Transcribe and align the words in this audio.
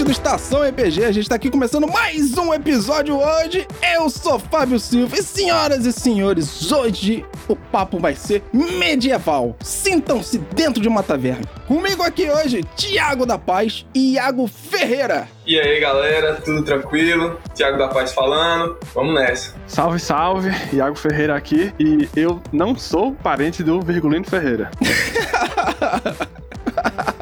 vídeo 0.00 0.04
do 0.04 0.10
Estação 0.10 0.64
EPG. 0.64 1.04
A 1.04 1.12
gente 1.12 1.28
tá 1.28 1.34
aqui 1.34 1.50
começando 1.50 1.86
mais 1.86 2.36
um 2.38 2.54
episódio 2.54 3.18
hoje. 3.18 3.66
Eu 3.94 4.08
sou 4.08 4.38
Fábio 4.38 4.78
Silva 4.78 5.16
e 5.16 5.22
senhoras 5.22 5.84
e 5.84 5.92
senhores, 5.92 6.72
hoje 6.72 7.24
o 7.48 7.54
papo 7.54 7.98
vai 7.98 8.14
ser 8.14 8.42
medieval. 8.52 9.56
Sintam-se 9.60 10.38
dentro 10.38 10.80
de 10.80 10.88
uma 10.88 11.02
taverna. 11.02 11.44
Comigo 11.66 12.02
aqui 12.02 12.30
hoje, 12.30 12.64
Tiago 12.76 13.26
da 13.26 13.38
Paz 13.38 13.84
e 13.94 14.14
Iago 14.14 14.46
Ferreira. 14.46 15.28
E 15.46 15.58
aí, 15.58 15.80
galera, 15.80 16.36
tudo 16.36 16.62
tranquilo? 16.62 17.38
Tiago 17.54 17.76
da 17.76 17.88
Paz 17.88 18.12
falando. 18.12 18.78
Vamos 18.94 19.14
nessa. 19.14 19.54
Salve, 19.66 19.98
salve. 19.98 20.50
Iago 20.72 20.96
Ferreira 20.96 21.36
aqui 21.36 21.72
e 21.78 22.08
eu 22.16 22.40
não 22.52 22.76
sou 22.76 23.12
parente 23.12 23.62
do 23.62 23.80
Virgulino 23.80 24.24
Ferreira. 24.24 24.70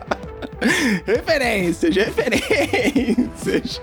referências, 1.06 1.94
referências. 1.94 3.80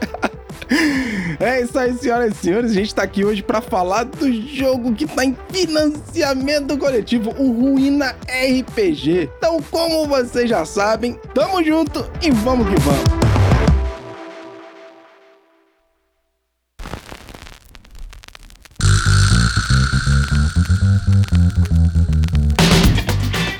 É 1.39 1.61
isso 1.61 1.77
aí, 1.77 1.93
senhoras 1.93 2.33
e 2.33 2.37
senhores. 2.37 2.71
A 2.71 2.73
gente 2.73 2.95
tá 2.95 3.03
aqui 3.03 3.23
hoje 3.23 3.43
para 3.43 3.61
falar 3.61 4.03
do 4.03 4.31
jogo 4.47 4.93
que 4.93 5.05
tá 5.05 5.23
em 5.23 5.37
financiamento 5.51 6.77
coletivo, 6.77 7.31
o 7.37 7.51
Ruína 7.51 8.15
RPG. 8.27 9.29
Então, 9.37 9.61
como 9.69 10.07
vocês 10.07 10.49
já 10.49 10.65
sabem, 10.65 11.19
tamo 11.33 11.63
junto 11.63 12.09
e 12.21 12.31
vamos 12.31 12.67
que 12.67 12.79
vamos. 12.81 13.25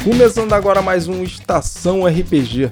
Começando 0.04 0.54
agora 0.54 0.84
mais 0.84 1.08
um 1.08 1.24
Estação 1.24 2.06
RPG. 2.06 2.72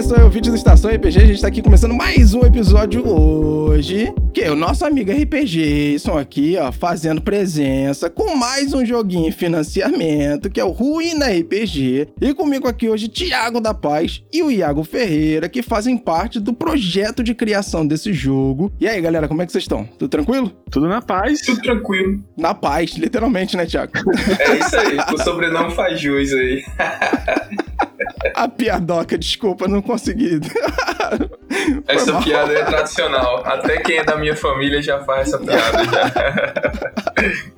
É 0.00 0.02
isso 0.02 0.14
aí, 0.14 0.22
o 0.22 0.30
vídeo 0.30 0.50
do 0.50 0.56
Estação 0.56 0.90
RPG. 0.90 1.18
A 1.18 1.26
gente 1.26 1.42
tá 1.42 1.48
aqui 1.48 1.60
começando 1.60 1.92
mais 1.92 2.32
um 2.32 2.40
episódio 2.40 3.06
hoje. 3.06 4.10
Que 4.32 4.40
é 4.40 4.50
o 4.50 4.56
nosso 4.56 4.86
amigo 4.86 5.12
RPG, 5.12 5.94
estão 5.96 6.16
aqui, 6.16 6.56
ó, 6.58 6.72
fazendo 6.72 7.20
presença 7.20 8.08
com 8.08 8.34
mais 8.34 8.72
um 8.72 8.82
joguinho 8.82 9.28
em 9.28 9.32
financiamento, 9.32 10.48
que 10.48 10.58
é 10.58 10.64
o 10.64 10.70
Ruína 10.70 11.26
RPG. 11.26 12.08
E 12.18 12.32
comigo 12.32 12.66
aqui 12.66 12.88
hoje, 12.88 13.08
Tiago 13.08 13.60
da 13.60 13.74
Paz 13.74 14.22
e 14.32 14.42
o 14.42 14.50
Iago 14.50 14.84
Ferreira, 14.84 15.50
que 15.50 15.60
fazem 15.60 15.98
parte 15.98 16.40
do 16.40 16.54
projeto 16.54 17.22
de 17.22 17.34
criação 17.34 17.86
desse 17.86 18.10
jogo. 18.10 18.72
E 18.80 18.88
aí, 18.88 19.02
galera, 19.02 19.28
como 19.28 19.42
é 19.42 19.46
que 19.46 19.52
vocês 19.52 19.64
estão? 19.64 19.84
Tudo 19.98 20.08
tranquilo? 20.08 20.50
Tudo 20.70 20.88
na 20.88 21.02
paz. 21.02 21.42
Tudo 21.42 21.60
tranquilo. 21.60 22.24
Na 22.38 22.54
paz, 22.54 22.92
literalmente, 22.92 23.54
né, 23.54 23.66
Tiago? 23.66 23.92
É 24.38 24.58
isso 24.60 24.76
aí, 24.78 24.96
o 25.12 25.22
sobrenome 25.22 25.74
faz 25.74 26.00
jus 26.00 26.32
aí. 26.32 26.64
A 28.34 28.48
piadoca, 28.48 29.18
desculpa, 29.18 29.68
não 29.68 29.82
consegui. 29.82 30.40
Essa 31.86 32.20
piada 32.20 32.52
é 32.52 32.64
tradicional. 32.64 33.42
Até 33.44 33.78
quem 33.78 33.98
é 33.98 34.04
da 34.04 34.16
minha 34.16 34.36
família 34.36 34.82
já 34.82 35.00
faz 35.04 35.28
essa 35.28 35.38
piada. 35.38 35.84
Já. 35.84 36.12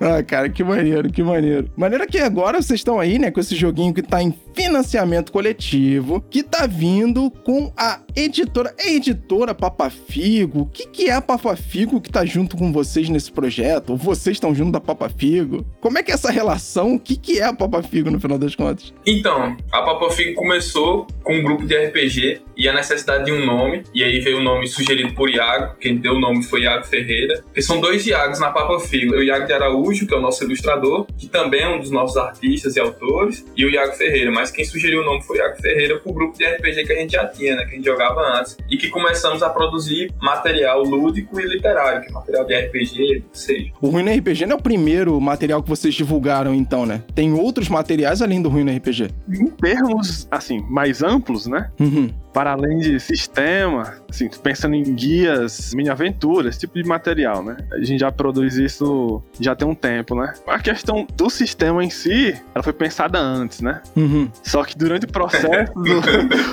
ah, 0.18 0.22
cara, 0.22 0.48
que 0.48 0.64
maneiro, 0.64 1.10
que 1.10 1.22
maneiro. 1.22 1.70
Maneira 1.76 2.06
que 2.06 2.18
agora 2.18 2.60
vocês 2.60 2.80
estão 2.80 2.98
aí, 2.98 3.18
né, 3.18 3.30
com 3.30 3.40
esse 3.40 3.54
joguinho 3.54 3.94
que 3.94 4.02
tá 4.02 4.22
em 4.22 4.34
financiamento 4.54 5.32
coletivo, 5.32 6.20
que 6.30 6.42
tá 6.42 6.66
vindo 6.66 7.30
com 7.44 7.72
a 7.76 8.00
editora. 8.14 8.74
É 8.78 8.92
editora 8.92 9.54
Papa 9.54 9.90
Figo? 9.90 10.62
O 10.62 10.66
que, 10.66 10.86
que 10.86 11.08
é 11.08 11.12
a 11.12 11.22
Papa 11.22 11.56
Figo 11.56 12.00
que 12.00 12.10
tá 12.10 12.24
junto 12.24 12.56
com 12.56 12.72
vocês 12.72 13.08
nesse 13.08 13.30
projeto? 13.30 13.90
Ou 13.90 13.96
vocês 13.96 14.36
estão 14.36 14.54
junto 14.54 14.72
da 14.72 14.80
Papa 14.80 15.08
Figo? 15.08 15.64
Como 15.80 15.98
é 15.98 16.02
que 16.02 16.10
é 16.10 16.14
essa 16.14 16.30
relação? 16.30 16.94
O 16.94 17.00
que, 17.00 17.16
que 17.16 17.38
é 17.38 17.44
a 17.44 17.52
Papa 17.52 17.82
Figo 17.82 18.10
no 18.10 18.20
final 18.20 18.38
das 18.38 18.54
contas? 18.54 18.92
Então, 19.06 19.56
a 19.70 19.82
Papa 19.82 20.10
Figo 20.10 20.34
começou 20.34 21.06
com 21.22 21.34
um 21.34 21.42
grupo 21.42 21.66
de 21.66 21.76
RPG 21.76 22.42
e 22.56 22.68
a 22.68 22.72
necessidade 22.72 23.24
de 23.24 23.32
um 23.32 23.44
nome, 23.44 23.82
e 23.94 24.02
aí 24.02 24.20
veio 24.20 24.38
o 24.38 24.42
nome 24.42 24.66
sugerido 24.66 25.14
por 25.14 25.28
Iago, 25.28 25.76
quem 25.80 25.96
deu 25.96 26.14
o 26.14 26.20
nome 26.20 26.42
foi 26.42 26.62
Iago 26.62 26.84
Ferreira, 26.84 27.42
porque 27.42 27.62
são 27.62 27.80
dois 27.80 28.06
Iagos 28.06 28.40
na 28.40 28.50
Papa 28.50 28.80
Figo, 28.80 29.14
o 29.14 29.22
Iago 29.22 29.46
de 29.46 29.52
Araújo, 29.52 30.06
que 30.06 30.14
é 30.14 30.16
o 30.16 30.20
nosso 30.20 30.44
ilustrador, 30.44 31.06
que 31.16 31.28
também 31.28 31.62
é 31.62 31.68
um 31.68 31.78
dos 31.78 31.90
nossos 31.90 32.16
artistas 32.16 32.76
e 32.76 32.80
autores, 32.80 33.44
e 33.56 33.64
o 33.64 33.70
Iago 33.70 33.92
Ferreira, 33.92 34.30
mas 34.30 34.50
quem 34.50 34.64
sugeriu 34.64 35.02
o 35.02 35.04
nome 35.04 35.22
foi 35.22 35.38
o 35.38 35.40
Iago 35.40 35.56
Ferreira 35.60 35.98
pro 35.98 36.12
grupo 36.12 36.36
de 36.36 36.44
RPG 36.44 36.84
que 36.84 36.92
a 36.92 36.96
gente 36.96 37.12
já 37.12 37.26
tinha, 37.26 37.56
né, 37.56 37.64
que 37.64 37.72
a 37.72 37.76
gente 37.76 37.84
jogava 37.84 38.20
antes, 38.38 38.56
e 38.70 38.76
que 38.76 38.88
começamos 38.88 39.42
a 39.42 39.50
produzir 39.50 40.12
material 40.20 40.82
lúdico 40.82 41.40
e 41.40 41.44
literário, 41.44 42.02
que 42.02 42.08
é 42.08 42.12
material 42.12 42.44
de 42.44 42.54
RPG, 42.54 43.24
seja. 43.32 43.70
O 43.80 43.88
Ruína 43.88 44.14
RPG 44.14 44.46
não 44.46 44.56
é 44.56 44.58
o 44.58 44.62
primeiro 44.62 45.20
material 45.20 45.62
que 45.62 45.68
vocês 45.68 45.94
divulgaram, 45.94 46.54
então, 46.54 46.86
né? 46.86 47.02
Tem 47.14 47.32
outros 47.32 47.68
materiais 47.68 48.22
além 48.22 48.40
do 48.40 48.48
Ruína 48.48 48.72
RPG? 48.76 49.08
Em 49.28 49.46
termos, 49.46 50.26
assim, 50.30 50.60
mais 50.68 51.02
amplos, 51.02 51.46
né? 51.46 51.70
Uhum. 51.78 52.10
Para 52.32 52.52
além 52.52 52.78
de 52.78 52.98
sistema, 52.98 53.94
assim, 54.08 54.28
pensando 54.42 54.74
em 54.74 54.82
guias, 54.94 55.74
mini-aventuras, 55.74 56.50
esse 56.50 56.60
tipo 56.60 56.74
de 56.74 56.88
material, 56.88 57.42
né? 57.44 57.56
A 57.72 57.78
gente 57.78 58.00
já 58.00 58.10
produz 58.10 58.56
isso 58.56 59.22
já 59.38 59.54
tem 59.54 59.68
um 59.68 59.74
tempo, 59.74 60.14
né? 60.14 60.32
A 60.46 60.58
questão 60.58 61.06
do 61.14 61.28
sistema 61.28 61.84
em 61.84 61.90
si, 61.90 62.34
ela 62.54 62.62
foi 62.62 62.72
pensada 62.72 63.18
antes, 63.18 63.60
né? 63.60 63.82
Uhum. 63.96 64.30
Só 64.42 64.64
que 64.64 64.76
durante 64.76 65.04
o 65.04 65.08
processo, 65.08 65.72
do, 65.74 66.00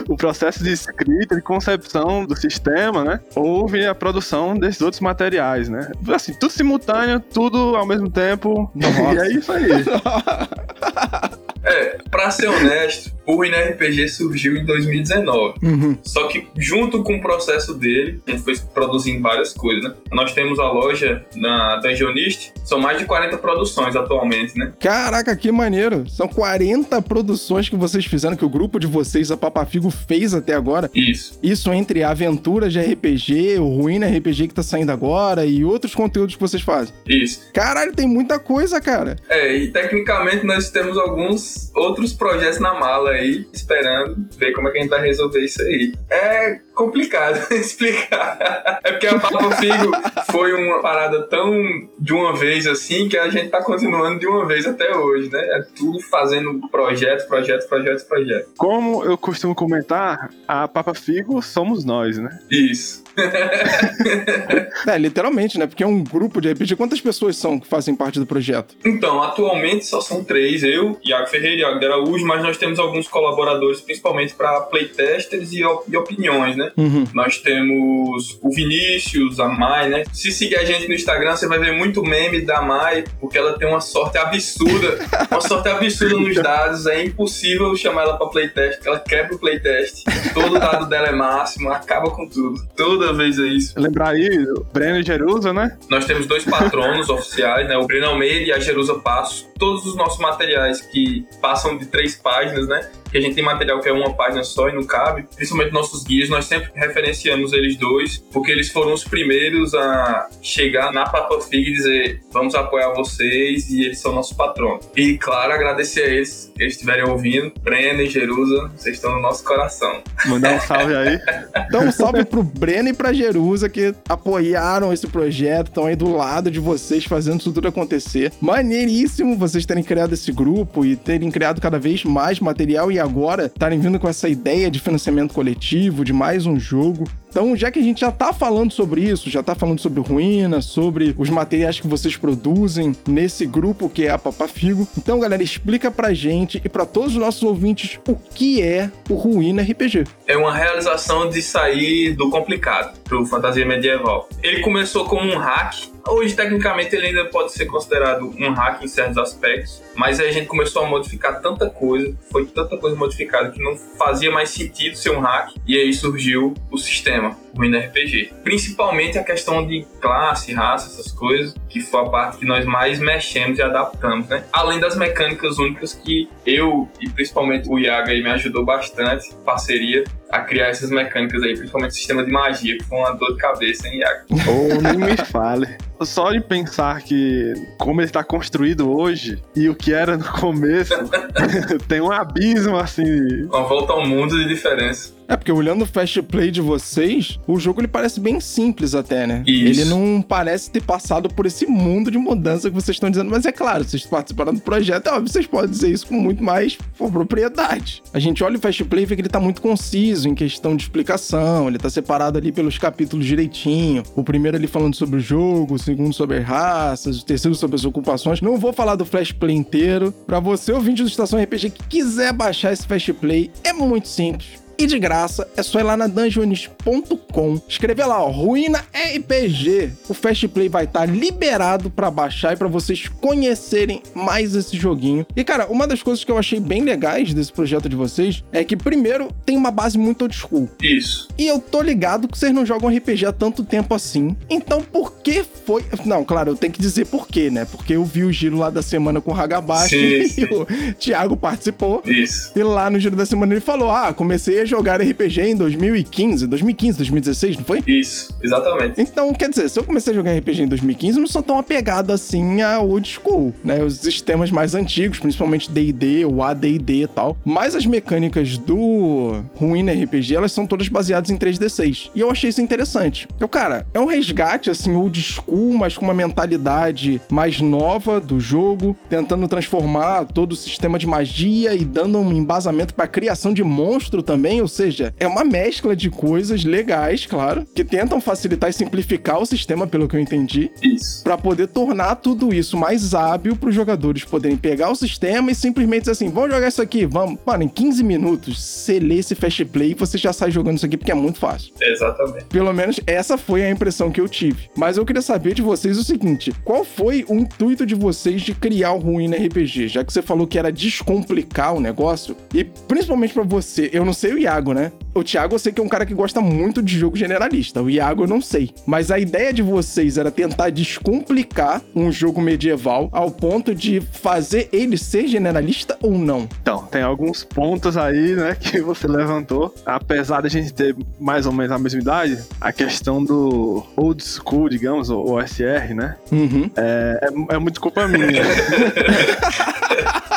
o 0.13 0.17
processo 0.17 0.63
de 0.63 0.71
escrita, 0.71 1.35
de 1.35 1.41
concepção 1.41 2.25
do 2.25 2.35
sistema, 2.35 3.03
né? 3.03 3.19
Houve 3.35 3.85
a 3.85 3.95
produção 3.95 4.57
desses 4.57 4.81
outros 4.81 5.01
materiais, 5.01 5.69
né? 5.69 5.91
Assim, 6.13 6.33
tudo 6.33 6.51
simultâneo, 6.51 7.19
tudo 7.19 7.75
ao 7.75 7.85
mesmo 7.85 8.09
tempo. 8.09 8.69
Nossa. 8.75 9.13
E 9.13 9.17
é 9.17 9.31
isso 9.33 9.51
aí. 9.51 9.69
É, 11.61 11.97
pra 12.09 12.31
ser 12.31 12.47
honesto, 12.47 13.11
o 13.25 13.43
RPG 13.43 14.07
surgiu 14.09 14.55
em 14.55 14.65
2019. 14.65 15.59
Uhum. 15.69 15.97
Só 16.03 16.27
que 16.27 16.47
junto 16.57 17.03
com 17.03 17.17
o 17.17 17.21
processo 17.21 17.73
dele, 17.73 18.21
a 18.27 18.31
gente 18.31 18.43
foi 18.43 18.55
produzindo 18.73 19.21
várias 19.21 19.53
coisas, 19.53 19.83
né? 19.83 19.93
Nós 20.11 20.33
temos 20.33 20.59
a 20.59 20.71
loja 20.71 21.25
na 21.35 21.77
Dungeonist, 21.77 22.53
são 22.63 22.79
mais 22.79 22.97
de 22.97 23.05
40 23.05 23.37
produções 23.37 23.95
atualmente, 23.95 24.57
né? 24.57 24.73
Caraca, 24.79 25.35
que 25.35 25.51
maneiro. 25.51 26.09
São 26.09 26.27
40 26.27 27.01
produções 27.01 27.69
que 27.69 27.75
vocês 27.75 28.05
fizeram, 28.05 28.35
que 28.35 28.45
o 28.45 28.49
grupo 28.49 28.79
de 28.79 28.87
vocês, 28.87 29.31
a 29.31 29.37
Papafigo, 29.37 29.89
fez 29.89 30.33
até 30.33 30.53
agora. 30.53 30.89
Isso. 30.93 31.39
Isso 31.41 31.71
entre 31.71 32.03
aventuras 32.03 32.73
de 32.73 32.79
RPG, 32.79 33.59
o 33.59 33.67
Ruína 33.67 34.07
RPG 34.07 34.47
que 34.47 34.53
tá 34.53 34.63
saindo 34.63 34.91
agora 34.91 35.45
e 35.45 35.63
outros 35.63 35.93
conteúdos 35.93 36.35
que 36.35 36.41
vocês 36.41 36.61
fazem. 36.61 36.93
Isso. 37.07 37.51
Caralho, 37.53 37.93
tem 37.93 38.07
muita 38.07 38.39
coisa, 38.39 38.81
cara. 38.81 39.15
É, 39.29 39.55
e 39.55 39.71
tecnicamente 39.71 40.45
nós 40.45 40.69
temos 40.69 40.97
alguns 40.97 41.71
outros 41.75 42.13
projetos 42.13 42.59
na 42.59 42.73
mala 42.73 43.11
aí, 43.11 43.47
esperando 43.53 44.17
ver 44.37 44.53
como 44.53 44.67
é 44.67 44.71
que 44.71 44.77
a 44.77 44.81
gente 44.81 44.89
vai 44.89 45.01
resolver 45.01 45.43
isso 45.43 45.58
aí. 45.59 45.93
É 46.09 46.59
complicado 46.73 47.39
explicar. 47.53 48.79
É 48.83 48.91
porque 48.91 49.07
a 49.07 49.19
Papa 49.19 49.51
Figo 49.57 49.91
foi 50.31 50.53
uma 50.53 50.81
parada 50.81 51.23
tão 51.23 51.53
de 51.99 52.13
uma 52.13 52.35
vez 52.35 52.65
assim 52.67 53.09
que 53.09 53.17
a 53.17 53.29
gente 53.29 53.49
tá 53.49 53.61
continuando 53.61 54.19
de 54.19 54.27
uma 54.27 54.45
vez 54.45 54.65
até 54.65 54.95
hoje, 54.95 55.29
né? 55.29 55.39
É 55.39 55.61
tudo 55.75 55.99
fazendo 56.01 56.67
projetos, 56.69 57.25
projetos, 57.25 57.65
projetos, 57.65 58.03
projetos. 58.03 58.51
Como 58.57 59.03
eu 59.03 59.17
costumo 59.17 59.53
comentar, 59.53 60.29
a 60.47 60.67
Papa 60.67 60.93
Figo 60.93 61.41
somos 61.41 61.83
nós, 61.83 62.17
né? 62.17 62.39
Isso. 62.49 63.03
É, 64.87 64.97
literalmente, 64.97 65.57
né? 65.59 65.67
Porque 65.67 65.83
é 65.83 65.87
um 65.87 66.03
grupo 66.03 66.39
de 66.39 66.51
RPG. 66.51 66.75
Quantas 66.75 67.01
pessoas 67.01 67.35
são 67.35 67.59
que 67.59 67.67
fazem 67.67 67.93
parte 67.95 68.17
do 68.17 68.25
projeto? 68.25 68.75
Então, 68.85 69.21
atualmente 69.21 69.85
só 69.85 69.99
são 70.01 70.23
três, 70.23 70.63
eu, 70.63 70.97
Iago 71.03 71.27
Ferreira 71.27 71.55
e 71.55 71.59
Iago 71.59 71.79
de 71.79 71.85
Araújo, 71.85 72.25
mas 72.25 72.41
nós 72.41 72.57
temos 72.57 72.79
alguns 72.79 73.07
colaboradores, 73.07 73.81
principalmente 73.81 74.33
para 74.33 74.61
playtesters 74.61 75.51
e, 75.51 75.63
op- 75.63 75.83
e 75.91 75.97
opiniões, 75.97 76.55
né? 76.55 76.71
Uhum. 76.77 77.03
Nós 77.13 77.37
temos 77.39 78.39
o 78.41 78.49
Vinícius, 78.51 79.39
a 79.39 79.47
Mai, 79.49 79.89
né? 79.89 80.03
Se 80.13 80.31
seguir 80.31 80.55
a 80.55 80.63
gente 80.65 80.87
no 80.87 80.93
Instagram, 80.93 81.35
você 81.35 81.47
vai 81.47 81.59
ver 81.59 81.73
muito 81.73 82.01
meme 82.01 82.41
da 82.41 82.61
Mai, 82.61 83.03
porque 83.19 83.37
ela 83.37 83.57
tem 83.59 83.67
uma 83.67 83.81
sorte 83.81 84.17
absurda. 84.17 84.97
Uma 85.29 85.41
sorte 85.41 85.67
absurda 85.69 86.15
nos 86.15 86.35
dados. 86.41 86.85
É 86.87 87.03
impossível 87.03 87.75
chamar 87.75 88.03
ela 88.03 88.17
pra 88.17 88.27
playtest, 88.27 88.75
porque 88.77 88.87
ela 88.89 88.99
quebra 88.99 89.35
o 89.35 89.39
playtest. 89.39 90.03
Todo 90.33 90.57
dado 90.57 90.87
dela 90.87 91.07
é 91.07 91.11
máximo, 91.11 91.69
acaba 91.71 92.09
com 92.11 92.27
tudo. 92.27 92.61
Toda 92.75 93.08
vez 93.13 93.39
é 93.39 93.47
isso. 93.47 93.79
Lembrar 93.79 94.09
aí, 94.09 94.27
o 94.55 94.65
Breno 94.73 94.99
e 94.99 95.03
Jerusa, 95.03 95.53
né? 95.53 95.77
Nós 95.89 96.05
temos 96.05 96.25
dois 96.25 96.43
patronos 96.45 97.07
oficiais, 97.09 97.67
né? 97.67 97.77
O 97.77 97.85
Breno 97.85 98.07
Almeida 98.07 98.45
e 98.45 98.51
a 98.51 98.59
Jerusa 98.59 98.95
Passos. 98.95 99.47
Todos 99.57 99.85
os 99.85 99.95
nossos 99.95 100.19
materiais 100.19 100.81
que 100.81 101.25
passam 101.41 101.77
de 101.77 101.85
três 101.85 102.15
páginas, 102.15 102.67
né? 102.67 102.89
Que 103.11 103.17
a 103.17 103.21
gente 103.21 103.35
tem 103.35 103.43
material 103.43 103.79
que 103.79 103.89
é 103.89 103.93
uma 103.93 104.13
página 104.13 104.43
só 104.43 104.69
e 104.69 104.73
não 104.73 104.83
cabe. 104.83 105.25
Principalmente 105.35 105.73
nossos 105.73 106.03
guias, 106.03 106.29
nós 106.29 106.45
sempre 106.45 106.71
referenciamos 106.73 107.53
eles 107.53 107.75
dois, 107.75 108.17
porque 108.31 108.51
eles 108.51 108.71
foram 108.71 108.93
os 108.93 109.03
primeiros 109.03 109.73
a 109.73 110.29
chegar 110.41 110.91
na 110.91 111.05
Papa 111.05 111.41
Fig 111.41 111.69
e 111.69 111.73
dizer 111.73 112.21
vamos 112.31 112.55
apoiar 112.55 112.93
vocês 112.93 113.69
e 113.69 113.85
eles 113.85 113.99
são 113.99 114.13
nossos 114.13 114.35
patronos. 114.35 114.87
E 114.95 115.17
claro, 115.17 115.53
agradecer 115.53 116.03
a 116.03 116.07
eles 116.07 116.51
que 116.55 116.63
eles 116.63 116.73
estiverem 116.73 117.05
ouvindo. 117.05 117.51
Breno 117.61 118.01
e 118.01 118.09
Jerusa, 118.09 118.71
vocês 118.75 118.95
estão 118.95 119.13
no 119.13 119.21
nosso 119.21 119.43
coração. 119.43 120.01
Mandar 120.25 120.55
um 120.55 120.59
salve 120.59 120.95
aí. 120.95 121.19
Então, 121.67 121.85
um 121.85 121.91
salve 121.91 122.25
pro 122.25 122.43
Breno 122.43 122.89
e 122.89 122.93
pra 122.93 123.13
Jerusa 123.13 123.69
que 123.69 123.93
apoiaram 124.07 124.91
esse 124.93 125.07
projeto, 125.07 125.67
estão 125.67 125.85
aí 125.85 125.95
do 125.95 126.15
lado 126.15 126.49
de 126.49 126.59
vocês 126.59 127.05
fazendo 127.05 127.39
isso 127.39 127.51
tudo 127.51 127.67
acontecer. 127.67 128.31
Maneiríssimo 128.39 129.35
vocês 129.35 129.65
terem 129.65 129.83
criado 129.83 130.13
esse 130.13 130.31
grupo 130.31 130.85
e 130.85 130.95
terem 130.95 131.31
criado 131.31 131.61
cada 131.61 131.79
vez 131.79 132.03
mais 132.03 132.39
material 132.39 132.91
e 132.91 132.98
agora 132.99 133.45
estarem 133.45 133.79
vindo 133.79 133.99
com 133.99 134.07
essa 134.07 134.27
ideia 134.27 134.69
de 134.69 134.79
financiamento 134.79 135.33
coletivo, 135.33 136.03
de 136.03 136.13
mais 136.13 136.45
um 136.45 136.59
jogo. 136.59 137.05
Então, 137.29 137.55
já 137.55 137.69
que 137.69 137.79
a 137.79 137.83
gente 137.83 138.01
já 138.01 138.11
tá 138.11 138.33
falando 138.33 138.71
sobre 138.71 139.01
isso, 139.01 139.29
já 139.29 139.43
tá 139.43 139.53
falando 139.53 139.79
sobre 139.79 140.01
ruína, 140.01 140.61
sobre 140.61 141.15
os 141.17 141.29
materiais 141.29 141.79
que 141.79 141.87
vocês 141.87 142.17
produzem 142.17 142.95
nesse 143.07 143.45
grupo 143.45 143.89
que 143.89 144.05
é 144.05 144.09
a 144.09 144.17
Papafigo, 144.17 144.87
então, 144.97 145.19
galera, 145.19 145.43
explica 145.43 145.91
pra 145.91 146.13
gente 146.13 146.59
e 146.63 146.67
pra 146.67 146.85
todos 146.85 147.13
os 147.13 147.21
nossos 147.21 147.43
ouvintes 147.43 147.99
o 148.07 148.15
que 148.15 148.61
é 148.61 148.89
o 149.09 149.13
Ruína 149.13 149.61
RPG. 149.61 150.05
É 150.25 150.35
uma 150.35 150.53
realização 150.53 151.29
de 151.29 151.41
sair 151.41 152.13
do 152.15 152.29
complicado 152.29 152.97
pro 153.03 153.25
fantasia 153.25 153.65
medieval. 153.65 154.27
Ele 154.41 154.61
começou 154.61 155.05
como 155.05 155.21
um 155.21 155.37
hack 155.37 155.89
Hoje, 156.07 156.35
tecnicamente, 156.35 156.95
ele 156.95 157.07
ainda 157.07 157.25
pode 157.25 157.51
ser 157.53 157.65
considerado 157.65 158.33
um 158.39 158.51
hack 158.51 158.81
em 158.81 158.87
certos 158.87 159.17
aspectos, 159.17 159.81
mas 159.95 160.19
aí 160.19 160.29
a 160.29 160.31
gente 160.31 160.47
começou 160.47 160.83
a 160.83 160.87
modificar 160.87 161.41
tanta 161.41 161.69
coisa, 161.69 162.15
foi 162.31 162.45
tanta 162.45 162.77
coisa 162.77 162.95
modificada 162.95 163.51
que 163.51 163.61
não 163.61 163.75
fazia 163.77 164.31
mais 164.31 164.49
sentido 164.49 164.95
ser 164.95 165.11
um 165.11 165.19
hack, 165.19 165.53
e 165.67 165.77
aí 165.77 165.93
surgiu 165.93 166.53
o 166.71 166.77
sistema, 166.77 167.18
o 167.27 167.77
RPG. 167.77 168.33
Principalmente 168.43 169.17
a 169.17 169.23
questão 169.23 169.65
de 169.65 169.85
classe, 170.01 170.53
raça, 170.53 170.87
essas 170.87 171.11
coisas, 171.11 171.55
que 171.67 171.79
foi 171.81 172.01
a 172.01 172.05
parte 172.05 172.37
que 172.37 172.45
nós 172.45 172.65
mais 172.65 172.99
mexemos 172.99 173.59
e 173.59 173.61
adaptamos, 173.61 174.27
né? 174.27 174.43
Além 174.51 174.79
das 174.79 174.95
mecânicas 174.95 175.57
únicas 175.57 175.93
que 175.93 176.29
eu 176.45 176.89
e 176.99 177.09
principalmente 177.09 177.69
o 177.69 177.77
Iaga 177.77 178.11
aí 178.11 178.23
me 178.23 178.29
ajudou 178.31 178.65
bastante, 178.65 179.33
parceria, 179.45 180.03
a 180.31 180.41
criar 180.41 180.67
essas 180.67 180.89
mecânicas 180.89 181.41
aí, 181.43 181.55
principalmente 181.55 181.91
o 181.91 181.95
sistema 181.95 182.23
de 182.23 182.31
magia, 182.31 182.77
que 182.77 182.83
foi 182.83 182.97
uma 182.97 183.11
dor 183.11 183.33
de 183.33 183.37
cabeça, 183.37 183.87
hein, 183.87 183.99
Iago? 183.99 184.25
Ou 184.47 184.81
nem 184.81 184.97
me 184.97 185.17
fale. 185.17 185.88
Só 186.01 186.31
de 186.31 186.39
pensar 186.39 187.01
que 187.01 187.53
como 187.77 187.99
ele 188.01 188.07
está 188.07 188.23
construído 188.23 188.89
hoje 188.89 189.41
e 189.55 189.67
o 189.67 189.75
que 189.75 189.93
era 189.93 190.17
no 190.17 190.23
começo, 190.23 190.93
tem 191.87 192.01
um 192.01 192.11
abismo 192.11 192.77
assim. 192.77 193.43
Uma 193.45 193.63
volta 193.63 193.93
ao 193.93 194.05
mundo 194.05 194.37
de 194.37 194.47
diferença. 194.47 195.19
É, 195.29 195.37
porque 195.37 195.51
olhando 195.51 195.83
o 195.83 195.85
fast 195.85 196.19
play 196.23 196.49
de 196.49 196.59
vocês, 196.59 197.39
o 197.45 197.59
jogo 197.59 197.81
ele 197.81 197.87
parece 197.87 198.19
bem 198.19 198.39
simples 198.39 198.95
até, 198.95 199.27
né? 199.27 199.43
Isso. 199.45 199.79
Ele 199.79 199.85
não 199.85 200.23
parece 200.23 200.71
ter 200.71 200.81
passado 200.81 201.29
por 201.29 201.45
esse 201.45 201.67
mundo 201.67 202.09
de 202.09 202.17
mudança 202.17 202.67
que 202.67 202.73
vocês 202.73 202.95
estão 202.95 203.11
dizendo, 203.11 203.29
mas 203.29 203.45
é 203.45 203.51
claro, 203.51 203.83
vocês 203.83 204.03
participaram 204.07 204.55
do 204.55 204.59
projeto, 204.59 205.05
é 205.05 205.11
óbvio, 205.11 205.31
vocês 205.31 205.45
podem 205.45 205.69
dizer 205.69 205.91
isso 205.91 206.07
com 206.07 206.15
muito 206.15 206.43
mais 206.43 206.79
propriedade. 206.97 208.01
A 208.11 208.17
gente 208.17 208.43
olha 208.43 208.57
o 208.57 208.59
fast 208.59 208.83
play 208.85 209.03
e 209.03 209.05
vê 209.05 209.15
que 209.15 209.21
ele 209.21 209.29
tá 209.29 209.39
muito 209.39 209.61
conciso 209.61 210.27
em 210.27 210.33
questão 210.33 210.75
de 210.75 210.81
explicação, 210.81 211.67
ele 211.67 211.77
tá 211.77 211.91
separado 211.91 212.39
ali 212.39 212.51
pelos 212.51 212.79
capítulos 212.79 213.23
direitinho. 213.23 214.01
O 214.15 214.23
primeiro 214.23 214.57
ali 214.57 214.65
falando 214.65 214.95
sobre 214.95 215.17
o 215.17 215.19
jogo, 215.19 215.75
o 215.75 215.79
segundo 215.89 216.13
sobre 216.13 216.37
as 216.37 216.45
raças, 216.45 217.19
o 217.19 217.25
terceiro 217.25 217.55
sobre 217.55 217.75
as 217.75 217.83
ocupações. 217.83 218.41
Não 218.41 218.57
vou 218.57 218.71
falar 218.71 218.95
do 218.95 219.05
flash 219.05 219.31
play 219.31 219.55
inteiro. 219.55 220.11
Pra 220.27 220.39
você, 220.39 220.71
ouvinte 220.71 221.01
do 221.01 221.07
Estação 221.07 221.41
RPG, 221.41 221.71
que 221.71 221.83
quiser 221.87 222.31
baixar 222.31 222.71
esse 222.71 222.85
fast 222.85 223.11
play, 223.13 223.49
é 223.63 223.73
muito 223.73 224.07
simples 224.07 224.68
e 224.79 224.87
de 224.87 224.97
graça. 224.97 225.45
É 225.57 225.61
só 225.61 225.79
ir 225.79 225.83
lá 225.83 225.97
na 225.97 226.07
dungeons.com, 226.07 227.61
escrever 227.67 228.05
lá, 228.05 228.23
ó, 228.23 228.29
Ruína 228.29 228.79
RPG. 228.93 229.91
O 230.07 230.13
Fast 230.13 230.47
Play 230.47 230.69
vai 230.69 230.85
estar 230.85 231.01
tá 231.01 231.05
liberado 231.05 231.89
para 231.89 232.09
baixar 232.09 232.53
e 232.53 232.55
para 232.55 232.69
vocês 232.69 233.09
conhecerem 233.19 234.01
mais 234.15 234.55
esse 234.55 234.77
joguinho. 234.77 235.25
E 235.35 235.43
cara, 235.43 235.67
uma 235.67 235.85
das 235.85 236.01
coisas 236.01 236.23
que 236.23 236.31
eu 236.31 236.37
achei 236.37 236.61
bem 236.61 236.83
legais 236.83 237.33
desse 237.33 237.51
projeto 237.51 237.89
de 237.89 237.95
vocês 237.95 238.41
é 238.53 238.63
que 238.63 238.77
primeiro 238.77 239.29
tem 239.45 239.57
uma 239.57 239.69
base 239.69 239.97
muito 239.97 240.21
old 240.21 240.35
school. 240.35 240.69
Isso. 240.81 241.27
E 241.37 241.45
eu 241.45 241.59
tô 241.59 241.81
ligado 241.81 242.27
que 242.27 242.37
vocês 242.37 242.53
não 242.53 242.65
jogam 242.65 242.89
RPG 242.89 243.25
há 243.25 243.33
tanto 243.33 243.65
tempo 243.65 243.93
assim. 243.93 244.37
Então 244.49 244.81
por 244.81 245.15
que 245.21 245.43
foi? 245.43 245.83
Não, 246.05 246.23
claro, 246.23 246.51
eu 246.51 246.55
tenho 246.55 246.71
que 246.71 246.81
dizer 246.81 247.05
por 247.07 247.27
quê, 247.27 247.49
né? 247.49 247.65
Porque 247.65 247.93
eu 247.93 248.05
vi 248.05 248.23
o 248.23 248.31
giro 248.31 248.57
lá 248.57 248.69
da 248.69 248.81
semana 248.81 249.19
com 249.19 249.31
o 249.31 249.35
Hagabashi 249.35 250.39
e 250.39 250.45
o 250.45 250.93
Thiago 250.93 251.35
participou. 251.35 252.01
Isso. 252.05 252.53
E 252.55 252.63
lá 252.63 252.89
no 252.89 252.97
giro 252.97 253.15
da 253.17 253.25
semana 253.25 253.53
ele 253.53 253.61
falou: 253.61 253.91
"Ah, 253.91 254.13
comecei 254.13 254.61
a 254.61 254.68
jogar 254.69 255.01
RPG 255.01 255.41
em 255.41 255.55
2015, 255.55 256.47
2015, 256.47 256.97
2016, 256.97 257.57
não 257.57 257.65
foi? 257.65 257.83
Isso, 257.85 258.37
exatamente. 258.41 259.01
Então, 259.01 259.33
quer 259.33 259.49
dizer, 259.49 259.69
se 259.69 259.79
eu 259.79 259.83
comecei 259.83 260.13
a 260.13 260.15
jogar 260.15 260.37
RPG 260.37 260.63
em 260.63 260.67
2015, 260.67 261.17
eu 261.17 261.21
não 261.21 261.27
sou 261.27 261.43
tão 261.43 261.57
apegado 261.57 262.11
assim 262.11 262.61
a 262.61 262.79
old 262.79 263.07
school, 263.07 263.53
né? 263.63 263.83
Os 263.83 263.95
sistemas 263.95 264.51
mais 264.51 264.75
antigos, 264.75 265.19
principalmente 265.19 265.69
D&D, 265.71 266.25
o 266.25 266.43
AD&D 266.43 267.03
e 267.03 267.07
tal. 267.07 267.37
Mas 267.43 267.75
as 267.75 267.85
mecânicas 267.85 268.57
do 268.57 269.41
Ruína 269.55 269.91
RPG, 269.91 270.35
elas 270.35 270.51
são 270.51 270.65
todas 270.65 270.87
baseadas 270.87 271.29
em 271.29 271.37
3D6. 271.37 272.11
E 272.13 272.19
eu 272.19 272.29
achei 272.29 272.49
isso 272.49 272.61
interessante. 272.61 273.27
Então, 273.35 273.47
cara, 273.47 273.85
é 273.93 273.99
um 273.99 274.05
resgate, 274.05 274.69
assim, 274.69 274.95
old 274.95 275.21
school, 275.21 275.73
mas 275.73 275.97
com 275.97 276.05
uma 276.05 276.13
mentalidade 276.13 277.21
mais 277.29 277.59
nova 277.59 278.19
do 278.19 278.39
jogo, 278.39 278.95
tentando 279.09 279.47
transformar 279.47 280.25
todo 280.25 280.53
o 280.53 280.55
sistema 280.55 280.99
de 280.99 281.07
magia 281.07 281.73
e 281.73 281.83
dando 281.83 282.19
um 282.19 282.31
embasamento 282.31 282.93
para 282.93 283.07
criação 283.07 283.53
de 283.53 283.63
monstro 283.63 284.21
também, 284.21 284.58
ou 284.61 284.67
seja, 284.67 285.13
é 285.19 285.27
uma 285.27 285.43
mescla 285.43 285.95
de 285.95 286.09
coisas 286.09 286.63
legais, 286.63 287.25
claro, 287.25 287.65
que 287.73 287.83
tentam 287.83 288.21
facilitar 288.21 288.69
e 288.69 288.73
simplificar 288.73 289.39
o 289.41 289.45
sistema, 289.45 289.87
pelo 289.87 290.07
que 290.07 290.15
eu 290.15 290.19
entendi. 290.19 290.71
Isso. 290.81 291.23
Para 291.23 291.37
poder 291.37 291.67
tornar 291.67 292.15
tudo 292.15 292.53
isso 292.53 292.77
mais 292.77 293.13
hábil 293.13 293.55
para 293.55 293.69
os 293.69 293.75
jogadores 293.75 294.23
poderem 294.23 294.57
pegar 294.57 294.89
o 294.89 294.95
sistema 294.95 295.51
e 295.51 295.55
simplesmente 295.55 296.01
dizer 296.01 296.11
assim: 296.11 296.29
vamos 296.29 296.51
jogar 296.51 296.67
isso 296.67 296.81
aqui, 296.81 297.05
vamos. 297.05 297.39
Mano, 297.45 297.63
em 297.63 297.67
15 297.67 298.03
minutos, 298.03 298.63
você 298.63 298.99
lê 298.99 299.15
esse 299.15 299.35
fast 299.35 299.63
play 299.65 299.91
e 299.91 299.93
você 299.93 300.17
já 300.17 300.33
sai 300.33 300.51
jogando 300.51 300.77
isso 300.77 300.85
aqui 300.85 300.97
porque 300.97 301.11
é 301.11 301.15
muito 301.15 301.39
fácil. 301.39 301.73
Exatamente. 301.81 302.45
Pelo 302.45 302.73
menos 302.73 302.99
essa 303.05 303.37
foi 303.37 303.63
a 303.63 303.69
impressão 303.69 304.11
que 304.11 304.21
eu 304.21 304.27
tive. 304.27 304.69
Mas 304.75 304.97
eu 304.97 305.05
queria 305.05 305.21
saber 305.21 305.53
de 305.53 305.61
vocês 305.61 305.97
o 305.97 306.03
seguinte: 306.03 306.53
qual 306.63 306.83
foi 306.83 307.25
o 307.27 307.35
intuito 307.35 307.85
de 307.85 307.95
vocês 307.95 308.41
de 308.41 308.53
criar 308.53 308.93
o 308.93 308.99
Ruína 308.99 309.37
RPG? 309.37 309.87
Já 309.87 310.03
que 310.03 310.11
você 310.11 310.21
falou 310.21 310.47
que 310.47 310.57
era 310.57 310.71
descomplicar 310.71 311.75
o 311.75 311.79
negócio, 311.79 312.35
e 312.53 312.63
principalmente 312.63 313.33
para 313.33 313.43
você, 313.43 313.89
eu 313.93 314.05
não 314.05 314.13
sei 314.13 314.33
o 314.33 314.39
Iago, 314.49 314.73
né? 314.73 314.91
O 315.13 315.23
Thiago 315.23 315.55
eu 315.55 315.59
sei 315.59 315.71
que 315.71 315.79
é 315.79 315.83
um 315.83 315.87
cara 315.87 316.05
que 316.05 316.13
gosta 316.13 316.41
muito 316.41 316.81
de 316.81 316.97
jogo 316.97 317.15
generalista. 317.15 317.81
O 317.81 317.89
Iago 317.89 318.23
eu 318.23 318.27
não 318.27 318.41
sei. 318.41 318.71
Mas 318.85 319.11
a 319.11 319.19
ideia 319.19 319.53
de 319.53 319.61
vocês 319.61 320.17
era 320.17 320.31
tentar 320.31 320.71
descomplicar 320.71 321.81
um 321.95 322.11
jogo 322.11 322.41
medieval 322.41 323.09
ao 323.11 323.29
ponto 323.29 323.75
de 323.75 324.01
fazer 324.01 324.69
ele 324.73 324.97
ser 324.97 325.27
generalista 325.27 325.97
ou 326.01 326.17
não? 326.17 326.47
Então, 326.61 326.83
tem 326.85 327.01
alguns 327.01 327.43
pontos 327.43 327.95
aí, 327.95 328.35
né, 328.35 328.55
que 328.59 328.81
você 328.81 329.07
levantou. 329.07 329.73
Apesar 329.85 330.41
da 330.41 330.49
gente 330.49 330.73
ter 330.73 330.95
mais 331.19 331.45
ou 331.45 331.51
menos 331.53 331.71
a 331.71 331.77
mesma 331.77 332.01
idade, 332.01 332.39
a 332.59 332.71
questão 332.71 333.23
do 333.23 333.85
old 333.95 334.23
school, 334.23 334.69
digamos, 334.69 335.09
o 335.09 335.21
OSR, 335.21 335.93
né? 335.95 336.15
Uhum. 336.31 336.69
É, 336.75 337.19
é, 337.21 337.55
é 337.55 337.59
muito 337.59 337.79
culpa 337.79 338.07
minha. 338.07 338.41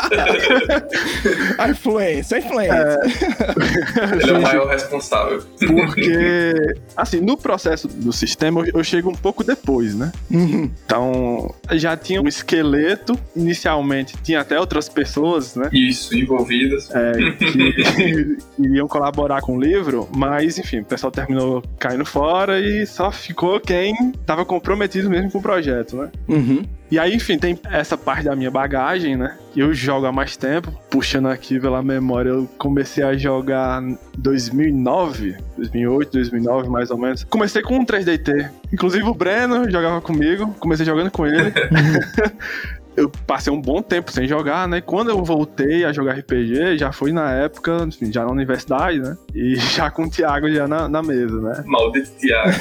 a 1.59 1.69
influência, 1.69 2.37
a 2.37 2.41
influência. 2.41 2.73
É... 2.73 2.97
Ele 4.23 4.31
é 4.31 4.35
o 4.35 4.43
maior 4.43 4.69
responsável. 4.69 5.43
Porque, 5.59 6.55
assim, 6.97 7.21
no 7.21 7.37
processo 7.37 7.89
do 7.89 8.13
sistema, 8.13 8.65
eu 8.73 8.83
chego 8.85 9.11
um 9.11 9.15
pouco 9.15 9.45
depois, 9.45 9.95
né? 9.95 10.13
Uhum. 10.31 10.71
Então, 10.85 11.55
já 11.73 11.97
tinha 11.97 12.21
um 12.21 12.29
esqueleto. 12.29 13.19
Inicialmente, 13.35 14.17
tinha 14.23 14.41
até 14.41 14.59
outras 14.59 14.89
pessoas, 14.89 15.57
né? 15.57 15.69
Isso, 15.73 16.17
envolvidas. 16.17 16.91
É, 16.91 17.13
que 17.33 18.37
iriam 18.59 18.89
colaborar 18.89 19.41
com 19.41 19.57
o 19.57 19.61
livro, 19.61 20.09
mas, 20.15 20.59
enfim, 20.59 20.81
o 20.81 20.85
pessoal 20.85 21.11
terminou 21.11 21.63
caindo 21.79 22.05
fora 22.05 22.61
e 22.61 22.87
só 22.87 23.11
ficou 23.11 23.61
quem 23.61 23.95
estava 24.11 24.45
comprometido 24.45 25.09
mesmo 25.09 25.31
com 25.31 25.39
o 25.39 25.43
projeto, 25.43 25.97
né? 25.97 26.11
Uhum. 26.29 26.65
E 26.93 26.99
aí, 26.99 27.15
enfim, 27.15 27.39
tem 27.39 27.59
essa 27.71 27.97
parte 27.97 28.25
da 28.25 28.37
minha 28.37 28.51
bagagem, 28.51 29.17
né? 29.17 29.39
Eu 29.57 29.73
jogo 29.73 30.05
há 30.05 30.13
mais 30.13 30.37
tempo. 30.37 30.71
Puxando 30.91 31.27
aqui 31.27 31.59
pela 31.59 31.83
memória, 31.83 32.29
eu 32.29 32.47
comecei 32.59 33.03
a 33.03 33.17
jogar 33.17 33.83
em 33.83 33.99
2009, 34.19 35.39
2008, 35.57 36.13
2009, 36.13 36.69
mais 36.69 36.91
ou 36.91 36.99
menos. 36.99 37.25
Comecei 37.25 37.63
com 37.63 37.79
um 37.79 37.87
3DT. 37.87 38.51
Inclusive 38.71 39.05
o 39.05 39.15
Breno 39.15 39.71
jogava 39.71 40.03
comigo. 40.03 40.55
Comecei 40.61 40.85
jogando 40.85 41.11
com 41.11 41.27
ele. 41.27 41.51
eu 42.97 43.11
passei 43.27 43.53
um 43.53 43.61
bom 43.61 43.81
tempo 43.81 44.11
sem 44.13 44.27
jogar, 44.27 44.69
né? 44.69 44.81
Quando 44.81 45.11
eu 45.11 45.25
voltei 45.25 45.85
a 45.85 45.93
jogar 45.93 46.19
RPG, 46.19 46.79
já 46.79 46.93
foi 46.93 47.13
na 47.13 47.31
época, 47.33 47.85
enfim, 47.87 48.13
já 48.13 48.25
na 48.25 48.31
universidade, 48.31 48.99
né? 48.99 49.17
E 49.35 49.57
já 49.75 49.91
com 49.91 50.05
o 50.05 50.11
Thiago 50.11 50.51
já 50.51 50.69
na, 50.69 50.89
na 50.89 51.03
mesa, 51.03 51.41
né? 51.41 51.63
Maldito 51.67 52.11
Thiago. 52.19 52.53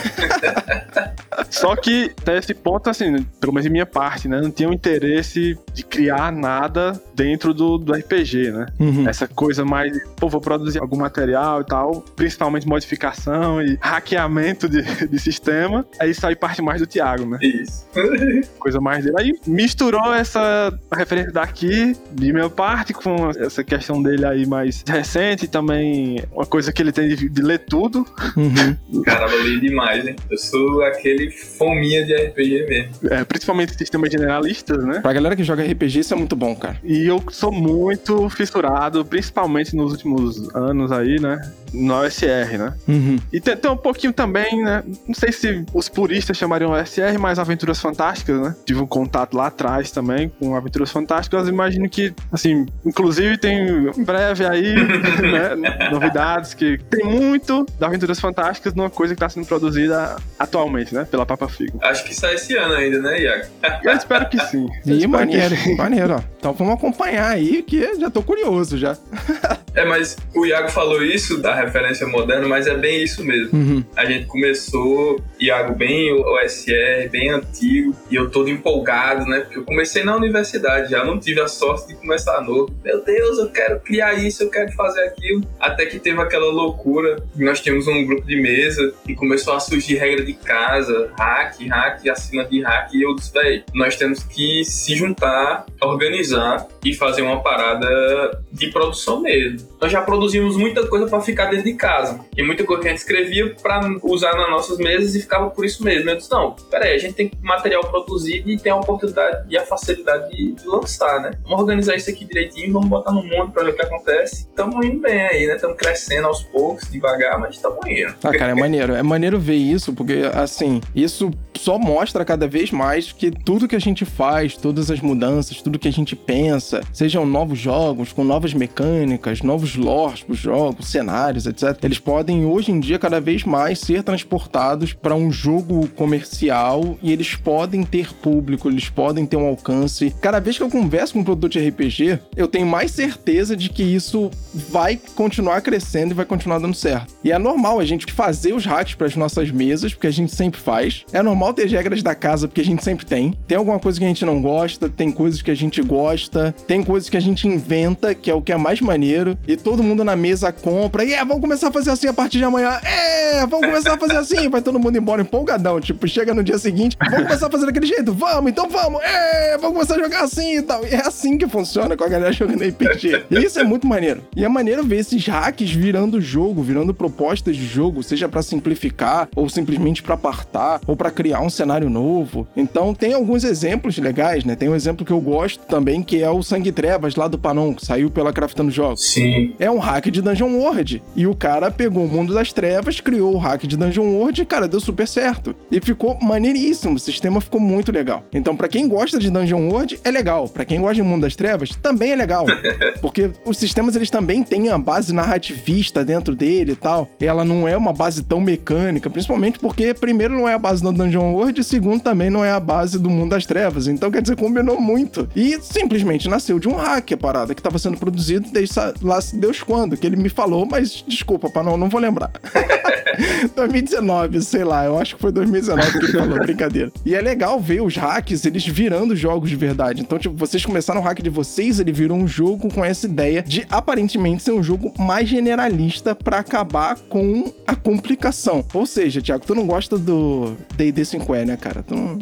Só 1.50 1.76
que 1.76 2.12
até 2.22 2.38
esse 2.38 2.54
ponto, 2.54 2.90
assim, 2.90 3.24
pelo 3.40 3.54
menos 3.54 3.66
em 3.66 3.70
minha 3.70 3.86
parte, 3.86 4.28
né? 4.28 4.40
Não 4.40 4.52
tinha 4.52 4.70
o 4.70 4.74
interesse 4.74 5.58
de 5.74 5.84
criar 5.84 6.32
nada 6.32 6.94
dentro 7.22 7.54
do, 7.54 7.78
do 7.78 7.94
RPG, 7.94 8.52
né? 8.52 8.66
Uhum. 8.80 9.08
Essa 9.08 9.28
coisa 9.28 9.64
mais, 9.64 9.96
pô, 10.16 10.28
vou 10.28 10.42
produzir 10.42 10.80
algum 10.80 10.98
material 10.98 11.62
e 11.62 11.66
tal, 11.66 12.02
principalmente 12.16 12.68
modificação 12.68 13.62
e 13.62 13.78
hackeamento 13.80 14.68
de, 14.68 14.82
de 15.08 15.20
sistema. 15.20 15.86
Aí 16.00 16.12
aí 16.24 16.36
parte 16.36 16.62
mais 16.62 16.82
do 16.82 16.88
Thiago, 16.88 17.26
né? 17.26 17.38
Isso. 17.42 17.86
Coisa 18.58 18.80
mais 18.80 19.04
dele. 19.04 19.16
Aí 19.20 19.34
misturou 19.46 20.14
essa 20.14 20.74
referência 20.92 21.32
daqui, 21.32 21.96
de 22.12 22.34
minha 22.34 22.50
parte, 22.50 22.94
com 22.94 23.30
essa 23.30 23.64
questão 23.64 24.02
dele 24.02 24.26
aí 24.26 24.46
mais 24.46 24.84
recente, 24.88 25.46
e 25.46 25.48
também 25.48 26.24
uma 26.32 26.46
coisa 26.46 26.72
que 26.72 26.82
ele 26.82 26.92
tem 26.92 27.10
de, 27.10 27.30
de 27.30 27.42
ler 27.42 27.60
tudo. 27.60 28.06
Uhum. 28.36 29.04
Caramba, 29.06 29.34
eu 29.34 29.48
li 29.48 29.60
demais, 29.60 30.08
hein? 30.08 30.16
Eu 30.30 30.38
sou 30.38 30.84
aquele 30.84 31.30
fominha 31.32 32.04
de 32.06 32.16
RPG 32.16 32.66
mesmo. 32.68 32.92
É, 33.10 33.24
principalmente 33.24 33.76
sistemas 33.76 34.12
generalistas, 34.12 34.84
né? 34.84 35.00
Pra 35.02 35.14
galera 35.14 35.36
que 35.36 35.44
joga 35.44 35.64
RPG, 35.64 36.00
isso 36.00 36.14
é 36.14 36.18
muito 36.18 36.36
bom, 36.36 36.56
cara. 36.56 36.78
E 36.84 37.11
eu 37.12 37.24
sou 37.32 37.52
muito 37.52 38.30
fissurado, 38.30 39.04
principalmente 39.06 39.76
nos 39.76 39.92
últimos 39.92 40.54
anos 40.56 40.92
aí, 40.92 41.20
né? 41.20 41.40
No 41.74 41.94
OSR, 42.02 42.58
né? 42.58 42.74
Uhum. 42.88 43.18
E 43.32 43.40
tem, 43.40 43.56
tem 43.56 43.72
um 43.72 43.78
pouquinho 43.78 44.12
também, 44.12 44.62
né? 44.62 44.84
Não 45.08 45.14
sei 45.16 45.32
se 45.32 45.64
os 45.74 45.88
puristas 45.88 46.36
chamariam 46.38 46.72
OSR, 46.72 47.18
mas 47.20 47.40
Aventuras 47.40 47.80
Fantásticas, 47.80 48.40
né? 48.42 48.56
Tive 48.66 48.82
um 48.82 48.88
contato 48.88 49.36
lá 49.38 49.48
atrás 49.48 49.90
também 49.92 50.30
com 50.40 50.56
Aventuras 50.56 50.92
Fantásticas. 50.92 51.48
Imagino 51.48 51.90
que, 51.90 52.14
assim, 52.32 52.66
inclusive 52.86 53.38
tem 53.38 53.88
em 53.98 54.04
breve 54.04 54.46
aí, 54.46 54.76
né? 54.76 55.90
Novidades 55.92 56.54
que 56.54 56.78
tem 56.90 57.06
muito 57.06 57.66
da 57.80 57.88
Aventuras 57.88 58.20
Fantásticas 58.20 58.74
numa 58.74 58.90
coisa 58.90 59.14
que 59.14 59.18
está 59.24 59.30
sendo 59.30 59.46
produzida 59.46 60.18
atualmente, 60.38 60.94
né? 60.94 61.06
Pela 61.10 61.26
Papa 61.26 61.48
Figo. 61.48 61.80
Acho 61.84 62.04
que 62.04 62.14
sai 62.14 62.36
esse 62.36 62.56
ano 62.58 62.74
ainda, 62.74 63.00
né, 63.02 63.22
Iago? 63.22 63.46
Eu 63.84 63.94
espero 63.94 64.28
que 64.30 64.40
sim. 64.48 64.68
Eu 64.86 64.94
E 64.94 64.98
espero 64.98 65.10
maneiro, 65.12 65.56
que 65.56 65.62
sim. 65.62 65.76
maneiro, 65.78 66.16
ó. 66.16 66.22
Então 66.38 66.54
vamos 66.54 66.74
acompanhar 66.74 67.01
aí, 67.10 67.64
que 67.64 67.96
já 68.00 68.10
tô 68.10 68.22
curioso 68.22 68.78
já. 68.78 68.98
É, 69.74 69.86
mas 69.86 70.18
o 70.36 70.46
Iago 70.46 70.70
falou 70.70 71.02
isso 71.02 71.38
da 71.38 71.56
referência 71.56 72.06
moderna, 72.06 72.48
mas 72.48 72.68
é 72.68 72.76
bem 72.76 73.04
isso 73.04 73.24
mesmo. 73.24 73.58
Uhum. 73.58 73.84
A 73.96 74.06
gente 74.06 74.26
começou, 74.26 75.22
Iago, 75.40 75.74
bem 75.76 76.12
OSR, 76.12 77.10
bem 77.10 77.30
antigo, 77.30 77.96
e 78.10 78.16
eu 78.16 78.30
todo 78.30 78.50
empolgado, 78.50 79.26
né? 79.26 79.40
Porque 79.40 79.60
eu 79.60 79.64
comecei 79.64 80.04
na 80.04 80.16
universidade, 80.16 80.92
já 80.92 81.06
não 81.06 81.18
tive 81.18 81.40
a 81.40 81.48
sorte 81.48 81.88
de 81.88 81.96
começar 81.96 82.42
novo. 82.42 82.74
Meu 82.84 83.04
Deus, 83.04 83.38
eu 83.38 83.50
quero 83.50 83.80
criar 83.80 84.14
isso, 84.14 84.44
eu 84.44 84.50
quero 84.50 84.72
fazer 84.74 85.04
aquilo. 85.06 85.42
Até 85.60 85.86
que 85.86 86.00
teve 86.00 86.20
aquela 86.20 86.52
loucura, 86.52 87.24
nós 87.36 87.62
tínhamos 87.62 87.88
um 87.88 88.06
grupo 88.06 88.28
de 88.28 88.36
mesa 88.42 88.94
e 89.08 89.16
começou 89.16 89.54
a 89.54 89.60
surgir 89.60 89.96
regra 89.96 90.26
de 90.26 90.34
casa, 90.34 91.12
hack, 91.18 91.66
hack, 91.68 92.10
acima 92.10 92.44
de 92.44 92.62
hack, 92.62 92.94
e 92.94 93.04
eu 93.04 93.16
disse, 93.16 93.32
nós 93.74 93.96
temos 93.96 94.24
que 94.24 94.66
se 94.66 94.96
juntar, 94.96 95.66
organizar 95.82 96.68
e 96.84 96.94
fazer 96.94 97.22
uma 97.22 97.42
parada 97.42 98.44
de 98.52 98.70
produção 98.72 99.22
mesmo. 99.22 99.68
Nós 99.80 99.92
já 99.92 100.02
produzimos 100.02 100.58
muita 100.58 100.86
coisa 100.88 101.08
para 101.08 101.22
ficar 101.22 101.46
dentro 101.46 101.66
de 101.66 101.74
casa. 101.74 102.20
E 102.36 102.44
muita 102.44 102.64
coisa 102.64 102.82
que 102.82 102.88
a 102.88 102.92
gente 102.92 103.00
escrevia 103.00 103.56
para 103.62 103.82
usar 104.04 104.34
nas 104.36 104.50
nossas 104.50 104.78
mesas 104.78 105.16
e 105.16 105.22
ficava 105.22 105.50
por 105.50 105.66
isso 105.66 105.84
mesmo. 105.84 106.10
Eu 106.10 106.18
disse, 106.18 106.32
não, 106.32 106.56
peraí, 106.70 106.96
a 106.96 106.98
gente 106.98 107.14
tem 107.14 107.32
material 107.42 107.84
produzido 107.84 108.50
e 108.50 108.58
tem 108.58 108.72
a 108.72 108.76
oportunidade 108.76 109.46
e 109.50 109.58
a 109.58 109.66
facilidade 109.66 110.30
de, 110.30 110.54
de 110.54 110.68
lançar, 110.68 111.22
né? 111.22 111.32
Vamos 111.44 111.62
organizar 111.62 111.96
isso 111.96 112.10
aqui 112.10 112.26
direitinho, 112.26 112.74
vamos 112.74 112.90
botar 112.90 113.12
no 113.12 113.24
mundo 113.24 113.52
para 113.52 113.64
ver 113.64 113.72
o 113.72 113.76
que 113.76 113.82
acontece. 113.82 114.48
Estamos 114.50 114.86
indo 114.86 115.00
bem 115.00 115.22
aí, 115.22 115.48
né? 115.48 115.56
Estamos 115.56 115.78
crescendo 115.78 116.28
aos 116.28 116.44
poucos, 116.44 116.90
devagar, 116.90 117.40
mas 117.40 117.56
estamos 117.56 117.80
indo. 117.88 118.14
Ah, 118.24 118.32
cara, 118.32 118.52
é 118.52 118.56
maneiro. 118.56 118.94
É 118.94 119.04
maneiro 119.04 119.40
ver 119.40 119.56
isso, 119.56 119.94
porque, 119.94 120.22
assim, 120.34 120.82
isso 120.96 121.32
só 121.58 121.78
mostra 121.78 122.26
cada 122.26 122.48
vez 122.48 122.72
mais 122.72 123.12
que 123.12 123.32
tudo 123.32 123.68
que 123.68 123.76
a 123.76 123.80
gente 123.80 124.06
faz, 124.06 124.58
todas 124.58 124.90
as 124.90 125.00
mudanças, 125.00 125.62
tudo 125.62 125.80
que 125.80 125.88
a 125.88 125.92
gente 125.92 126.16
pensa, 126.16 126.82
sejam 126.92 127.26
novos 127.26 127.60
jogos, 127.60 128.12
com 128.12 128.24
novas 128.42 128.54
mecânicas, 128.56 129.44
novos 129.44 129.76
lores 129.76 130.24
pros 130.24 130.40
jogos, 130.40 130.88
cenários, 130.88 131.46
etc., 131.46 131.78
eles 131.84 132.00
podem, 132.00 132.44
hoje 132.44 132.72
em 132.72 132.80
dia, 132.80 132.98
cada 132.98 133.22
vez 133.22 133.44
mais 133.44 133.78
ser 133.78 134.02
transportados 134.02 134.94
para 134.94 135.14
um 135.14 135.32
jogo 135.32 135.88
comercial 135.90 136.98
e 137.04 137.12
eles 137.12 137.36
podem 137.36 137.84
ter 137.84 138.12
público, 138.16 138.68
eles 138.68 138.90
podem 138.90 139.28
ter 139.28 139.38
um 139.38 139.46
alcance. 139.46 140.16
Cada 140.20 140.40
vez 140.40 140.58
que 140.58 140.64
eu 140.64 140.70
converso 140.72 141.14
com 141.14 141.20
um 141.20 141.24
produtor 141.24 141.52
de 141.52 141.70
RPG, 141.70 142.20
eu 142.36 142.48
tenho 142.48 142.66
mais 142.66 142.90
certeza 142.90 143.56
de 143.56 143.70
que 143.70 143.84
isso 143.84 144.32
vai 144.52 145.00
continuar 145.16 145.62
crescendo 145.62 146.12
e 146.12 146.16
vai 146.16 146.26
continuar 146.26 146.58
dando 146.58 146.74
certo. 146.74 147.14
E 147.24 147.32
é 147.32 147.38
normal 147.38 147.80
a 147.80 147.86
gente 147.86 148.12
fazer 148.12 148.54
os 148.54 148.66
hacks 148.66 148.96
para 148.96 149.06
as 149.06 149.16
nossas 149.16 149.52
mesas, 149.52 149.94
porque 149.94 150.08
a 150.08 150.12
gente 150.12 150.34
sempre 150.34 150.60
faz. 150.60 151.06
É 151.14 151.22
normal 151.22 151.54
ter 151.54 151.66
as 151.66 151.72
regras 151.72 152.02
da 152.02 152.16
casa, 152.16 152.48
porque 152.48 152.62
a 152.62 152.66
gente 152.66 152.84
sempre 152.84 153.06
tem. 153.06 153.36
Tem 153.48 153.58
alguma 153.58 153.80
coisa 153.80 154.00
que 154.00 154.06
a 154.06 154.08
gente 154.08 154.26
não 154.26 154.42
gosta, 154.42 154.90
tem 154.90 155.12
coisas 155.12 155.44
que 155.44 155.52
a 155.52 155.56
gente 155.56 155.80
gosta, 155.84 156.56
tem 156.66 156.82
coisas 156.82 157.08
que 157.08 157.18
a 157.18 157.22
gente 157.22 157.48
inventa, 157.48 158.16
que 158.16 158.31
é 158.32 158.36
o 158.36 158.42
que 158.42 158.52
é 158.52 158.58
mais 158.58 158.82
maneiro. 158.82 159.38
E 159.48 159.56
todo 159.56 159.84
mundo 159.84 160.04
na 160.04 160.16
mesa 160.16 160.52
compra. 160.52 161.04
E 161.04 161.14
é, 161.14 161.24
vamos 161.24 161.42
começar 161.42 161.68
a 161.68 161.72
fazer 161.72 161.92
assim 161.92 162.08
a 162.08 162.14
partir 162.14 162.38
de 162.38 162.44
amanhã. 162.44 162.80
É, 162.84 163.46
vamos 163.46 163.68
começar 163.68 163.94
a 163.94 163.98
fazer 163.98 164.18
assim. 164.18 164.50
Vai 164.50 164.62
todo 164.62 164.80
mundo 164.80 164.98
embora 164.98 165.22
empolgadão. 165.22 165.80
Tipo, 165.80 166.08
chega 166.08 166.34
no 166.34 166.44
dia 166.44 166.58
seguinte, 166.58 166.98
vamos 167.00 167.28
começar 167.28 167.48
a 167.48 167.52
fazer 167.52 167.66
daquele 167.66 167.86
jeito. 167.86 168.14
Vamos, 168.14 168.52
então 168.52 168.70
vamos. 168.70 169.02
É, 169.04 169.58
vamos 169.58 169.74
começar 169.74 169.96
a 169.96 170.00
jogar 170.00 170.24
assim 170.24 170.58
e 170.58 170.62
tal. 170.62 170.86
E 170.86 170.90
é 170.90 171.02
assim 171.08 171.38
que 171.38 171.48
funciona 171.48 171.96
com 171.98 172.04
a 172.04 172.08
galera 172.08 172.32
jogando 172.32 172.64
RPG. 172.64 173.26
E 173.30 173.40
isso 173.40 173.60
é 173.60 173.64
muito 173.64 173.88
maneiro. 173.88 174.24
E 174.36 174.46
é 174.46 174.50
maneiro 174.50 174.84
ver 174.84 174.98
esses 174.98 175.26
hacks 175.28 175.72
virando 175.72 176.22
jogo, 176.22 176.62
virando 176.62 176.94
propostas 176.94 177.56
de 177.56 177.66
jogo, 177.66 178.04
seja 178.04 178.30
pra 178.30 178.42
simplificar, 178.42 179.28
ou 179.36 179.50
simplesmente 179.50 180.04
pra 180.04 180.16
apartar, 180.16 180.80
ou 180.88 180.96
pra 180.96 181.12
criar 181.12 181.42
um 181.42 181.50
cenário 181.50 181.90
novo. 181.90 182.48
Então 182.56 182.94
tem 182.94 183.14
alguns 183.14 183.44
exemplos 183.44 183.98
legais, 183.98 184.46
né? 184.46 184.56
Tem 184.56 184.70
um 184.70 184.76
exemplo 184.76 185.06
que 185.06 185.12
eu 185.12 185.20
gosto 185.20 185.66
também, 185.66 186.04
que 186.04 186.22
é 186.22 186.30
o 186.30 186.44
Sangue 186.44 186.72
Trevas 186.72 187.16
lá 187.16 187.28
do 187.28 187.38
Panon, 187.38 187.74
que 187.74 187.86
saiu 187.86 188.10
pela 188.10 188.21
Craftando 188.34 188.72
Jogos. 188.72 189.06
Sim. 189.06 189.54
É 189.60 189.70
um 189.72 189.80
hack 189.80 190.08
de 190.08 190.22
Dungeon 190.22 190.54
World. 190.58 191.02
E 191.16 191.26
o 191.26 191.36
cara 191.36 191.72
pegou 191.72 192.06
o 192.06 192.08
mundo 192.08 192.34
das 192.34 192.52
trevas, 192.52 193.00
criou 193.00 193.34
o 193.34 193.38
hack 193.38 193.64
de 193.66 193.78
Dungeon 193.78 194.16
World 194.16 194.42
e, 194.42 194.46
cara, 194.46 194.68
deu 194.68 194.80
super 194.80 195.08
certo. 195.08 195.56
E 195.72 195.80
ficou 195.80 196.18
maneiríssimo. 196.22 196.96
O 196.96 197.00
sistema 197.00 197.40
ficou 197.42 197.60
muito 197.60 197.92
legal. 197.92 198.24
Então, 198.34 198.56
pra 198.56 198.68
quem 198.68 198.88
gosta 198.88 199.18
de 199.18 199.30
Dungeon 199.30 199.70
World, 199.70 200.00
é 200.04 200.12
legal. 200.12 200.48
Pra 200.48 200.66
quem 200.66 200.80
gosta 200.80 200.96
de 200.96 201.04
Mundo 201.04 201.22
das 201.22 201.36
Trevas, 201.36 201.70
também 201.82 202.12
é 202.12 202.16
legal. 202.16 202.46
Porque 203.02 203.32
os 203.46 203.58
sistemas, 203.58 203.96
eles 203.96 204.10
também 204.10 204.44
têm 204.44 204.70
a 204.70 204.78
base 204.78 205.14
narrativista 205.14 206.04
dentro 206.04 206.36
dele 206.36 206.74
e 206.74 206.76
tal. 206.76 207.10
Ela 207.20 207.46
não 207.46 207.68
é 207.68 207.76
uma 207.78 207.94
base 207.94 208.24
tão 208.24 208.40
mecânica, 208.40 209.10
principalmente 209.10 209.60
porque, 209.60 209.94
primeiro, 209.94 210.34
não 210.34 210.48
é 210.48 210.54
a 210.54 210.60
base 210.60 210.82
do 210.82 210.92
Dungeon 210.92 211.34
World 211.34 211.62
e, 211.62 211.64
segundo, 211.64 212.02
também 212.02 212.30
não 212.30 212.44
é 212.44 212.52
a 212.52 212.60
base 212.60 213.00
do 213.00 213.10
Mundo 213.10 213.32
das 213.32 213.46
Trevas. 213.46 213.88
Então, 213.88 214.12
quer 214.12 214.22
dizer, 214.22 214.36
combinou 214.36 214.80
muito. 214.80 215.30
E 215.36 215.60
simplesmente 215.62 216.28
nasceu 216.28 216.60
de 216.60 216.68
um 216.68 216.76
hack 216.76 217.12
a 217.14 217.18
parada 217.18 217.56
que 217.56 217.62
tava 217.62 217.80
sendo 217.80 217.98
produzido 218.12 218.50
desde 218.52 218.76
lá 219.02 219.22
se 219.22 219.38
Deus 219.38 219.64
quando, 219.64 219.96
que 219.96 220.06
ele 220.06 220.18
me 220.18 220.30
falou, 220.30 220.68
mas 220.70 221.04
desculpa, 221.08 221.50
para 221.50 221.64
não, 221.64 221.78
não 221.78 221.90
vou 221.90 222.00
lembrar. 222.00 222.32
2019, 223.56 224.42
sei 224.42 224.64
lá, 224.64 224.86
eu 224.86 224.98
acho 224.98 225.16
que 225.16 225.22
foi 225.22 225.32
2019 225.32 225.92
que 225.92 225.98
ele 225.98 226.14
falou, 226.14 226.40
brincadeira. 226.46 226.92
E 227.06 227.16
é 227.16 227.22
legal 227.22 227.60
ver 227.60 227.82
os 227.82 227.96
hacks, 227.96 228.46
eles 228.46 228.66
virando 228.66 229.16
jogos 229.16 229.50
de 229.50 229.56
verdade. 229.56 230.02
Então, 230.02 230.18
tipo, 230.20 230.36
vocês 230.36 230.66
começaram 230.66 231.02
o 231.02 231.04
hack 231.04 231.22
de 231.22 231.30
vocês, 231.30 231.80
ele 231.80 231.92
virou 231.92 232.18
um 232.18 232.28
jogo 232.28 232.74
com 232.74 232.84
essa 232.84 233.06
ideia 233.06 233.42
de 233.42 233.66
aparentemente 233.70 234.44
ser 234.44 234.52
um 234.52 234.64
jogo 234.64 234.94
mais 234.98 235.28
generalista 235.28 236.16
pra 236.16 236.40
acabar 236.40 236.98
com 237.10 237.52
a 237.66 237.76
complicação. 237.76 238.66
Ou 238.74 238.86
seja, 238.86 239.22
Thiago, 239.22 239.46
tu 239.46 239.56
não 239.56 239.66
gosta 239.66 239.98
do 239.98 240.56
D&D 240.76 241.02
5e, 241.02 241.46
né, 241.46 241.58
cara? 241.58 241.84
Tu 241.84 241.96
não... 241.96 242.20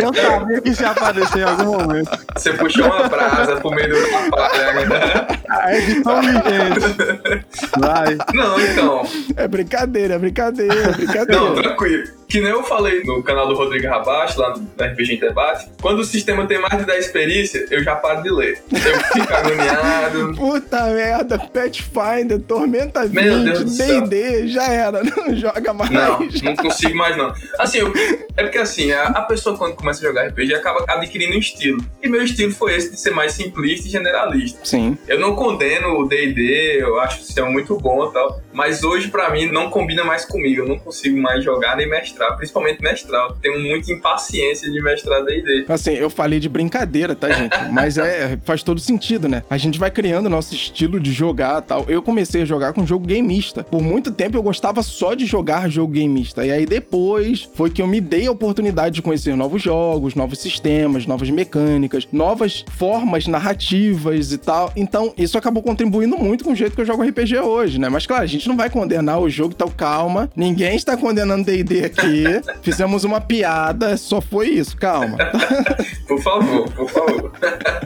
Eu 0.00 0.14
sabia 0.14 0.60
que 0.60 0.68
isso 0.70 0.82
ia 0.82 0.90
aparecer 0.90 1.38
em 1.38 1.42
algum 1.42 1.78
momento. 1.78 2.09
Você 2.36 2.52
puxou 2.52 2.86
uma 2.86 3.08
brasa 3.08 3.56
pro 3.56 3.70
meio 3.70 3.88
do 3.88 4.08
trabalho, 4.08 4.88
né? 4.88 5.26
A 5.48 5.76
edição 5.76 6.20
ligeira. 6.20 7.44
Vai. 7.78 8.18
Não, 8.34 8.60
então. 8.60 9.02
É 9.36 9.48
brincadeira, 9.48 10.14
é 10.14 10.18
brincadeira, 10.18 10.74
é 10.74 10.92
brincadeira. 10.92 11.40
Não, 11.40 11.54
tranquilo. 11.54 12.19
Que 12.30 12.40
nem 12.40 12.50
eu 12.50 12.62
falei 12.62 13.02
no 13.04 13.22
canal 13.22 13.48
do 13.48 13.54
Rodrigo 13.54 13.88
Rabacho, 13.88 14.40
lá 14.40 14.54
no 14.56 14.68
RPG 14.78 15.14
em 15.14 15.18
Debate, 15.18 15.68
quando 15.82 15.98
o 16.00 16.04
sistema 16.04 16.46
tem 16.46 16.60
mais 16.60 16.78
de 16.78 16.84
10 16.84 17.08
perícias, 17.08 17.70
eu 17.70 17.82
já 17.82 17.96
paro 17.96 18.22
de 18.22 18.30
ler. 18.30 18.62
Eu 18.70 19.00
fico 19.12 19.34
agoniado. 19.34 20.34
Puta 20.38 20.84
merda, 20.86 21.38
Pathfinder, 21.38 22.40
Tormenta 22.40 23.04
Meu 23.06 23.40
Deus 23.44 23.58
20, 23.60 23.64
do 23.64 23.70
céu. 23.70 24.00
D&D, 24.06 24.48
já 24.48 24.64
era, 24.68 25.02
não 25.04 25.34
joga 25.36 25.72
mais. 25.74 25.90
Não, 25.90 26.20
não 26.42 26.56
consigo 26.56 26.96
mais 26.96 27.16
não. 27.16 27.32
Assim, 27.58 27.78
eu- 27.78 27.92
é 28.36 28.42
porque 28.44 28.58
assim, 28.58 28.92
a, 28.92 29.04
a 29.08 29.22
pessoa 29.22 29.56
quando 29.56 29.74
começa 29.74 30.00
a 30.04 30.08
jogar 30.08 30.28
RPG 30.28 30.54
acaba 30.54 30.84
adquirindo 30.88 31.34
um 31.34 31.38
estilo. 31.38 31.84
E 32.02 32.08
meu 32.08 32.22
estilo 32.22 32.52
foi 32.52 32.74
esse 32.76 32.90
de 32.92 33.00
ser 33.00 33.10
mais 33.10 33.32
simplista 33.32 33.88
e 33.88 33.90
generalista. 33.90 34.60
Sim, 34.64 34.96
Eu 35.08 35.18
não 35.18 35.34
condeno 35.34 35.98
o 36.00 36.08
D&D, 36.08 36.76
eu 36.80 37.00
acho 37.00 37.20
o 37.20 37.24
sistema 37.24 37.50
muito 37.50 37.76
bom 37.76 38.08
e 38.08 38.12
tal, 38.12 38.40
mas 38.52 38.82
hoje 38.82 39.08
pra 39.08 39.30
mim 39.30 39.46
não 39.50 39.70
combina 39.70 40.04
mais 40.04 40.24
comigo, 40.24 40.62
eu 40.62 40.68
não 40.68 40.78
consigo 40.78 41.20
mais 41.20 41.44
jogar 41.44 41.76
nem 41.76 41.88
mestrar, 41.88 42.36
principalmente 42.36 42.82
mestrar, 42.82 43.28
eu 43.28 43.36
tenho 43.36 43.60
muita 43.60 43.92
impaciência 43.92 44.70
de 44.70 44.80
mestrar 44.82 45.24
D&D. 45.24 45.66
assim, 45.68 45.92
eu 45.92 46.10
falei 46.10 46.40
de 46.40 46.48
brincadeira, 46.48 47.14
tá, 47.14 47.30
gente? 47.30 47.56
Mas 47.72 47.98
é, 47.98 48.38
faz 48.44 48.62
todo 48.62 48.80
sentido, 48.80 49.28
né? 49.28 49.42
A 49.48 49.56
gente 49.56 49.78
vai 49.78 49.90
criando 49.90 50.28
nosso 50.28 50.54
estilo 50.54 50.98
de 51.00 51.12
jogar 51.12 51.62
tal, 51.62 51.84
eu 51.88 52.02
comecei 52.02 52.42
a 52.42 52.44
jogar 52.44 52.72
com 52.72 52.86
jogo 52.86 53.06
gameista. 53.06 53.64
Por 53.64 53.82
muito 53.82 54.10
tempo 54.10 54.36
eu 54.36 54.42
gostava 54.42 54.82
só 54.82 55.14
de 55.14 55.26
jogar 55.26 55.68
jogo 55.68 55.92
gameista. 55.92 56.44
E 56.44 56.50
aí 56.50 56.66
depois 56.66 57.48
foi 57.54 57.70
que 57.70 57.80
eu 57.80 57.86
me 57.86 58.00
dei 58.00 58.26
a 58.26 58.32
oportunidade 58.32 58.96
de 58.96 59.02
conhecer 59.02 59.36
novos 59.36 59.62
jogos, 59.62 60.14
novos 60.14 60.38
sistemas, 60.38 61.06
novas 61.06 61.30
mecânicas, 61.30 62.06
novas 62.12 62.64
formas 62.76 63.26
narrativas 63.26 64.32
e 64.32 64.38
tal. 64.38 64.72
Então, 64.74 65.12
isso 65.16 65.38
acabou 65.38 65.62
contribuindo 65.62 66.16
muito 66.16 66.44
com 66.44 66.52
o 66.52 66.56
jeito 66.56 66.74
que 66.74 66.80
eu 66.80 66.86
jogo 66.86 67.02
RPG 67.02 67.38
hoje, 67.38 67.78
né? 67.78 67.88
Mas 67.88 68.06
claro, 68.06 68.24
a 68.24 68.26
gente 68.26 68.39
não 68.48 68.56
vai 68.56 68.70
condenar 68.70 69.20
o 69.20 69.28
jogo, 69.28 69.52
então 69.54 69.68
calma. 69.68 70.30
Ninguém 70.34 70.76
está 70.76 70.96
condenando 70.96 71.44
D&D 71.44 71.84
aqui. 71.84 72.24
Fizemos 72.62 73.04
uma 73.04 73.20
piada, 73.20 73.96
só 73.96 74.20
foi 74.20 74.48
isso, 74.48 74.76
calma. 74.76 75.16
por 76.06 76.20
favor, 76.22 76.70
por 76.72 76.88
favor. 76.88 77.32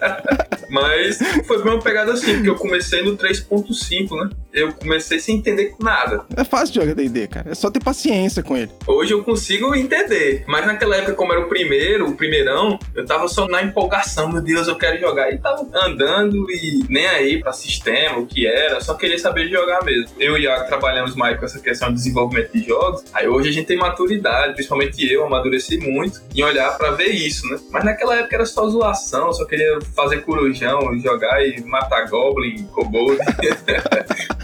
Mas 0.71 1.19
foi 1.47 1.63
uma 1.63 1.81
pegada 1.81 2.13
assim, 2.13 2.35
porque 2.35 2.51
eu 2.51 2.57
comecei 2.57 3.03
no 3.03 3.17
3.5, 3.17 4.25
né? 4.25 4.31
Eu 4.55 4.73
comecei 4.73 5.19
sem 5.19 5.37
entender 5.37 5.75
nada. 5.81 6.25
É 6.37 6.45
fácil 6.45 6.77
jogar 6.77 6.95
D&D, 6.95 7.27
cara. 7.27 7.51
É 7.51 7.55
só 7.57 7.69
ter 7.71 7.83
paciência 7.83 8.41
com 8.41 8.57
ele. 8.57 8.71
Hoje 8.87 9.13
eu 9.13 9.25
consigo 9.25 9.75
entender. 9.75 10.45
Mas 10.47 10.65
naquela 10.65 10.97
época, 10.97 11.15
como 11.15 11.33
era 11.33 11.41
o 11.41 11.49
primeiro, 11.49 12.09
o 12.09 12.17
primeirão, 12.17 12.79
eu 12.95 13.05
tava 13.05 13.27
só 13.27 13.49
na 13.49 13.65
empolgação. 13.65 14.31
Meu 14.31 14.41
Deus, 14.41 14.69
eu 14.69 14.77
quero 14.77 15.01
jogar. 15.01 15.33
E 15.33 15.39
tava 15.39 15.67
andando 15.75 16.49
e 16.53 16.85
nem 16.89 17.07
aí 17.09 17.41
pra 17.41 17.53
sistema, 17.53 18.19
o 18.19 18.27
que 18.27 18.47
era. 18.47 18.81
Só 18.81 18.95
queria 18.95 19.19
saber 19.19 19.47
de 19.47 19.53
jogar 19.53 19.85
mesmo. 19.85 20.11
Eu 20.21 20.37
e 20.37 20.41
o 20.41 20.43
Iago 20.45 20.69
trabalhamos 20.69 21.17
mais 21.17 21.37
com 21.37 21.45
essa 21.45 21.59
questão 21.59 21.89
de 21.89 21.95
desenvolvimento 21.95 22.53
de 22.53 22.65
jogos. 22.65 23.03
Aí 23.13 23.27
hoje 23.27 23.49
a 23.49 23.53
gente 23.53 23.67
tem 23.67 23.77
maturidade, 23.77 24.55
principalmente 24.55 25.05
eu, 25.13 25.25
amadureci 25.25 25.79
muito 25.79 26.23
em 26.33 26.45
olhar 26.45 26.79
para 26.79 26.93
ver 26.93 27.11
isso, 27.11 27.45
né? 27.49 27.59
Mas 27.71 27.85
naquela 27.85 28.15
época 28.17 28.37
era 28.37 28.47
só 28.47 28.69
zoação, 28.69 29.33
só 29.33 29.45
queria 29.45 29.81
fazer 29.97 30.19
corujão, 30.23 30.97
jogar 31.01 31.45
e 31.45 31.61
matar 31.65 32.09
goblin, 32.09 32.65
kobold. 32.67 33.19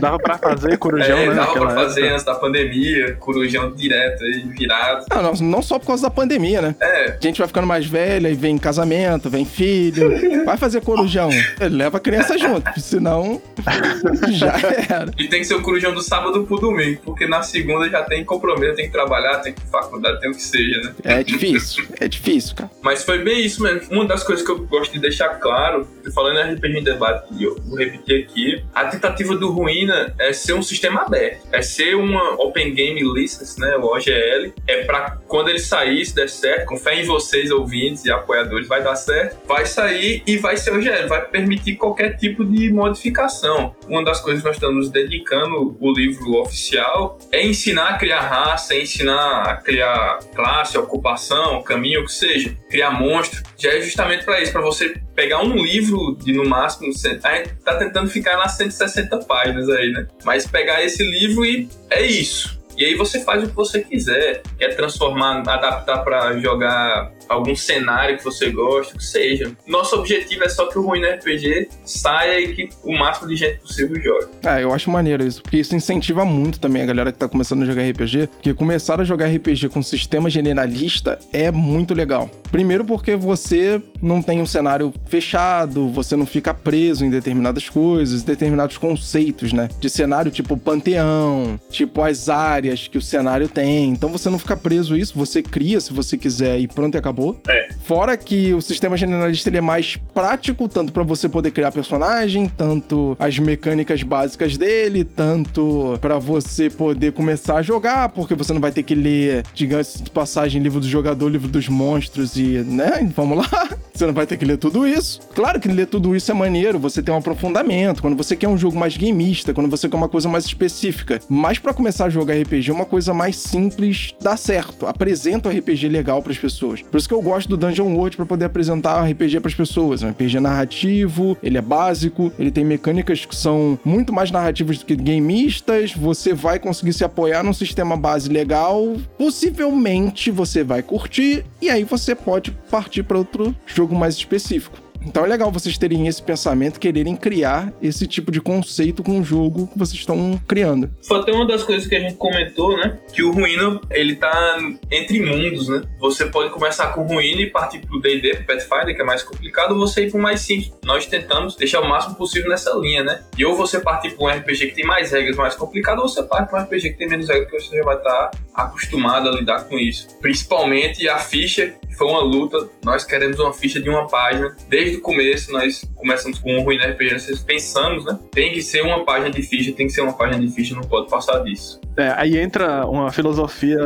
Dava 0.00 0.18
pra 0.18 0.38
fazer 0.38 0.76
corujão, 0.78 1.18
é, 1.18 1.28
né? 1.28 1.34
Dava 1.34 1.52
pra 1.52 1.70
fazer 1.70 2.00
época. 2.00 2.14
antes 2.14 2.24
da 2.24 2.34
pandemia, 2.34 3.16
corujão 3.16 3.72
direto 3.72 4.22
aí, 4.24 4.42
virado. 4.42 5.06
Ah, 5.10 5.22
não, 5.22 5.32
não 5.32 5.62
só 5.62 5.78
por 5.78 5.86
causa 5.86 6.02
da 6.04 6.10
pandemia, 6.10 6.60
né? 6.60 6.74
É. 6.80 7.16
A 7.20 7.26
gente 7.26 7.38
vai 7.38 7.48
ficando 7.48 7.66
mais 7.66 7.86
velha 7.86 8.28
e 8.28 8.34
vem 8.34 8.58
casamento, 8.58 9.30
vem 9.30 9.44
filho. 9.44 10.44
Vai 10.44 10.56
fazer 10.56 10.80
corujão. 10.80 11.30
Leva 11.70 11.98
a 11.98 12.00
criança 12.00 12.38
junto, 12.38 12.80
senão 12.80 13.40
já 14.30 14.54
era. 14.88 15.12
E 15.18 15.28
tem 15.28 15.40
que 15.40 15.46
ser 15.46 15.54
o 15.54 15.62
corujão 15.62 15.92
do 15.92 16.02
sábado 16.02 16.44
pro 16.44 16.56
domingo, 16.58 17.00
porque 17.04 17.26
na 17.26 17.42
segunda 17.42 17.88
já 17.88 18.02
tem 18.02 18.24
compromisso, 18.24 18.74
tem 18.74 18.86
que 18.86 18.92
trabalhar, 18.92 19.38
tem 19.38 19.52
que 19.52 19.60
faculdade, 19.66 20.20
tem 20.20 20.30
o 20.30 20.34
que 20.34 20.42
seja, 20.42 20.80
né? 20.80 20.94
É 21.04 21.22
difícil, 21.22 21.84
é 21.98 22.08
difícil, 22.08 22.54
cara. 22.56 22.70
Mas 22.82 23.04
foi 23.04 23.22
bem 23.22 23.44
isso 23.44 23.62
mesmo. 23.62 23.82
Uma 23.90 24.06
das 24.06 24.22
coisas 24.22 24.44
que 24.44 24.50
eu 24.50 24.58
gosto 24.66 24.92
de 24.92 24.98
deixar 24.98 25.28
claro, 25.40 25.86
falando 26.14 26.38
em 26.38 26.54
RPG 26.54 26.78
em 26.78 26.84
debate, 26.84 27.26
e 27.38 27.44
eu 27.44 27.56
vou 27.66 27.78
repetir 27.78 28.24
aqui, 28.24 28.64
a 28.74 28.84
tentativa 28.84 29.36
do 29.36 29.52
Ruína 29.60 30.14
é 30.18 30.32
ser 30.32 30.54
um 30.54 30.62
sistema 30.62 31.02
aberto, 31.02 31.46
é 31.52 31.60
ser 31.60 31.94
uma 31.94 32.34
Open 32.42 32.72
Game 32.74 33.00
License, 33.14 33.60
né, 33.60 33.76
o 33.76 33.84
OGL, 33.84 34.54
é 34.66 34.84
para 34.84 35.19
quando 35.30 35.48
ele 35.48 35.60
sair, 35.60 36.04
se 36.04 36.12
der 36.12 36.28
certo, 36.28 36.66
com 36.66 36.76
fé 36.76 37.00
em 37.00 37.06
vocês, 37.06 37.52
ouvintes 37.52 38.04
e 38.04 38.10
apoiadores, 38.10 38.66
vai 38.66 38.82
dar 38.82 38.96
certo, 38.96 39.38
vai 39.46 39.64
sair 39.64 40.24
e 40.26 40.36
vai 40.36 40.56
ser 40.56 40.72
OGL, 40.72 41.06
vai 41.08 41.24
permitir 41.24 41.76
qualquer 41.76 42.16
tipo 42.16 42.44
de 42.44 42.70
modificação. 42.72 43.74
Uma 43.88 44.04
das 44.04 44.20
coisas 44.20 44.42
que 44.42 44.48
nós 44.48 44.56
estamos 44.56 44.90
dedicando 44.90 45.76
o 45.80 45.92
livro 45.92 46.40
oficial 46.40 47.16
é 47.30 47.46
ensinar 47.46 47.90
a 47.90 47.96
criar 47.96 48.22
raça, 48.22 48.74
é 48.74 48.82
ensinar 48.82 49.42
a 49.42 49.56
criar 49.56 50.18
classe, 50.34 50.76
ocupação, 50.76 51.62
caminho, 51.62 52.00
o 52.00 52.06
que 52.06 52.12
seja, 52.12 52.56
criar 52.68 52.90
monstro, 52.90 53.40
já 53.56 53.70
é 53.70 53.80
justamente 53.80 54.24
para 54.24 54.42
isso, 54.42 54.50
para 54.50 54.62
você 54.62 55.00
pegar 55.14 55.44
um 55.44 55.54
livro 55.62 56.16
de 56.16 56.32
no 56.32 56.44
máximo, 56.44 56.88
a 56.88 57.36
gente 57.38 57.54
tá 57.64 57.76
tentando 57.76 58.10
ficar 58.10 58.36
nas 58.36 58.56
160 58.56 59.18
páginas 59.26 59.68
aí, 59.68 59.92
né? 59.92 60.08
Mas 60.24 60.44
pegar 60.44 60.82
esse 60.82 61.04
livro 61.04 61.44
e 61.44 61.68
é 61.88 62.02
isso. 62.02 62.59
E 62.80 62.84
aí 62.86 62.94
você 62.94 63.20
faz 63.20 63.44
o 63.44 63.48
que 63.48 63.54
você 63.54 63.82
quiser, 63.82 64.40
quer 64.56 64.74
transformar, 64.74 65.40
adaptar 65.46 65.98
para 65.98 66.38
jogar 66.38 67.12
algum 67.28 67.54
cenário 67.54 68.16
que 68.16 68.24
você 68.24 68.48
gosta, 68.48 68.96
que 68.96 69.04
seja. 69.04 69.52
Nosso 69.66 69.96
objetivo 69.96 70.44
é 70.44 70.48
só 70.48 70.66
que 70.66 70.78
o 70.78 70.82
Ruim 70.82 71.04
RPG 71.04 71.68
saia 71.84 72.40
e 72.40 72.54
que 72.54 72.70
o 72.82 72.98
máximo 72.98 73.28
de 73.28 73.36
gente 73.36 73.58
possível 73.58 74.00
jogue. 74.00 74.32
Ah, 74.42 74.58
eu 74.58 74.72
acho 74.72 74.90
maneiro 74.90 75.22
isso, 75.22 75.42
porque 75.42 75.58
isso 75.58 75.76
incentiva 75.76 76.24
muito 76.24 76.58
também 76.58 76.80
a 76.80 76.86
galera 76.86 77.12
que 77.12 77.18
tá 77.18 77.28
começando 77.28 77.64
a 77.64 77.66
jogar 77.66 77.82
RPG, 77.82 78.28
porque 78.28 78.54
começar 78.54 78.98
a 78.98 79.04
jogar 79.04 79.26
RPG 79.26 79.68
com 79.68 79.82
sistema 79.82 80.30
generalista 80.30 81.18
é 81.34 81.50
muito 81.50 81.92
legal. 81.92 82.30
Primeiro 82.50 82.84
porque 82.86 83.14
você 83.14 83.80
não 84.00 84.22
tem 84.22 84.40
um 84.40 84.46
cenário 84.46 84.92
fechado, 85.06 85.88
você 85.90 86.16
não 86.16 86.24
fica 86.24 86.54
preso 86.54 87.04
em 87.04 87.10
determinadas 87.10 87.68
coisas, 87.68 88.22
determinados 88.22 88.78
conceitos, 88.78 89.52
né? 89.52 89.68
De 89.78 89.90
cenário 89.90 90.30
tipo 90.30 90.56
panteão, 90.56 91.60
tipo 91.70 92.02
as 92.02 92.30
áreas 92.30 92.69
que 92.74 92.98
o 92.98 93.02
cenário 93.02 93.48
tem. 93.48 93.90
Então 93.90 94.08
você 94.10 94.28
não 94.28 94.38
fica 94.38 94.56
preso 94.56 94.94
a 94.94 94.98
isso, 94.98 95.14
você 95.16 95.42
cria 95.42 95.80
se 95.80 95.92
você 95.92 96.16
quiser 96.16 96.58
e 96.58 96.66
pronto, 96.66 96.96
acabou. 96.96 97.40
É. 97.48 97.68
Fora 97.84 98.16
que 98.16 98.52
o 98.54 98.60
sistema 98.60 98.96
generalista 98.96 99.48
ele 99.48 99.58
é 99.58 99.60
mais 99.60 99.96
prático, 100.14 100.68
tanto 100.68 100.92
para 100.92 101.02
você 101.02 101.28
poder 101.28 101.50
criar 101.50 101.72
personagem, 101.72 102.48
tanto 102.48 103.16
as 103.18 103.38
mecânicas 103.38 104.02
básicas 104.02 104.56
dele, 104.56 105.04
tanto 105.04 105.98
para 106.00 106.18
você 106.18 106.68
poder 106.70 107.12
começar 107.12 107.56
a 107.56 107.62
jogar, 107.62 108.08
porque 108.10 108.34
você 108.34 108.52
não 108.52 108.60
vai 108.60 108.72
ter 108.72 108.82
que 108.82 108.94
ler, 108.94 109.44
digamos, 109.54 110.02
passagem 110.12 110.62
livro 110.62 110.80
do 110.80 110.88
jogador, 110.88 111.28
livro 111.28 111.48
dos 111.48 111.68
monstros 111.68 112.36
e, 112.36 112.58
né? 112.58 113.10
Vamos 113.14 113.38
lá. 113.38 113.48
Você 113.92 114.06
não 114.06 114.14
vai 114.14 114.26
ter 114.26 114.38
que 114.38 114.46
ler 114.46 114.56
tudo 114.56 114.86
isso. 114.86 115.20
Claro 115.34 115.60
que 115.60 115.68
ler 115.68 115.86
tudo 115.86 116.16
isso 116.16 116.30
é 116.30 116.34
maneiro, 116.34 116.78
você 116.78 117.02
tem 117.02 117.12
um 117.12 117.18
aprofundamento, 117.18 118.00
quando 118.00 118.16
você 118.16 118.34
quer 118.34 118.48
um 118.48 118.56
jogo 118.56 118.78
mais 118.78 118.96
gameista, 118.96 119.52
quando 119.52 119.68
você 119.68 119.90
quer 119.90 119.96
uma 119.96 120.08
coisa 120.08 120.26
mais 120.26 120.46
específica. 120.46 121.20
Mas 121.28 121.58
para 121.58 121.74
começar 121.74 122.06
a 122.06 122.08
jogar 122.08 122.34
RPG, 122.34 122.49
uma 122.70 122.84
coisa 122.84 123.14
mais 123.14 123.36
simples 123.36 124.14
dá 124.20 124.36
certo. 124.36 124.86
Apresenta 124.86 125.48
o 125.48 125.52
RPG 125.52 125.88
legal 125.88 126.22
para 126.22 126.32
as 126.32 126.38
pessoas. 126.38 126.82
Por 126.82 126.96
isso 126.96 127.08
que 127.08 127.14
eu 127.14 127.22
gosto 127.22 127.48
do 127.48 127.56
Dungeon 127.56 127.94
World 127.94 128.16
para 128.16 128.26
poder 128.26 128.46
apresentar 128.46 129.02
o 129.02 129.10
RPG 129.10 129.40
para 129.40 129.48
as 129.48 129.54
pessoas. 129.54 130.02
É 130.02 130.06
um 130.06 130.10
RPG 130.10 130.40
narrativo, 130.40 131.36
ele 131.42 131.58
é 131.58 131.62
básico, 131.62 132.32
ele 132.38 132.50
tem 132.50 132.64
mecânicas 132.64 133.24
que 133.24 133.36
são 133.36 133.78
muito 133.84 134.12
mais 134.12 134.30
narrativas 134.30 134.78
do 134.78 134.84
que 134.84 134.96
gameistas. 134.96 135.92
Você 135.94 136.34
vai 136.34 136.58
conseguir 136.58 136.92
se 136.92 137.04
apoiar 137.04 137.42
num 137.42 137.52
sistema 137.52 137.96
base 137.96 138.28
legal, 138.28 138.96
possivelmente 139.16 140.30
você 140.30 140.64
vai 140.64 140.82
curtir 140.82 141.44
e 141.60 141.70
aí 141.70 141.84
você 141.84 142.14
pode 142.14 142.50
partir 142.70 143.02
para 143.02 143.18
outro 143.18 143.54
jogo 143.66 143.94
mais 143.94 144.14
específico. 144.14 144.89
Então 145.04 145.24
é 145.24 145.28
legal 145.28 145.50
vocês 145.50 145.78
terem 145.78 146.06
esse 146.06 146.22
pensamento, 146.22 146.78
quererem 146.78 147.16
criar 147.16 147.72
esse 147.80 148.06
tipo 148.06 148.30
de 148.30 148.40
conceito 148.40 149.02
com 149.02 149.18
o 149.20 149.24
jogo 149.24 149.66
que 149.66 149.78
vocês 149.78 149.98
estão 149.98 150.40
criando. 150.46 150.90
Foi 151.02 151.18
até 151.18 151.32
uma 151.32 151.46
das 151.46 151.62
coisas 151.62 151.86
que 151.86 151.94
a 151.94 152.00
gente 152.00 152.16
comentou, 152.16 152.76
né? 152.76 152.98
Que 153.12 153.22
o 153.22 153.32
Ruína, 153.32 153.80
ele 153.90 154.16
tá 154.16 154.58
entre 154.90 155.20
mundos, 155.20 155.68
né? 155.68 155.82
Você 155.98 156.26
pode 156.26 156.50
começar 156.50 156.88
com 156.88 157.02
o 157.02 157.06
Ruína 157.06 157.42
e 157.42 157.50
partir 157.50 157.80
pro 157.80 158.00
D&D, 158.00 158.36
pro 158.36 158.44
Pathfinder, 158.44 158.94
que 158.94 159.02
é 159.02 159.04
mais 159.04 159.22
complicado, 159.22 159.72
ou 159.72 159.78
você 159.78 160.06
ir 160.06 160.10
pro 160.10 160.20
mais 160.20 160.40
simples. 160.40 160.72
Nós 160.84 161.06
tentamos 161.06 161.56
deixar 161.56 161.80
o 161.80 161.88
máximo 161.88 162.14
possível 162.14 162.50
nessa 162.50 162.72
linha, 162.74 163.02
né? 163.02 163.22
E 163.36 163.44
ou 163.44 163.56
você 163.56 163.80
partir 163.80 164.10
pra 164.10 164.26
um 164.26 164.28
RPG 164.28 164.68
que 164.68 164.74
tem 164.74 164.84
mais 164.84 165.10
regras, 165.12 165.36
mais 165.36 165.54
complicado, 165.54 166.00
ou 166.00 166.08
você 166.08 166.22
parte 166.22 166.50
pra 166.50 166.60
um 166.60 166.62
RPG 166.64 166.90
que 166.90 166.98
tem 166.98 167.08
menos 167.08 167.28
regras, 167.28 167.50
que 167.50 167.60
você 167.60 167.76
já 167.76 167.84
vai 167.84 167.96
estar 167.96 168.30
acostumado 168.54 169.28
a 169.28 169.32
lidar 169.32 169.64
com 169.64 169.78
isso. 169.78 170.08
Principalmente 170.20 171.08
a 171.08 171.18
ficha, 171.18 171.74
foi 172.00 172.08
uma 172.08 172.22
luta, 172.22 172.66
nós 172.82 173.04
queremos 173.04 173.38
uma 173.38 173.52
ficha 173.52 173.78
de 173.78 173.90
uma 173.90 174.08
página, 174.08 174.56
desde 174.70 174.96
o 174.96 175.00
começo 175.02 175.52
nós 175.52 175.84
começamos 175.94 176.38
com 176.38 176.56
o 176.56 176.62
Ruim 176.62 176.78
RPG, 176.78 177.12
nós 177.12 177.42
pensamos, 177.42 178.06
né? 178.06 178.18
Tem 178.32 178.54
que 178.54 178.62
ser 178.62 178.80
uma 178.80 179.04
página 179.04 179.30
de 179.30 179.42
ficha, 179.42 179.70
tem 179.70 179.86
que 179.86 179.92
ser 179.92 180.00
uma 180.00 180.14
página 180.14 180.40
de 180.42 180.50
ficha, 180.50 180.74
não 180.74 180.82
pode 180.82 181.10
passar 181.10 181.40
disso. 181.40 181.78
É, 182.00 182.14
aí 182.16 182.38
entra 182.38 182.86
uma 182.86 183.12
filosofia 183.12 183.78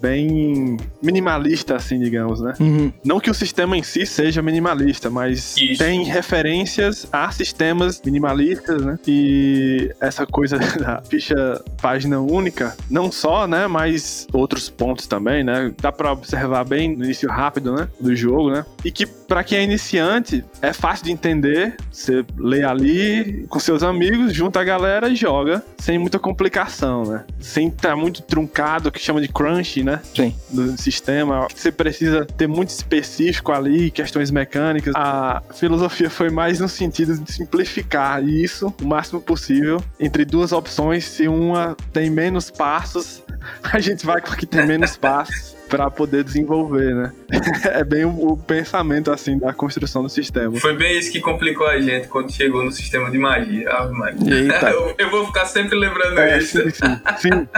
bem 0.00 0.76
minimalista, 1.00 1.76
assim, 1.76 2.00
digamos, 2.00 2.40
né? 2.40 2.54
Uhum. 2.58 2.92
Não 3.04 3.20
que 3.20 3.30
o 3.30 3.34
sistema 3.34 3.76
em 3.76 3.84
si 3.84 4.04
seja 4.04 4.42
minimalista, 4.42 5.08
mas 5.08 5.56
Isso. 5.56 5.78
tem 5.78 6.02
referências 6.02 7.06
a 7.12 7.30
sistemas 7.30 8.02
minimalistas, 8.04 8.84
né? 8.84 8.98
E 9.06 9.94
essa 10.00 10.26
coisa 10.26 10.58
da 10.76 11.00
ficha 11.08 11.62
página 11.80 12.18
única, 12.18 12.76
não 12.90 13.12
só, 13.12 13.46
né? 13.46 13.68
Mas 13.68 14.26
outros 14.32 14.68
pontos 14.68 15.06
também, 15.06 15.44
né? 15.44 15.72
Dá 15.80 15.92
pra 15.92 16.12
observar 16.12 16.64
bem 16.64 16.96
no 16.96 17.04
início 17.04 17.28
rápido, 17.30 17.72
né? 17.72 17.88
Do 18.00 18.14
jogo, 18.16 18.50
né? 18.50 18.66
E 18.84 18.90
que 18.90 19.06
para 19.06 19.44
quem 19.44 19.58
é 19.58 19.62
iniciante 19.62 20.44
é 20.60 20.72
fácil 20.72 21.04
de 21.04 21.12
entender. 21.12 21.76
Você 21.92 22.24
lê 22.36 22.64
ali 22.64 23.46
com 23.48 23.60
seus 23.60 23.84
amigos, 23.84 24.32
junta 24.32 24.60
a 24.60 24.64
galera 24.64 25.08
e 25.08 25.14
joga 25.14 25.62
sem 25.78 25.96
muita 25.96 26.18
complicação, 26.18 27.04
né? 27.04 27.24
Sem 27.40 27.68
estar 27.68 27.96
muito 27.96 28.22
truncado, 28.22 28.90
que 28.90 28.98
chama 28.98 29.20
de 29.20 29.28
crunch, 29.28 29.82
né? 29.82 30.00
Sim. 30.14 30.34
do 30.50 30.76
sistema. 30.80 31.46
Você 31.54 31.70
precisa 31.70 32.24
ter 32.24 32.46
muito 32.46 32.70
específico 32.70 33.52
ali, 33.52 33.90
questões 33.90 34.30
mecânicas. 34.30 34.94
A 34.96 35.42
filosofia 35.54 36.10
foi 36.10 36.30
mais 36.30 36.60
no 36.60 36.68
sentido 36.68 37.16
de 37.16 37.32
simplificar 37.32 38.22
isso 38.24 38.74
o 38.82 38.86
máximo 38.86 39.20
possível 39.20 39.82
entre 40.00 40.24
duas 40.24 40.52
opções. 40.52 41.04
Se 41.04 41.28
uma 41.28 41.76
tem 41.92 42.10
menos 42.10 42.50
passos, 42.50 43.22
a 43.62 43.78
gente 43.78 44.04
vai 44.04 44.20
com 44.20 44.32
a 44.32 44.36
que 44.36 44.46
tem 44.46 44.66
menos 44.66 44.96
passos. 44.96 45.55
Para 45.68 45.90
poder 45.90 46.24
desenvolver, 46.24 46.94
né? 46.94 47.12
é 47.64 47.84
bem 47.84 48.04
o, 48.04 48.32
o, 48.32 48.36
pensamento 48.36 49.10
assim 49.10 49.38
da 49.38 49.52
construção 49.52 50.02
do 50.02 50.08
sistema. 50.08 50.58
Foi 50.58 50.76
bem 50.76 50.98
isso 50.98 51.10
que 51.10 51.20
complicou 51.20 51.66
a 51.66 51.80
gente 51.80 52.08
quando 52.08 52.30
chegou 52.32 52.64
no 52.64 52.72
sistema 52.72 53.10
de 53.10 53.18
magia. 53.18 53.68
Ah, 53.70 53.88
eu, 54.70 54.94
eu, 54.98 55.10
vou 55.10 55.26
ficar 55.26 55.46
sempre 55.46 55.76
lembrando 55.76 56.18
é, 56.20 56.38
isso. 56.38 56.62
Sim, 56.62 56.70
sim, 56.70 57.00
sim. 57.18 57.48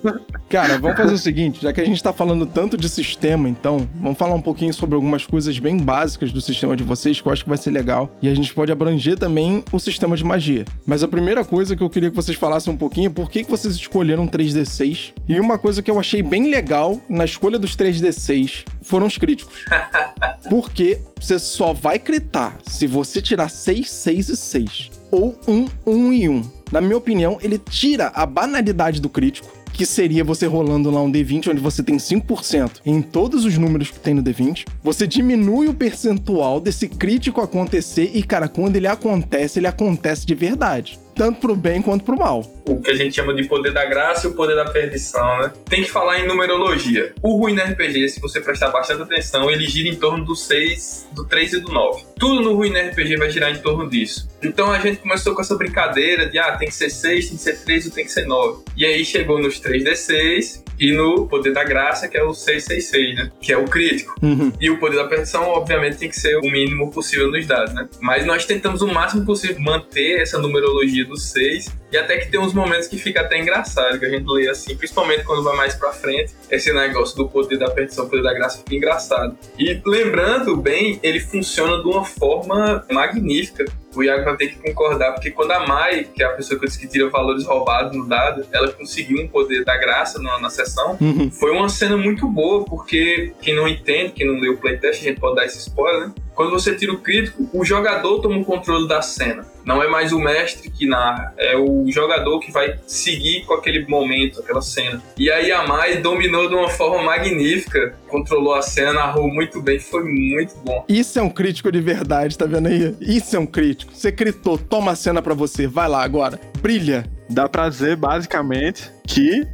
Cara, 0.48 0.78
vamos 0.78 0.96
fazer 0.96 1.14
o 1.14 1.18
seguinte, 1.18 1.60
já 1.62 1.72
que 1.72 1.80
a 1.80 1.84
gente 1.84 2.00
tá 2.02 2.12
falando 2.12 2.46
tanto 2.46 2.76
de 2.76 2.88
sistema, 2.88 3.48
então, 3.48 3.88
vamos 3.96 4.16
falar 4.16 4.34
um 4.34 4.40
pouquinho 4.40 4.72
sobre 4.72 4.94
algumas 4.94 5.26
coisas 5.26 5.58
bem 5.58 5.76
básicas 5.76 6.30
do 6.30 6.40
sistema 6.40 6.76
de 6.76 6.84
vocês, 6.84 7.20
que 7.20 7.26
eu 7.26 7.32
acho 7.32 7.42
que 7.42 7.48
vai 7.48 7.58
ser 7.58 7.70
legal. 7.70 8.14
E 8.22 8.28
a 8.28 8.34
gente 8.34 8.54
pode 8.54 8.70
abranger 8.70 9.18
também 9.18 9.64
o 9.72 9.78
sistema 9.78 10.16
de 10.16 10.24
magia. 10.24 10.64
Mas 10.86 11.02
a 11.02 11.08
primeira 11.08 11.44
coisa 11.44 11.74
que 11.74 11.82
eu 11.82 11.90
queria 11.90 12.10
que 12.10 12.16
vocês 12.16 12.38
falassem 12.38 12.72
um 12.72 12.76
pouquinho 12.76 13.08
é 13.08 13.12
por 13.12 13.28
que, 13.28 13.42
que 13.42 13.50
vocês 13.50 13.74
escolheram 13.74 14.26
3D6. 14.28 15.12
E 15.28 15.40
uma 15.40 15.58
coisa 15.58 15.82
que 15.82 15.90
eu 15.90 15.98
achei 15.98 16.22
bem 16.22 16.50
legal 16.50 17.00
na 17.08 17.24
escolha 17.24 17.55
dos 17.58 17.76
3D6 17.76 18.64
foram 18.82 19.06
os 19.06 19.18
críticos. 19.18 19.64
Porque 20.48 21.00
você 21.20 21.38
só 21.38 21.72
vai 21.72 21.98
critar 21.98 22.58
se 22.66 22.86
você 22.86 23.20
tirar 23.20 23.48
6, 23.48 23.90
6 23.90 24.28
e 24.28 24.36
6. 24.36 24.90
Ou 25.10 25.38
1, 25.46 25.66
1 25.86 26.12
e 26.12 26.28
1. 26.28 26.50
Na 26.72 26.80
minha 26.80 26.96
opinião, 26.96 27.38
ele 27.40 27.58
tira 27.58 28.12
a 28.14 28.26
banalidade 28.26 29.00
do 29.00 29.08
crítico 29.08 29.56
que 29.72 29.84
seria 29.84 30.24
você 30.24 30.46
rolando 30.46 30.90
lá 30.90 31.02
um 31.02 31.12
D20 31.12 31.50
onde 31.50 31.60
você 31.60 31.82
tem 31.82 31.98
5% 31.98 32.80
em 32.86 33.02
todos 33.02 33.44
os 33.44 33.58
números 33.58 33.90
que 33.90 34.00
tem 34.00 34.14
no 34.14 34.22
D20. 34.22 34.64
Você 34.82 35.06
diminui 35.06 35.68
o 35.68 35.74
percentual 35.74 36.60
desse 36.60 36.88
crítico 36.88 37.42
acontecer 37.42 38.10
e, 38.14 38.22
cara, 38.22 38.48
quando 38.48 38.76
ele 38.76 38.86
acontece, 38.86 39.58
ele 39.58 39.66
acontece 39.66 40.24
de 40.24 40.34
verdade 40.34 40.98
tanto 41.16 41.40
pro 41.40 41.56
bem 41.56 41.80
quanto 41.80 42.04
pro 42.04 42.16
mal. 42.16 42.44
O 42.66 42.80
que 42.80 42.90
a 42.90 42.94
gente 42.94 43.16
chama 43.16 43.34
de 43.34 43.44
poder 43.44 43.72
da 43.72 43.84
graça 43.86 44.26
e 44.26 44.30
o 44.30 44.34
poder 44.34 44.54
da 44.54 44.66
perdição, 44.66 45.38
né? 45.40 45.52
Tem 45.68 45.82
que 45.82 45.90
falar 45.90 46.20
em 46.20 46.26
numerologia. 46.26 47.14
O 47.22 47.38
ruim 47.38 47.54
no 47.54 47.62
RPG, 47.62 48.10
se 48.10 48.20
você 48.20 48.40
prestar 48.40 48.68
bastante 48.68 49.02
atenção, 49.02 49.50
ele 49.50 49.66
gira 49.66 49.88
em 49.88 49.96
torno 49.96 50.24
do 50.24 50.36
6, 50.36 51.08
do 51.12 51.24
3 51.24 51.54
e 51.54 51.60
do 51.60 51.72
9. 51.72 52.04
Tudo 52.18 52.42
no 52.42 52.54
ruim 52.54 52.70
no 52.70 52.78
RPG 52.78 53.16
vai 53.16 53.30
girar 53.30 53.50
em 53.50 53.58
torno 53.58 53.88
disso. 53.88 54.28
Então 54.42 54.70
a 54.70 54.78
gente 54.78 54.98
começou 54.98 55.34
com 55.34 55.40
essa 55.40 55.56
brincadeira 55.56 56.28
de, 56.28 56.38
ah, 56.38 56.56
tem 56.56 56.68
que 56.68 56.74
ser 56.74 56.90
6, 56.90 57.28
tem 57.28 57.36
que 57.36 57.42
ser 57.42 57.58
3 57.64 57.86
ou 57.86 57.92
tem 57.92 58.04
que 58.04 58.12
ser 58.12 58.26
9. 58.26 58.62
E 58.76 58.84
aí 58.84 59.04
chegou 59.04 59.40
nos 59.40 59.58
3D6 59.60 60.66
e 60.78 60.92
no 60.92 61.26
poder 61.26 61.52
da 61.52 61.64
graça, 61.64 62.06
que 62.08 62.16
é 62.16 62.22
o 62.22 62.34
666, 62.34 63.16
né? 63.16 63.30
Que 63.40 63.52
é 63.52 63.56
o 63.56 63.64
crítico. 63.64 64.14
Uhum. 64.22 64.52
E 64.60 64.70
o 64.70 64.78
poder 64.78 64.96
da 64.96 65.04
perdição, 65.04 65.48
obviamente, 65.48 65.96
tem 65.96 66.08
que 66.08 66.18
ser 66.20 66.36
o 66.36 66.42
mínimo 66.42 66.90
possível 66.90 67.30
nos 67.30 67.46
dados, 67.46 67.72
né? 67.72 67.88
Mas 68.00 68.26
nós 68.26 68.44
tentamos 68.44 68.82
o 68.82 68.86
máximo 68.86 69.24
possível 69.24 69.58
manter 69.60 70.20
essa 70.20 70.38
numerologia 70.38 71.05
do 71.06 71.16
6 71.16 71.68
e 71.92 71.96
até 71.96 72.18
que 72.18 72.30
tem 72.30 72.38
uns 72.40 72.52
momentos 72.52 72.88
que 72.88 72.98
fica 72.98 73.20
até 73.20 73.38
engraçado, 73.40 73.98
que 73.98 74.04
a 74.04 74.10
gente 74.10 74.26
lê 74.26 74.48
assim, 74.48 74.76
principalmente 74.76 75.24
quando 75.24 75.42
vai 75.42 75.56
mais 75.56 75.74
pra 75.74 75.92
frente, 75.92 76.32
esse 76.50 76.72
negócio 76.72 77.16
do 77.16 77.28
poder 77.28 77.58
da 77.58 77.70
perdição, 77.70 78.08
poder 78.08 78.22
da 78.22 78.34
graça 78.34 78.58
fica 78.58 78.74
engraçado. 78.74 79.36
E 79.58 79.80
lembrando 79.86 80.56
bem, 80.56 80.98
ele 81.02 81.20
funciona 81.20 81.80
de 81.82 81.88
uma 81.88 82.04
forma 82.04 82.84
magnífica 82.90 83.64
o 83.96 84.02
Iago 84.02 84.24
vai 84.24 84.36
ter 84.36 84.48
que 84.48 84.56
concordar, 84.56 85.12
porque 85.12 85.30
quando 85.30 85.52
a 85.52 85.66
Mai, 85.66 86.04
que 86.04 86.22
é 86.22 86.26
a 86.26 86.30
pessoa 86.30 86.58
que 86.58 86.66
eu 86.66 86.68
disse 86.68 86.80
que 86.80 86.86
tira 86.86 87.08
valores 87.08 87.46
roubados 87.46 87.96
no 87.96 88.06
dado, 88.06 88.46
ela 88.52 88.70
conseguiu 88.70 89.22
um 89.22 89.28
poder 89.28 89.64
da 89.64 89.76
graça 89.76 90.20
na, 90.20 90.38
na 90.38 90.50
sessão, 90.50 90.96
uhum. 91.00 91.30
foi 91.30 91.50
uma 91.50 91.68
cena 91.68 91.96
muito 91.96 92.28
boa, 92.28 92.64
porque 92.64 93.32
quem 93.40 93.54
não 93.54 93.66
entende, 93.66 94.12
quem 94.12 94.26
não 94.26 94.38
leu 94.38 94.52
o 94.52 94.58
playtest, 94.58 95.00
a 95.00 95.04
gente 95.04 95.20
pode 95.20 95.36
dar 95.36 95.46
esse 95.46 95.58
spoiler, 95.58 96.08
né? 96.08 96.14
Quando 96.36 96.50
você 96.50 96.74
tira 96.74 96.92
o 96.92 96.98
crítico, 96.98 97.48
o 97.50 97.64
jogador 97.64 98.20
toma 98.20 98.36
o 98.36 98.44
controle 98.44 98.86
da 98.86 99.00
cena. 99.00 99.46
Não 99.64 99.82
é 99.82 99.88
mais 99.88 100.12
o 100.12 100.20
mestre 100.20 100.70
que 100.70 100.86
narra, 100.86 101.32
é 101.38 101.56
o 101.56 101.90
jogador 101.90 102.38
que 102.40 102.52
vai 102.52 102.78
seguir 102.86 103.46
com 103.46 103.54
aquele 103.54 103.86
momento, 103.86 104.40
aquela 104.40 104.60
cena. 104.60 105.02
E 105.16 105.30
aí 105.30 105.50
a 105.50 105.66
Mai 105.66 105.96
dominou 105.96 106.46
de 106.46 106.54
uma 106.54 106.68
forma 106.68 107.02
magnífica, 107.02 107.96
controlou 108.06 108.54
a 108.54 108.60
cena, 108.60 108.92
narrou 108.92 109.28
muito 109.28 109.62
bem, 109.62 109.80
foi 109.80 110.04
muito 110.04 110.54
bom. 110.58 110.84
Isso 110.86 111.18
é 111.18 111.22
um 111.22 111.30
crítico 111.30 111.72
de 111.72 111.80
verdade, 111.80 112.36
tá 112.36 112.44
vendo 112.44 112.68
aí? 112.68 112.94
Isso 113.00 113.34
é 113.34 113.38
um 113.38 113.46
crítico. 113.46 113.94
Você 113.94 114.10
gritou, 114.10 114.58
toma 114.58 114.92
a 114.92 114.96
cena 114.96 115.22
pra 115.22 115.32
você, 115.32 115.66
vai 115.66 115.88
lá 115.88 116.04
agora, 116.04 116.38
brilha. 116.60 117.10
Dá 117.30 117.48
pra 117.48 117.68
dizer, 117.68 117.96
basicamente, 117.96 118.92
que 119.04 119.48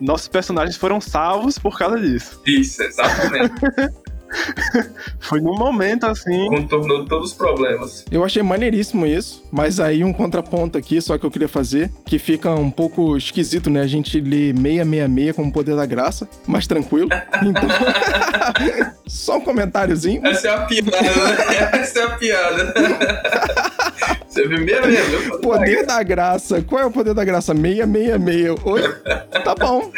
nossos 0.00 0.28
personagens 0.28 0.76
foram 0.76 1.00
salvos 1.00 1.58
por 1.58 1.76
causa 1.76 2.00
disso. 2.00 2.40
Isso, 2.46 2.82
exatamente. 2.82 3.54
Foi 5.18 5.40
num 5.40 5.56
momento 5.56 6.04
assim. 6.04 6.48
Contornou 6.48 7.04
todos 7.04 7.32
os 7.32 7.36
problemas. 7.36 8.04
Eu 8.10 8.24
achei 8.24 8.42
maneiríssimo 8.42 9.06
isso, 9.06 9.44
mas 9.50 9.80
aí 9.80 10.04
um 10.04 10.12
contraponto 10.12 10.76
aqui, 10.76 11.00
só 11.00 11.16
que 11.18 11.24
eu 11.24 11.30
queria 11.30 11.48
fazer, 11.48 11.90
que 12.04 12.18
fica 12.18 12.50
um 12.50 12.70
pouco 12.70 13.16
esquisito, 13.16 13.70
né? 13.70 13.80
A 13.80 13.86
gente 13.86 14.20
lê 14.20 14.52
666 14.52 15.36
como 15.36 15.52
poder 15.52 15.76
da 15.76 15.86
graça, 15.86 16.28
mas 16.46 16.66
tranquilo. 16.66 17.08
Então. 17.42 17.68
só 19.06 19.38
um 19.38 19.40
comentáriozinho. 19.40 20.26
Essa 20.26 20.48
é 20.48 20.54
a 20.54 20.60
piada, 20.60 20.90
né? 20.90 21.70
Essa 21.80 21.98
é 22.00 22.02
a 22.04 22.10
piada. 22.10 22.74
Você 24.26 24.46
viu 24.46 24.58
666. 24.58 25.40
Poder 25.40 25.86
da 25.86 26.02
graça. 26.02 26.62
Qual 26.62 26.80
é 26.80 26.86
o 26.86 26.90
poder 26.90 27.14
da 27.14 27.24
graça? 27.24 27.54
666. 27.54 28.64
Oi? 28.64 28.82
Tá 29.44 29.54
bom. 29.54 29.90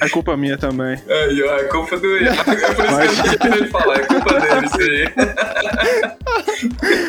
É 0.00 0.08
culpa 0.08 0.36
minha 0.36 0.56
também. 0.56 0.96
Ó, 1.08 1.56
é 1.56 1.64
culpa 1.64 1.96
do. 1.98 2.16
É 2.16 2.34
por 2.34 3.04
isso 3.04 3.22
que 3.22 3.28
eu 3.28 3.38
queria 3.38 3.70
falar, 3.70 3.96
é 3.96 4.06
culpa 4.06 4.40
dele 4.40 4.66
isso 4.66 4.80
aí. 4.80 5.12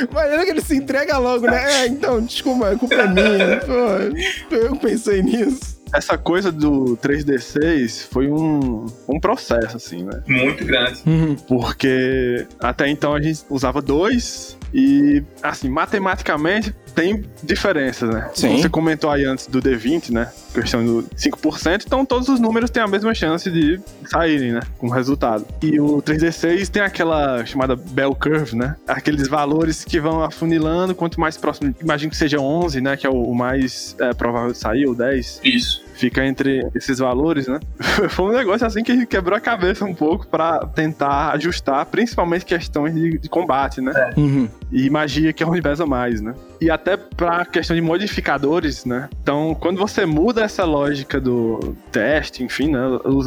Imagina 0.09 0.45
que 0.45 0.51
ele 0.51 0.61
se 0.61 0.75
entrega 0.75 1.17
logo, 1.17 1.45
né? 1.45 1.83
É, 1.83 1.87
então, 1.87 2.21
desculpa, 2.21 2.71
a 2.71 2.77
culpa 2.77 2.95
é 2.95 3.07
minha. 3.07 3.61
Pô, 3.65 4.55
eu 4.55 4.75
pensei 4.75 5.21
nisso 5.21 5.73
essa 5.93 6.17
coisa 6.17 6.51
do 6.51 6.97
3D6 6.97 8.07
foi 8.09 8.27
um, 8.27 8.87
um 9.07 9.19
processo, 9.19 9.77
assim, 9.77 10.03
né? 10.03 10.23
Muito 10.27 10.65
grande. 10.65 11.01
Uhum. 11.05 11.35
Porque 11.35 12.47
até 12.59 12.89
então 12.89 13.13
a 13.13 13.21
gente 13.21 13.41
usava 13.47 13.79
dois 13.79 14.57
e, 14.73 15.23
assim, 15.41 15.69
matematicamente 15.69 16.73
tem 16.93 17.23
diferenças, 17.43 18.09
né? 18.09 18.29
Sim. 18.33 18.61
Você 18.61 18.69
comentou 18.69 19.09
aí 19.09 19.25
antes 19.25 19.47
do 19.47 19.61
D20, 19.61 20.11
né? 20.11 20.31
Questão 20.53 20.85
do 20.85 21.03
5%, 21.15 21.83
então 21.85 22.05
todos 22.05 22.29
os 22.29 22.39
números 22.39 22.69
têm 22.69 22.83
a 22.83 22.87
mesma 22.87 23.13
chance 23.13 23.49
de 23.49 23.79
saírem, 24.05 24.51
né? 24.53 24.61
Com 24.77 24.87
o 24.87 24.91
resultado. 24.91 25.45
E 25.61 25.79
o 25.79 26.01
3D6 26.01 26.69
tem 26.69 26.81
aquela 26.81 27.43
chamada 27.45 27.75
bell 27.75 28.15
curve, 28.15 28.55
né? 28.55 28.75
Aqueles 28.87 29.27
valores 29.27 29.83
que 29.83 29.99
vão 29.99 30.23
afunilando, 30.23 30.93
quanto 30.93 31.19
mais 31.19 31.35
próximo, 31.35 31.73
imagino 31.81 32.11
que 32.11 32.17
seja 32.17 32.39
11, 32.39 32.81
né? 32.81 32.95
Que 32.95 33.07
é 33.07 33.09
o 33.09 33.33
mais 33.33 33.95
é, 33.99 34.13
provável 34.13 34.51
de 34.51 34.57
sair, 34.57 34.85
ou 34.85 34.95
10. 34.95 35.41
Isso 35.43 35.83
fica 35.93 36.25
entre 36.25 36.67
esses 36.75 36.99
valores, 36.99 37.47
né? 37.47 37.59
Foi 38.09 38.25
um 38.25 38.31
negócio 38.31 38.65
assim 38.65 38.83
que 38.83 39.05
quebrou 39.05 39.37
a 39.37 39.39
cabeça 39.39 39.85
um 39.85 39.93
pouco 39.93 40.27
para 40.27 40.65
tentar 40.67 41.31
ajustar, 41.31 41.85
principalmente 41.85 42.45
questões 42.45 42.93
de, 42.93 43.17
de 43.17 43.29
combate, 43.29 43.79
né? 43.79 43.93
É. 43.95 44.19
Uhum. 44.19 44.49
E 44.73 44.89
magia 44.89 45.31
que 45.31 45.43
é 45.43 45.45
onde 45.45 45.61
pesa 45.61 45.85
mais, 45.85 46.19
né? 46.19 46.33
E 46.59 46.69
até 46.69 46.97
pra 46.97 47.45
questão 47.45 47.75
de 47.75 47.81
modificadores, 47.81 48.85
né? 48.85 49.07
Então, 49.21 49.55
quando 49.59 49.77
você 49.77 50.05
muda 50.05 50.43
essa 50.43 50.65
lógica 50.65 51.21
do 51.21 51.75
teste, 51.91 52.43
enfim, 52.43 52.71
né? 52.71 52.81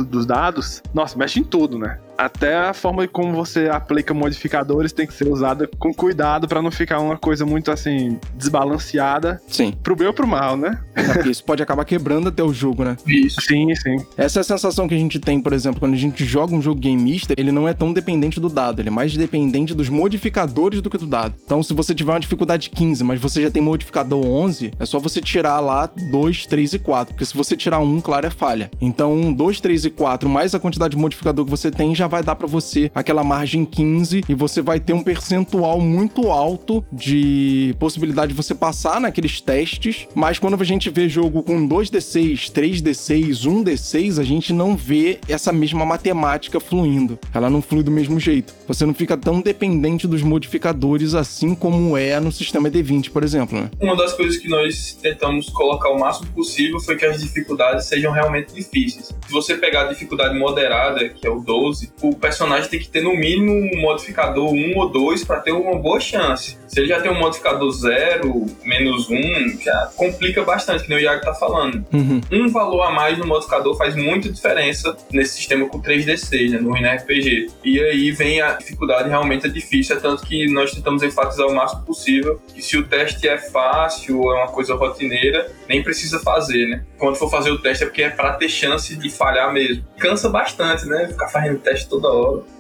Dos 0.09 0.27
dados, 0.27 0.83
nossa, 0.93 1.17
mexe 1.17 1.39
em 1.39 1.45
tudo, 1.45 1.79
né? 1.79 1.99
até 2.17 2.57
a 2.57 2.73
forma 2.73 3.07
como 3.07 3.35
você 3.35 3.69
aplica 3.69 4.15
modificadores 4.15 4.93
tem 4.93 5.07
que 5.07 5.13
ser 5.13 5.29
usada 5.29 5.69
com 5.79 5.93
cuidado 5.93 6.49
para 6.49 6.63
não 6.63 6.71
ficar 6.71 6.99
uma 7.01 7.17
coisa 7.17 7.45
muito 7.45 7.71
assim 7.71 8.19
desbalanceada. 8.35 9.41
Sim. 9.47 9.73
Pro 9.83 9.95
bem 9.95 10.07
ou 10.07 10.15
pro 10.15 10.27
mal, 10.27 10.57
né? 10.57 10.81
É, 10.95 11.29
isso 11.29 11.45
pode 11.45 11.63
acabar 11.63 11.85
quebrando 11.85 12.29
até 12.29 12.43
o 12.43 12.53
jogo, 12.53 12.85
né? 12.85 12.97
Isso. 13.07 13.41
Sim, 13.43 13.75
sim. 13.75 13.97
Essa 14.17 14.41
é 14.41 14.43
a 14.43 14.45
sensação 14.45 14.89
que 14.89 14.95
a 14.95 14.99
gente 14.99 15.19
tem, 15.19 15.41
por 15.41 15.53
exemplo, 15.53 15.81
quando 15.81 15.95
a 15.95 15.99
gente 15.99 16.25
joga 16.25 16.55
um 16.55 16.63
jogo 16.63 16.81
gameista, 16.81 17.35
ele 17.37 17.53
não 17.53 17.69
é 17.69 17.75
tão 17.75 17.93
dependente 17.93 18.41
do 18.41 18.49
dado, 18.49 18.81
ele 18.81 18.89
é 18.89 18.93
mais 18.93 19.15
dependente 19.17 19.75
dos 19.75 19.89
modificadores 19.89 20.81
do 20.81 20.89
que 20.89 20.99
do 20.99 21.07
dado. 21.07 21.35
Então, 21.45 21.63
se 21.63 21.73
você 21.75 21.95
tiver 21.95 22.13
uma 22.13 22.21
dificuldade 22.21 22.71
15, 22.71 23.05
mas 23.05 23.21
você 23.21 23.43
já 23.43 23.51
tem 23.51 23.63
modificador 23.63 24.25
11, 24.25 24.73
é 24.79 24.87
só 24.87 24.99
você 24.99 25.21
tirar 25.21 25.61
lá 25.61 25.87
2, 26.11 26.47
3 26.47 26.75
e 26.75 26.79
4, 26.79 27.15
porque 27.15 27.25
se 27.25 27.37
você 27.37 27.57
tirar 27.57 27.79
um, 27.79 28.01
claro, 28.01 28.27
é 28.27 28.31
falha. 28.31 28.71
Então, 28.81 29.33
2, 29.33 29.61
3 29.61 29.87
e 29.87 29.91
4 29.91 30.29
mais 30.29 30.55
a 30.55 30.61
quantidade 30.61 30.97
de 30.97 31.01
modificador 31.01 31.45
que 31.45 31.51
você 31.51 31.71
tem 31.71 31.95
já 31.95 32.07
vai 32.07 32.23
dar 32.23 32.37
para 32.37 32.47
você 32.47 32.91
aquela 32.95 33.25
margem 33.25 33.65
15 33.65 34.25
e 34.29 34.35
você 34.35 34.61
vai 34.61 34.79
ter 34.79 34.93
um 34.93 35.03
percentual 35.03 35.81
muito 35.81 36.31
alto 36.31 36.85
de 36.93 37.75
possibilidade 37.79 38.33
de 38.33 38.37
você 38.37 38.55
passar 38.55 39.01
naqueles 39.01 39.41
testes. 39.41 40.07
Mas 40.15 40.39
quando 40.39 40.61
a 40.61 40.65
gente 40.65 40.91
vê 40.91 41.09
jogo 41.09 41.43
com 41.43 41.69
2d6, 41.69 42.51
3d6, 42.51 43.47
1d6, 43.47 44.21
a 44.21 44.25
gente 44.25 44.53
não 44.53 44.77
vê 44.77 45.19
essa 45.29 45.53
mesma 45.53 45.85
matemática 45.85 46.61
fluindo. 46.61 47.19
Ela 47.33 47.51
não 47.51 47.63
flui 47.63 47.83
do 47.83 47.91
mesmo 47.91 48.21
jeito. 48.21 48.55
Você 48.69 48.87
não 48.87 48.95
fica 48.95 49.17
tão 49.17 49.41
dependente 49.41 50.07
dos 50.07 50.23
modificadores 50.23 51.15
assim 51.17 51.55
como 51.55 51.97
é 51.97 52.19
no 52.21 52.31
sistema 52.31 52.71
D20, 52.71 53.11
por 53.11 53.25
exemplo. 53.25 53.59
Né? 53.59 53.71
Uma 53.81 53.97
das 53.97 54.13
coisas 54.13 54.37
que 54.37 54.49
nós 54.49 54.99
tentamos 55.01 55.49
colocar 55.51 55.91
o 55.91 55.99
máximo 55.99 56.31
possível 56.33 56.81
foi 56.81 56.97
que 56.97 57.05
as 57.05 57.23
dificuldades 57.23 57.87
sejam 57.87 58.13
realmente 58.13 58.55
difíceis. 58.55 59.07
Se 59.07 59.33
você 59.33 59.57
pegar 59.57 59.83
a 59.83 59.93
dificuldade 59.93 60.39
moderada, 60.39 61.09
que 61.09 61.27
é 61.27 61.31
o 61.31 61.41
12, 61.41 61.93
o 62.03 62.15
personagem 62.15 62.69
tem 62.69 62.81
que 62.81 62.89
ter 62.89 63.03
no 63.03 63.15
mínimo 63.15 63.53
um 63.53 63.81
modificador 63.81 64.53
1 64.53 64.77
ou 64.77 64.89
2 64.89 65.25
para 65.25 65.41
ter 65.41 65.53
uma 65.53 65.79
boa 65.79 66.01
chance. 66.01 66.59
Se 66.67 66.81
ele 66.81 66.89
já 66.89 67.01
tem 67.01 67.11
um 67.11 67.19
modificador 67.19 67.71
zero, 67.73 68.47
menos 68.65 69.09
um, 69.11 69.61
já 69.61 69.91
complica 69.97 70.43
bastante, 70.43 70.85
que 70.85 70.89
nem 70.89 70.99
o 70.99 71.01
Iago 71.01 71.23
tá 71.23 71.35
falando. 71.35 71.85
Uhum. 71.93 72.21
Um 72.33 72.49
valor 72.49 72.83
a 72.83 72.91
mais 72.91 73.19
no 73.19 73.27
modificador 73.27 73.77
faz 73.77 73.95
muita 73.95 74.29
diferença 74.29 74.97
nesse 75.13 75.37
sistema 75.37 75.69
com 75.69 75.81
3D6, 75.81 76.51
né, 76.51 76.59
no 76.59 76.73
RPG. 76.73 77.49
E 77.65 77.81
aí 77.81 78.11
vem 78.11 78.41
a 78.41 78.53
dificuldade, 78.53 79.09
realmente 79.09 79.47
é 79.47 79.49
difícil, 79.49 79.97
é 79.97 80.01
tanto 80.01 80.25
que 80.25 80.51
nós 80.53 80.73
tentamos 80.73 81.03
enfatizar 81.03 81.47
o 81.47 81.55
máximo 81.55 81.83
possível 81.83 82.41
que 82.53 82.63
se 82.63 82.77
o 82.77 82.87
teste 82.87 83.29
é 83.29 83.39
fácil 83.39 84.21
ou 84.21 84.33
é 84.33 84.37
uma 84.37 84.49
coisa 84.49 84.75
rotineira, 84.75 85.51
nem 85.69 85.83
precisa 85.83 86.19
fazer, 86.21 86.67
né? 86.67 86.85
Quando 86.99 87.17
for 87.17 87.31
fazer 87.31 87.51
o 87.51 87.59
teste 87.59 87.85
é 87.85 87.87
porque 87.87 88.03
é 88.03 88.11
para 88.11 88.33
ter 88.33 88.49
chance 88.49 88.97
de 88.97 89.11
falhar 89.11 89.53
mesmo. 89.53 89.85
Cansa 89.99 90.29
bastante, 90.29 90.87
né? 90.87 91.09
Ficar 91.09 91.29
fazendo 91.29 91.59
teste 91.59 91.89
toda 91.89 92.09
hora. 92.09 92.56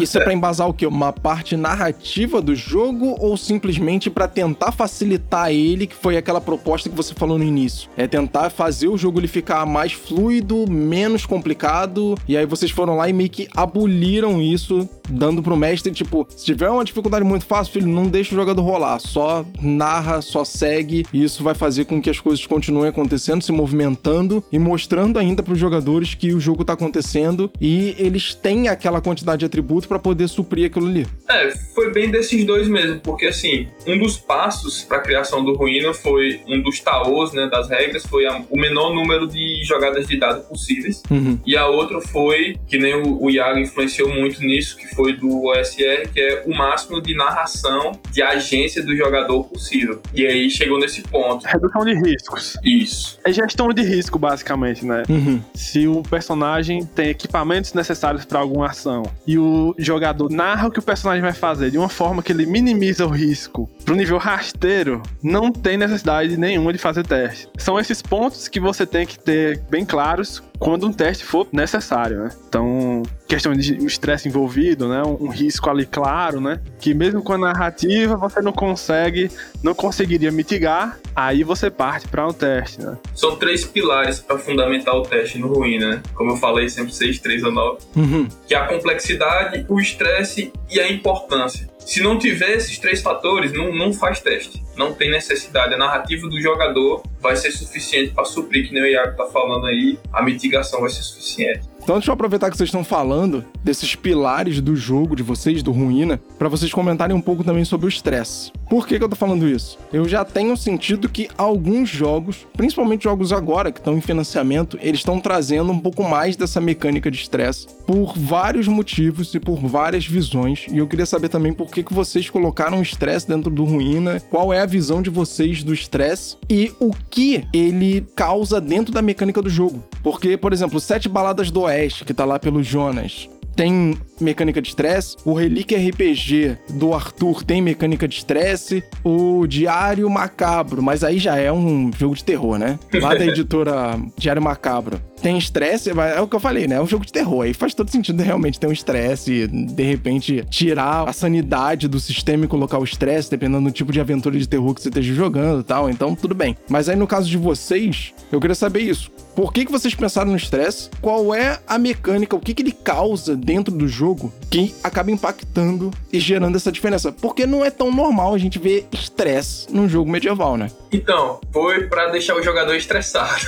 Isso 0.00 0.18
é 0.18 0.22
pra 0.22 0.32
embasar 0.32 0.68
o 0.68 0.74
quê? 0.74 0.86
Uma 0.86 1.12
parte 1.12 1.56
narrativa 1.56 2.40
do 2.42 2.54
jogo 2.54 3.16
ou 3.18 3.36
simplesmente 3.36 4.10
pra 4.10 4.28
tentar 4.28 4.72
facilitar 4.72 5.50
ele, 5.50 5.86
que 5.86 5.94
foi 5.94 6.16
aquela 6.16 6.40
proposta 6.40 6.88
que 6.88 6.96
você 6.96 7.14
falou 7.14 7.38
no 7.38 7.44
início? 7.44 7.88
É 7.96 8.06
tentar 8.06 8.50
fazer 8.50 8.88
o 8.88 8.98
jogo 8.98 9.18
ele 9.18 9.28
ficar 9.28 9.64
mais 9.64 9.92
fluido, 9.92 10.70
menos 10.70 11.24
complicado, 11.24 12.16
e 12.28 12.36
aí 12.36 12.44
vocês 12.44 12.70
foram 12.70 12.96
lá 12.96 13.08
e 13.08 13.12
meio 13.12 13.30
que 13.30 13.48
aboliram 13.56 14.40
isso, 14.40 14.88
dando 15.08 15.42
pro 15.42 15.56
mestre, 15.56 15.92
tipo, 15.92 16.26
se 16.28 16.44
tiver 16.44 16.68
uma 16.68 16.84
dificuldade 16.84 17.24
muito 17.24 17.46
fácil, 17.46 17.72
filho, 17.72 17.88
não 17.88 18.06
deixa 18.06 18.34
o 18.34 18.38
jogador 18.38 18.62
rolar, 18.62 18.98
só 18.98 19.44
narra, 19.60 20.20
só 20.20 20.44
segue, 20.44 21.06
e 21.12 21.24
isso 21.24 21.42
vai 21.42 21.54
fazer 21.54 21.84
com 21.86 22.00
que 22.00 22.10
as 22.10 22.20
coisas 22.20 22.46
continuem 22.46 22.90
acontecendo, 22.90 23.42
se 23.42 23.52
movimentando 23.52 24.44
e 24.52 24.58
mostrando 24.58 25.18
ainda 25.18 25.42
pros 25.42 25.58
jogadores 25.58 26.14
que 26.14 26.32
o 26.32 26.40
jogo 26.40 26.64
tá 26.64 26.74
acontecendo 26.74 27.50
e 27.60 27.94
eles 27.98 28.34
têm 28.34 28.68
aquela 28.68 29.00
quantidade 29.00 29.40
de 29.40 29.46
atributos 29.46 29.69
para 29.86 29.98
poder 29.98 30.28
suprir 30.28 30.66
aquilo 30.66 30.86
ali. 30.86 31.06
É, 31.28 31.50
foi 31.74 31.92
bem 31.92 32.10
desses 32.10 32.44
dois 32.44 32.68
mesmo, 32.68 33.00
porque 33.00 33.26
assim, 33.26 33.68
um 33.86 33.98
dos 33.98 34.18
passos 34.18 34.82
para 34.82 34.98
a 34.98 35.00
criação 35.00 35.44
do 35.44 35.54
Ruína 35.54 35.92
foi 35.94 36.40
um 36.46 36.60
dos 36.62 36.80
taôs, 36.80 37.32
né, 37.32 37.48
das 37.48 37.68
regras, 37.68 38.04
foi 38.04 38.26
a, 38.26 38.42
o 38.50 38.58
menor 38.58 38.94
número 38.94 39.26
de 39.26 39.62
jogadas 39.64 40.06
de 40.06 40.18
dado 40.18 40.42
possíveis. 40.48 41.02
Uhum. 41.10 41.38
E 41.46 41.56
a 41.56 41.66
outra 41.66 42.00
foi, 42.00 42.56
que 42.66 42.78
nem 42.78 42.94
o, 42.94 43.22
o 43.22 43.30
Iago 43.30 43.58
influenciou 43.58 44.08
muito 44.08 44.40
nisso, 44.40 44.76
que 44.76 44.86
foi 44.94 45.14
do 45.14 45.46
OSR, 45.46 46.08
que 46.12 46.20
é 46.20 46.42
o 46.46 46.54
máximo 46.54 47.00
de 47.00 47.14
narração 47.14 47.92
de 48.10 48.22
agência 48.22 48.82
do 48.82 48.96
jogador 48.96 49.44
possível. 49.44 50.00
E 50.14 50.26
aí 50.26 50.50
chegou 50.50 50.78
nesse 50.78 51.02
ponto. 51.02 51.46
Redução 51.46 51.84
de 51.84 51.94
riscos. 51.94 52.56
Isso. 52.64 53.18
É 53.24 53.32
gestão 53.32 53.68
de 53.68 53.82
risco, 53.82 54.18
basicamente, 54.18 54.84
né? 54.84 55.02
Uhum. 55.08 55.40
Se 55.54 55.86
o 55.86 56.02
personagem 56.02 56.84
tem 56.84 57.08
equipamentos 57.08 57.72
necessários 57.74 58.24
para 58.24 58.38
alguma 58.40 58.66
ação 58.66 59.02
e 59.26 59.38
o 59.38 59.59
jogador 59.78 60.30
narra 60.30 60.68
o 60.68 60.70
que 60.70 60.78
o 60.78 60.82
personagem 60.82 61.22
vai 61.22 61.32
fazer 61.32 61.70
de 61.70 61.78
uma 61.78 61.88
forma 61.88 62.22
que 62.22 62.32
ele 62.32 62.46
minimiza 62.46 63.06
o 63.06 63.10
risco 63.10 63.68
pro 63.84 63.94
nível 63.94 64.18
rasteiro, 64.18 65.02
não 65.22 65.50
tem 65.52 65.76
necessidade 65.76 66.36
nenhuma 66.36 66.72
de 66.72 66.78
fazer 66.78 67.06
teste. 67.06 67.48
São 67.56 67.78
esses 67.78 68.02
pontos 68.02 68.48
que 68.48 68.60
você 68.60 68.86
tem 68.86 69.06
que 69.06 69.18
ter 69.18 69.60
bem 69.70 69.84
claros 69.84 70.42
quando 70.60 70.86
um 70.86 70.92
teste 70.92 71.24
for 71.24 71.48
necessário, 71.50 72.24
né? 72.24 72.28
Então, 72.46 73.02
questão 73.26 73.54
de 73.54 73.82
estresse 73.86 74.28
envolvido, 74.28 74.86
né? 74.86 75.02
Um, 75.02 75.24
um, 75.24 75.28
risco 75.28 75.70
ali 75.70 75.86
claro, 75.86 76.38
né? 76.38 76.60
Que 76.78 76.92
mesmo 76.92 77.22
com 77.22 77.32
a 77.32 77.38
narrativa 77.38 78.14
você 78.14 78.42
não 78.42 78.52
consegue, 78.52 79.30
não 79.62 79.74
conseguiria 79.74 80.30
mitigar, 80.30 80.98
aí 81.16 81.42
você 81.42 81.70
parte 81.70 82.06
para 82.06 82.28
um 82.28 82.32
teste, 82.32 82.82
né? 82.82 82.98
São 83.14 83.36
três 83.36 83.64
pilares 83.64 84.20
para 84.20 84.38
fundamentar 84.38 84.94
o 84.94 85.02
teste 85.02 85.38
no 85.38 85.48
Ruína, 85.48 85.96
né? 85.96 86.02
Como 86.14 86.32
eu 86.32 86.36
falei, 86.36 86.68
sempre 86.68 86.94
6, 86.94 87.20
3 87.20 87.42
ou 87.44 87.52
9. 87.52 87.78
Uhum. 87.96 88.28
Que 88.46 88.54
é 88.54 88.58
a 88.58 88.66
complexidade, 88.66 89.64
o 89.66 89.80
estresse 89.80 90.52
e 90.70 90.78
a 90.78 90.92
importância. 90.92 91.69
Se 91.90 92.00
não 92.00 92.16
tiver 92.16 92.52
esses 92.52 92.78
três 92.78 93.02
fatores, 93.02 93.52
não, 93.52 93.74
não 93.74 93.92
faz 93.92 94.20
teste. 94.20 94.62
Não 94.76 94.94
tem 94.94 95.10
necessidade. 95.10 95.74
A 95.74 95.76
narrativa 95.76 96.28
do 96.28 96.40
jogador 96.40 97.02
vai 97.18 97.34
ser 97.34 97.50
suficiente 97.50 98.12
para 98.12 98.24
suprir, 98.24 98.68
que 98.68 98.72
nem 98.72 98.84
o 98.84 98.86
Iago 98.86 99.16
tá 99.16 99.26
falando 99.26 99.66
aí, 99.66 99.98
a 100.12 100.22
mitigação 100.22 100.82
vai 100.82 100.90
ser 100.90 101.02
suficiente. 101.02 101.68
Então 101.82 101.96
deixa 101.96 102.10
eu 102.10 102.14
aproveitar 102.14 102.50
que 102.50 102.56
vocês 102.56 102.68
estão 102.68 102.84
falando 102.84 103.44
desses 103.64 103.94
pilares 103.94 104.60
do 104.60 104.76
jogo 104.76 105.16
de 105.16 105.22
vocês, 105.22 105.62
do 105.62 105.72
Ruína, 105.72 106.20
para 106.38 106.48
vocês 106.48 106.72
comentarem 106.72 107.16
um 107.16 107.20
pouco 107.20 107.42
também 107.42 107.64
sobre 107.64 107.86
o 107.86 107.88
estresse. 107.88 108.52
Por 108.68 108.86
que, 108.86 108.98
que 108.98 109.04
eu 109.04 109.08
tô 109.08 109.16
falando 109.16 109.48
isso? 109.48 109.78
Eu 109.92 110.08
já 110.08 110.24
tenho 110.24 110.56
sentido 110.56 111.08
que 111.08 111.28
alguns 111.36 111.88
jogos, 111.88 112.46
principalmente 112.56 113.04
jogos 113.04 113.32
agora 113.32 113.72
que 113.72 113.80
estão 113.80 113.96
em 113.96 114.00
financiamento, 114.00 114.78
eles 114.80 115.00
estão 115.00 115.18
trazendo 115.18 115.72
um 115.72 115.78
pouco 115.80 116.04
mais 116.04 116.36
dessa 116.36 116.60
mecânica 116.60 117.10
de 117.10 117.18
estresse 117.18 117.66
por 117.86 118.16
vários 118.16 118.68
motivos 118.68 119.34
e 119.34 119.40
por 119.40 119.56
várias 119.56 120.06
visões. 120.06 120.66
E 120.70 120.78
eu 120.78 120.86
queria 120.86 121.06
saber 121.06 121.28
também 121.28 121.52
por 121.52 121.70
que, 121.70 121.82
que 121.82 121.92
vocês 121.92 122.30
colocaram 122.30 122.78
o 122.78 122.82
estresse 122.82 123.26
dentro 123.26 123.50
do 123.50 123.64
Ruína, 123.64 124.20
qual 124.30 124.52
é 124.52 124.60
a 124.60 124.66
visão 124.66 125.02
de 125.02 125.10
vocês 125.10 125.64
do 125.64 125.74
estresse 125.74 126.36
e 126.48 126.72
o 126.78 126.92
que 127.10 127.44
ele 127.52 128.06
causa 128.14 128.60
dentro 128.60 128.94
da 128.94 129.02
mecânica 129.02 129.42
do 129.42 129.50
jogo. 129.50 129.82
Porque, 130.02 130.36
por 130.36 130.52
exemplo, 130.52 130.78
Sete 130.78 131.08
Baladas 131.08 131.50
do 131.50 131.68
Oeste, 131.70 132.04
que 132.04 132.12
tá 132.12 132.24
lá 132.24 132.38
pelo 132.38 132.62
Jonas, 132.62 133.28
tem 133.56 133.98
mecânica 134.20 134.60
de 134.62 134.68
estresse. 134.68 135.16
O 135.24 135.34
Relíquia 135.34 135.78
RPG 135.78 136.56
do 136.70 136.94
Arthur 136.94 137.42
tem 137.44 137.60
mecânica 137.60 138.08
de 138.08 138.14
estresse. 138.14 138.82
O 139.04 139.46
Diário 139.46 140.08
Macabro, 140.08 140.82
mas 140.82 141.04
aí 141.04 141.18
já 141.18 141.36
é 141.36 141.52
um 141.52 141.90
jogo 141.96 142.14
de 142.14 142.24
terror, 142.24 142.58
né? 142.58 142.78
Lá 142.94 143.14
da 143.14 143.24
editora 143.26 143.98
Diário 144.16 144.40
Macabro. 144.42 145.00
Tem 145.22 145.36
estresse, 145.36 145.90
é 145.90 146.20
o 146.20 146.26
que 146.26 146.36
eu 146.36 146.40
falei, 146.40 146.66
né? 146.66 146.76
É 146.76 146.80
um 146.80 146.86
jogo 146.86 147.04
de 147.04 147.12
terror. 147.12 147.42
Aí 147.42 147.52
faz 147.52 147.74
todo 147.74 147.90
sentido 147.90 148.22
realmente 148.22 148.58
ter 148.58 148.66
um 148.66 148.72
estresse, 148.72 149.46
de 149.46 149.82
repente 149.82 150.44
tirar 150.48 151.08
a 151.08 151.12
sanidade 151.12 151.88
do 151.88 152.00
sistema 152.00 152.44
e 152.44 152.48
colocar 152.48 152.78
o 152.78 152.84
estresse, 152.84 153.30
dependendo 153.30 153.68
do 153.68 153.72
tipo 153.72 153.92
de 153.92 154.00
aventura 154.00 154.38
de 154.38 154.48
terror 154.48 154.74
que 154.74 154.82
você 154.82 154.88
esteja 154.88 155.14
jogando 155.14 155.60
e 155.60 155.64
tal. 155.64 155.90
Então, 155.90 156.14
tudo 156.14 156.34
bem. 156.34 156.56
Mas 156.68 156.88
aí 156.88 156.96
no 156.96 157.06
caso 157.06 157.28
de 157.28 157.36
vocês, 157.36 158.12
eu 158.32 158.40
queria 158.40 158.54
saber 158.54 158.80
isso. 158.80 159.10
Por 159.34 159.52
que, 159.52 159.64
que 159.64 159.72
vocês 159.72 159.94
pensaram 159.94 160.30
no 160.30 160.36
estresse? 160.36 160.90
Qual 161.00 161.34
é 161.34 161.60
a 161.66 161.78
mecânica? 161.78 162.36
O 162.36 162.40
que, 162.40 162.52
que 162.52 162.62
ele 162.62 162.72
causa 162.72 163.36
dentro 163.36 163.74
do 163.74 163.86
jogo 163.86 164.32
que 164.50 164.74
acaba 164.82 165.10
impactando 165.10 165.90
e 166.12 166.18
gerando 166.18 166.56
essa 166.56 166.70
diferença? 166.70 167.12
Porque 167.12 167.46
não 167.46 167.64
é 167.64 167.70
tão 167.70 167.90
normal 167.90 168.34
a 168.34 168.38
gente 168.38 168.58
ver 168.58 168.86
estresse 168.92 169.72
num 169.72 169.88
jogo 169.88 170.10
medieval, 170.10 170.56
né? 170.56 170.70
Então, 170.92 171.40
foi 171.52 171.86
para 171.86 172.08
deixar 172.08 172.34
o 172.34 172.42
jogador 172.42 172.74
estressado. 172.74 173.46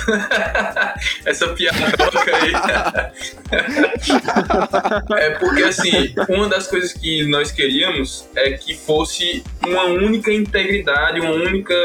essa 1.25 1.53
aí. 1.69 2.53
é 5.17 5.29
porque, 5.31 5.63
assim, 5.63 6.13
uma 6.29 6.47
das 6.47 6.67
coisas 6.67 6.93
que 6.93 7.25
nós 7.27 7.51
queríamos 7.51 8.27
é 8.35 8.51
que 8.51 8.75
fosse 8.75 9.43
uma 9.65 9.85
única 9.85 10.31
integridade, 10.31 11.19
uma 11.19 11.31
única 11.31 11.75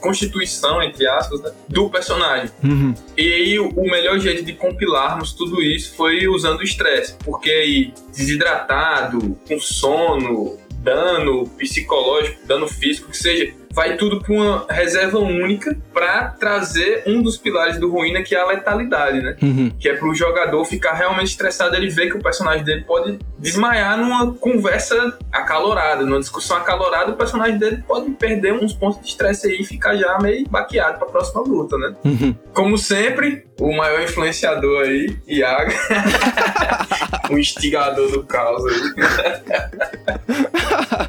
constituição, 0.00 0.82
entre 0.82 1.06
aspas, 1.06 1.40
né, 1.42 1.52
do 1.68 1.88
personagem. 1.90 2.50
Uhum. 2.62 2.94
E 3.16 3.32
aí, 3.32 3.58
o 3.58 3.82
melhor 3.82 4.18
jeito 4.18 4.44
de 4.44 4.52
compilarmos 4.52 5.32
tudo 5.32 5.62
isso 5.62 5.94
foi 5.94 6.28
usando 6.28 6.60
o 6.60 6.64
estresse. 6.64 7.16
Porque 7.24 7.50
aí, 7.50 7.92
desidratado, 8.12 9.38
com 9.46 9.58
sono, 9.58 10.58
dano 10.82 11.46
psicológico, 11.58 12.46
dano 12.46 12.68
físico, 12.68 13.10
que 13.10 13.16
seja, 13.16 13.52
vai 13.72 13.96
tudo 13.96 14.20
para 14.20 14.32
uma 14.32 14.66
reserva 14.68 15.18
única 15.18 15.76
para 15.92 16.28
trazer 16.28 17.02
um 17.06 17.22
dos 17.22 17.36
pilares 17.36 17.78
do 17.78 17.90
ruína 17.90 18.22
que 18.22 18.34
é 18.34 18.40
a 18.40 18.46
letalidade, 18.46 19.20
né? 19.20 19.36
Uhum. 19.42 19.70
Que 19.78 19.88
é 19.88 19.94
para 19.94 20.08
o 20.08 20.14
jogador 20.14 20.64
ficar 20.64 20.94
realmente 20.94 21.28
estressado, 21.28 21.76
ele 21.76 21.88
ver 21.88 22.10
que 22.10 22.16
o 22.16 22.22
personagem 22.22 22.64
dele 22.64 22.82
pode 22.82 23.18
desmaiar 23.38 23.96
numa 23.98 24.32
conversa 24.32 25.16
acalorada, 25.32 26.04
numa 26.04 26.20
discussão 26.20 26.56
acalorada, 26.56 27.12
o 27.12 27.16
personagem 27.16 27.58
dele 27.58 27.82
pode 27.86 28.10
perder 28.12 28.52
uns 28.52 28.72
pontos 28.72 29.00
de 29.00 29.08
estresse 29.08 29.48
aí 29.48 29.60
e 29.60 29.64
ficar 29.64 29.96
já 29.96 30.18
meio 30.18 30.48
baqueado 30.48 30.98
para 30.98 31.08
a 31.08 31.10
próxima 31.10 31.42
luta, 31.42 31.76
né? 31.78 31.94
Uhum. 32.04 32.34
Como 32.52 32.76
sempre, 32.78 33.46
o 33.60 33.76
maior 33.76 34.02
influenciador 34.02 34.82
aí, 34.82 35.16
Iago. 35.26 35.72
o 37.30 37.38
instigador 37.38 38.10
do 38.10 38.24
caos 38.24 38.62
aí. 38.66 38.78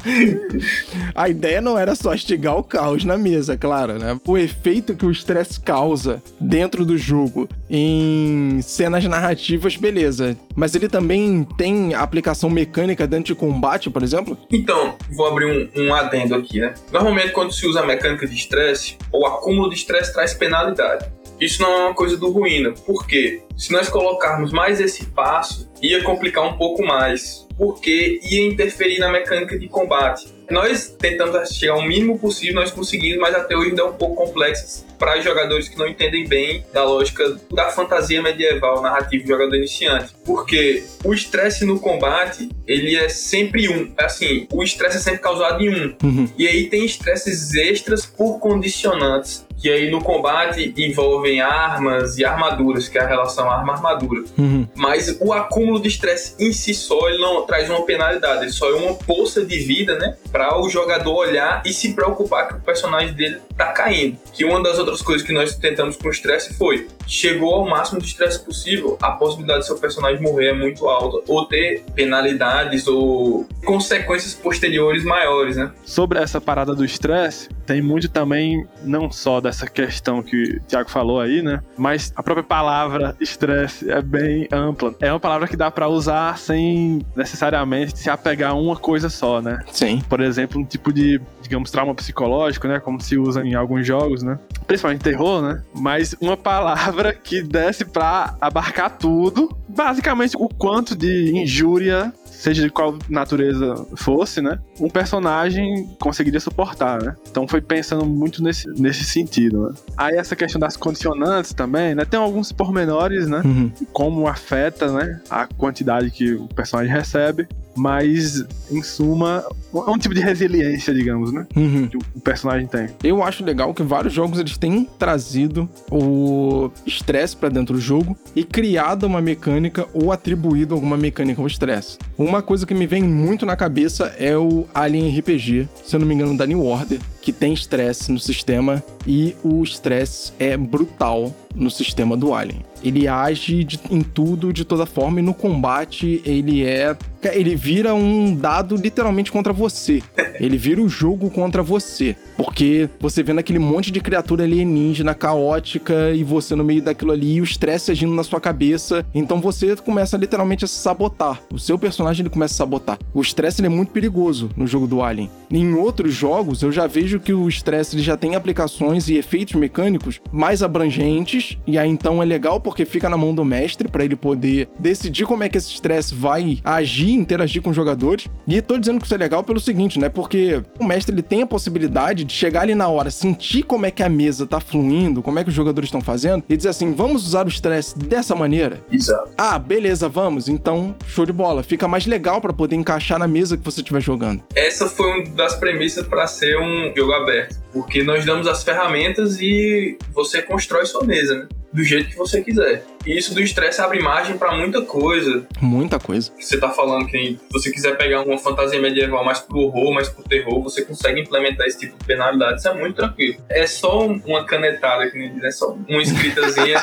a 1.14 1.28
ideia 1.28 1.60
não 1.60 1.78
era 1.78 1.94
só 1.94 2.14
instigar 2.14 2.49
o 2.54 2.62
caos 2.62 3.04
na 3.04 3.16
mesa, 3.16 3.56
claro, 3.56 3.98
né? 3.98 4.18
O 4.26 4.38
efeito 4.38 4.94
que 4.94 5.06
o 5.06 5.10
estresse 5.10 5.60
causa 5.60 6.22
dentro 6.40 6.84
do 6.84 6.96
jogo 6.96 7.48
em 7.68 8.60
cenas 8.62 9.04
narrativas, 9.04 9.76
beleza. 9.76 10.36
Mas 10.54 10.74
ele 10.74 10.88
também 10.88 11.46
tem 11.56 11.94
aplicação 11.94 12.50
mecânica 12.50 13.06
dentro 13.06 13.26
de 13.26 13.34
combate, 13.34 13.90
por 13.90 14.02
exemplo? 14.02 14.36
Então, 14.50 14.96
vou 15.10 15.26
abrir 15.26 15.46
um, 15.76 15.82
um 15.82 15.94
adendo 15.94 16.34
aqui, 16.34 16.60
né? 16.60 16.74
Normalmente, 16.92 17.32
quando 17.32 17.52
se 17.52 17.66
usa 17.66 17.80
a 17.80 17.86
mecânica 17.86 18.26
de 18.26 18.34
estresse, 18.34 18.96
o 19.12 19.26
acúmulo 19.26 19.68
de 19.68 19.76
estresse 19.76 20.12
traz 20.12 20.34
penalidade. 20.34 21.06
Isso 21.40 21.62
não 21.62 21.72
é 21.72 21.76
uma 21.86 21.94
coisa 21.94 22.18
do 22.18 22.30
ruína. 22.30 22.72
Por 22.84 23.06
quê? 23.06 23.42
Se 23.56 23.72
nós 23.72 23.88
colocarmos 23.88 24.52
mais 24.52 24.78
esse 24.78 25.06
passo, 25.06 25.70
ia 25.80 26.02
complicar 26.02 26.44
um 26.44 26.58
pouco 26.58 26.84
mais. 26.84 27.48
Porque 27.56 28.20
ia 28.22 28.46
interferir 28.46 28.98
na 28.98 29.10
mecânica 29.10 29.58
de 29.58 29.66
combate. 29.66 30.28
Nós 30.50 30.88
tentamos 30.98 31.48
chegar 31.50 31.74
ao 31.74 31.82
mínimo 31.82 32.18
possível, 32.18 32.56
nós 32.56 32.70
conseguimos, 32.70 33.18
mas 33.18 33.34
até 33.34 33.56
hoje 33.56 33.70
ainda 33.70 33.82
é 33.82 33.84
um 33.84 33.92
pouco 33.92 34.26
complexo 34.26 34.84
para 34.98 35.20
jogadores 35.20 35.68
que 35.68 35.78
não 35.78 35.88
entendem 35.88 36.26
bem 36.26 36.64
da 36.72 36.84
lógica 36.84 37.38
da 37.52 37.70
fantasia 37.70 38.20
medieval 38.22 38.82
narrativa 38.82 39.22
do 39.24 39.28
jogador 39.28 39.56
iniciante. 39.56 40.14
porque 40.24 40.84
o 41.04 41.14
estresse 41.14 41.64
no 41.64 41.78
combate, 41.80 42.48
ele 42.66 42.96
é 42.96 43.08
sempre 43.08 43.68
um. 43.68 43.92
Assim, 43.96 44.46
o 44.52 44.62
estresse 44.62 44.98
é 44.98 45.00
sempre 45.00 45.20
causado 45.20 45.62
em 45.62 45.70
um. 45.70 45.96
Uhum. 46.02 46.28
E 46.36 46.46
aí 46.46 46.68
tem 46.68 46.84
estresses 46.84 47.54
extras 47.54 48.04
por 48.04 48.38
condicionantes 48.38 49.46
que 49.60 49.70
aí 49.70 49.90
no 49.90 50.02
combate 50.02 50.72
envolvem 50.76 51.40
armas 51.40 52.16
e 52.16 52.24
armaduras, 52.24 52.88
que 52.88 52.98
é 52.98 53.02
a 53.02 53.06
relação 53.06 53.50
arma-armadura. 53.50 54.24
Uhum. 54.38 54.66
Mas 54.74 55.18
o 55.20 55.32
acúmulo 55.32 55.80
de 55.80 55.88
estresse 55.88 56.34
em 56.38 56.52
si 56.52 56.72
só, 56.72 57.08
ele 57.08 57.18
não 57.18 57.44
traz 57.46 57.68
uma 57.68 57.84
penalidade, 57.84 58.44
ele 58.44 58.52
só 58.52 58.70
é 58.70 58.74
uma 58.74 58.94
poça 58.94 59.44
de 59.44 59.58
vida, 59.58 59.98
né? 59.98 60.16
Para 60.32 60.58
o 60.58 60.68
jogador 60.68 61.14
olhar 61.14 61.62
e 61.66 61.72
se 61.72 61.92
preocupar 61.92 62.48
que 62.48 62.54
o 62.54 62.60
personagem 62.60 63.12
dele 63.12 63.38
tá 63.56 63.66
caindo. 63.66 64.16
Que 64.32 64.44
uma 64.44 64.62
das 64.62 64.78
outras 64.78 65.02
coisas 65.02 65.26
que 65.26 65.32
nós 65.32 65.54
tentamos 65.54 65.96
com 65.96 66.08
o 66.08 66.10
estresse 66.10 66.54
foi, 66.54 66.88
chegou 67.06 67.54
ao 67.54 67.68
máximo 67.68 68.00
de 68.00 68.06
estresse 68.06 68.40
possível, 68.40 68.96
a 69.02 69.12
possibilidade 69.12 69.60
de 69.60 69.66
seu 69.66 69.76
personagem 69.76 70.22
morrer 70.22 70.48
é 70.48 70.54
muito 70.54 70.88
alta, 70.88 71.18
ou 71.30 71.44
ter 71.44 71.84
penalidades 71.94 72.86
ou 72.86 73.46
consequências 73.64 74.34
posteriores 74.34 75.04
maiores, 75.04 75.56
né? 75.56 75.70
Sobre 75.84 76.18
essa 76.18 76.40
parada 76.40 76.74
do 76.74 76.84
estresse, 76.84 77.48
tem 77.70 77.80
muito 77.80 78.08
também, 78.08 78.66
não 78.82 79.12
só 79.12 79.40
dessa 79.40 79.64
questão 79.64 80.24
que 80.24 80.56
o 80.56 80.60
Thiago 80.62 80.90
falou 80.90 81.20
aí, 81.20 81.40
né? 81.40 81.62
Mas 81.78 82.12
a 82.16 82.20
própria 82.20 82.42
palavra 82.42 83.14
estresse 83.20 83.88
é 83.88 84.02
bem 84.02 84.48
ampla. 84.50 84.92
É 84.98 85.12
uma 85.12 85.20
palavra 85.20 85.46
que 85.46 85.56
dá 85.56 85.70
para 85.70 85.86
usar 85.86 86.36
sem 86.36 87.00
necessariamente 87.14 87.96
se 87.96 88.10
apegar 88.10 88.50
a 88.50 88.54
uma 88.54 88.74
coisa 88.74 89.08
só, 89.08 89.40
né? 89.40 89.60
Sim. 89.70 90.02
Por 90.08 90.20
exemplo, 90.20 90.60
um 90.60 90.64
tipo 90.64 90.92
de, 90.92 91.20
digamos, 91.40 91.70
trauma 91.70 91.94
psicológico, 91.94 92.66
né? 92.66 92.80
Como 92.80 93.00
se 93.00 93.16
usa 93.16 93.44
em 93.44 93.54
alguns 93.54 93.86
jogos, 93.86 94.24
né? 94.24 94.36
Principalmente 94.66 95.02
terror, 95.02 95.40
né? 95.40 95.62
Mas 95.72 96.16
uma 96.20 96.36
palavra 96.36 97.12
que 97.14 97.40
desce 97.40 97.84
pra 97.84 98.36
abarcar 98.40 98.98
tudo, 98.98 99.56
basicamente 99.68 100.36
o 100.36 100.48
quanto 100.48 100.96
de 100.96 101.38
injúria 101.38 102.12
seja 102.40 102.62
de 102.62 102.70
qual 102.70 102.98
natureza 103.08 103.86
fosse, 103.96 104.40
né? 104.40 104.58
Um 104.80 104.88
personagem 104.88 105.88
conseguiria 105.98 106.40
suportar, 106.40 107.02
né? 107.02 107.14
Então 107.30 107.46
foi 107.46 107.60
pensando 107.60 108.06
muito 108.06 108.42
nesse, 108.42 108.66
nesse 108.80 109.04
sentido, 109.04 109.68
né? 109.68 109.74
Aí 109.96 110.16
essa 110.16 110.34
questão 110.34 110.58
das 110.58 110.76
condicionantes 110.76 111.52
também, 111.52 111.94
né? 111.94 112.04
Tem 112.04 112.18
alguns 112.18 112.50
pormenores, 112.50 113.28
né? 113.28 113.42
Uhum. 113.44 113.70
Como 113.92 114.26
afeta, 114.26 114.90
né? 114.90 115.20
A 115.28 115.46
quantidade 115.46 116.10
que 116.10 116.32
o 116.32 116.48
personagem 116.48 116.92
recebe. 116.92 117.46
Mas, 117.76 118.44
em 118.70 118.82
suma, 118.82 119.44
é 119.72 119.90
um 119.90 119.96
tipo 119.96 120.14
de 120.14 120.20
resiliência, 120.20 120.92
digamos, 120.92 121.32
né? 121.32 121.46
Uhum. 121.56 121.88
Que 121.88 121.96
o 121.96 122.20
personagem 122.20 122.66
tem. 122.66 122.88
Eu 123.02 123.22
acho 123.22 123.44
legal 123.44 123.72
que 123.72 123.82
vários 123.82 124.12
jogos 124.12 124.38
eles 124.38 124.58
têm 124.58 124.88
trazido 124.98 125.68
o 125.90 126.70
estresse 126.84 127.36
pra 127.36 127.48
dentro 127.48 127.74
do 127.74 127.80
jogo 127.80 128.16
e 128.34 128.42
criado 128.42 129.04
uma 129.04 129.20
mecânica 129.20 129.86
ou 129.94 130.10
atribuído 130.10 130.74
alguma 130.74 130.96
mecânica 130.96 131.40
ao 131.40 131.46
estresse. 131.46 131.96
Uma 132.30 132.42
coisa 132.42 132.64
que 132.64 132.72
me 132.74 132.86
vem 132.86 133.02
muito 133.02 133.44
na 133.44 133.56
cabeça 133.56 134.14
é 134.16 134.36
o 134.38 134.64
Alien 134.72 135.18
RPG, 135.18 135.68
se 135.84 135.96
eu 135.96 135.98
não 135.98 136.06
me 136.06 136.14
engano, 136.14 136.36
da 136.38 136.46
New 136.46 136.64
Order, 136.64 137.00
que 137.20 137.32
tem 137.32 137.52
estresse 137.52 138.12
no 138.12 138.20
sistema 138.20 138.80
e 139.04 139.34
o 139.42 139.64
estresse 139.64 140.30
é 140.38 140.56
brutal 140.56 141.34
no 141.52 141.68
sistema 141.72 142.16
do 142.16 142.32
Alien. 142.32 142.64
Ele 142.84 143.08
age 143.08 143.64
de- 143.64 143.80
em 143.90 144.00
tudo, 144.00 144.52
de 144.52 144.64
toda 144.64 144.86
forma, 144.86 145.18
e 145.18 145.22
no 145.24 145.34
combate 145.34 146.22
ele 146.24 146.64
é. 146.64 146.96
Ele 147.22 147.54
vira 147.54 147.94
um 147.94 148.34
dado 148.34 148.76
literalmente 148.76 149.30
contra 149.30 149.52
você. 149.52 150.02
Ele 150.38 150.56
vira 150.56 150.80
o 150.80 150.88
jogo 150.88 151.30
contra 151.30 151.62
você. 151.62 152.16
Porque 152.36 152.88
você 152.98 153.22
vendo 153.22 153.40
aquele 153.40 153.58
monte 153.58 153.90
de 153.90 154.00
criatura 154.00 154.44
alienígena, 154.44 155.14
caótica, 155.14 156.12
e 156.12 156.24
você 156.24 156.54
no 156.54 156.64
meio 156.64 156.80
daquilo 156.80 157.12
ali, 157.12 157.34
e 157.34 157.40
o 157.40 157.44
estresse 157.44 157.90
agindo 157.90 158.14
na 158.14 158.24
sua 158.24 158.40
cabeça. 158.40 159.04
Então 159.14 159.40
você 159.40 159.76
começa 159.76 160.16
literalmente 160.16 160.64
a 160.64 160.68
se 160.68 160.74
sabotar. 160.74 161.42
O 161.52 161.58
seu 161.58 161.78
personagem 161.78 162.22
ele 162.22 162.30
começa 162.30 162.54
a 162.54 162.56
sabotar. 162.56 162.98
O 163.12 163.20
estresse 163.20 163.64
é 163.64 163.68
muito 163.68 163.92
perigoso 163.92 164.50
no 164.56 164.66
jogo 164.66 164.86
do 164.86 165.02
Alien. 165.02 165.30
Em 165.50 165.74
outros 165.74 166.14
jogos, 166.14 166.62
eu 166.62 166.72
já 166.72 166.86
vejo 166.86 167.20
que 167.20 167.32
o 167.32 167.48
estresse 167.48 167.98
já 168.00 168.16
tem 168.16 168.34
aplicações 168.34 169.08
e 169.08 169.16
efeitos 169.16 169.54
mecânicos 169.54 170.20
mais 170.32 170.62
abrangentes. 170.62 171.58
E 171.66 171.76
aí 171.76 171.90
então 171.90 172.22
é 172.22 172.26
legal 172.26 172.60
porque 172.60 172.84
fica 172.84 173.08
na 173.08 173.16
mão 173.16 173.34
do 173.34 173.44
mestre 173.44 173.88
para 173.88 174.04
ele 174.04 174.16
poder 174.16 174.68
decidir 174.78 175.26
como 175.26 175.42
é 175.42 175.48
que 175.48 175.58
esse 175.58 175.72
estresse 175.72 176.14
vai 176.14 176.58
agir, 176.64 177.09
interagir 177.14 177.62
com 177.62 177.70
os 177.70 177.76
jogadores. 177.76 178.26
E 178.46 178.60
tô 178.60 178.78
dizendo 178.78 178.98
que 178.98 179.06
isso 179.06 179.14
é 179.14 179.18
legal 179.18 179.42
pelo 179.42 179.60
seguinte, 179.60 179.98
né? 179.98 180.08
Porque 180.08 180.62
o 180.78 180.84
mestre 180.84 181.14
ele 181.14 181.22
tem 181.22 181.42
a 181.42 181.46
possibilidade 181.46 182.24
de 182.24 182.32
chegar 182.32 182.62
ali 182.62 182.74
na 182.74 182.88
hora, 182.88 183.10
sentir 183.10 183.62
como 183.62 183.86
é 183.86 183.90
que 183.90 184.02
a 184.02 184.08
mesa 184.08 184.46
tá 184.46 184.60
fluindo, 184.60 185.22
como 185.22 185.38
é 185.38 185.44
que 185.44 185.50
os 185.50 185.54
jogadores 185.54 185.88
estão 185.88 186.00
fazendo, 186.00 186.44
e 186.48 186.56
dizer 186.56 186.70
assim: 186.70 186.92
vamos 186.92 187.26
usar 187.26 187.46
o 187.46 187.48
estresse 187.48 187.98
dessa 187.98 188.34
maneira. 188.34 188.80
Exato. 188.90 189.30
Ah, 189.36 189.58
beleza, 189.58 190.08
vamos. 190.08 190.48
Então, 190.48 190.94
show 191.06 191.26
de 191.26 191.32
bola. 191.32 191.62
Fica 191.62 191.88
mais 191.88 192.06
legal 192.06 192.40
para 192.40 192.52
poder 192.52 192.76
encaixar 192.76 193.18
na 193.18 193.28
mesa 193.28 193.56
que 193.56 193.64
você 193.64 193.80
estiver 193.80 194.00
jogando. 194.00 194.42
Essa 194.54 194.88
foi 194.88 195.06
uma 195.06 195.24
das 195.30 195.54
premissas 195.54 196.06
para 196.06 196.26
ser 196.26 196.58
um 196.58 196.92
jogo 196.96 197.12
aberto, 197.12 197.56
porque 197.72 198.02
nós 198.02 198.24
damos 198.24 198.46
as 198.46 198.62
ferramentas 198.62 199.40
e 199.40 199.96
você 200.12 200.42
constrói 200.42 200.86
sua 200.86 201.04
mesa, 201.04 201.34
né? 201.34 201.48
Do 201.72 201.84
jeito 201.84 202.10
que 202.10 202.16
você 202.16 202.42
quiser. 202.42 202.84
E 203.06 203.16
isso 203.16 203.32
do 203.32 203.40
estresse 203.40 203.80
abre 203.80 204.02
margem 204.02 204.36
para 204.36 204.52
muita 204.52 204.82
coisa. 204.82 205.46
Muita 205.60 205.98
coisa. 205.98 206.32
Você 206.38 206.58
tá 206.58 206.70
falando 206.70 207.06
que 207.06 207.38
você 207.50 207.70
quiser 207.70 207.96
pegar 207.96 208.22
uma 208.22 208.38
fantasia 208.38 208.80
medieval 208.80 209.24
mais 209.24 209.40
pro 209.40 209.60
horror, 209.60 209.94
mais 209.94 210.08
pro 210.08 210.24
terror, 210.24 210.62
você 210.62 210.84
consegue 210.84 211.20
implementar 211.20 211.66
esse 211.66 211.78
tipo 211.78 211.96
de 211.96 212.04
penalidade. 212.04 212.58
Isso 212.58 212.68
é 212.68 212.74
muito 212.74 212.96
tranquilo. 212.96 213.36
É 213.48 213.66
só 213.66 214.06
uma 214.06 214.44
canetada, 214.44 215.08
que 215.10 215.16
nem 215.16 215.32
diz, 215.32 215.44
é 215.44 215.52
só 215.52 215.76
uma 215.88 216.02
escritazinha 216.02 216.78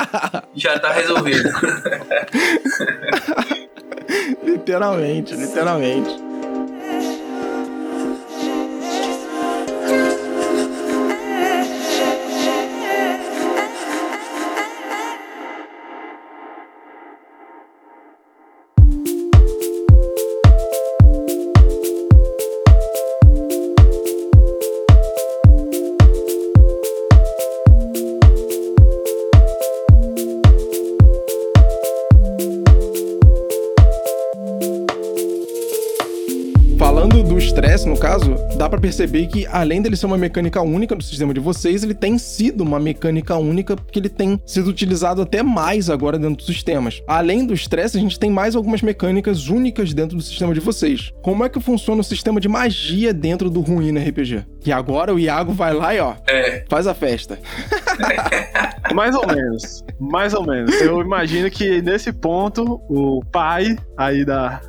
e 0.56 0.56
já 0.60 0.80
tá 0.80 0.92
resolvido. 0.92 1.50
literalmente, 4.44 5.36
literalmente. 5.36 6.10
Dá 38.68 38.72
pra 38.72 38.82
perceber 38.82 39.28
que 39.28 39.48
além 39.48 39.82
dele 39.82 39.96
ser 39.96 40.08
uma 40.08 40.18
mecânica 40.18 40.62
única 40.62 40.94
do 40.94 41.02
sistema 41.02 41.34
de 41.34 41.40
vocês, 41.40 41.84
ele 41.84 41.94
tem 41.94 42.18
sido 42.18 42.62
uma 42.62 42.78
mecânica 42.78 43.38
única 43.38 43.78
porque 43.78 43.98
ele 43.98 44.10
tem 44.10 44.42
sido 44.46 44.70
utilizado 44.70 45.22
até 45.22 45.42
mais 45.42 45.90
agora 45.90 46.20
dentro 46.20 46.36
dos 46.36 46.46
sistemas. 46.46 47.02
Além 47.08 47.46
do 47.46 47.54
estresse, 47.54 47.98
a 47.98 48.00
gente 48.02 48.20
tem 48.20 48.30
mais 48.30 48.58
algumas 48.58 48.82
mecânicas 48.82 49.48
únicas 49.48 49.94
dentro 49.94 50.18
do 50.18 50.24
sistema 50.24 50.54
de 50.54 50.60
vocês. 50.60 51.14
Como 51.22 51.46
é 51.46 51.50
que 51.50 51.62
funciona 51.62 52.02
o 52.02 52.04
sistema 52.04 52.42
de 52.42 52.50
magia 52.50 53.14
dentro 53.14 53.50
do 53.50 53.62
Ruína 53.62 54.02
RPG? 54.02 54.46
Que 54.60 54.72
agora 54.74 55.14
o 55.16 55.20
Iago 55.20 55.54
vai 55.54 55.74
lá 55.74 55.96
e 55.96 56.00
ó, 56.00 56.16
É, 56.28 56.66
faz 56.70 56.88
a 56.88 56.94
festa. 56.94 57.40
Mais 58.94 59.16
ou 59.16 59.28
menos. 59.28 59.84
Mais 60.00 60.34
ou 60.34 60.46
menos. 60.46 60.74
Eu 60.82 61.02
imagino 61.02 61.50
que 61.50 61.82
nesse 61.82 62.12
ponto, 62.12 62.82
o 62.90 63.22
pai 63.32 63.78
aí 63.98 64.24
da, 64.24 64.62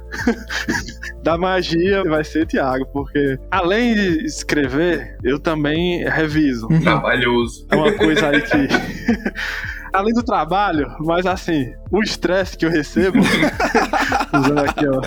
da 1.22 1.36
magia 1.36 2.02
vai 2.04 2.24
ser 2.24 2.46
Tiago, 2.46 2.86
porque 2.92 3.38
além 3.50 3.94
de 3.94 4.24
escrever, 4.24 5.16
eu 5.22 5.38
também 5.38 6.04
reviso. 6.04 6.68
trabalhoso. 6.82 7.66
É 7.70 7.76
uma 7.76 7.92
coisa 7.92 8.28
aí 8.28 8.40
que. 8.42 8.68
Além 9.90 10.12
do 10.12 10.22
trabalho, 10.22 10.94
mas 11.00 11.24
assim, 11.24 11.72
o 11.90 12.02
estresse 12.02 12.58
que 12.58 12.66
eu 12.66 12.70
recebo, 12.70 13.18
usando 14.34 14.58
aqui, 14.58 14.86
ó, 14.86 15.00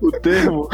o 0.00 0.10
termo, 0.10 0.66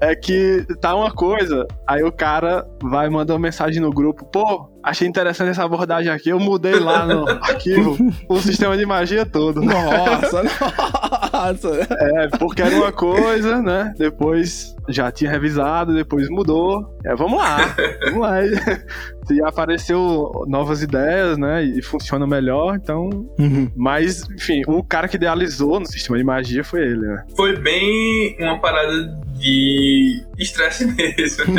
é 0.00 0.14
que 0.14 0.66
tá 0.80 0.94
uma 0.94 1.10
coisa, 1.10 1.66
aí 1.86 2.02
o 2.02 2.12
cara 2.12 2.66
vai 2.82 3.08
mandar 3.08 3.34
uma 3.34 3.40
mensagem 3.40 3.80
no 3.80 3.90
grupo, 3.90 4.24
pô, 4.26 4.68
achei 4.82 5.06
interessante 5.06 5.50
essa 5.50 5.64
abordagem 5.64 6.10
aqui, 6.10 6.30
eu 6.30 6.40
mudei 6.40 6.78
lá 6.78 7.06
no 7.06 7.28
arquivo 7.42 7.96
o 8.28 8.40
sistema 8.40 8.76
de 8.76 8.86
magia 8.86 9.26
todo. 9.26 9.62
Nossa, 9.62 10.42
nossa. 11.32 11.86
É, 11.90 12.28
porque 12.38 12.62
era 12.62 12.74
uma 12.76 12.92
coisa, 12.92 13.60
né? 13.62 13.92
Depois 13.96 14.74
já 14.88 15.10
tinha 15.10 15.30
revisado, 15.30 15.94
depois 15.94 16.28
mudou. 16.28 16.96
É, 17.04 17.14
vamos 17.14 17.38
lá, 17.38 17.74
vamos 18.06 18.20
lá. 18.20 18.36
Se 19.26 19.42
apareceu 19.44 20.44
novas 20.46 20.82
ideias, 20.82 21.36
né? 21.36 21.62
E 21.62 21.82
funciona 21.82 22.26
melhor, 22.26 22.76
então. 22.76 23.08
Uhum. 23.38 23.70
Mas, 23.76 24.22
enfim, 24.30 24.62
o 24.66 24.82
cara 24.82 25.08
que 25.08 25.16
idealizou 25.16 25.80
no 25.80 25.86
sistema 25.86 26.16
de 26.16 26.24
magia 26.24 26.64
foi 26.64 26.82
ele, 26.82 27.06
né? 27.06 27.24
Foi 27.36 27.56
bem 27.56 28.36
uma 28.40 28.58
parada 28.58 29.18
de 29.34 30.24
estresse 30.38 30.86
mesmo. 30.86 31.54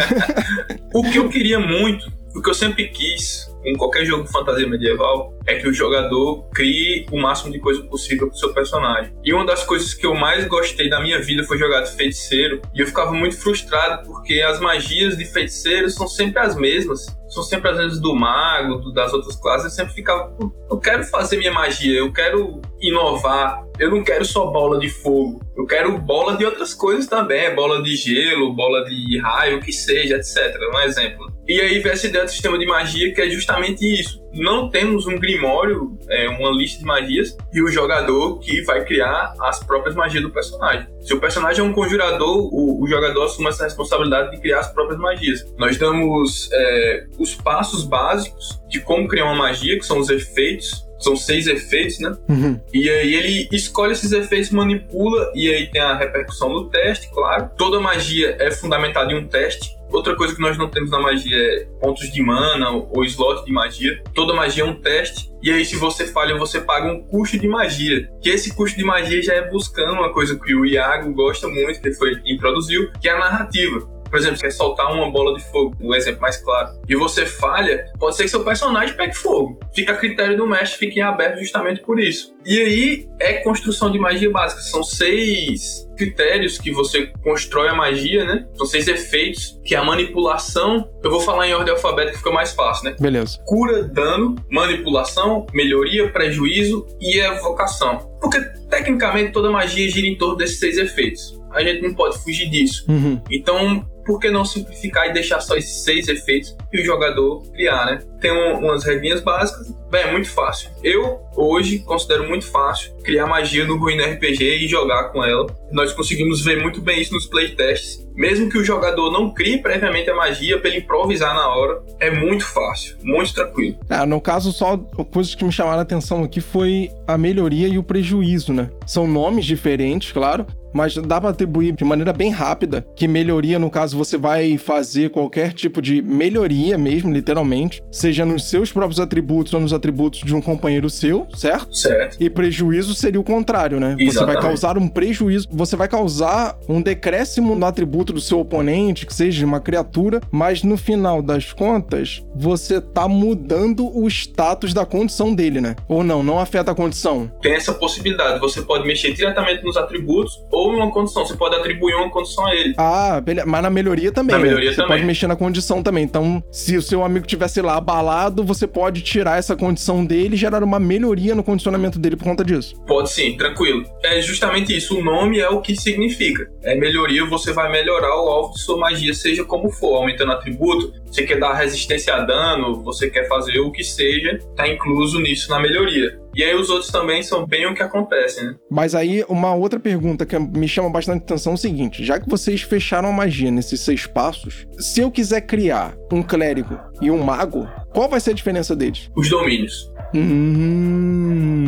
o 0.94 1.04
que 1.04 1.18
eu 1.18 1.30
queria 1.30 1.60
muito 1.60 2.19
O 2.40 2.42
que 2.42 2.52
eu 2.52 2.54
sempre 2.54 2.88
quis 2.88 3.54
em 3.66 3.76
qualquer 3.76 4.06
jogo 4.06 4.24
de 4.24 4.32
fantasia 4.32 4.66
medieval 4.66 5.38
é 5.46 5.56
que 5.56 5.68
o 5.68 5.74
jogador 5.74 6.48
crie 6.54 7.06
o 7.12 7.20
máximo 7.20 7.52
de 7.52 7.60
coisa 7.60 7.84
possível 7.84 8.30
pro 8.30 8.38
seu 8.38 8.54
personagem. 8.54 9.14
E 9.26 9.34
uma 9.34 9.46
das 9.46 9.66
coisas 9.66 9.94
que 9.94 10.06
eu 10.06 10.16
mais 10.16 10.48
gostei 10.48 10.90
da 10.90 11.02
minha 11.02 11.22
vida 11.22 11.44
foi 11.44 11.58
jogar 11.58 11.82
de 11.82 11.92
feiticeiro, 11.92 12.62
e 12.74 12.80
eu 12.80 12.88
ficava 12.88 13.12
muito 13.12 13.38
frustrado 13.38 14.08
porque 14.08 14.42
as 14.42 14.58
magias 14.58 15.18
de 15.18 15.26
feiticeiro 15.26 15.90
são 15.90 16.08
sempre 16.08 16.40
as 16.40 16.56
mesmas. 16.56 17.08
São 17.28 17.44
sempre 17.44 17.72
as 17.72 17.78
mesmas 17.78 18.00
do 18.00 18.16
mago, 18.16 18.78
do, 18.78 18.94
das 18.94 19.12
outras 19.12 19.36
classes. 19.36 19.66
Eu 19.66 19.72
sempre 19.72 19.94
ficava, 19.94 20.34
eu 20.72 20.80
quero 20.80 21.04
fazer 21.04 21.36
minha 21.36 21.52
magia, 21.52 22.00
eu 22.00 22.14
quero 22.14 22.62
inovar. 22.80 23.66
Eu 23.78 23.92
não 23.92 24.02
quero 24.02 24.24
só 24.24 24.48
bola 24.48 24.80
de 24.80 24.90
fogo. 24.90 25.42
Eu 25.58 25.66
quero 25.66 25.98
bola 25.98 26.38
de 26.38 26.46
outras 26.46 26.74
coisas 26.74 27.06
também. 27.06 27.54
Bola 27.54 27.84
de 27.84 27.96
gelo, 27.98 28.54
bola 28.54 28.86
de 28.86 29.20
raio, 29.20 29.58
o 29.58 29.62
que 29.62 29.74
seja, 29.74 30.16
etc. 30.16 30.58
Um 30.74 30.80
exemplo. 30.80 31.39
E 31.50 31.60
aí 31.60 31.80
vem 31.80 31.92
essa 31.92 32.06
ideia 32.06 32.26
do 32.26 32.30
sistema 32.30 32.60
de 32.60 32.68
magia 32.68 33.12
que 33.12 33.20
é 33.20 33.28
justamente 33.28 33.84
isso. 33.84 34.24
Não 34.32 34.70
temos 34.70 35.08
um 35.08 35.18
grimório, 35.18 35.98
é, 36.08 36.30
uma 36.30 36.52
lista 36.52 36.78
de 36.78 36.86
magias, 36.86 37.36
e 37.52 37.60
o 37.60 37.68
jogador 37.70 38.38
que 38.38 38.62
vai 38.62 38.86
criar 38.86 39.34
as 39.42 39.64
próprias 39.64 39.96
magias 39.96 40.22
do 40.22 40.30
personagem. 40.30 40.88
Se 41.02 41.12
o 41.12 41.20
personagem 41.20 41.66
é 41.66 41.68
um 41.68 41.74
conjurador, 41.74 42.54
o, 42.54 42.84
o 42.84 42.88
jogador 42.88 43.26
assume 43.26 43.50
essa 43.50 43.64
responsabilidade 43.64 44.30
de 44.30 44.40
criar 44.40 44.60
as 44.60 44.72
próprias 44.72 45.00
magias. 45.00 45.44
Nós 45.58 45.76
damos 45.76 46.50
é, 46.54 47.08
os 47.18 47.34
passos 47.34 47.84
básicos 47.84 48.62
de 48.70 48.80
como 48.82 49.08
criar 49.08 49.26
uma 49.26 49.36
magia, 49.36 49.76
que 49.80 49.86
são 49.88 49.98
os 49.98 50.12
efeitos, 50.12 50.88
são 51.00 51.16
seis 51.16 51.48
efeitos, 51.48 51.98
né? 52.00 52.16
Uhum. 52.30 52.60
E 52.72 52.88
aí 52.90 53.16
ele 53.16 53.50
escolhe 53.52 53.94
esses 53.94 54.12
efeitos, 54.12 54.52
manipula, 54.52 55.32
e 55.34 55.50
aí 55.50 55.66
tem 55.72 55.82
a 55.82 55.98
repercussão 55.98 56.54
do 56.54 56.70
teste, 56.70 57.10
claro. 57.10 57.50
Toda 57.58 57.80
magia 57.80 58.36
é 58.40 58.52
fundamentada 58.52 59.12
em 59.12 59.18
um 59.18 59.28
teste. 59.28 59.79
Outra 59.92 60.16
coisa 60.16 60.36
que 60.36 60.42
nós 60.42 60.58
não 60.58 60.70
temos 60.70 60.92
na 60.92 61.00
magia 61.00 61.36
é 61.36 61.66
pontos 61.82 62.12
de 62.12 62.22
mana 62.22 62.70
ou 62.70 63.04
slot 63.06 63.44
de 63.46 63.52
magia. 63.52 64.02
Toda 64.14 64.34
magia 64.34 64.64
é 64.64 64.66
um 64.66 64.76
teste. 64.76 65.32
E 65.42 65.52
aí, 65.52 65.66
se 65.66 65.76
você 65.78 66.06
falha, 66.06 66.38
você 66.38 66.62
paga 66.62 66.92
um 66.92 67.02
custo 67.02 67.38
de 67.38 67.48
magia. 67.48 68.10
Que 68.22 68.30
esse 68.30 68.54
custo 68.54 68.78
de 68.78 68.84
magia 68.84 69.22
já 69.22 69.34
é 69.34 69.50
buscando 69.50 69.94
uma 69.94 70.14
coisa 70.14 70.38
que 70.38 70.54
o 70.54 70.66
Iago 70.66 71.14
gosta 71.14 71.48
muito, 71.48 71.82
que 71.82 71.92
foi 71.94 72.14
introduziu, 72.26 72.92
que 73.02 73.10
é 73.10 73.14
a 73.14 73.20
narrativa 73.20 73.99
por 74.10 74.20
exemplo, 74.20 74.40
quer 74.40 74.52
soltar 74.52 74.92
uma 74.92 75.10
bola 75.12 75.38
de 75.38 75.44
fogo, 75.52 75.76
um 75.80 75.94
exemplo 75.94 76.22
mais 76.22 76.38
claro, 76.38 76.80
e 76.88 76.96
você 76.96 77.26
falha, 77.26 77.86
pode 78.00 78.16
ser 78.16 78.24
que 78.24 78.30
seu 78.30 78.44
personagem 78.44 78.96
pegue 78.96 79.14
fogo. 79.14 79.60
Fica 79.74 79.94
a 79.94 79.98
critério 79.98 80.38
do 80.38 80.48
mestre, 80.48 80.78
fique 80.80 81.00
em 81.00 81.04
aberto 81.04 81.40
justamente 81.40 81.82
por 81.82 82.00
isso. 82.00 82.34
E 82.46 82.60
aí 82.60 83.10
é 83.20 83.34
construção 83.34 83.92
de 83.92 84.00
magia 84.00 84.30
básica. 84.32 84.62
São 84.62 84.84
seis 84.84 85.88
critérios 86.00 86.58
que 86.58 86.72
você 86.72 87.12
constrói 87.22 87.68
a 87.68 87.76
magia, 87.76 88.24
né? 88.26 88.48
São 88.56 88.66
seis 88.66 88.88
efeitos, 88.88 89.60
que 89.66 89.76
é 89.76 89.78
a 89.78 89.84
manipulação. 89.84 90.90
Eu 91.04 91.12
vou 91.12 91.20
falar 91.20 91.48
em 91.48 91.54
ordem 91.54 91.74
alfabética 91.74 92.18
fica 92.18 92.32
mais 92.32 92.54
fácil, 92.54 92.86
né? 92.86 92.96
Beleza. 93.00 93.38
Cura, 93.46 93.84
dano, 93.84 94.36
manipulação, 94.50 95.46
melhoria, 95.54 96.10
prejuízo 96.10 96.88
e 97.02 97.20
evocação. 97.20 98.10
Porque 98.22 98.40
tecnicamente 98.70 99.34
toda 99.34 99.52
magia 99.52 99.90
gira 99.90 100.08
em 100.08 100.18
torno 100.18 100.38
desses 100.38 100.60
seis 100.60 100.78
efeitos. 100.78 101.38
A 101.52 101.62
gente 101.62 101.82
não 101.82 101.94
pode 101.94 102.18
fugir 102.20 102.50
disso. 102.50 102.86
Uhum. 102.88 103.22
Então, 103.30 103.86
por 104.10 104.20
que 104.20 104.32
não 104.32 104.44
simplificar 104.44 105.08
e 105.08 105.14
deixar 105.14 105.40
só 105.40 105.56
esses 105.56 105.84
seis 105.84 106.08
efeitos 106.08 106.58
e 106.74 106.82
o 106.82 106.84
jogador 106.84 107.44
criar, 107.52 107.86
né? 107.86 108.00
Tem 108.20 108.32
um, 108.32 108.58
umas 108.58 108.84
regrinhas 108.84 109.22
básicas, 109.22 109.72
bem, 109.92 110.02
é 110.02 110.12
muito 110.12 110.32
fácil. 110.32 110.72
Eu, 110.84 111.20
hoje, 111.36 111.78
considero 111.78 112.28
muito 112.28 112.48
fácil 112.48 112.92
criar 113.04 113.28
magia 113.28 113.66
no 113.66 113.78
Ruína 113.78 114.08
RPG 114.08 114.66
e 114.66 114.68
jogar 114.68 115.10
com 115.10 115.24
ela. 115.24 115.46
Nós 115.72 115.94
conseguimos 115.94 116.44
ver 116.44 116.60
muito 116.60 116.82
bem 116.82 117.00
isso 117.00 117.14
nos 117.14 117.28
playtests. 117.28 118.04
Mesmo 118.16 118.50
que 118.50 118.58
o 118.58 118.66
jogador 118.66 119.12
não 119.12 119.32
crie 119.32 119.62
previamente 119.62 120.10
a 120.10 120.16
magia, 120.16 120.60
para 120.60 120.70
ele 120.72 120.80
improvisar 120.80 121.34
na 121.36 121.48
hora, 121.48 121.82
é 122.00 122.10
muito 122.10 122.46
fácil, 122.46 122.98
muito 123.04 123.34
tranquilo. 123.34 123.78
É, 123.90 124.06
no 124.08 124.20
caso, 124.20 124.52
só 124.52 124.76
coisas 125.12 125.36
que 125.36 125.46
me 125.46 125.52
chamaram 125.52 125.80
a 125.80 125.84
atenção 125.84 126.24
aqui 126.24 126.42
foi 126.42 126.90
a 127.08 127.18
melhoria 127.18 127.68
e 127.68 127.78
o 127.78 127.84
prejuízo, 127.84 128.52
né? 128.52 128.70
São 128.86 129.08
nomes 129.08 129.46
diferentes, 129.46 130.12
claro, 130.12 130.48
mas 130.74 130.96
dá 130.96 131.20
para 131.20 131.30
atribuir 131.30 131.74
de 131.74 131.84
maneira 131.84 132.14
bem 132.14 132.32
rápida 132.32 132.86
que 132.96 133.08
melhoria, 133.08 133.60
no 133.60 133.70
caso, 133.70 133.98
você 133.98 134.18
vai 134.18 134.58
fazer 134.58 135.10
qualquer 135.10 135.54
tipo 135.54 135.82
de 135.82 136.02
melhoria 136.02 136.78
mesmo, 136.78 137.12
literalmente, 137.12 137.84
seja 137.92 138.26
nos 138.26 138.50
seus 138.50 138.72
próprios 138.72 139.00
atributos 139.00 139.54
ou 139.54 139.60
nos 139.60 139.74
atributos 139.74 140.22
de 140.22 140.36
um 140.36 140.42
companheiro 140.42 140.90
seu, 140.90 141.28
certo? 141.36 141.76
Certo. 141.76 142.18
E 142.20 142.30
prejuízo 142.30 142.94
seria 142.94 143.20
o 143.20 143.24
contrário, 143.24 143.80
né? 143.80 143.92
Você 143.92 144.04
vai 144.04 144.08
Exatamente. 144.08 144.42
causar 144.42 144.78
um 144.78 144.88
prejuízo, 144.88 145.48
você 145.52 145.76
vai 145.76 145.88
causar 145.88 146.58
um 146.68 146.82
decréscimo 146.82 147.56
no 147.56 147.66
atributo 147.66 148.14
do 148.14 148.22
seu 148.22 148.40
oponente, 148.40 149.06
que 149.06 149.14
seja 149.14 149.46
uma 149.46 149.60
criatura, 149.60 150.22
mas 150.32 150.64
no 150.64 150.78
final 150.78 151.22
das 151.22 151.54
contas, 151.54 152.24
você 152.36 152.82
tá 152.82 153.08
mudando 153.08 153.88
o 153.98 154.08
status 154.08 154.74
da 154.74 154.86
condição 154.86 155.34
dele, 155.34 155.62
né? 155.62 155.76
Ou 155.88 156.04
não, 156.04 156.24
não 156.24 156.40
afeta 156.40 156.72
a 156.72 156.76
condição. 156.76 157.32
Tem 157.42 157.54
essa 157.54 157.74
possibilidade. 157.74 158.40
Você 158.40 158.62
pode 158.62 158.86
mexer 158.86 159.14
diretamente 159.14 159.64
nos 159.64 159.78
atributos 159.78 160.44
ou 160.52 160.59
numa 160.72 160.92
condição. 160.92 161.26
Você 161.26 161.36
pode 161.36 161.56
atribuir 161.56 161.96
uma 161.96 162.10
condição 162.10 162.46
a 162.46 162.56
ele. 162.56 162.74
Ah. 162.78 163.22
Mas 163.46 163.62
na 163.62 163.70
melhoria 163.70 164.12
também. 164.12 164.36
Na 164.36 164.42
né? 164.42 164.48
melhoria 164.48 164.72
você 164.72 164.78
também. 164.78 164.98
pode 164.98 165.06
mexer 165.06 165.28
na 165.28 165.36
condição 165.36 165.82
também. 165.82 166.04
Então, 166.04 166.44
se 166.52 166.76
o 166.78 166.82
seu 166.82 167.04
amigo 167.04 167.26
tivesse 167.26 167.62
lá 167.62 167.78
abalado, 167.78 168.44
você 168.44 168.68
pode 168.68 169.02
tirar 169.02 169.38
essa 169.38 169.56
condição 169.56 170.06
dele 170.06 170.36
e 170.36 170.38
gerar 170.38 170.64
uma 170.64 170.80
melhoria 170.80 171.36
no 171.36 171.44
condicionamento 171.44 172.00
dele 172.00 172.16
por 172.16 172.26
conta 172.26 172.44
disso. 172.44 172.76
Pode 172.86 173.10
sim, 173.12 173.36
tranquilo. 173.38 173.84
É 174.04 174.22
justamente 174.22 174.76
isso. 174.76 174.98
O 174.98 175.04
nome 175.04 175.40
é 175.40 175.50
o 175.50 175.62
que 175.62 175.76
significa. 175.76 176.50
É 176.64 176.76
melhoria, 176.76 177.26
você 177.26 177.54
vai 177.54 177.72
melhorar 177.72 178.16
o 178.16 178.28
alvo 178.28 178.54
de 178.54 178.62
sua 178.62 178.78
magia, 178.78 179.14
seja 179.14 179.44
como 179.44 179.72
for, 179.72 179.96
aumentando 179.96 180.32
atributo. 180.32 180.94
Você 181.06 181.24
quer 181.24 181.40
dar 181.40 181.54
resistência 181.54 182.14
a 182.16 182.20
dano, 182.20 182.84
você 182.84 183.10
quer 183.10 183.28
fazer 183.28 183.60
o 183.60 183.72
que 183.72 183.84
seja, 183.84 184.38
tá 184.56 184.68
incluso 184.68 185.20
nisso 185.20 185.50
na 185.50 185.60
melhoria. 185.60 186.20
E 186.40 186.44
aí 186.46 186.56
os 186.56 186.70
outros 186.70 186.90
também 186.90 187.22
são 187.22 187.46
bem 187.46 187.66
o 187.66 187.76
que 187.76 187.84
acontece, 187.84 188.42
né? 188.42 188.56
Mas 188.72 188.96
aí, 188.96 189.26
uma 189.28 189.54
outra 189.54 189.78
pergunta 189.78 190.26
que 190.26 190.40
me 190.40 190.70
chama 190.70 190.90
bastante 190.90 191.24
atenção 191.24 191.52
é 191.52 191.56
o 191.56 191.58
seguinte: 191.58 192.02
já 192.02 192.18
que 192.18 192.30
vocês 192.30 192.62
fecharam 192.62 193.10
a 193.10 193.12
magia 193.12 193.52
nesses 193.52 193.82
seis 193.82 194.08
passos, 194.08 194.66
se 194.80 195.02
eu 195.02 195.12
quiser 195.12 195.42
criar 195.42 195.98
um 196.10 196.24
clérigo 196.24 196.80
e 197.02 197.12
um 197.12 197.22
mago, 197.22 197.68
qual 197.94 198.08
vai 198.08 198.22
ser 198.22 198.32
a 198.32 198.34
diferença 198.34 198.74
deles? 198.74 199.12
Os 199.18 199.30
domínios. 199.30 199.92
Hum, 200.14 201.60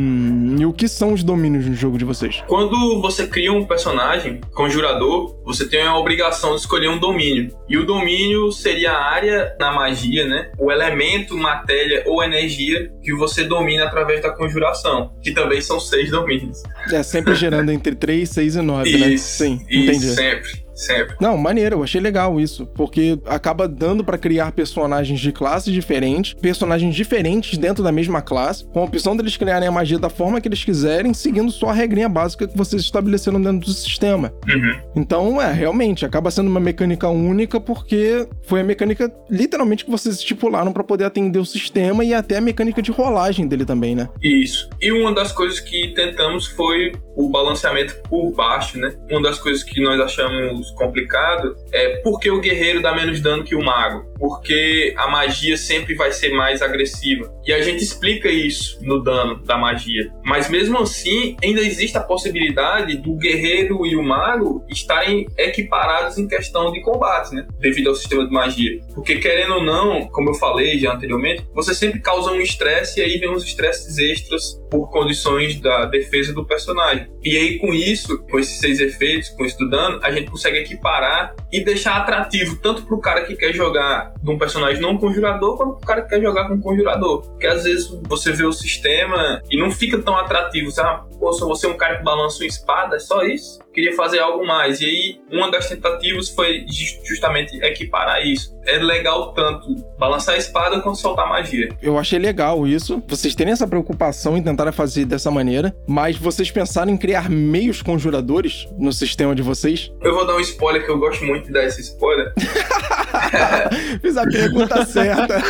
e 0.60 0.66
o 0.66 0.74
que 0.74 0.88
são 0.88 1.14
os 1.14 1.24
domínios 1.24 1.66
no 1.66 1.74
jogo 1.76 1.98
de 1.98 2.06
vocês? 2.06 2.44
Quando 2.48 3.02
você 3.02 3.28
cria 3.28 3.52
um 3.54 3.66
personagem 3.66 4.40
conjurador, 4.54 5.40
você 5.44 5.68
tem 5.68 5.82
a 5.82 5.98
obrigação 5.98 6.56
de 6.56 6.62
escolher 6.62 6.90
um 6.90 6.98
domínio. 6.98 7.56
E 7.70 7.78
o 7.78 7.86
domínio 7.86 8.52
seria 8.52 8.92
a 8.92 9.04
área 9.12 9.56
na 9.60 9.72
magia, 9.72 10.28
né? 10.28 10.52
O 10.58 10.72
elemento, 10.72 11.38
matéria 11.38 12.04
ou 12.06 12.24
energia 12.24 12.92
que 13.04 13.14
você 13.14 13.44
domina 13.44 13.86
através 13.86 14.22
da 14.22 14.32
conjuração, 14.32 15.14
que 15.22 15.32
também 15.32 15.62
são 15.62 15.80
seis 15.80 16.10
domínios. 16.12 16.64
É 16.92 17.04
sempre 17.04 17.36
gerando 17.36 17.72
entre 17.72 17.96
3, 17.96 18.30
6 18.30 18.56
e 18.56 18.62
9, 18.62 18.98
né? 18.98 19.18
Sim, 19.18 19.62
isso, 19.70 19.76
entendi. 19.76 20.08
sempre, 20.14 20.61
sempre. 20.82 21.16
Não, 21.20 21.38
maneiro, 21.38 21.78
eu 21.78 21.84
achei 21.84 22.02
legal 22.02 22.40
isso, 22.40 22.66
porque 22.68 23.20
acaba 23.26 23.68
dando 23.68 24.04
pra 24.04 24.18
criar 24.18 24.52
personagens 24.52 25.20
de 25.20 25.32
classes 25.32 25.74
diferentes, 25.74 26.34
personagens 26.34 26.96
diferentes 26.96 27.58
dentro 27.58 27.84
da 27.84 27.92
mesma 27.92 28.22
classe, 28.22 28.66
com 28.66 28.80
a 28.80 28.86
opção 28.86 29.16
deles 29.16 29.38
criarem 29.38 29.68
a 29.68 29.72
magia 29.72 30.00
da 30.00 30.10
forma 30.10 30.42
que 30.42 30.48
eles 30.48 30.64
quiserem, 30.64 31.14
seguindo 31.14 31.52
só 31.52 31.70
a 31.70 31.74
regrinha 31.74 32.10
básica 32.10 32.48
que 32.48 32.58
vocês 32.58 32.82
estabeleceram 32.82 33.42
dentro 33.42 33.68
do 33.68 33.74
sistema. 33.74 34.34
Uhum. 34.48 34.80
Então, 34.96 35.42
é, 35.42 35.52
realmente, 35.52 36.06
acaba 36.06 36.32
sendo 36.32 36.50
uma 36.50 36.60
mecânica 36.60 37.08
única 37.10 37.60
porque 37.60 38.28
foi 38.44 38.62
a 38.62 38.64
mecânica 38.64 39.12
literalmente 39.30 39.86
que 39.86 39.92
vocês 39.92 40.16
estipularam 40.16 40.74
pra 40.74 40.84
poder 40.84 41.06
atender 41.06 41.40
o 41.40 41.46
sistema 41.46 42.04
e 42.04 42.14
até 42.14 42.38
a 42.38 42.42
mecânica 42.42 42.82
de 42.82 42.92
rolagem 42.92 43.48
dele 43.48 43.66
também, 43.66 43.96
né? 43.96 44.10
Isso. 44.22 44.70
E 44.82 44.92
uma 44.92 45.14
das 45.14 45.32
coisas 45.32 45.60
que 45.60 45.90
tentamos 45.90 46.48
foi 46.48 46.92
o 47.16 47.30
balanceamento 47.30 47.96
por 48.10 48.32
baixo, 48.32 48.78
né? 48.80 48.94
Uma 49.10 49.22
das 49.22 49.40
coisas 49.40 49.64
que 49.64 49.82
nós 49.82 50.00
achamos 50.00 50.71
complicado 50.76 51.56
é 51.72 51.98
por 51.98 52.20
que 52.20 52.30
o 52.30 52.40
guerreiro 52.40 52.82
dá 52.82 52.94
menos 52.94 53.20
dano 53.20 53.44
que 53.44 53.56
o 53.56 53.64
mago? 53.64 54.06
Porque 54.18 54.94
a 54.98 55.08
magia 55.08 55.58
sempre 55.58 55.96
vai 55.96 56.12
ser 56.12 56.32
mais 56.32 56.62
agressiva. 56.62 57.34
E 57.46 57.52
a 57.52 57.62
gente 57.62 57.84
explica 57.84 58.30
isso 58.30 58.78
no 58.82 59.04
dano 59.04 59.44
da 59.44 59.58
magia. 59.58 60.12
Mas 60.24 60.50
mesmo 60.50 60.78
assim, 60.78 61.36
ainda 61.44 61.62
existe 61.62 61.98
a 61.98 62.02
possibilidade 62.02 62.98
do 62.98 63.16
guerreiro 63.16 63.86
e 63.86 63.96
o 63.96 64.04
mago 64.04 64.64
estarem 64.70 65.28
equiparados 65.38 66.18
em 66.18 66.28
questão 66.28 66.72
de 66.72 66.82
combate, 66.82 67.34
né? 67.34 67.48
Devido 67.60 67.90
ao 67.90 67.96
sistema 67.96 68.26
de 68.26 68.32
magia. 68.32 68.80
Porque 68.94 69.16
querendo 69.16 69.56
ou 69.56 69.64
não, 69.64 70.08
como 70.08 70.30
eu 70.30 70.36
falei 70.36 70.78
já 70.78 70.94
anteriormente, 70.94 71.48
você 71.54 71.74
sempre 71.74 72.00
causa 72.00 72.32
um 72.32 72.42
estresse 72.42 73.00
e 73.00 73.04
aí 73.04 73.18
vem 73.18 73.30
uns 73.30 73.44
estresses 73.44 73.98
extras 73.98 74.61
por 74.72 74.90
condições 74.90 75.60
da 75.60 75.86
defesa 75.86 76.34
do 76.34 76.46
personagem. 76.46 77.12
E 77.22 77.38
aí 77.38 77.60
com 77.60 77.74
isso, 77.74 78.24
com 78.24 78.40
esses 78.40 78.58
seis 78.58 78.80
efeitos, 78.80 79.30
com 79.30 79.44
isso 79.44 79.58
do 79.58 79.70
dano, 79.70 80.00
a 80.02 80.10
gente 80.12 80.32
consegue 80.32 80.60
equiparar 80.60 81.36
e 81.52 81.64
deixar 81.64 81.98
atrativo 81.98 82.56
tanto 82.56 82.84
pro 82.84 83.00
cara 83.00 83.24
que 83.24 83.36
quer 83.36 83.54
jogar 83.54 84.14
de 84.24 84.32
um 84.32 84.38
personagem 84.38 84.82
não 84.82 84.98
conjurador, 84.98 85.58
quanto 85.58 85.78
pro 85.78 85.88
cara 85.88 86.02
que 86.04 86.10
quer 86.10 86.22
jogar 86.22 86.48
com 86.48 86.54
um 86.54 86.62
conjurador. 86.62 87.22
Porque 87.22 87.46
às 87.46 87.66
vezes 87.66 87.92
você 88.08 88.32
vê 88.32 88.46
o 88.46 88.54
sistema 88.54 89.42
e 89.52 89.60
não 89.60 89.70
fica 89.70 90.00
tão 90.00 90.18
atrativo. 90.18 90.72
Ah, 90.80 91.06
pô, 91.20 91.34
só 91.34 91.46
você 91.48 91.68
é 91.68 91.70
um 91.70 91.78
cara 91.78 91.98
que 91.98 92.04
balança 92.04 92.42
uma 92.42 92.48
espada, 92.48 92.96
é 92.96 93.00
só 93.00 93.24
isso? 93.24 93.60
Queria 93.74 93.96
fazer 93.96 94.20
algo 94.20 94.46
mais. 94.46 94.82
E 94.82 94.86
aí, 94.86 95.22
uma 95.32 95.50
das 95.50 95.68
tentativas 95.68 96.30
foi 96.30 96.66
justamente 97.04 97.56
equiparar 97.64 98.26
isso. 98.26 98.56
É 98.66 98.78
legal 98.78 99.34
tanto 99.34 99.76
balançar 99.98 100.36
a 100.36 100.38
espada 100.38 100.80
quanto 100.82 101.00
soltar 101.00 101.28
magia. 101.28 101.70
Eu 101.82 101.98
achei 101.98 102.20
legal 102.20 102.68
isso. 102.68 103.02
Vocês 103.08 103.34
terem 103.34 103.54
essa 103.54 103.68
preocupação 103.68 104.38
em 104.38 104.44
tentar 104.44 104.72
fazer 104.72 105.06
dessa 105.06 105.32
maneira, 105.32 105.76
mas 105.88 106.16
vocês 106.16 106.52
pensaram 106.52 106.92
em 106.92 106.98
criar 106.98 107.30
meios 107.30 107.82
conjuradores 107.82 108.68
no 108.78 108.94
sistema 108.94 109.34
de 109.34 109.42
vocês? 109.42 109.92
Eu 110.02 110.14
vou 110.14 110.26
dar 110.26 110.36
um 110.36 110.40
spoiler 110.40 110.86
que 110.86 110.92
eu 110.92 111.00
gosto 111.00 111.26
muito 111.26 111.48
de 111.48 111.54
dar 111.54 111.66
esse 111.66 111.82
spoiler. 111.82 112.34
Fiz 114.02 114.18
a 114.18 114.24
pergunta 114.26 114.86
certa. 114.86 115.42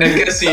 é 0.00 0.14
que 0.14 0.28
assim, 0.28 0.48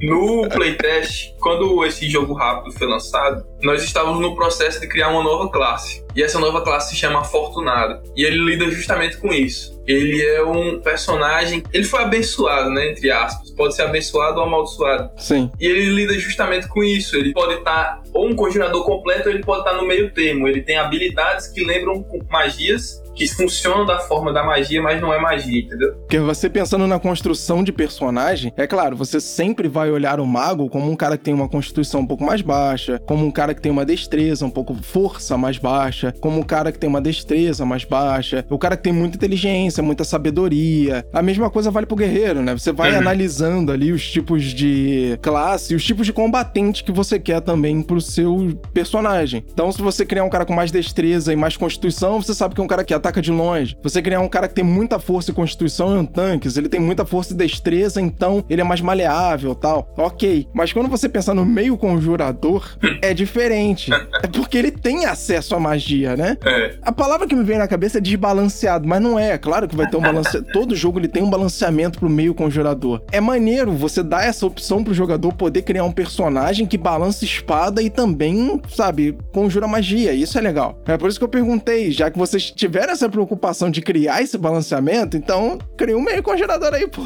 no 0.00 0.48
playtest, 0.48 1.34
quando 1.40 1.84
esse 1.84 2.08
jogo 2.08 2.34
rápido 2.34 2.72
foi 2.76 2.86
lançado, 2.86 3.44
nós 3.62 3.82
estávamos 3.82 4.20
no 4.20 4.34
processo 4.34 4.80
de 4.80 4.88
criar 4.88 5.08
uma 5.08 5.22
nova 5.22 5.48
classe. 5.50 6.04
E 6.14 6.22
essa 6.22 6.38
nova 6.38 6.62
classe 6.62 6.90
se 6.90 6.96
chama 6.96 7.20
Afortunado. 7.20 8.02
E 8.16 8.24
ele 8.24 8.38
lida 8.38 8.70
justamente 8.70 9.16
com 9.18 9.32
isso. 9.32 9.80
Ele 9.86 10.22
é 10.22 10.42
um 10.42 10.80
personagem. 10.80 11.62
Ele 11.72 11.84
foi 11.84 12.02
abençoado, 12.02 12.70
né? 12.70 12.90
Entre 12.90 13.10
aspas. 13.10 13.50
Pode 13.52 13.74
ser 13.74 13.82
abençoado 13.82 14.38
ou 14.38 14.46
amaldiçoado. 14.46 15.10
Sim. 15.16 15.50
E 15.58 15.66
ele 15.66 15.86
lida 15.90 16.14
justamente 16.14 16.68
com 16.68 16.82
isso. 16.82 17.16
Ele 17.16 17.32
pode 17.32 17.54
estar 17.54 18.02
ou 18.12 18.28
um 18.28 18.34
conjurador 18.34 18.84
completo 18.84 19.28
ou 19.28 19.34
ele 19.34 19.44
pode 19.44 19.60
estar 19.60 19.74
no 19.74 19.86
meio 19.86 20.12
termo. 20.12 20.46
Ele 20.46 20.60
tem 20.60 20.76
habilidades 20.76 21.48
que 21.48 21.64
lembram 21.64 22.04
magias 22.30 23.02
que 23.18 23.26
funcionam 23.26 23.84
da 23.84 23.98
forma 23.98 24.32
da 24.32 24.44
magia, 24.44 24.80
mas 24.80 25.00
não 25.00 25.12
é 25.12 25.20
magia, 25.20 25.60
entendeu? 25.60 25.92
Porque 25.94 26.20
você 26.20 26.48
pensando 26.48 26.86
na 26.86 27.00
construção 27.00 27.64
de 27.64 27.72
personagem, 27.72 28.52
é 28.56 28.64
claro, 28.64 28.96
você 28.96 29.20
sempre 29.20 29.66
vai 29.66 29.90
olhar 29.90 30.20
o 30.20 30.26
mago 30.26 30.70
como 30.70 30.88
um 30.88 30.94
cara 30.94 31.18
que 31.18 31.24
tem 31.24 31.34
uma 31.34 31.48
constituição 31.48 32.02
um 32.02 32.06
pouco 32.06 32.22
mais 32.22 32.40
baixa, 32.40 33.00
como 33.06 33.26
um 33.26 33.30
cara 33.32 33.52
que 33.52 33.60
tem 33.60 33.72
uma 33.72 33.84
destreza 33.84 34.46
um 34.46 34.50
pouco 34.50 34.74
força 34.74 35.36
mais 35.36 35.58
baixa, 35.58 36.14
como 36.20 36.38
um 36.38 36.42
cara 36.42 36.70
que 36.70 36.78
tem 36.78 36.88
uma 36.88 37.00
destreza 37.00 37.66
mais 37.66 37.84
baixa, 37.84 38.46
o 38.48 38.56
cara 38.56 38.76
que 38.76 38.84
tem 38.84 38.92
muita 38.92 39.16
inteligência, 39.16 39.82
muita 39.82 40.04
sabedoria. 40.04 41.04
A 41.12 41.20
mesma 41.20 41.50
coisa 41.50 41.72
vale 41.72 41.86
pro 41.86 41.96
guerreiro, 41.96 42.40
né? 42.40 42.56
Você 42.56 42.70
vai 42.70 42.92
uhum. 42.92 42.98
analisando 42.98 43.72
ali 43.72 43.90
os 43.90 44.08
tipos 44.08 44.44
de 44.44 45.18
classe, 45.20 45.74
os 45.74 45.84
tipos 45.84 46.06
de 46.06 46.12
combatente 46.12 46.84
que 46.84 46.92
você 46.92 47.18
quer 47.18 47.40
também 47.40 47.82
pro 47.82 48.00
seu 48.00 48.56
personagem. 48.72 49.44
Então, 49.52 49.72
se 49.72 49.82
você 49.82 50.06
criar 50.06 50.22
um 50.22 50.30
cara 50.30 50.46
com 50.46 50.52
mais 50.52 50.70
destreza 50.70 51.32
e 51.32 51.36
mais 51.36 51.56
constituição, 51.56 52.22
você 52.22 52.32
sabe 52.32 52.54
que 52.54 52.60
é 52.60 52.64
um 52.64 52.68
cara 52.68 52.84
que 52.84 52.94
ataca 52.94 53.07
ataca 53.08 53.22
de 53.22 53.32
longe. 53.32 53.76
Você 53.82 54.02
criar 54.02 54.20
um 54.20 54.28
cara 54.28 54.48
que 54.48 54.54
tem 54.54 54.64
muita 54.64 54.98
força 54.98 55.30
e 55.30 55.34
constituição 55.34 55.96
e 55.96 55.98
um 55.98 56.04
tanques, 56.04 56.56
ele 56.56 56.68
tem 56.68 56.80
muita 56.80 57.04
força 57.04 57.32
e 57.32 57.36
destreza, 57.36 58.00
então 58.00 58.44
ele 58.48 58.60
é 58.60 58.64
mais 58.64 58.80
maleável 58.80 59.54
tal. 59.54 59.92
Ok. 59.96 60.46
Mas 60.52 60.72
quando 60.72 60.88
você 60.88 61.08
pensar 61.08 61.34
no 61.34 61.44
meio 61.44 61.76
conjurador, 61.76 62.76
é 63.02 63.14
diferente. 63.14 63.90
É 64.22 64.26
porque 64.26 64.58
ele 64.58 64.70
tem 64.70 65.06
acesso 65.06 65.54
à 65.54 65.60
magia, 65.60 66.16
né? 66.16 66.36
É. 66.44 66.76
A 66.82 66.92
palavra 66.92 67.26
que 67.26 67.34
me 67.34 67.44
vem 67.44 67.58
na 67.58 67.66
cabeça 67.66 67.98
é 67.98 68.00
desbalanceado, 68.00 68.86
mas 68.86 69.00
não 69.00 69.18
é. 69.18 69.36
Claro 69.38 69.66
que 69.66 69.76
vai 69.76 69.88
ter 69.88 69.96
um 69.96 70.02
balanceamento. 70.02 70.52
Todo 70.52 70.76
jogo 70.76 70.98
ele 70.98 71.08
tem 71.08 71.22
um 71.22 71.30
balanceamento 71.30 71.98
pro 71.98 72.10
meio 72.10 72.34
conjurador. 72.34 73.02
É 73.10 73.20
maneiro 73.20 73.72
você 73.72 74.02
dar 74.02 74.24
essa 74.24 74.46
opção 74.46 74.84
pro 74.84 74.92
jogador 74.92 75.32
poder 75.32 75.62
criar 75.62 75.84
um 75.84 75.92
personagem 75.92 76.66
que 76.66 76.76
balança 76.76 77.24
espada 77.24 77.82
e 77.82 77.88
também, 77.88 78.60
sabe, 78.74 79.16
conjura 79.32 79.66
magia. 79.66 80.12
Isso 80.12 80.38
é 80.38 80.40
legal. 80.40 80.80
É 80.86 80.96
por 80.96 81.08
isso 81.08 81.18
que 81.18 81.24
eu 81.24 81.28
perguntei, 81.28 81.90
já 81.90 82.10
que 82.10 82.18
vocês 82.18 82.50
tiveram 82.50 82.92
essa 82.98 83.08
preocupação 83.08 83.70
de 83.70 83.80
criar 83.80 84.22
esse 84.22 84.36
balanceamento, 84.36 85.16
então 85.16 85.58
cria 85.76 85.96
um 85.96 86.02
meio 86.02 86.22
congelador 86.22 86.74
aí, 86.74 86.86
pô. 86.88 87.02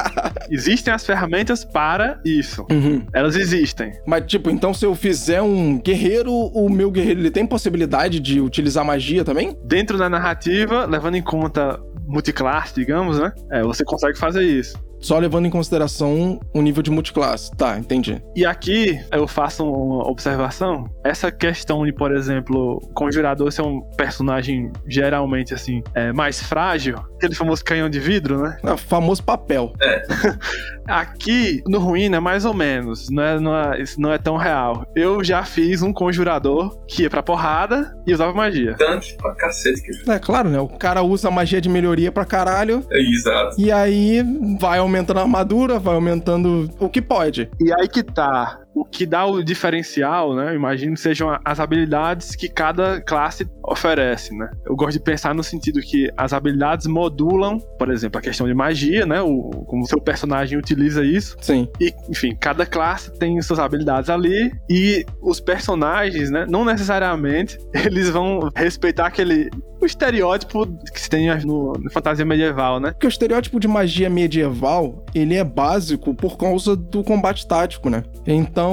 existem 0.50 0.92
as 0.92 1.04
ferramentas 1.06 1.64
para 1.64 2.20
isso. 2.24 2.66
Uhum. 2.70 3.04
Elas 3.12 3.36
existem. 3.36 3.92
Mas, 4.06 4.26
tipo, 4.26 4.50
então 4.50 4.74
se 4.74 4.84
eu 4.84 4.94
fizer 4.94 5.40
um 5.40 5.78
guerreiro, 5.78 6.32
o 6.32 6.68
meu 6.68 6.90
guerreiro 6.90 7.20
ele 7.20 7.30
tem 7.30 7.46
possibilidade 7.46 8.20
de 8.20 8.40
utilizar 8.40 8.84
magia 8.84 9.24
também? 9.24 9.56
Dentro 9.64 9.96
da 9.96 10.08
narrativa, 10.08 10.84
levando 10.84 11.16
em 11.16 11.22
conta 11.22 11.80
multiclasse, 12.06 12.74
digamos, 12.74 13.18
né? 13.18 13.32
É, 13.50 13.62
você 13.62 13.84
consegue 13.84 14.18
fazer 14.18 14.42
isso. 14.42 14.85
Só 15.06 15.20
levando 15.20 15.46
em 15.46 15.50
consideração 15.50 16.40
o 16.52 16.60
nível 16.60 16.82
de 16.82 16.90
multiclasse. 16.90 17.52
Tá, 17.52 17.78
entendi. 17.78 18.20
E 18.34 18.44
aqui 18.44 19.00
eu 19.12 19.28
faço 19.28 19.64
uma 19.64 20.10
observação. 20.10 20.84
Essa 21.04 21.30
questão 21.30 21.86
de, 21.86 21.92
por 21.92 22.12
exemplo, 22.12 22.80
conjurador 22.92 23.52
ser 23.52 23.62
um 23.62 23.80
personagem 23.96 24.72
geralmente 24.88 25.54
assim, 25.54 25.80
é, 25.94 26.12
mais 26.12 26.42
frágil, 26.42 26.96
aquele 27.14 27.36
famoso 27.36 27.64
canhão 27.64 27.88
de 27.88 28.00
vidro, 28.00 28.42
né? 28.42 28.58
É, 28.64 28.76
famoso 28.76 29.22
papel. 29.22 29.72
É. 29.80 30.02
aqui 30.88 31.62
no 31.66 31.78
Ruína 31.78 32.16
é 32.16 32.20
mais 32.20 32.44
ou 32.44 32.54
menos. 32.54 33.08
Não 33.10 33.22
é, 33.22 33.40
não 33.40 33.56
é, 33.56 33.82
isso 33.82 34.00
não 34.00 34.12
é 34.12 34.18
tão 34.18 34.36
real. 34.36 34.86
Eu 34.94 35.22
já 35.22 35.44
fiz 35.44 35.82
um 35.82 35.92
conjurador 35.92 36.78
que 36.86 37.02
ia 37.02 37.10
pra 37.10 37.22
porrada 37.22 37.96
e 38.06 38.12
usava 38.12 38.32
magia. 38.32 38.74
Tanto 38.78 39.16
pra 39.16 39.34
cacete 39.34 39.82
que. 39.82 40.10
É 40.10 40.18
claro, 40.18 40.48
né? 40.48 40.60
O 40.60 40.68
cara 40.68 41.02
usa 41.02 41.30
magia 41.30 41.60
de 41.60 41.68
melhoria 41.68 42.10
pra 42.12 42.24
caralho. 42.24 42.84
É, 42.90 43.00
exato. 43.00 43.60
E 43.60 43.70
aí 43.70 44.24
vai 44.60 44.78
aumentando 44.78 45.18
a 45.18 45.22
armadura, 45.22 45.78
vai 45.78 45.94
aumentando 45.94 46.70
o 46.78 46.88
que 46.88 47.02
pode. 47.02 47.50
E 47.60 47.72
aí 47.72 47.88
que 47.88 48.02
tá 48.02 48.60
o 48.76 48.84
que 48.84 49.06
dá 49.06 49.24
o 49.24 49.42
diferencial, 49.42 50.34
né? 50.34 50.54
Imagino 50.54 50.92
que 50.92 51.00
sejam 51.00 51.34
as 51.42 51.58
habilidades 51.58 52.36
que 52.36 52.46
cada 52.46 53.00
classe 53.00 53.48
oferece, 53.64 54.36
né? 54.36 54.50
Eu 54.66 54.76
gosto 54.76 54.98
de 54.98 55.00
pensar 55.00 55.34
no 55.34 55.42
sentido 55.42 55.80
que 55.80 56.10
as 56.14 56.34
habilidades 56.34 56.86
modulam, 56.86 57.58
por 57.78 57.90
exemplo, 57.90 58.18
a 58.18 58.22
questão 58.22 58.46
de 58.46 58.52
magia, 58.52 59.06
né? 59.06 59.22
O, 59.22 59.64
como 59.66 59.84
o 59.84 59.86
seu 59.86 59.98
personagem 59.98 60.58
utiliza 60.58 61.02
isso. 61.02 61.38
Sim. 61.40 61.66
E, 61.80 61.90
enfim, 62.10 62.36
cada 62.38 62.66
classe 62.66 63.10
tem 63.18 63.40
suas 63.40 63.58
habilidades 63.58 64.10
ali 64.10 64.52
e 64.68 65.06
os 65.22 65.40
personagens, 65.40 66.30
né? 66.30 66.44
Não 66.46 66.62
necessariamente 66.62 67.58
eles 67.72 68.10
vão 68.10 68.50
respeitar 68.54 69.06
aquele 69.06 69.48
o 69.80 69.86
estereótipo 69.86 70.66
que 70.92 71.00
se 71.00 71.08
tem 71.08 71.28
no, 71.44 71.72
no, 71.74 71.90
fantasia 71.90 72.24
medieval, 72.24 72.80
né? 72.80 72.92
Porque 72.92 73.06
o 73.06 73.08
estereótipo 73.08 73.60
de 73.60 73.68
magia 73.68 74.08
medieval, 74.08 75.04
ele 75.14 75.34
é 75.34 75.44
básico 75.44 76.14
por 76.14 76.36
causa 76.36 76.74
do 76.74 77.04
combate 77.04 77.46
tático, 77.46 77.90
né? 77.90 78.02
Então, 78.26 78.65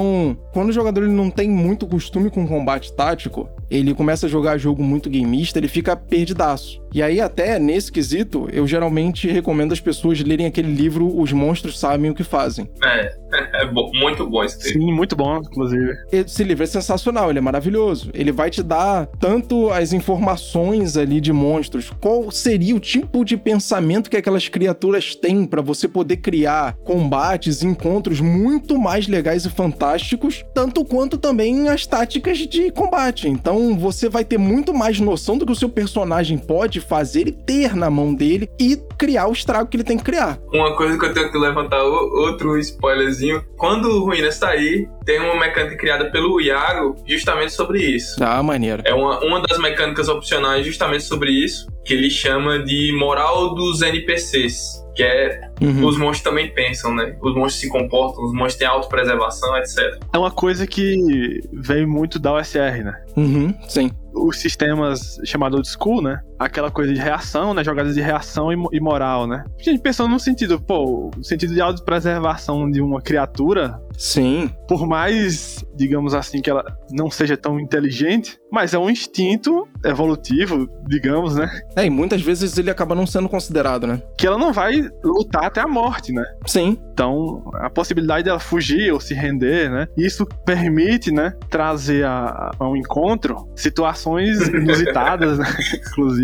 quando 0.52 0.68
o 0.68 0.72
jogador 0.72 1.02
ele 1.02 1.12
não 1.12 1.30
tem 1.30 1.48
muito 1.48 1.86
costume 1.86 2.30
com 2.30 2.46
combate 2.46 2.92
tático, 2.92 3.48
ele 3.74 3.94
começa 3.94 4.26
a 4.26 4.28
jogar 4.28 4.58
jogo 4.58 4.82
muito 4.82 5.10
gameista, 5.10 5.58
ele 5.58 5.68
fica 5.68 5.96
perdidaço. 5.96 6.82
E 6.94 7.02
aí, 7.02 7.20
até 7.20 7.58
nesse 7.58 7.90
quesito, 7.90 8.48
eu 8.52 8.68
geralmente 8.68 9.28
recomendo 9.28 9.72
as 9.72 9.80
pessoas 9.80 10.20
lerem 10.20 10.46
aquele 10.46 10.72
livro 10.72 11.20
Os 11.20 11.32
Monstros 11.32 11.76
Sabem 11.76 12.08
o 12.08 12.14
que 12.14 12.22
Fazem. 12.22 12.70
É, 12.84 13.16
é 13.62 13.66
bom, 13.66 13.90
muito 13.94 14.24
bom 14.30 14.44
esse 14.44 14.58
livro. 14.68 14.80
Sim, 14.80 14.92
muito 14.92 15.16
bom, 15.16 15.38
inclusive. 15.38 15.92
Esse 16.12 16.44
livro 16.44 16.62
é 16.62 16.66
sensacional, 16.68 17.30
ele 17.30 17.40
é 17.40 17.42
maravilhoso. 17.42 18.10
Ele 18.14 18.30
vai 18.30 18.48
te 18.48 18.62
dar 18.62 19.06
tanto 19.18 19.70
as 19.70 19.92
informações 19.92 20.96
ali 20.96 21.20
de 21.20 21.32
monstros, 21.32 21.90
qual 22.00 22.30
seria 22.30 22.76
o 22.76 22.80
tipo 22.80 23.24
de 23.24 23.36
pensamento 23.36 24.08
que 24.08 24.16
aquelas 24.16 24.48
criaturas 24.48 25.16
têm 25.16 25.46
para 25.46 25.60
você 25.60 25.88
poder 25.88 26.18
criar 26.18 26.76
combates, 26.84 27.64
encontros 27.64 28.20
muito 28.20 28.78
mais 28.78 29.08
legais 29.08 29.44
e 29.44 29.50
fantásticos, 29.50 30.44
tanto 30.54 30.84
quanto 30.84 31.18
também 31.18 31.68
as 31.68 31.86
táticas 31.86 32.38
de 32.38 32.70
combate. 32.70 33.28
Então 33.28 33.63
você 33.72 34.08
vai 34.08 34.24
ter 34.24 34.38
muito 34.38 34.74
mais 34.74 35.00
noção 35.00 35.38
do 35.38 35.46
que 35.46 35.52
o 35.52 35.56
seu 35.56 35.68
personagem 35.68 36.36
pode 36.36 36.80
fazer 36.80 37.28
e 37.28 37.32
ter 37.32 37.74
na 37.74 37.88
mão 37.88 38.14
dele 38.14 38.48
e 38.60 38.76
criar 38.98 39.28
o 39.28 39.32
estrago 39.32 39.68
que 39.68 39.76
ele 39.76 39.84
tem 39.84 39.96
que 39.96 40.04
criar. 40.04 40.38
Uma 40.52 40.76
coisa 40.76 40.98
que 40.98 41.04
eu 41.04 41.14
tenho 41.14 41.30
que 41.30 41.38
levantar 41.38 41.82
outro 41.82 42.58
spoilerzinho. 42.58 43.44
Quando 43.56 43.86
o 43.88 44.04
Ruínas 44.04 44.36
sair, 44.36 44.88
tem 45.04 45.20
uma 45.20 45.38
mecânica 45.38 45.76
criada 45.76 46.10
pelo 46.10 46.40
Iago 46.40 46.96
justamente 47.06 47.52
sobre 47.52 47.80
isso. 47.80 48.22
Ah, 48.22 48.42
maneiro. 48.42 48.82
É 48.84 48.94
uma, 48.94 49.20
uma 49.24 49.40
das 49.40 49.58
mecânicas 49.58 50.08
opcionais 50.08 50.66
justamente 50.66 51.04
sobre 51.04 51.30
isso, 51.30 51.66
que 51.84 51.94
ele 51.94 52.10
chama 52.10 52.58
de 52.58 52.92
moral 52.98 53.54
dos 53.54 53.80
NPCs 53.82 54.83
que 54.94 55.02
é 55.02 55.50
uhum. 55.60 55.86
os 55.86 55.98
monstros 55.98 56.22
também 56.22 56.52
pensam, 56.52 56.94
né? 56.94 57.16
Os 57.20 57.34
monstros 57.34 57.60
se 57.60 57.68
comportam, 57.68 58.24
os 58.24 58.32
monstros 58.32 58.56
têm 58.56 58.68
autopreservação, 58.68 59.56
etc. 59.56 59.98
É 60.12 60.18
uma 60.18 60.30
coisa 60.30 60.66
que 60.66 61.40
veio 61.52 61.88
muito 61.88 62.18
da 62.18 62.34
OSR, 62.34 62.84
né? 62.84 63.02
Uhum, 63.16 63.54
sim 63.68 63.90
os 64.14 64.38
sistemas 64.38 65.18
chamados 65.24 65.56
old 65.56 65.68
school, 65.68 66.00
né? 66.00 66.20
Aquela 66.38 66.70
coisa 66.70 66.92
de 66.92 67.00
reação, 67.00 67.54
né? 67.54 67.62
Jogadas 67.62 67.94
de 67.94 68.00
reação 68.00 68.50
e, 68.52 68.80
moral, 68.80 69.26
né? 69.26 69.44
A 69.58 69.62
gente 69.62 69.80
pensando 69.80 70.10
no 70.10 70.20
sentido, 70.20 70.60
pô, 70.60 71.10
o 71.16 71.24
sentido 71.24 71.54
de 71.54 71.60
autopreservação 71.60 72.70
de 72.70 72.80
uma 72.80 73.00
criatura. 73.00 73.80
Sim. 73.96 74.50
Por 74.68 74.86
mais, 74.86 75.64
digamos 75.76 76.14
assim, 76.14 76.42
que 76.42 76.50
ela 76.50 76.64
não 76.90 77.10
seja 77.10 77.36
tão 77.36 77.60
inteligente, 77.60 78.38
mas 78.50 78.74
é 78.74 78.78
um 78.78 78.90
instinto 78.90 79.68
evolutivo, 79.84 80.68
digamos, 80.88 81.36
né? 81.36 81.48
É, 81.76 81.86
e 81.86 81.90
muitas 81.90 82.20
vezes 82.20 82.58
ele 82.58 82.70
acaba 82.70 82.94
não 82.94 83.06
sendo 83.06 83.28
considerado, 83.28 83.86
né? 83.86 84.02
Que 84.18 84.26
ela 84.26 84.38
não 84.38 84.52
vai 84.52 84.88
lutar 85.02 85.44
até 85.44 85.60
a 85.60 85.68
morte, 85.68 86.12
né? 86.12 86.24
Sim. 86.46 86.78
Então, 86.92 87.42
a 87.54 87.70
possibilidade 87.70 88.24
dela 88.24 88.38
fugir 88.38 88.92
ou 88.92 89.00
se 89.00 89.14
render, 89.14 89.70
né? 89.70 89.86
Isso 89.96 90.26
permite, 90.44 91.10
né, 91.10 91.32
trazer 91.48 92.04
a, 92.04 92.50
a 92.58 92.68
um 92.68 92.76
encontro 92.76 93.48
situações 93.54 93.94
situações 93.94 94.48
inusitadas, 94.48 95.38
né? 95.38 95.46
inclusive. 95.90 96.23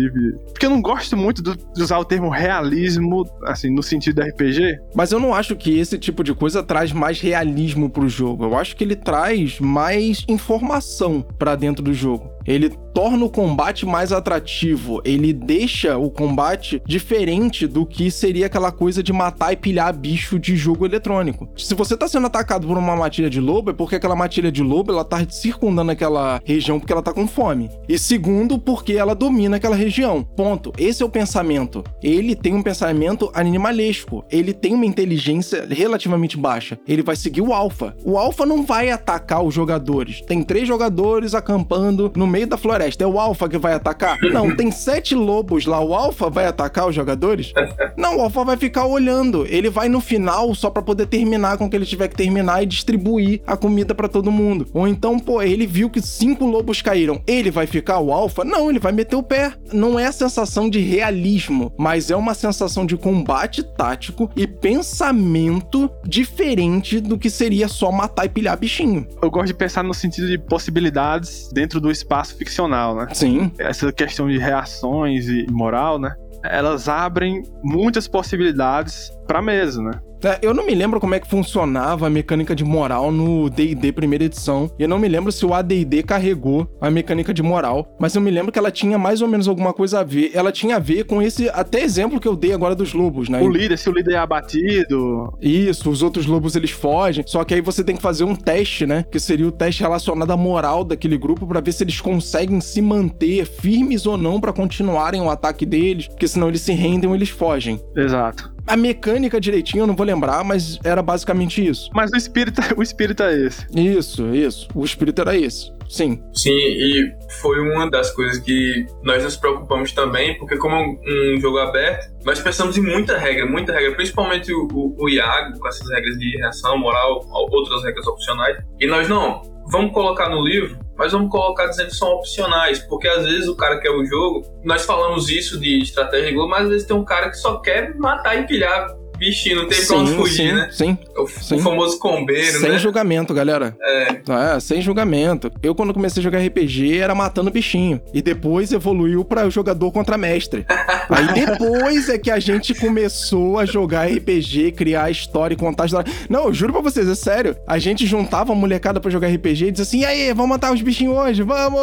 Porque 0.51 0.65
eu 0.65 0.69
não 0.69 0.81
gosto 0.81 1.15
muito 1.15 1.41
do, 1.41 1.55
de 1.55 1.81
usar 1.81 1.99
o 1.99 2.05
termo 2.05 2.29
realismo, 2.29 3.25
assim, 3.43 3.69
no 3.69 3.83
sentido 3.83 4.15
do 4.15 4.27
RPG. 4.27 4.79
Mas 4.95 5.11
eu 5.11 5.19
não 5.19 5.33
acho 5.33 5.55
que 5.55 5.77
esse 5.77 5.97
tipo 5.97 6.23
de 6.23 6.33
coisa 6.33 6.63
traz 6.63 6.91
mais 6.91 7.19
realismo 7.19 7.89
pro 7.89 8.07
jogo. 8.07 8.45
Eu 8.45 8.57
acho 8.57 8.75
que 8.75 8.83
ele 8.83 8.95
traz 8.95 9.59
mais 9.59 10.23
informação 10.27 11.21
para 11.37 11.55
dentro 11.55 11.83
do 11.83 11.93
jogo. 11.93 12.31
Ele 12.45 12.69
torna 12.93 13.25
o 13.25 13.29
combate 13.29 13.85
mais 13.85 14.11
atrativo. 14.11 15.01
Ele 15.03 15.33
deixa 15.33 15.97
o 15.97 16.09
combate 16.09 16.81
diferente 16.85 17.67
do 17.67 17.85
que 17.85 18.11
seria 18.11 18.45
aquela 18.45 18.71
coisa 18.71 19.01
de 19.01 19.13
matar 19.13 19.53
e 19.53 19.55
pilhar 19.55 19.95
bicho 19.95 20.39
de 20.39 20.55
jogo 20.55 20.85
eletrônico. 20.85 21.49
Se 21.57 21.73
você 21.73 21.95
tá 21.95 22.07
sendo 22.07 22.27
atacado 22.27 22.67
por 22.67 22.77
uma 22.77 22.95
matilha 22.95 23.29
de 23.29 23.39
lobo, 23.39 23.71
é 23.71 23.73
porque 23.73 23.95
aquela 23.95 24.15
matilha 24.15 24.51
de 24.51 24.61
lobo 24.61 24.91
ela 24.91 25.03
tá 25.03 25.25
circundando 25.29 25.91
aquela 25.91 26.41
região 26.45 26.79
porque 26.79 26.93
ela 26.93 27.01
tá 27.01 27.13
com 27.13 27.27
fome. 27.27 27.69
E 27.87 27.97
segundo, 27.97 28.59
porque 28.59 28.93
ela 28.93 29.15
domina 29.15 29.57
aquela 29.57 29.75
região. 29.75 30.23
Ponto. 30.23 30.71
Esse 30.77 31.03
é 31.03 31.05
o 31.05 31.09
pensamento. 31.09 31.83
Ele 32.01 32.35
tem 32.35 32.53
um 32.53 32.61
pensamento 32.61 33.31
animalesco. 33.33 34.23
Ele 34.29 34.53
tem 34.53 34.73
uma 34.73 34.85
inteligência 34.85 35.65
relativamente 35.69 36.37
baixa. 36.37 36.77
Ele 36.87 37.03
vai 37.03 37.15
seguir 37.15 37.41
o 37.41 37.53
alfa. 37.53 37.95
O 38.03 38.17
alfa 38.17 38.45
não 38.45 38.63
vai 38.63 38.89
atacar 38.89 39.43
os 39.43 39.53
jogadores. 39.53 40.21
Tem 40.21 40.43
três 40.43 40.67
jogadores 40.67 41.33
acampando 41.33 42.11
no 42.15 42.27
meio 42.27 42.47
da 42.47 42.57
floresta. 42.57 42.80
É 42.81 43.05
o 43.05 43.19
alfa 43.19 43.47
que 43.47 43.57
vai 43.57 43.73
atacar? 43.73 44.17
Não, 44.21 44.55
tem 44.55 44.71
sete 44.71 45.13
lobos 45.13 45.65
lá. 45.65 45.79
O 45.79 45.93
alfa 45.93 46.29
vai 46.29 46.45
atacar 46.45 46.87
os 46.87 46.95
jogadores? 46.95 47.53
Não, 47.95 48.17
o 48.17 48.21
alfa 48.21 48.43
vai 48.43 48.57
ficar 48.57 48.85
olhando. 48.85 49.45
Ele 49.47 49.69
vai 49.69 49.87
no 49.87 50.01
final 50.01 50.53
só 50.55 50.69
para 50.69 50.81
poder 50.81 51.05
terminar 51.05 51.57
com 51.57 51.65
o 51.65 51.69
que 51.69 51.75
ele 51.75 51.85
tiver 51.85 52.07
que 52.07 52.15
terminar 52.15 52.63
e 52.63 52.65
distribuir 52.65 53.41
a 53.45 53.55
comida 53.55 53.93
para 53.93 54.07
todo 54.07 54.31
mundo. 54.31 54.67
Ou 54.73 54.87
então, 54.87 55.19
pô, 55.19 55.41
ele 55.41 55.67
viu 55.67 55.89
que 55.89 56.01
cinco 56.01 56.45
lobos 56.45 56.81
caíram. 56.81 57.21
Ele 57.27 57.51
vai 57.51 57.67
ficar 57.67 57.99
o 57.99 58.11
alfa? 58.11 58.43
Não, 58.43 58.69
ele 58.69 58.79
vai 58.79 58.91
meter 58.91 59.15
o 59.15 59.23
pé. 59.23 59.53
Não 59.71 59.99
é 59.99 60.07
a 60.07 60.11
sensação 60.11 60.69
de 60.69 60.79
realismo, 60.79 61.71
mas 61.77 62.09
é 62.09 62.15
uma 62.15 62.33
sensação 62.33 62.85
de 62.85 62.97
combate 62.97 63.63
tático 63.63 64.29
e 64.35 64.47
pensamento 64.47 65.89
diferente 66.05 66.99
do 66.99 67.17
que 67.17 67.29
seria 67.29 67.67
só 67.67 67.91
matar 67.91 68.25
e 68.25 68.29
pilhar 68.29 68.57
bichinho. 68.57 69.07
Eu 69.21 69.29
gosto 69.29 69.47
de 69.47 69.53
pensar 69.53 69.83
no 69.83 69.93
sentido 69.93 70.27
de 70.27 70.37
possibilidades 70.37 71.49
dentro 71.53 71.79
do 71.79 71.91
espaço 71.91 72.35
ficcional, 72.35 72.70
né? 72.95 73.07
Sim. 73.13 73.51
Essa 73.59 73.91
questão 73.91 74.27
de 74.27 74.37
reações 74.37 75.27
e 75.27 75.45
moral, 75.51 75.99
né? 75.99 76.15
Elas 76.43 76.89
abrem 76.89 77.43
muitas 77.63 78.07
possibilidades 78.07 79.11
pra 79.27 79.41
mesa, 79.41 79.81
né? 79.81 79.91
É, 80.23 80.39
eu 80.41 80.53
não 80.53 80.65
me 80.65 80.75
lembro 80.75 80.99
como 80.99 81.15
é 81.15 81.19
que 81.19 81.27
funcionava 81.27 82.07
a 82.07 82.09
mecânica 82.09 82.55
de 82.55 82.63
moral 82.63 83.11
no 83.11 83.49
D&D 83.49 83.91
primeira 83.91 84.25
edição. 84.25 84.69
E 84.77 84.83
eu 84.83 84.89
não 84.89 84.99
me 84.99 85.07
lembro 85.07 85.31
se 85.31 85.45
o 85.45 85.53
AD&D 85.53 86.03
carregou 86.03 86.67
a 86.79 86.91
mecânica 86.91 87.33
de 87.33 87.41
moral, 87.41 87.95
mas 87.99 88.15
eu 88.15 88.21
me 88.21 88.29
lembro 88.31 88.51
que 88.51 88.59
ela 88.59 88.71
tinha 88.71 88.97
mais 88.97 89.21
ou 89.21 89.27
menos 89.27 89.47
alguma 89.47 89.73
coisa 89.73 89.99
a 89.99 90.03
ver. 90.03 90.31
Ela 90.33 90.51
tinha 90.51 90.75
a 90.75 90.79
ver 90.79 91.05
com 91.05 91.21
esse 91.21 91.49
até 91.49 91.81
exemplo 91.81 92.19
que 92.19 92.27
eu 92.27 92.35
dei 92.35 92.53
agora 92.53 92.75
dos 92.75 92.93
lobos, 92.93 93.29
né? 93.29 93.41
O 93.41 93.49
líder, 93.49 93.77
se 93.77 93.89
o 93.89 93.93
líder 93.93 94.13
é 94.13 94.17
abatido. 94.17 95.33
Isso, 95.41 95.89
os 95.89 96.03
outros 96.03 96.25
lobos 96.25 96.55
eles 96.55 96.71
fogem. 96.71 97.23
Só 97.27 97.43
que 97.43 97.53
aí 97.53 97.61
você 97.61 97.83
tem 97.83 97.95
que 97.95 98.01
fazer 98.01 98.23
um 98.23 98.35
teste, 98.35 98.85
né? 98.85 99.05
Que 99.11 99.19
seria 99.19 99.47
o 99.47 99.51
teste 99.51 99.81
relacionado 99.81 100.31
à 100.31 100.37
moral 100.37 100.83
daquele 100.83 101.17
grupo 101.17 101.47
para 101.47 101.61
ver 101.61 101.71
se 101.71 101.83
eles 101.83 101.99
conseguem 101.99 102.61
se 102.61 102.81
manter 102.81 103.45
firmes 103.45 104.05
ou 104.05 104.17
não 104.17 104.39
para 104.39 104.53
continuarem 104.53 105.21
o 105.21 105.29
ataque 105.29 105.65
deles, 105.65 106.07
porque 106.07 106.27
senão 106.27 106.49
eles 106.49 106.61
se 106.61 106.73
rendem 106.73 107.09
ou 107.09 107.15
eles 107.15 107.29
fogem. 107.29 107.79
Exato. 107.95 108.50
A 108.67 108.77
mecânica 108.77 109.39
direitinho 109.39 109.83
eu 109.83 109.87
não 109.87 109.95
vou 109.95 110.05
lembrar, 110.05 110.43
mas 110.43 110.79
era 110.83 111.01
basicamente 111.01 111.65
isso. 111.65 111.89
Mas 111.93 112.11
o 112.11 112.15
espírito, 112.15 112.61
o 112.77 112.83
espírito 112.83 113.23
é 113.23 113.33
esse. 113.33 113.65
Isso, 113.75 114.33
isso. 114.33 114.67
O 114.73 114.83
espírito 114.83 115.21
era 115.21 115.35
esse. 115.35 115.71
Sim. 115.89 116.23
Sim, 116.33 116.51
e 116.51 117.13
foi 117.41 117.59
uma 117.59 117.89
das 117.89 118.11
coisas 118.11 118.39
que 118.39 118.85
nós 119.03 119.21
nos 119.23 119.35
preocupamos 119.35 119.91
também, 119.91 120.37
porque 120.37 120.55
como 120.57 120.75
é 120.75 121.35
um 121.35 121.41
jogo 121.41 121.57
aberto, 121.57 122.09
nós 122.23 122.39
pensamos 122.39 122.77
em 122.77 122.81
muita 122.81 123.17
regra, 123.17 123.45
muita 123.45 123.73
regra, 123.73 123.93
principalmente 123.95 124.53
o, 124.53 124.69
o, 124.71 124.95
o 124.97 125.09
Iago, 125.09 125.59
com 125.59 125.67
essas 125.67 125.89
regras 125.89 126.17
de 126.17 126.37
reação, 126.37 126.77
moral, 126.77 127.19
outras 127.29 127.83
regras 127.83 128.07
opcionais. 128.07 128.57
E 128.79 128.87
nós 128.87 129.09
não, 129.09 129.41
vamos 129.71 129.93
colocar 129.93 130.29
no 130.29 130.43
livro, 130.43 130.77
mas 130.97 131.13
vamos 131.13 131.31
colocar 131.31 131.67
dizendo 131.67 131.87
que 131.87 131.95
são 131.95 132.09
opcionais, 132.09 132.79
porque 132.79 133.07
às 133.07 133.23
vezes 133.25 133.47
o 133.47 133.55
cara 133.55 133.79
quer 133.79 133.89
o 133.89 134.05
jogo, 134.05 134.45
nós 134.65 134.83
falamos 134.83 135.29
isso 135.29 135.57
de 135.57 135.81
estratégia 135.81 136.27
de 136.27 136.33
Globo, 136.33 136.49
mas 136.49 136.63
às 136.63 136.69
vezes 136.69 136.87
tem 136.87 136.95
um 136.95 137.05
cara 137.05 137.29
que 137.29 137.37
só 137.37 137.57
quer 137.59 137.95
matar 137.95 138.35
e 138.37 138.45
pilhar 138.45 138.87
bichinho, 139.21 139.57
não 139.57 139.67
tem 139.67 139.77
sim, 139.79 139.87
pra 139.87 139.97
onde 139.97 140.13
fugir, 140.15 140.49
sim, 140.49 140.51
né? 140.51 140.69
Sim. 140.71 140.97
O, 141.15 141.27
sim. 141.27 141.55
o 141.55 141.59
famoso 141.59 141.99
combeiro, 141.99 142.59
sem 142.59 142.71
né? 142.71 142.79
julgamento, 142.79 143.33
galera. 143.35 143.77
É. 143.79 144.55
É, 144.55 144.59
sem 144.59 144.81
julgamento. 144.81 145.51
Eu, 145.61 145.75
quando 145.75 145.93
comecei 145.93 146.19
a 146.21 146.23
jogar 146.23 146.39
RPG, 146.39 146.97
era 146.97 147.13
matando 147.13 147.51
bichinho. 147.51 148.01
E 148.11 148.21
depois 148.21 148.71
evoluiu 148.71 149.23
pra 149.23 149.47
jogador 149.49 149.91
contra 149.91 150.17
mestre. 150.17 150.65
Aí 151.07 151.45
depois 151.45 152.09
é 152.09 152.17
que 152.17 152.31
a 152.31 152.39
gente 152.39 152.73
começou 152.73 153.59
a 153.59 153.65
jogar 153.65 154.09
RPG, 154.09 154.71
criar 154.71 155.11
história 155.11 155.53
e 155.53 155.57
contar 155.57 155.85
história. 155.85 156.11
Não, 156.27 156.45
eu 156.45 156.53
juro 156.53 156.73
pra 156.73 156.81
vocês, 156.81 157.07
é 157.07 157.15
sério. 157.15 157.55
A 157.67 157.77
gente 157.77 158.07
juntava 158.07 158.53
a 158.53 158.55
molecada 158.55 158.99
pra 158.99 159.11
jogar 159.11 159.27
RPG 159.27 159.67
e 159.67 159.71
dizia 159.71 159.83
assim: 159.83 159.99
e 159.99 160.05
aí, 160.05 160.33
vamos 160.33 160.49
matar 160.49 160.73
os 160.73 160.81
bichinhos 160.81 161.15
hoje? 161.15 161.43
Vamos! 161.43 161.81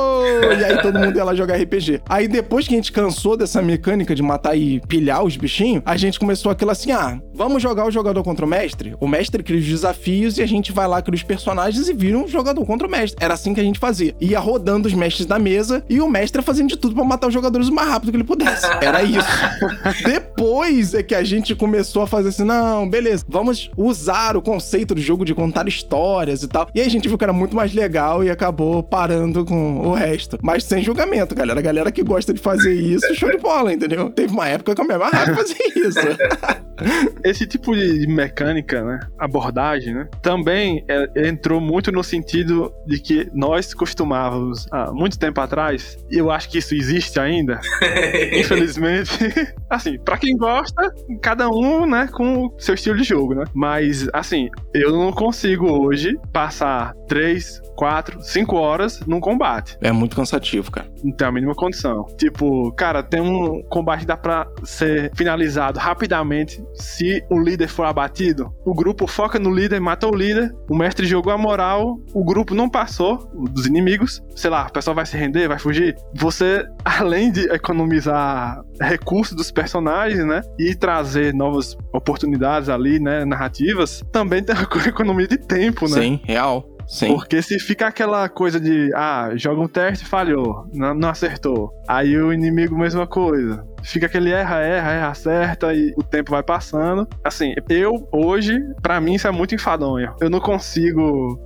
E 0.58 0.64
aí 0.64 0.82
todo 0.82 0.98
mundo 0.98 1.16
ia 1.16 1.24
lá 1.24 1.34
jogar 1.34 1.56
RPG. 1.56 2.00
Aí 2.08 2.26
depois 2.26 2.66
que 2.66 2.74
a 2.74 2.76
gente 2.76 2.90
cansou 2.90 3.36
dessa 3.36 3.62
mecânica 3.62 4.12
de 4.12 4.22
matar 4.22 4.56
e 4.56 4.80
pilhar 4.88 5.22
os 5.22 5.36
bichinhos, 5.36 5.82
a 5.86 5.96
gente 5.96 6.18
começou 6.18 6.50
aquilo 6.50 6.70
assim: 6.70 6.90
ah, 6.90 7.20
vamos 7.38 7.62
jogar 7.62 7.86
o 7.86 7.90
jogador 7.90 8.24
contra 8.24 8.44
o 8.44 8.48
mestre? 8.48 8.96
O 8.98 9.06
mestre 9.06 9.44
cria 9.44 9.60
os 9.60 9.64
desafios 9.64 10.36
e 10.38 10.42
a 10.42 10.46
gente 10.46 10.72
vai 10.72 10.88
lá, 10.88 11.00
cria 11.00 11.14
os 11.14 11.22
personagens 11.22 11.88
e 11.88 11.94
vira 11.94 12.18
um 12.18 12.26
jogador 12.26 12.66
contra 12.66 12.88
o 12.88 12.90
mestre. 12.90 13.24
Era 13.24 13.34
assim 13.34 13.54
que 13.54 13.60
a 13.60 13.62
gente 13.62 13.78
fazia. 13.78 14.12
Ia 14.20 14.40
rodando 14.40 14.88
os 14.88 14.92
mestres 14.92 15.24
da 15.24 15.38
mesa 15.38 15.84
e 15.88 16.00
o 16.00 16.08
mestre 16.08 16.42
fazendo 16.42 16.70
de 16.70 16.76
tudo 16.76 16.96
pra 16.96 17.04
matar 17.04 17.28
os 17.28 17.32
jogadores 17.32 17.68
o 17.68 17.72
mais 17.72 17.88
rápido 17.88 18.10
que 18.10 18.16
ele 18.16 18.24
pudesse. 18.24 18.66
Era 18.82 19.04
isso. 19.04 19.28
Depois 20.04 20.94
é 20.94 21.02
que 21.02 21.14
a 21.14 21.22
gente 21.22 21.54
começou 21.54 22.02
a 22.02 22.08
fazer 22.08 22.30
assim: 22.30 22.42
não, 22.44 22.90
beleza, 22.90 23.24
vamos 23.28 23.70
usar 23.76 24.36
o 24.36 24.42
conceito 24.42 24.92
do 24.92 25.00
jogo 25.00 25.24
de 25.24 25.32
contar 25.32 25.68
histórias 25.68 26.42
e 26.42 26.48
tal. 26.48 26.68
E 26.74 26.80
aí 26.80 26.86
a 26.86 26.90
gente 26.90 27.06
viu 27.06 27.16
que 27.16 27.24
era 27.24 27.32
muito 27.32 27.54
mais 27.54 27.72
legal 27.72 28.24
e 28.24 28.30
acabou 28.30 28.82
parando 28.82 29.44
com 29.44 29.86
o 29.86 29.94
resto. 29.94 30.38
Mas 30.42 30.64
sem 30.64 30.82
julgamento, 30.82 31.36
galera. 31.36 31.60
A 31.60 31.62
galera 31.62 31.92
que 31.92 32.02
gosta 32.02 32.34
de 32.34 32.40
fazer 32.40 32.74
isso, 32.74 33.14
show 33.14 33.30
de 33.30 33.38
bola, 33.38 33.72
entendeu? 33.72 34.10
Teve 34.10 34.32
uma 34.32 34.48
época 34.48 34.74
que 34.74 34.80
eu 34.80 34.84
me 34.84 34.94
amarrava 34.94 35.36
fazer 35.36 35.56
isso. 35.76 36.00
Esse 37.28 37.46
tipo 37.46 37.76
de 37.76 38.06
mecânica, 38.06 38.82
né? 38.82 39.00
Abordagem, 39.18 39.94
né? 39.94 40.08
Também 40.22 40.82
é, 40.88 41.28
entrou 41.28 41.60
muito 41.60 41.92
no 41.92 42.02
sentido 42.02 42.72
de 42.86 42.98
que 42.98 43.28
nós 43.34 43.74
costumávamos, 43.74 44.66
há 44.70 44.90
muito 44.92 45.18
tempo 45.18 45.38
atrás, 45.40 45.98
e 46.10 46.16
eu 46.16 46.30
acho 46.30 46.48
que 46.48 46.56
isso 46.56 46.74
existe 46.74 47.20
ainda, 47.20 47.60
infelizmente. 48.32 49.10
assim, 49.68 49.98
para 49.98 50.16
quem 50.16 50.36
gosta, 50.36 50.90
cada 51.20 51.50
um, 51.50 51.86
né, 51.86 52.08
com 52.10 52.46
o 52.46 52.54
seu 52.58 52.74
estilo 52.74 52.96
de 52.96 53.04
jogo, 53.04 53.34
né? 53.34 53.44
Mas, 53.52 54.08
assim, 54.12 54.48
eu 54.72 54.90
não 54.90 55.12
consigo 55.12 55.66
hoje 55.66 56.18
passar 56.32 56.94
três, 57.06 57.60
quatro, 57.76 58.22
cinco 58.22 58.56
horas 58.56 59.00
num 59.06 59.20
combate. 59.20 59.76
É 59.80 59.92
muito 59.92 60.16
cansativo, 60.16 60.70
cara. 60.70 60.90
Não 61.04 61.12
tem 61.12 61.28
a 61.28 61.32
mínima 61.32 61.54
condição. 61.54 62.06
Tipo, 62.16 62.72
cara, 62.72 63.02
tem 63.02 63.20
um 63.20 63.62
combate 63.68 64.00
que 64.00 64.06
dá 64.06 64.16
pra 64.16 64.46
ser 64.64 65.10
finalizado 65.14 65.78
rapidamente 65.78 66.62
se 66.74 67.07
o 67.30 67.38
líder 67.38 67.68
for 67.68 67.84
abatido. 67.84 68.52
O 68.64 68.74
grupo 68.74 69.06
foca 69.06 69.38
no 69.38 69.50
líder, 69.50 69.80
mata 69.80 70.06
o 70.06 70.14
líder, 70.14 70.54
o 70.68 70.76
mestre 70.76 71.06
jogou 71.06 71.32
a 71.32 71.38
moral, 71.38 71.98
o 72.12 72.24
grupo 72.24 72.54
não 72.54 72.68
passou 72.68 73.30
dos 73.50 73.66
inimigos, 73.66 74.22
sei 74.34 74.50
lá, 74.50 74.66
o 74.66 74.72
pessoal 74.72 74.94
vai 74.94 75.06
se 75.06 75.16
render, 75.16 75.48
vai 75.48 75.58
fugir. 75.58 75.96
Você, 76.14 76.64
além 76.84 77.30
de 77.30 77.42
economizar 77.50 78.60
recursos 78.80 79.36
dos 79.36 79.50
personagens, 79.50 80.24
né, 80.24 80.42
e 80.58 80.74
trazer 80.74 81.34
novas 81.34 81.76
oportunidades 81.92 82.68
ali, 82.68 82.98
né, 82.98 83.24
narrativas, 83.24 84.02
também 84.12 84.42
tem 84.42 84.54
a 84.54 84.62
economia 84.88 85.26
de 85.26 85.38
tempo, 85.38 85.88
né? 85.88 86.00
Sim, 86.00 86.20
real. 86.24 86.78
Sim. 86.88 87.08
Porque 87.08 87.42
se 87.42 87.58
fica 87.60 87.86
aquela 87.86 88.28
coisa 88.30 88.58
de, 88.58 88.90
ah, 88.94 89.32
joga 89.34 89.60
um 89.60 89.68
teste, 89.68 90.06
falhou, 90.06 90.66
não, 90.72 90.94
não 90.94 91.10
acertou. 91.10 91.70
Aí 91.86 92.16
o 92.16 92.32
inimigo, 92.32 92.78
mesma 92.78 93.06
coisa. 93.06 93.62
Fica 93.82 94.06
aquele 94.06 94.30
erra, 94.30 94.60
erra, 94.60 94.90
erra, 94.92 95.08
acerta 95.08 95.74
e 95.74 95.92
o 95.96 96.02
tempo 96.02 96.30
vai 96.30 96.42
passando. 96.42 97.06
Assim, 97.24 97.54
eu 97.68 98.08
hoje, 98.12 98.58
para 98.82 99.00
mim, 99.00 99.14
isso 99.14 99.26
é 99.26 99.30
muito 99.30 99.54
enfadonho. 99.54 100.14
Eu 100.20 100.30
não 100.30 100.40
consigo 100.40 101.38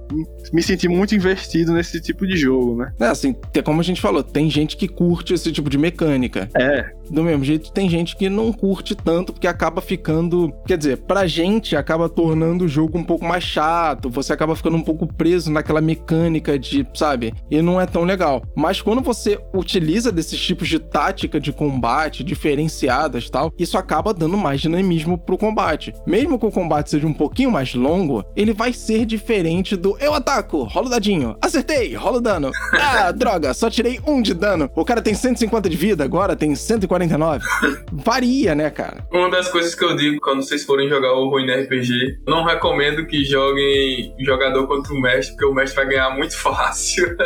me 0.52 0.62
sentir 0.62 0.88
muito 0.88 1.14
investido 1.14 1.72
nesse 1.72 2.00
tipo 2.00 2.26
de 2.26 2.36
jogo, 2.36 2.76
né? 2.76 2.92
É, 3.00 3.06
assim, 3.06 3.34
como 3.64 3.80
a 3.80 3.84
gente 3.84 4.00
falou, 4.00 4.22
tem 4.22 4.50
gente 4.50 4.76
que 4.76 4.88
curte 4.88 5.32
esse 5.34 5.50
tipo 5.50 5.70
de 5.70 5.78
mecânica. 5.78 6.48
É. 6.54 6.90
Do 7.10 7.22
mesmo 7.22 7.44
jeito, 7.44 7.72
tem 7.72 7.88
gente 7.88 8.16
que 8.16 8.28
não 8.28 8.52
curte 8.52 8.94
tanto 8.94 9.32
porque 9.32 9.46
acaba 9.46 9.80
ficando. 9.80 10.52
Quer 10.66 10.78
dizer, 10.78 10.98
pra 10.98 11.26
gente 11.26 11.76
acaba 11.76 12.08
tornando 12.08 12.64
o 12.64 12.68
jogo 12.68 12.98
um 12.98 13.04
pouco 13.04 13.24
mais 13.24 13.44
chato. 13.44 14.08
Você 14.10 14.32
acaba 14.32 14.56
ficando 14.56 14.76
um 14.76 14.82
pouco 14.82 15.06
preso 15.06 15.50
naquela 15.50 15.80
mecânica 15.80 16.58
de, 16.58 16.86
sabe? 16.94 17.34
E 17.50 17.60
não 17.60 17.80
é 17.80 17.86
tão 17.86 18.04
legal. 18.04 18.42
Mas 18.56 18.80
quando 18.80 19.02
você 19.02 19.38
utiliza 19.52 20.10
desses 20.10 20.40
tipos 20.40 20.68
de 20.68 20.78
tática 20.78 21.40
de 21.40 21.52
combate, 21.52 22.24
de 22.24 22.31
diferenciadas 22.32 23.28
tal, 23.28 23.52
isso 23.58 23.76
acaba 23.76 24.14
dando 24.14 24.36
mais 24.38 24.60
dinamismo 24.60 25.18
pro 25.18 25.36
combate. 25.36 25.92
Mesmo 26.06 26.38
que 26.38 26.46
o 26.46 26.50
combate 26.50 26.90
seja 26.90 27.06
um 27.06 27.12
pouquinho 27.12 27.50
mais 27.50 27.74
longo, 27.74 28.24
ele 28.34 28.54
vai 28.54 28.72
ser 28.72 29.04
diferente 29.04 29.76
do 29.76 29.96
eu 30.00 30.14
ataco, 30.14 30.62
rolo 30.64 30.88
dadinho, 30.88 31.36
acertei, 31.42 31.94
rolo 31.94 32.20
dano. 32.20 32.50
Ah, 32.94 33.12
droga, 33.12 33.54
só 33.54 33.70
tirei 33.70 34.00
um 34.06 34.20
de 34.20 34.34
dano. 34.34 34.68
O 34.74 34.84
cara 34.84 35.00
tem 35.00 35.14
150 35.14 35.68
de 35.68 35.76
vida, 35.76 36.04
agora 36.04 36.34
tem 36.34 36.54
149. 36.54 37.44
Varia, 37.92 38.54
né, 38.54 38.70
cara? 38.70 39.06
Uma 39.12 39.30
das 39.30 39.48
coisas 39.48 39.74
que 39.74 39.84
eu 39.84 39.94
digo 39.96 40.20
quando 40.20 40.42
vocês 40.42 40.64
forem 40.64 40.88
jogar 40.88 41.12
o 41.12 41.28
Ruin 41.30 41.50
RPG, 41.50 42.18
não 42.26 42.44
recomendo 42.44 43.06
que 43.06 43.24
joguem 43.24 44.14
jogador 44.20 44.66
contra 44.66 44.92
o 44.92 45.00
mestre, 45.00 45.34
porque 45.34 45.46
o 45.46 45.54
mestre 45.54 45.76
vai 45.76 45.86
ganhar 45.94 46.10
muito 46.10 46.36
fácil. 46.40 47.16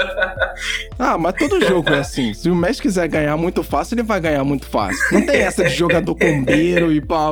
ah, 0.99 1.17
mas 1.19 1.35
todo 1.35 1.65
jogo 1.65 1.91
é 1.91 1.99
assim. 2.01 2.35
Se 2.35 2.51
o 2.51 2.55
mestre 2.55 2.83
quiser 2.83 3.09
ganhar 3.09 3.37
muito 3.37 3.63
fácil, 3.63 3.95
ele 3.95 4.03
vai 4.03 4.21
ganhar 4.21 4.45
muito 4.45 4.67
fácil. 4.67 4.86
Não 5.13 5.25
tem 5.25 5.37
essa 5.37 5.65
de 5.65 5.75
jogador 5.75 6.15
combeiro 6.15 6.93
e 6.93 7.01
pá. 7.01 7.31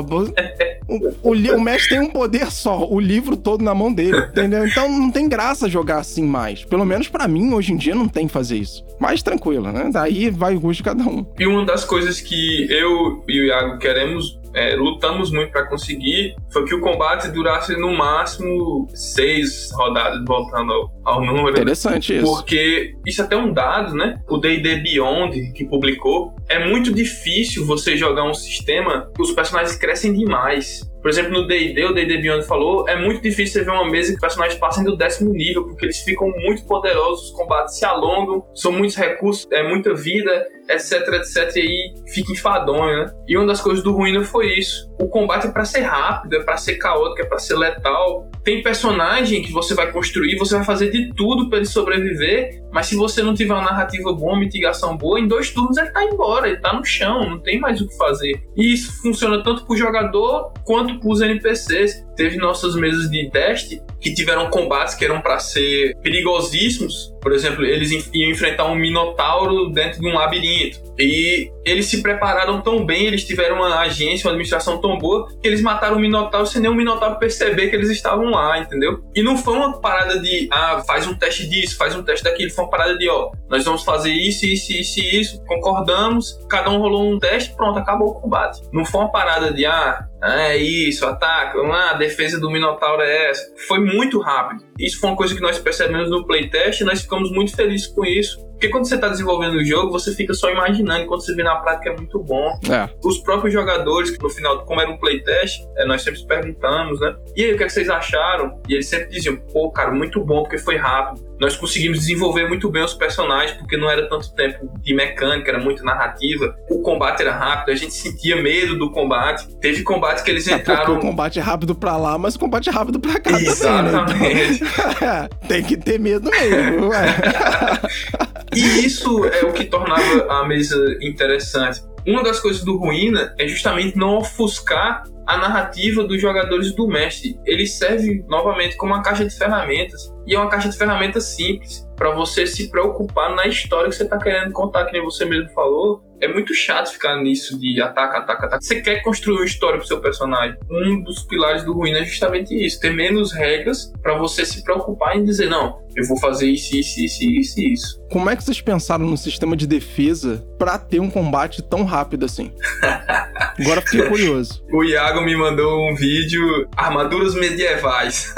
O, 0.87 1.31
o, 1.31 1.33
o, 1.33 1.61
mestre 1.61 1.91
tem 1.91 2.01
um 2.01 2.11
poder 2.11 2.51
só, 2.51 2.87
o 2.87 3.01
livro 3.01 3.37
todo 3.37 3.63
na 3.63 3.75
mão 3.75 3.93
dele, 3.93 4.19
entendeu? 4.19 4.67
Então 4.67 4.89
não 4.89 5.11
tem 5.11 5.29
graça 5.29 5.69
jogar 5.69 5.99
assim 5.99 6.25
mais. 6.25 6.65
Pelo 6.65 6.85
menos 6.85 7.09
para 7.09 7.27
mim, 7.27 7.53
hoje 7.55 7.73
em 7.73 7.77
dia, 7.77 7.95
não 7.95 8.09
tem 8.09 8.29
fazer 8.29 8.59
isso. 8.59 8.85
Mas 8.99 9.23
tranquilo, 9.23 9.73
né? 9.73 9.89
Daí 9.93 10.31
vai 10.31 10.55
o 10.57 10.61
gosto 10.61 10.79
de 10.79 10.83
cada 10.83 11.05
um. 11.05 11.25
E 11.39 11.47
uma 11.47 11.65
das 11.65 11.85
coisas 11.85 12.21
que 12.21 12.67
eu 12.71 13.25
e 13.29 13.41
o 13.41 13.47
Iago 13.47 13.79
queremos 13.79 14.39
é, 14.55 14.77
lutamos 14.77 15.31
muito 15.31 15.51
para 15.51 15.67
conseguir 15.67 16.35
foi 16.51 16.65
que 16.65 16.75
o 16.75 16.81
combate 16.81 17.29
durasse 17.29 17.77
no 17.77 17.93
máximo 17.93 18.87
seis 18.95 19.71
rodadas, 19.73 20.25
voltando 20.25 20.73
ao, 20.73 20.93
ao 21.05 21.25
número. 21.25 21.51
Interessante 21.51 22.17
isso. 22.17 22.25
Porque 22.25 22.95
isso 23.05 23.21
é 23.21 23.25
até 23.25 23.37
um 23.37 23.53
dado, 23.53 23.95
né? 23.95 24.21
O 24.29 24.39
D&D 24.39 24.77
Beyond, 24.77 25.53
que 25.53 25.65
publicou, 25.65 26.35
é 26.49 26.67
muito 26.69 26.93
difícil 26.93 27.67
você 27.67 27.97
jogar 27.97 28.25
um 28.25 28.35
sistema 28.35 29.11
que 29.15 29.23
os 29.23 29.33
personagens 29.33 29.77
crescem 29.77 30.13
demais. 30.13 30.81
Por 31.03 31.11
exemplo, 31.11 31.33
no 31.33 31.47
D&D, 31.47 31.85
o 31.85 31.93
D&D 31.93 32.19
Beyond 32.19 32.47
falou, 32.47 32.89
é 32.89 32.97
muito 32.97 33.21
difícil 33.21 33.61
você 33.61 33.65
ver 33.65 33.73
uma 33.73 33.91
mesa 33.91 34.09
que 34.09 34.15
os 34.15 34.21
personagens 34.21 34.59
passem 34.59 34.85
do 34.85 34.97
décimo 34.97 35.33
nível, 35.33 35.65
porque 35.65 35.85
eles 35.85 35.99
ficam 35.99 36.31
muito 36.31 36.65
poderosos, 36.67 37.31
os 37.31 37.33
combates 37.33 37.77
se 37.77 37.85
alongam, 37.85 38.43
são 38.55 38.73
muitos 38.73 38.97
recursos, 38.97 39.47
é 39.51 39.69
muita 39.69 39.93
vida, 39.95 40.47
etc, 40.69 41.09
etc, 41.15 41.57
e 41.57 41.61
aí 41.61 41.95
fica 42.09 42.33
enfadonho, 42.33 43.05
né? 43.05 43.13
E 43.27 43.37
uma 43.37 43.47
das 43.47 43.61
coisas 43.61 43.83
do 43.83 43.93
Ruína 43.93 44.25
foi 44.25 44.59
isso. 44.59 44.91
O 44.99 45.09
combate 45.09 45.47
é 45.47 45.51
pra 45.51 45.65
ser 45.65 45.81
rápido, 45.81 46.37
é 46.37 46.43
pra 46.43 46.57
ser 46.57 46.77
caótico, 46.77 47.23
é 47.23 47.27
pra 47.27 47.39
ser 47.39 47.57
letal. 47.57 48.29
Tem 48.43 48.63
personagem 48.63 49.43
que 49.43 49.53
você 49.53 49.75
vai 49.75 49.91
construir, 49.91 50.37
você 50.37 50.57
vai 50.57 50.65
fazer 50.65 50.91
de 50.91 51.13
tudo 51.15 51.49
para 51.49 51.59
ele 51.59 51.67
sobreviver, 51.67 52.63
mas 52.73 52.87
se 52.87 52.97
você 52.97 53.23
não 53.23 53.35
tiver 53.35 53.55
uma 53.55 53.63
narrativa 53.63 54.13
boa, 54.13 54.33
uma 54.33 54.41
mitigação 54.41 54.97
boa, 54.97 55.19
em 55.19 55.27
dois 55.27 55.51
turnos 55.51 55.77
ele 55.77 55.91
tá 55.91 56.05
embora, 56.05 56.49
ele 56.49 56.61
tá 56.61 56.73
no 56.73 56.85
chão, 56.85 57.29
não 57.31 57.41
tem 57.41 57.59
mais 57.59 57.81
o 57.81 57.89
que 57.89 57.97
fazer. 57.97 58.43
E 58.57 58.73
isso 58.73 59.01
funciona 59.03 59.43
tanto 59.43 59.65
pro 59.67 59.77
jogador 59.77 60.53
quanto 60.65 60.99
para 60.99 61.09
os 61.09 61.21
NPCs. 61.21 62.05
Teve 62.17 62.37
nossas 62.37 62.75
mesas 62.77 63.11
de 63.11 63.31
teste 63.31 63.83
que 64.01 64.15
tiveram 64.15 64.51
combates 64.51 64.95
que 64.95 65.05
eram 65.05 65.21
para 65.21 65.39
ser 65.39 65.97
perigosíssimos. 66.03 67.14
Por 67.25 67.33
exemplo, 67.33 67.65
eles 67.65 67.91
iam 68.13 68.31
enfrentar 68.31 68.67
um 68.67 68.77
minotauro 68.77 69.71
dentro 69.71 69.99
de 69.99 70.07
um 70.07 70.13
labirinto. 70.13 70.79
E 70.99 71.51
eles 71.65 71.87
se 71.87 72.03
prepararam 72.03 72.61
tão 72.61 72.85
bem, 72.85 73.07
eles 73.07 73.25
tiveram 73.25 73.57
uma 73.57 73.81
agência, 73.81 74.27
uma 74.27 74.33
administração 74.33 74.81
tão 74.81 74.99
boa, 74.99 75.27
que 75.41 75.49
eles 75.49 75.61
mataram 75.61 75.97
o 75.97 76.01
Minotauro 76.01 76.47
sem 76.47 76.61
nem 76.61 76.71
o 76.71 76.75
Minotauro 76.75 77.19
perceber 77.19 77.69
que 77.69 77.77
eles 77.77 77.91
estavam 77.91 78.31
lá, 78.31 78.59
entendeu? 78.59 79.03
E 79.15 79.23
não 79.23 79.37
foi 79.37 79.55
uma 79.55 79.81
parada 79.81 80.21
de, 80.21 80.49
ah, 80.53 80.85
faz 80.87 81.07
um 81.07 81.15
teste 81.15 81.49
disso, 81.49 81.77
faz 81.77 81.97
um 81.97 82.03
teste 82.03 82.23
daquilo. 82.23 82.51
Foi 82.51 82.65
uma 82.65 82.71
parada 82.71 82.97
de, 82.97 83.09
ó, 83.09 83.33
nós 83.49 83.65
vamos 83.65 83.83
fazer 83.83 84.13
isso, 84.13 84.47
isso, 84.47 84.73
isso 84.73 85.01
e 85.01 85.21
isso, 85.21 85.45
concordamos, 85.47 86.39
cada 86.49 86.71
um 86.71 86.79
rolou 86.79 87.11
um 87.11 87.19
teste, 87.19 87.55
pronto, 87.57 87.79
acabou 87.79 88.11
o 88.11 88.21
combate. 88.21 88.61
Não 88.73 88.85
foi 88.85 89.01
uma 89.01 89.11
parada 89.11 89.53
de, 89.53 89.65
ah, 89.65 90.07
é 90.23 90.57
isso, 90.57 91.07
ataca, 91.07 91.59
ah, 91.61 91.91
a 91.91 91.95
defesa 91.95 92.41
do 92.41 92.51
Minotauro 92.51 93.03
é 93.03 93.31
essa. 93.31 93.45
Foi 93.67 93.79
muito 93.79 94.21
rápido. 94.21 94.65
Isso 94.79 94.99
foi 94.99 95.11
uma 95.11 95.17
coisa 95.17 95.35
que 95.35 95.41
nós 95.41 95.59
percebemos 95.59 96.11
no 96.11 96.27
playtest 96.27 96.81
e 96.81 96.85
nós 96.85 97.03
ficamos 97.03 97.14
muito 97.23 97.55
felizes 97.55 97.87
com 97.89 98.05
isso. 98.05 98.39
Porque 98.65 98.69
quando 98.73 98.89
você 98.89 98.95
está 98.95 99.09
desenvolvendo 99.09 99.57
o 99.57 99.65
jogo, 99.65 99.91
você 99.91 100.15
fica 100.15 100.33
só 100.33 100.51
imaginando, 100.51 101.07
quando 101.07 101.23
você 101.23 101.35
vê 101.35 101.43
na 101.43 101.57
prática 101.57 101.91
é 101.91 101.97
muito 101.97 102.19
bom. 102.19 102.59
É. 102.71 102.89
Os 103.05 103.19
próprios 103.19 103.53
jogadores, 103.53 104.17
no 104.19 104.31
final, 104.31 104.65
como 104.65 104.81
era 104.81 104.91
um 104.91 104.97
playtest, 104.97 105.63
é, 105.77 105.85
nós 105.85 106.03
sempre 106.03 106.25
perguntamos, 106.27 106.99
né? 106.99 107.15
E 107.37 107.45
aí, 107.45 107.53
o 107.53 107.59
que, 107.59 107.65
é 107.65 107.67
que 107.67 107.73
vocês 107.73 107.91
acharam? 107.91 108.59
E 108.67 108.75
eles 108.75 108.89
sempre 108.89 109.09
diziam, 109.09 109.37
pô, 109.53 109.71
cara, 109.71 109.91
muito 109.91 110.25
bom, 110.25 110.43
porque 110.43 110.57
foi 110.57 110.77
rápido. 110.77 111.23
Nós 111.39 111.57
conseguimos 111.57 111.99
desenvolver 111.99 112.49
muito 112.49 112.71
bem 112.71 112.83
os 112.83 112.95
personagens, 112.95 113.59
porque 113.59 113.77
não 113.77 113.91
era 113.91 114.09
tanto 114.09 114.33
tempo 114.35 114.71
de 114.81 114.95
mecânica, 114.95 115.51
era 115.51 115.59
muito 115.59 115.85
narrativa. 115.85 116.57
O 116.71 116.81
combate 116.81 117.21
era 117.21 117.33
rápido, 117.33 117.71
a 117.71 117.75
gente 117.75 117.93
sentia 117.93 118.41
medo 118.41 118.79
do 118.79 118.91
combate. 118.91 119.47
Teve 119.61 119.83
combate 119.83 120.23
que 120.23 120.31
eles 120.31 120.47
entraram. 120.47 120.95
É 120.95 120.99
o 120.99 121.01
combate 121.01 121.39
é 121.39 121.43
rápido 121.43 121.75
pra 121.75 121.97
lá, 121.97 122.17
mas 122.17 122.37
o 122.37 122.39
combate 122.39 122.71
é 122.71 122.73
rápido 122.73 123.01
pra 123.01 123.21
cá 123.21 123.33
Exatamente. 123.33 124.13
também. 124.13 124.35
Né? 124.35 124.59
Então, 124.97 125.29
tem 125.49 125.63
que 125.63 125.77
ter 125.77 125.99
medo 125.99 126.31
mesmo. 126.31 126.91
e 128.55 128.87
isso 128.87 129.25
é 129.27 129.45
o 129.45 129.53
que 129.53 129.65
tornava 129.65 130.27
a 130.29 130.47
mesa 130.47 130.77
interessante. 131.01 131.83
Uma 132.07 132.23
das 132.23 132.39
coisas 132.39 132.63
do 132.63 132.77
Ruína 132.77 133.35
é 133.39 133.49
justamente 133.49 133.97
não 133.97 134.19
ofuscar 134.19 135.05
a 135.27 135.39
narrativa 135.39 136.05
dos 136.05 136.21
jogadores 136.21 136.75
do 136.75 136.87
mestre. 136.87 137.39
Ele 137.47 137.67
serve 137.67 138.23
novamente 138.29 138.77
como 138.77 138.93
uma 138.93 139.03
caixa 139.03 139.25
de 139.25 139.35
ferramentas 139.35 140.13
e 140.27 140.35
é 140.35 140.39
uma 140.39 140.51
caixa 140.51 140.69
de 140.69 140.77
ferramentas 140.77 141.25
simples 141.25 141.89
para 141.97 142.11
você 142.11 142.47
se 142.47 142.71
preocupar 142.71 143.35
na 143.35 143.47
história 143.47 143.89
que 143.89 143.97
você 143.97 144.05
está 144.05 144.19
querendo 144.19 144.53
contar, 144.53 144.85
que 144.85 144.93
nem 144.93 145.03
você 145.03 145.25
mesmo 145.25 145.49
falou. 145.51 146.03
É 146.25 146.29
muito 146.33 146.55
chato 146.55 146.91
ficar 146.91 147.19
nisso 147.23 147.59
de 147.59 147.83
ataca, 147.83 148.17
ataca, 148.17 148.47
ataca. 148.47 148.59
Você 148.63 148.81
quer 148.81 149.03
construir 149.03 149.37
uma 149.37 149.45
história 149.45 149.77
pro 149.77 149.87
seu 149.87 150.01
personagem. 150.01 150.57
Um 150.71 151.03
dos 151.03 151.23
pilares 151.25 151.63
do 151.65 151.75
Ruína 151.75 151.99
é 151.99 152.05
justamente 152.05 152.55
isso: 152.55 152.81
ter 152.81 152.95
menos 152.95 153.31
regras 153.31 153.93
para 154.03 154.17
você 154.17 154.47
se 154.47 154.65
preocupar 154.65 155.19
em 155.19 155.23
dizer, 155.23 155.51
não, 155.51 155.83
eu 155.95 156.07
vou 156.07 156.19
fazer 156.19 156.47
isso, 156.47 156.75
isso, 156.75 156.99
isso, 156.99 157.23
isso 157.25 157.61
e 157.61 157.73
isso. 157.75 158.03
Como 158.11 158.31
é 158.31 158.37
que 158.37 158.43
vocês 158.43 158.59
pensaram 158.59 159.05
no 159.05 159.19
sistema 159.19 159.55
de 159.55 159.67
defesa 159.67 160.43
para 160.59 160.79
ter 160.79 160.99
um 160.99 161.11
combate 161.11 161.63
tão 161.63 161.85
rápido 161.85 162.25
assim? 162.25 162.51
Agora 163.61 163.83
fiquei 163.83 164.09
curioso. 164.09 164.65
O 164.73 164.83
Iago 164.83 165.21
me 165.21 165.37
mandou 165.37 165.91
um 165.91 165.95
vídeo 165.95 166.67
armaduras 166.75 167.35
medievais. 167.35 168.35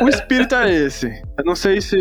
o 0.00 0.08
espírito 0.08 0.54
é 0.54 0.72
esse. 0.72 1.06
Eu 1.36 1.44
não 1.44 1.56
sei 1.56 1.80
se 1.80 1.96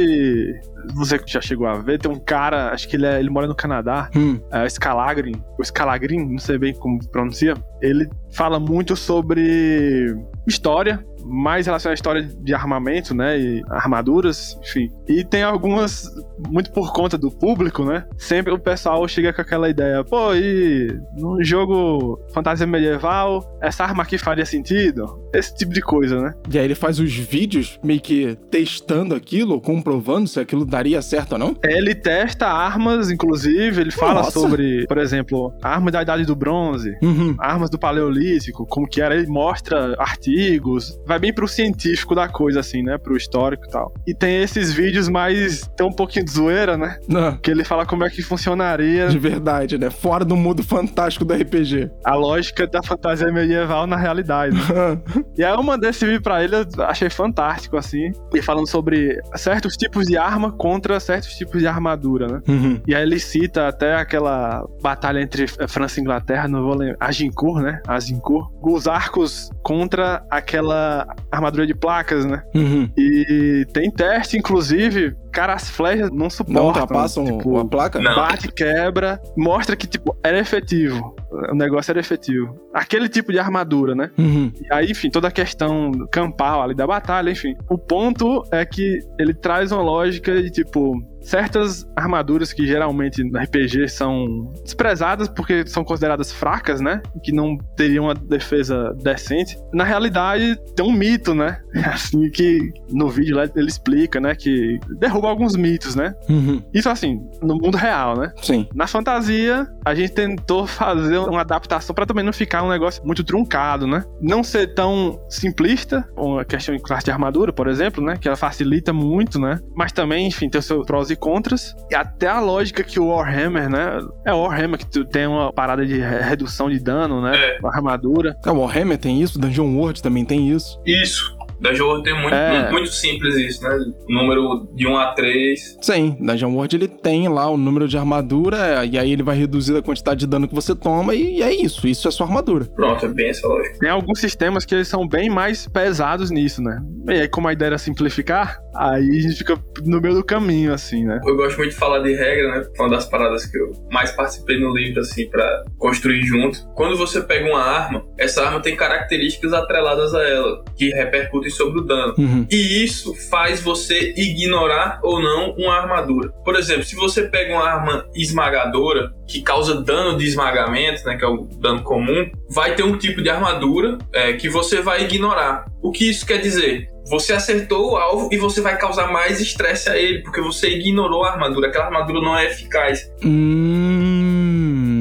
você 0.94 1.20
já 1.26 1.42
chegou 1.42 1.68
a 1.68 1.76
ver, 1.76 2.00
tem 2.00 2.12
um 2.12 2.20
cara, 2.20 2.72
acho 2.72 2.88
que 2.88 2.96
ele, 2.96 3.06
é, 3.06 3.20
ele 3.20 3.30
mora 3.30 3.48
no 3.48 3.56
Canadá, 3.56 4.10
hum. 4.16 4.40
é 4.52 4.68
Scalagrin, 4.68 5.42
o 5.58 5.64
Scalagrin, 5.64 6.26
não 6.26 6.40
sei 6.40 6.58
bem 6.58 6.74
como 6.74 7.00
pronuncia, 7.10 7.56
ele 7.82 8.10
fala 8.32 8.60
muito 8.60 8.96
sobre 8.96 10.16
história, 10.48 11.04
mais 11.26 11.66
relacionada 11.66 11.94
à 11.94 11.96
história 11.96 12.24
de 12.24 12.54
armamento, 12.54 13.14
né? 13.16 13.38
E 13.38 13.62
armaduras, 13.70 14.58
enfim. 14.62 14.92
E 15.08 15.24
tem 15.24 15.44
algumas, 15.44 16.10
muito 16.50 16.72
por 16.72 16.94
conta 16.94 17.18
do 17.18 17.32
público, 17.32 17.84
né? 17.84 18.06
Sempre 18.18 18.54
o 18.54 18.60
pessoal 18.60 19.08
chega 19.08 19.34
com 19.34 19.42
aquela 19.42 19.70
ideia, 19.70 20.04
pô, 20.04 20.34
e 20.36 20.88
num 21.18 21.44
jogo 21.44 22.20
fantasia 22.34 22.68
medieval, 22.68 23.58
essa 23.62 23.84
arma 23.84 24.04
aqui 24.04 24.18
faria 24.18 24.46
sentido? 24.46 25.20
Esse 25.34 25.56
tipo 25.56 25.74
de 25.74 25.82
coisa, 25.82 26.22
né? 26.22 26.34
E 26.50 26.58
aí 26.58 26.66
ele 26.66 26.76
faz 26.76 27.00
os 27.00 27.14
vídeos 27.14 27.80
meio 27.84 28.00
que 28.00 28.38
testando 28.50 29.16
aquilo, 29.16 29.60
comprovando 29.60 30.28
se 30.28 30.40
aquilo 30.40 30.66
daria 30.66 31.02
certo 31.02 31.34
ou 31.34 31.38
não? 31.38 31.56
Ele 31.64 31.94
testa 31.94 32.48
armas, 32.48 33.10
inclusive, 33.10 33.82
ele 33.82 33.92
fala 33.92 34.22
Nossa. 34.22 34.32
sobre, 34.32 34.86
por 34.88 34.98
exemplo, 34.98 35.54
armas 35.62 35.92
da 35.92 36.02
Idade 36.02 36.26
do 36.26 36.36
Bronze, 36.36 36.96
uhum. 37.02 37.36
armas 37.40 37.70
do 37.70 37.78
Paleolítico, 37.78 38.66
como 38.66 38.88
que 38.88 39.02
era, 39.02 39.16
ele 39.16 39.28
mostra 39.28 39.96
artigos, 40.00 41.00
vai 41.06 41.15
vai 41.16 41.20
bem 41.20 41.34
pro 41.34 41.48
científico 41.48 42.14
da 42.14 42.28
coisa, 42.28 42.60
assim, 42.60 42.84
né? 42.84 42.98
Pro 42.98 43.16
histórico 43.16 43.66
e 43.66 43.70
tal. 43.70 43.94
E 44.06 44.14
tem 44.14 44.42
esses 44.42 44.74
vídeos 44.74 45.08
mais. 45.08 45.70
tem 45.76 45.86
um 45.86 45.92
pouquinho 45.92 46.26
de 46.26 46.32
zoeira, 46.32 46.78
né? 46.78 46.98
Não. 47.08 47.38
Que 47.38 47.52
ele 47.52 47.64
fala 47.64 47.86
como 47.86 48.04
é 48.04 48.10
que 48.10 48.22
funcionaria. 48.22 49.08
De 49.08 49.18
verdade, 49.18 49.78
né? 49.78 49.90
Fora 49.90 50.26
do 50.26 50.36
mundo 50.36 50.64
fantástico 50.64 51.26
do 51.26 51.34
RPG. 51.34 51.90
A 52.04 52.16
lógica 52.16 52.68
da 52.68 52.84
fantasia 52.84 53.32
medieval 53.32 53.88
na 53.88 53.96
realidade. 53.96 54.56
e 55.38 55.44
aí 55.44 55.54
eu 55.54 55.64
mandei 55.64 55.90
esse 55.90 56.06
vídeo 56.06 56.22
pra 56.22 56.44
ele, 56.44 56.56
eu 56.56 56.66
achei 56.84 57.10
fantástico, 57.10 57.78
assim. 57.78 58.12
E 58.34 58.42
falando 58.42 58.68
sobre 58.68 59.20
certos 59.36 59.76
tipos 59.76 60.08
de 60.08 60.18
arma 60.18 60.52
contra 60.52 61.00
certos 61.00 61.34
tipos 61.36 61.62
de 61.62 61.68
armadura, 61.68 62.28
né? 62.28 62.42
Uhum. 62.48 62.82
E 62.88 62.94
aí 62.94 63.04
ele 63.04 63.20
cita 63.20 63.68
até 63.68 63.96
aquela 63.96 64.66
batalha 64.82 65.22
entre 65.22 65.48
França 65.48 66.00
e 66.00 66.04
Inglaterra, 66.04 66.48
não 66.48 66.64
vou 66.64 66.76
lembrar. 66.76 66.98
Agincourt, 67.00 67.64
né? 67.64 67.82
Agincourt. 67.88 68.50
Os 68.62 68.88
arcos 68.88 69.50
contra 69.64 70.26
aquela 70.30 71.05
armadura 71.32 71.66
de 71.66 71.74
placas, 71.74 72.26
né? 72.26 72.44
Uhum. 72.54 72.90
E 72.98 73.66
tem 73.74 73.92
teste, 73.92 74.38
inclusive, 74.38 75.16
cara, 75.32 75.54
as 75.54 75.70
flechas 75.70 76.10
não 76.12 76.30
suportam. 76.30 76.62
Não 76.62 76.68
ultrapassam 76.68 77.26
tipo, 77.26 77.58
a 77.58 77.66
placa? 77.66 78.00
Não. 78.00 78.16
Bate, 78.16 78.52
quebra, 78.52 79.20
mostra 79.38 79.76
que, 79.76 79.88
tipo, 79.88 80.16
era 80.24 80.40
efetivo. 80.40 81.16
O 81.52 81.56
negócio 81.56 81.92
era 81.92 82.00
efetivo. 82.00 82.56
Aquele 82.74 83.10
tipo 83.10 83.32
de 83.32 83.40
armadura, 83.40 83.94
né? 83.94 84.12
Uhum. 84.18 84.52
E 84.62 84.74
aí, 84.74 84.92
enfim, 84.92 85.10
toda 85.10 85.28
a 85.28 85.32
questão 85.32 85.92
campal 86.12 86.62
ali 86.62 86.74
da 86.74 86.88
batalha, 86.88 87.30
enfim. 87.30 87.56
O 87.70 87.78
ponto 87.78 88.44
é 88.52 88.66
que 88.66 89.00
ele 89.20 89.34
traz 89.34 89.72
uma 89.72 89.82
lógica 89.82 90.42
de, 90.42 90.50
tipo, 90.50 90.96
certas 91.26 91.88
armaduras 91.96 92.54
que 92.54 92.66
geralmente 92.66 93.24
no 93.24 93.40
RPG 93.40 93.90
são 93.90 94.54
desprezadas 94.64 95.28
porque 95.28 95.66
são 95.68 95.84
consideradas 95.84 96.32
fracas, 96.32 96.80
né? 96.80 97.02
Que 97.24 97.32
não 97.32 97.58
teriam 97.76 98.06
uma 98.06 98.14
defesa 98.14 98.96
decente. 99.02 99.58
Na 99.74 99.84
realidade, 99.84 100.58
tem 100.76 100.86
um 100.86 100.92
mito, 100.92 101.34
né? 101.34 101.60
Assim, 101.86 102.30
que 102.30 102.72
no 102.90 103.10
vídeo 103.10 103.36
lá 103.36 103.44
ele 103.56 103.68
explica, 103.68 104.20
né? 104.20 104.36
Que 104.36 104.80
derruba 105.00 105.28
alguns 105.28 105.56
mitos, 105.56 105.96
né? 105.96 106.14
Uhum. 106.30 106.62
Isso 106.74 106.90
assim, 106.90 107.20
no 107.42 107.56
mundo 107.56 107.78
real, 107.78 108.18
né? 108.18 108.32
Sim. 108.42 108.68
Na 108.74 108.88
fantasia, 108.88 109.68
a 109.84 109.96
gente 109.96 110.14
tentou 110.14 110.68
fazer 110.68 111.18
uma 111.18 111.42
adaptação 111.42 111.94
para 111.94 112.06
também 112.06 112.24
não 112.24 112.34
ficar 112.34 112.64
um 112.64 112.70
negócio 112.70 113.04
muito 113.06 113.24
truncado, 113.24 113.88
né? 113.88 114.04
Não 114.22 114.44
ser 114.44 114.74
tão 114.74 115.20
simplista, 115.30 116.08
uma 116.18 116.46
questão 116.46 116.76
em 116.76 116.80
classe 116.80 117.06
de 117.06 117.12
armadura, 117.12 117.52
por 117.52 117.68
exemplo, 117.68 118.04
né? 118.04 118.18
Que 118.18 118.28
ela 118.28 118.38
facilita 118.38 118.94
muito, 118.94 119.40
né? 119.40 119.60
Mas 119.76 119.92
também, 119.92 120.28
enfim, 120.28 120.50
tem 120.50 120.60
os 120.60 120.66
seus 120.66 120.86
prós 120.86 121.10
e 121.10 121.15
contras. 121.16 121.76
E 121.92 121.96
até 121.96 122.28
a 122.28 122.40
lógica 122.40 122.84
que 122.84 123.00
o 123.00 123.08
Warhammer, 123.08 123.70
né? 123.70 124.00
É 124.26 124.34
o 124.34 124.40
Warhammer 124.44 124.80
que 124.80 124.86
tu 124.86 125.04
tem 125.06 125.28
uma 125.28 125.52
parada 125.52 125.86
de 125.86 126.00
re- 126.00 126.22
redução 126.22 126.70
de 126.70 126.80
dano, 126.80 127.22
né? 127.22 127.36
É. 127.36 127.60
Armadura. 127.64 128.38
É, 128.46 128.52
o 128.52 128.60
Warhammer 128.60 128.98
tem 128.98 129.22
isso, 129.22 129.40
Dungeon 129.40 129.76
World 129.76 130.02
também 130.02 130.24
tem 130.26 130.50
isso. 130.50 130.80
Isso. 130.86 131.35
Da 131.60 131.74
jogo 131.74 132.04
tem 132.04 132.14
muito, 132.20 132.34
É. 132.34 132.60
muito, 132.60 132.72
muito 132.74 132.90
simples 132.90 133.36
isso, 133.38 133.64
né? 133.64 133.78
Número 134.10 134.68
de 134.76 134.88
1 134.88 134.98
a 134.98 135.14
3. 135.14 135.78
Sim, 135.82 136.18
Dungeon 136.20 136.54
World 136.54 136.76
ele 136.76 136.88
tem 136.88 137.28
lá 137.28 137.50
o 137.50 137.58
número 137.58 137.88
de 137.88 137.98
armadura, 137.98 138.86
e 138.86 138.98
aí 138.98 139.12
ele 139.12 139.24
vai 139.24 139.36
reduzir 139.38 139.76
a 139.76 139.82
quantidade 139.82 140.20
de 140.22 140.28
dano 140.28 140.48
que 140.48 140.56
você 140.56 140.76
toma, 140.76 141.14
e 141.16 141.42
é 141.42 141.54
isso, 141.54 141.88
isso 141.88 142.08
é 142.08 142.12
sua 142.12 142.26
armadura. 142.28 142.66
Pronto, 142.66 143.06
é 143.06 143.10
bem 143.10 143.30
essa 143.30 143.48
lógica. 143.48 143.78
Tem 143.80 143.90
alguns 143.90 144.20
sistemas 144.20 144.66
que 144.66 144.76
eles 144.76 144.88
são 144.88 145.08
bem 145.08 145.30
mais 145.30 145.68
pesados 145.68 146.30
nisso, 146.32 146.62
né? 146.62 146.80
E 147.08 147.12
aí, 147.22 147.28
como 147.28 147.48
a 147.48 147.54
ideia 147.54 147.68
era 147.70 147.78
simplificar, 147.78 148.58
aí 148.76 149.08
a 149.10 149.22
gente 149.22 149.36
fica 149.36 149.58
no 149.86 150.02
meio 150.02 150.16
do 150.16 150.24
caminho, 150.24 150.74
assim, 150.74 151.06
né? 151.06 151.20
Eu 151.26 151.36
gosto 151.36 151.58
muito 151.58 151.72
de 151.72 151.76
falar 151.78 152.00
de 152.00 152.14
regra, 152.14 152.60
né? 152.60 152.68
Foi 152.76 152.86
uma 152.88 152.96
das 152.96 153.06
paradas 153.06 153.46
que 153.46 153.58
eu 153.58 153.72
mais 153.92 154.12
participei 154.12 154.60
no 154.60 154.76
livro, 154.76 155.00
assim, 155.02 155.30
pra 155.30 155.64
construir 155.78 156.24
junto. 156.24 156.60
Quando 156.76 156.98
você 156.98 157.22
pega 157.22 157.48
uma 157.48 157.62
arma, 157.62 158.04
essa 158.18 158.44
arma 158.44 158.60
tem 158.62 158.76
características 158.76 159.54
atreladas 159.54 160.14
a 160.16 160.24
ela, 160.24 160.64
que 160.76 160.90
repercutem 160.90 161.45
sobre 161.50 161.80
o 161.80 161.84
dano. 161.84 162.14
Uhum. 162.18 162.48
E 162.52 162.84
isso 162.84 163.14
faz 163.30 163.62
você 163.62 164.14
ignorar 164.16 165.00
ou 165.04 165.22
não 165.22 165.52
uma 165.52 165.74
armadura. 165.74 166.30
Por 166.44 166.56
exemplo, 166.56 166.84
se 166.84 166.96
você 166.96 167.24
pega 167.24 167.54
uma 167.54 167.64
arma 167.64 168.06
esmagadora 168.16 169.14
que 169.28 169.42
causa 169.42 169.82
dano 169.82 170.18
de 170.18 170.26
esmagamento, 170.26 171.04
né, 171.06 171.18
que 171.18 171.26
é 171.26 171.28
o 171.28 171.48
dano 171.60 171.84
comum, 171.84 172.30
vai 172.50 172.76
ter 172.76 172.84
um 172.84 172.98
tipo 172.98 173.22
de 173.22 173.30
armadura 173.30 173.98
é, 174.14 174.34
que 174.34 174.50
você 174.50 174.82
vai 174.82 175.04
ignorar. 175.04 175.66
O 175.82 175.92
que 175.92 176.10
isso 176.10 176.26
quer 176.26 176.38
dizer? 176.38 176.90
Você 177.08 177.34
acertou 177.34 177.92
o 177.92 177.98
alvo 177.98 178.30
e 178.32 178.38
você 178.38 178.62
vai 178.62 178.78
causar 178.78 179.12
mais 179.12 179.40
estresse 179.40 179.90
a 179.90 179.98
ele, 179.98 180.24
porque 180.24 180.42
você 180.42 180.70
ignorou 180.70 181.24
a 181.24 181.34
armadura. 181.34 181.68
Aquela 181.68 181.86
armadura 181.86 182.20
não 182.20 182.36
é 182.36 182.46
eficaz. 182.48 183.12
Hum. 183.24 184.35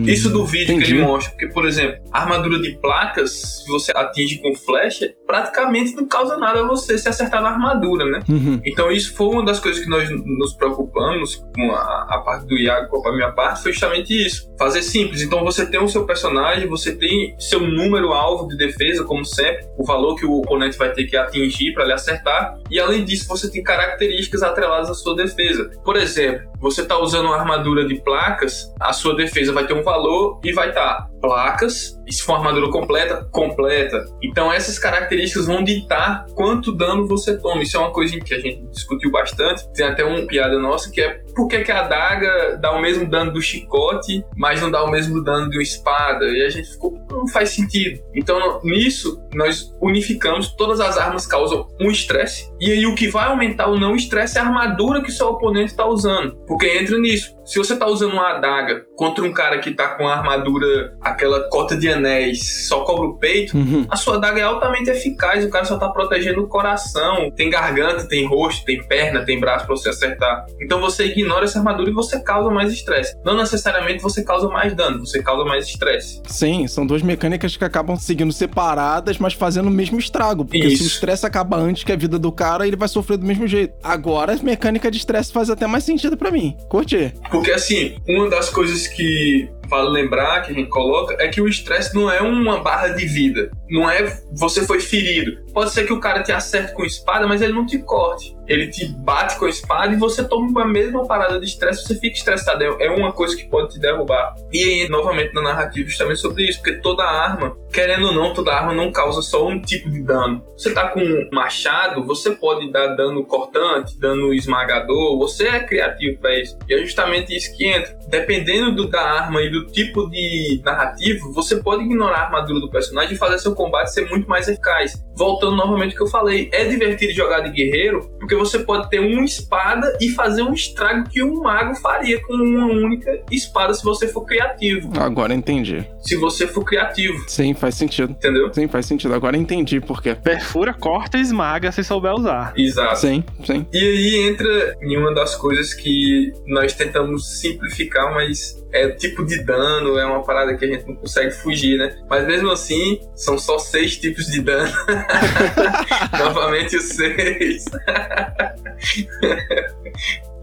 Isso 0.07 0.31
do 0.31 0.45
vídeo 0.45 0.67
que 0.67 0.73
Entendi. 0.75 0.95
ele 0.95 1.03
mostra. 1.03 1.31
Porque, 1.33 1.49
por 1.49 1.67
exemplo, 1.67 2.03
a 2.13 2.23
armadura 2.23 2.59
de 2.61 2.73
placas, 2.79 3.63
se 3.63 3.69
você 3.69 3.93
atinge 3.95 4.39
com 4.39 4.55
flecha, 4.55 5.13
praticamente 5.27 5.95
não 5.95 6.07
causa 6.07 6.37
nada 6.37 6.61
a 6.61 6.67
você 6.67 6.97
se 6.99 7.09
acertar 7.09 7.43
na 7.43 7.51
armadura, 7.51 8.05
né? 8.05 8.21
Uhum. 8.29 8.61
Então 8.65 8.91
isso 8.91 9.15
foi 9.15 9.29
uma 9.29 9.45
das 9.45 9.61
coisas 9.61 9.83
que 9.83 9.89
nós 9.89 10.09
nos 10.11 10.55
preocupamos 10.55 11.45
com 11.55 11.73
a, 11.73 12.07
a 12.09 12.19
parte 12.25 12.47
do 12.47 12.57
Iago, 12.57 12.89
com 12.89 13.09
a 13.09 13.15
minha 13.15 13.33
parte, 13.33 13.63
foi 13.63 13.73
justamente 13.73 14.15
isso. 14.15 14.49
Fazer 14.59 14.83
simples. 14.83 15.23
Então 15.23 15.43
você 15.43 15.67
tem 15.67 15.81
o 15.83 15.89
seu 15.89 16.05
personagem, 16.07 16.69
você 16.69 16.95
tem 16.95 17.35
seu 17.39 17.61
número 17.61 18.13
alvo 18.13 18.49
de 18.49 18.57
defesa, 18.57 19.05
como 19.05 19.25
sempre, 19.25 19.67
o 19.79 19.85
valor 19.85 20.17
que 20.17 20.27
o 20.27 20.33
oponente 20.39 20.79
vai 20.79 20.93
ter 20.93 21.05
que 21.05 21.17
atingir 21.17 21.73
para 21.73 21.85
lhe 21.85 21.93
acertar. 21.93 22.59
E 22.71 22.79
além 22.79 23.05
disso, 23.05 23.27
você 23.29 23.51
tem 23.51 23.63
características 23.63 24.43
atreladas 24.43 24.91
à 24.91 24.95
sua 24.95 25.17
defesa. 25.17 25.71
Por 25.85 25.97
exemplo, 25.97 26.49
você 26.61 26.83
está 26.83 26.99
usando 26.99 27.27
uma 27.27 27.37
armadura 27.37 27.87
de 27.87 27.97
placas, 28.01 28.73
a 28.81 28.93
sua 28.93 29.15
defesa 29.15 29.44
vai 29.53 29.67
ter 29.67 29.75
um 29.75 29.83
valor 29.83 30.41
e 30.45 30.53
vai 30.53 30.69
estar 30.69 31.09
placas, 31.25 31.99
e 32.07 32.13
se 32.13 32.23
for 32.23 32.35
armadura 32.35 32.71
completa, 32.71 33.27
completa. 33.33 34.05
Então 34.23 34.53
essas 34.53 34.79
características 34.79 35.47
vão 35.47 35.65
ditar 35.65 36.27
quanto 36.35 36.71
dano 36.71 37.07
você 37.07 37.39
toma. 37.39 37.63
Isso 37.63 37.79
é 37.79 37.81
uma 37.81 37.93
coisa 37.93 38.21
que 38.21 38.35
a 38.35 38.39
gente 38.39 38.63
discutiu 38.67 39.11
bastante. 39.11 39.67
Tem 39.73 39.87
até 39.87 40.05
uma 40.05 40.27
piada 40.27 40.59
nossa 40.59 40.91
que 40.91 41.01
é 41.01 41.25
por 41.35 41.49
que, 41.49 41.63
que 41.63 41.73
a 41.73 41.81
adaga 41.81 42.59
dá 42.61 42.73
o 42.73 42.81
mesmo 42.81 43.09
dano 43.09 43.33
do 43.33 43.41
chicote, 43.41 44.25
mas 44.37 44.61
não 44.61 44.71
dá 44.71 44.85
o 44.85 44.91
mesmo 44.91 45.25
dano 45.25 45.51
de 45.51 45.57
uma 45.57 45.63
espada? 45.63 46.27
E 46.27 46.45
a 46.45 46.51
gente 46.51 46.71
ficou, 46.71 46.97
não 47.11 47.27
faz 47.27 47.51
sentido. 47.51 48.01
Então 48.15 48.61
nisso 48.63 49.21
nós 49.35 49.75
unificamos, 49.81 50.55
todas 50.55 50.81
as 50.81 50.99
armas 50.99 51.27
causam 51.27 51.67
um 51.81 51.91
estresse, 51.91 52.53
e 52.61 52.71
aí 52.71 52.87
o 52.87 52.95
que 52.95 53.09
vai 53.09 53.27
aumentar 53.27 53.69
o 53.69 53.79
não 53.79 53.97
estresse 53.97 54.39
é 54.39 54.41
a 54.41 54.45
armadura 54.45 55.03
que 55.03 55.11
seu 55.11 55.29
oponente 55.29 55.73
está 55.73 55.87
usando. 55.87 56.37
Porque 56.47 56.67
entra 56.67 56.99
nisso. 56.99 57.35
Se 57.45 57.59
você 57.59 57.77
tá 57.77 57.87
usando 57.87 58.13
uma 58.13 58.37
adaga 58.37 58.87
contra 58.97 59.23
um 59.23 59.33
cara 59.33 59.59
que 59.59 59.73
tá 59.73 59.89
com 59.97 60.09
a 60.09 60.15
armadura, 60.17 60.97
aquela 61.15 61.49
cota 61.49 61.77
de 61.77 61.89
anéis, 61.89 62.67
só 62.69 62.81
cobre 62.85 63.07
o 63.07 63.15
peito, 63.15 63.57
Uhum. 63.57 63.87
a 63.89 63.97
sua 63.97 64.17
adaga 64.17 64.41
é 64.41 64.43
altamente 64.43 64.91
eficaz, 64.91 65.45
o 65.45 65.51
cara 65.51 65.65
só 65.65 65.79
tá 65.79 65.89
protegendo 65.89 66.43
o 66.43 66.49
coração. 66.49 67.31
Tem 67.37 67.49
garganta, 67.51 68.07
tem 68.09 68.27
rosto, 68.27 68.65
tem 68.65 68.83
perna, 68.87 69.25
tem 69.25 69.39
braço 69.41 69.67
pra 69.67 69.77
você 69.77 69.89
acertar. 69.91 70.45
Então 70.61 70.81
você 70.81 71.07
ignora 71.07 71.45
essa 71.45 71.59
armadura 71.59 71.91
e 71.91 71.93
você 71.93 72.21
causa 72.21 72.51
mais 72.51 72.73
estresse. 72.73 73.15
Não 73.25 73.37
necessariamente 73.37 74.03
você 74.03 74.23
causa 74.25 74.49
mais 74.49 74.75
dano, 74.75 75.01
você 75.07 75.23
causa 75.23 75.45
mais 75.45 75.67
estresse. 75.67 76.21
Sim, 76.27 76.67
são 76.67 76.87
duas 76.87 77.03
mecânicas 77.03 77.57
que 77.57 77.65
acabam 77.65 77.97
seguindo 77.97 78.33
separadas, 78.33 79.19
mas 79.19 79.33
fazendo 79.35 79.69
o 79.69 79.71
mesmo 79.71 79.99
estrago. 79.99 80.45
Porque 80.45 80.69
se 80.69 80.75
Isso. 80.75 80.85
o 80.85 80.87
estresse 80.87 81.27
acaba 81.27 81.57
antes 81.57 81.85
que 81.85 81.93
a 81.93 81.97
vida 81.97 82.19
do 82.19 82.33
cara, 82.33 82.67
ele 82.67 82.77
vai 82.77 82.89
sofrer 82.89 83.17
do 83.19 83.27
mesmo 83.27 83.47
jeito. 83.47 83.75
Agora, 83.83 84.33
a 84.35 84.43
mecânica 84.43 84.91
de 84.91 84.99
estresse 84.99 85.33
faz 85.33 85.49
até 85.51 85.67
mais 85.67 85.85
sentido 85.85 86.17
pra 86.17 86.31
mim. 86.31 86.57
Curti. 86.69 87.13
Porque 87.31 87.51
assim, 87.51 87.97
uma 88.09 88.29
das 88.29 88.49
coisas 88.51 88.87
que 88.89 89.49
vale 89.69 89.91
lembrar, 89.91 90.43
que 90.43 90.53
a 90.53 90.55
gente 90.55 90.69
coloca, 90.69 91.17
é 91.23 91.29
que 91.29 91.41
o 91.41 91.49
estresse 91.49 91.95
não 91.95 92.11
é 92.11 92.21
uma 92.21 92.61
barra 92.61 92.89
de 92.89 93.07
vida. 93.07 93.51
Não 93.69 93.91
é 93.91 94.23
você 94.33 94.67
foi 94.67 94.81
ferido. 94.81 95.43
Pode 95.53 95.71
ser 95.71 95.85
que 95.85 95.93
o 95.93 96.01
cara 96.01 96.23
te 96.23 96.33
acerte 96.33 96.75
com 96.75 96.85
espada, 96.85 97.27
mas 97.27 97.43
ele 97.43 97.53
não 97.53 97.67
te 97.67 97.79
corte. 97.79 98.37
Ele 98.47 98.69
te 98.69 98.87
bate 98.87 99.39
com 99.39 99.47
a 99.47 99.49
espada 99.49 99.95
e 99.95 99.97
você 99.97 100.23
toma 100.23 100.63
a 100.63 100.67
mesma 100.67 101.07
parada 101.07 101.41
de 101.41 101.47
estresse, 101.47 101.85
você 101.85 101.95
fica 101.95 102.17
estressado. 102.17 102.63
É 102.63 102.85
é 102.85 102.91
uma 102.91 103.13
coisa 103.13 103.35
que 103.37 103.49
pode 103.49 103.73
te 103.73 103.81
derrubar. 103.81 104.35
E 104.53 104.87
novamente, 104.89 105.33
na 105.35 105.41
narrativa, 105.41 105.89
justamente 105.89 106.21
sobre 106.21 106.45
isso, 106.45 106.61
porque 106.61 106.81
toda 106.81 107.03
arma, 107.03 107.57
querendo 107.73 108.09
ou 108.09 108.13
não, 108.13 108.35
toda 108.35 108.53
arma 108.53 108.75
não 108.75 108.93
causa 108.93 109.23
só 109.23 109.47
um 109.49 109.61
tipo 109.61 109.91
de 109.91 110.03
dano. 110.03 110.45
Você 110.57 110.73
tá 110.73 110.89
com 110.89 111.01
um 111.01 111.29
machado, 111.33 112.05
você 112.05 112.33
pode 112.33 112.71
dar 112.71 112.89
dano 112.95 113.25
cortante, 113.25 113.99
dano 113.99 114.35
esmagador, 114.35 115.19
você 115.19 115.49
é 115.49 115.61
criativo 115.61 116.21
pra 116.21 116.39
isso. 116.39 116.59
E 116.69 116.75
é 116.75 116.79
justamente 116.79 117.35
isso 117.35 117.57
que 117.57 117.67
entra. 117.67 117.97
Dependendo 118.09 118.75
do, 118.75 118.89
da 118.89 119.01
arma 119.01 119.41
e 119.41 119.51
do 119.51 119.67
tipo 119.67 120.09
de 120.11 120.61
narrativo, 120.65 121.33
você 121.33 121.57
pode 121.57 121.85
ignorar 121.85 122.19
a 122.19 122.25
armadura 122.27 122.61
do 122.61 122.71
personagem 122.71 123.15
e 123.15 123.19
fazer 123.19 123.39
seu 123.39 123.54
combate 123.55 123.93
ser 123.93 124.09
muito 124.09 124.29
mais 124.29 124.49
eficaz. 124.49 124.93
Voltando 125.17 125.57
novamente 125.57 125.93
ao 125.93 125.97
que 125.99 126.03
eu 126.03 126.07
falei, 126.09 126.49
é 126.53 126.65
divertido 126.65 127.13
jogar 127.13 127.41
de 127.41 127.51
guerreiro, 127.51 128.11
porque 128.19 128.35
você 128.35 128.59
pode 128.59 128.89
ter 128.91 128.99
uma 129.01 129.25
espada 129.25 129.97
e 130.01 130.09
fazer 130.11 130.43
um 130.43 130.53
estrago 130.53 131.09
que 131.09 131.23
um 131.23 131.41
mago 131.43 131.75
faria 131.77 132.21
com 132.23 132.35
uma 132.35 132.67
única 132.67 133.23
espada 133.31 133.73
se 133.75 133.85
você 133.85 134.09
for 134.09 134.25
criativo. 134.25 134.91
Agora 134.99 135.33
entendi. 135.35 135.87
Se 136.01 136.17
você 136.17 136.47
for 136.47 136.65
criativo, 136.65 137.25
Sim, 137.29 137.55
faz 137.55 137.75
sentido. 137.75 138.11
entendeu? 138.11 138.53
Sim, 138.53 138.69
faz 138.69 138.87
sentido. 138.87 139.15
Agora 139.15 139.37
entendi 139.37 139.81
por 139.81 140.03
quê. 140.03 140.15
Perfura, 140.15 140.75
corta 140.75 141.17
e 141.19 141.21
esmaga 141.21 141.71
se 141.73 141.83
souber 141.85 142.13
usar. 142.15 142.53
Exato. 142.57 142.99
Sim, 142.99 143.25
sim. 143.45 143.67
E 143.73 143.79
aí 143.79 144.29
entra 144.29 144.77
em 144.83 144.97
uma 144.97 145.15
das 145.15 145.35
coisas 145.37 145.73
que 145.73 146.33
nós 146.47 146.75
tentamos 146.75 147.41
simplificar, 147.41 148.13
mas 148.15 148.63
é 148.73 148.89
tipo 148.91 149.25
de 149.25 149.43
dano, 149.45 149.97
é 149.99 150.05
uma 150.05 150.23
parada 150.23 150.57
que 150.57 150.65
a 150.65 150.69
gente 150.69 150.87
não 150.87 150.97
consegue 150.97 151.31
fugir, 151.31 151.79
né? 151.79 151.97
Mas 152.11 152.27
mesmo 152.27 152.51
assim, 152.51 153.01
são 153.15 153.39
só 153.39 153.59
seis 153.59 153.97
tipos 153.97 154.27
de 154.27 154.41
dano. 154.41 154.73
Novamente 156.19 156.77
os 156.77 156.89
seis. 156.89 157.65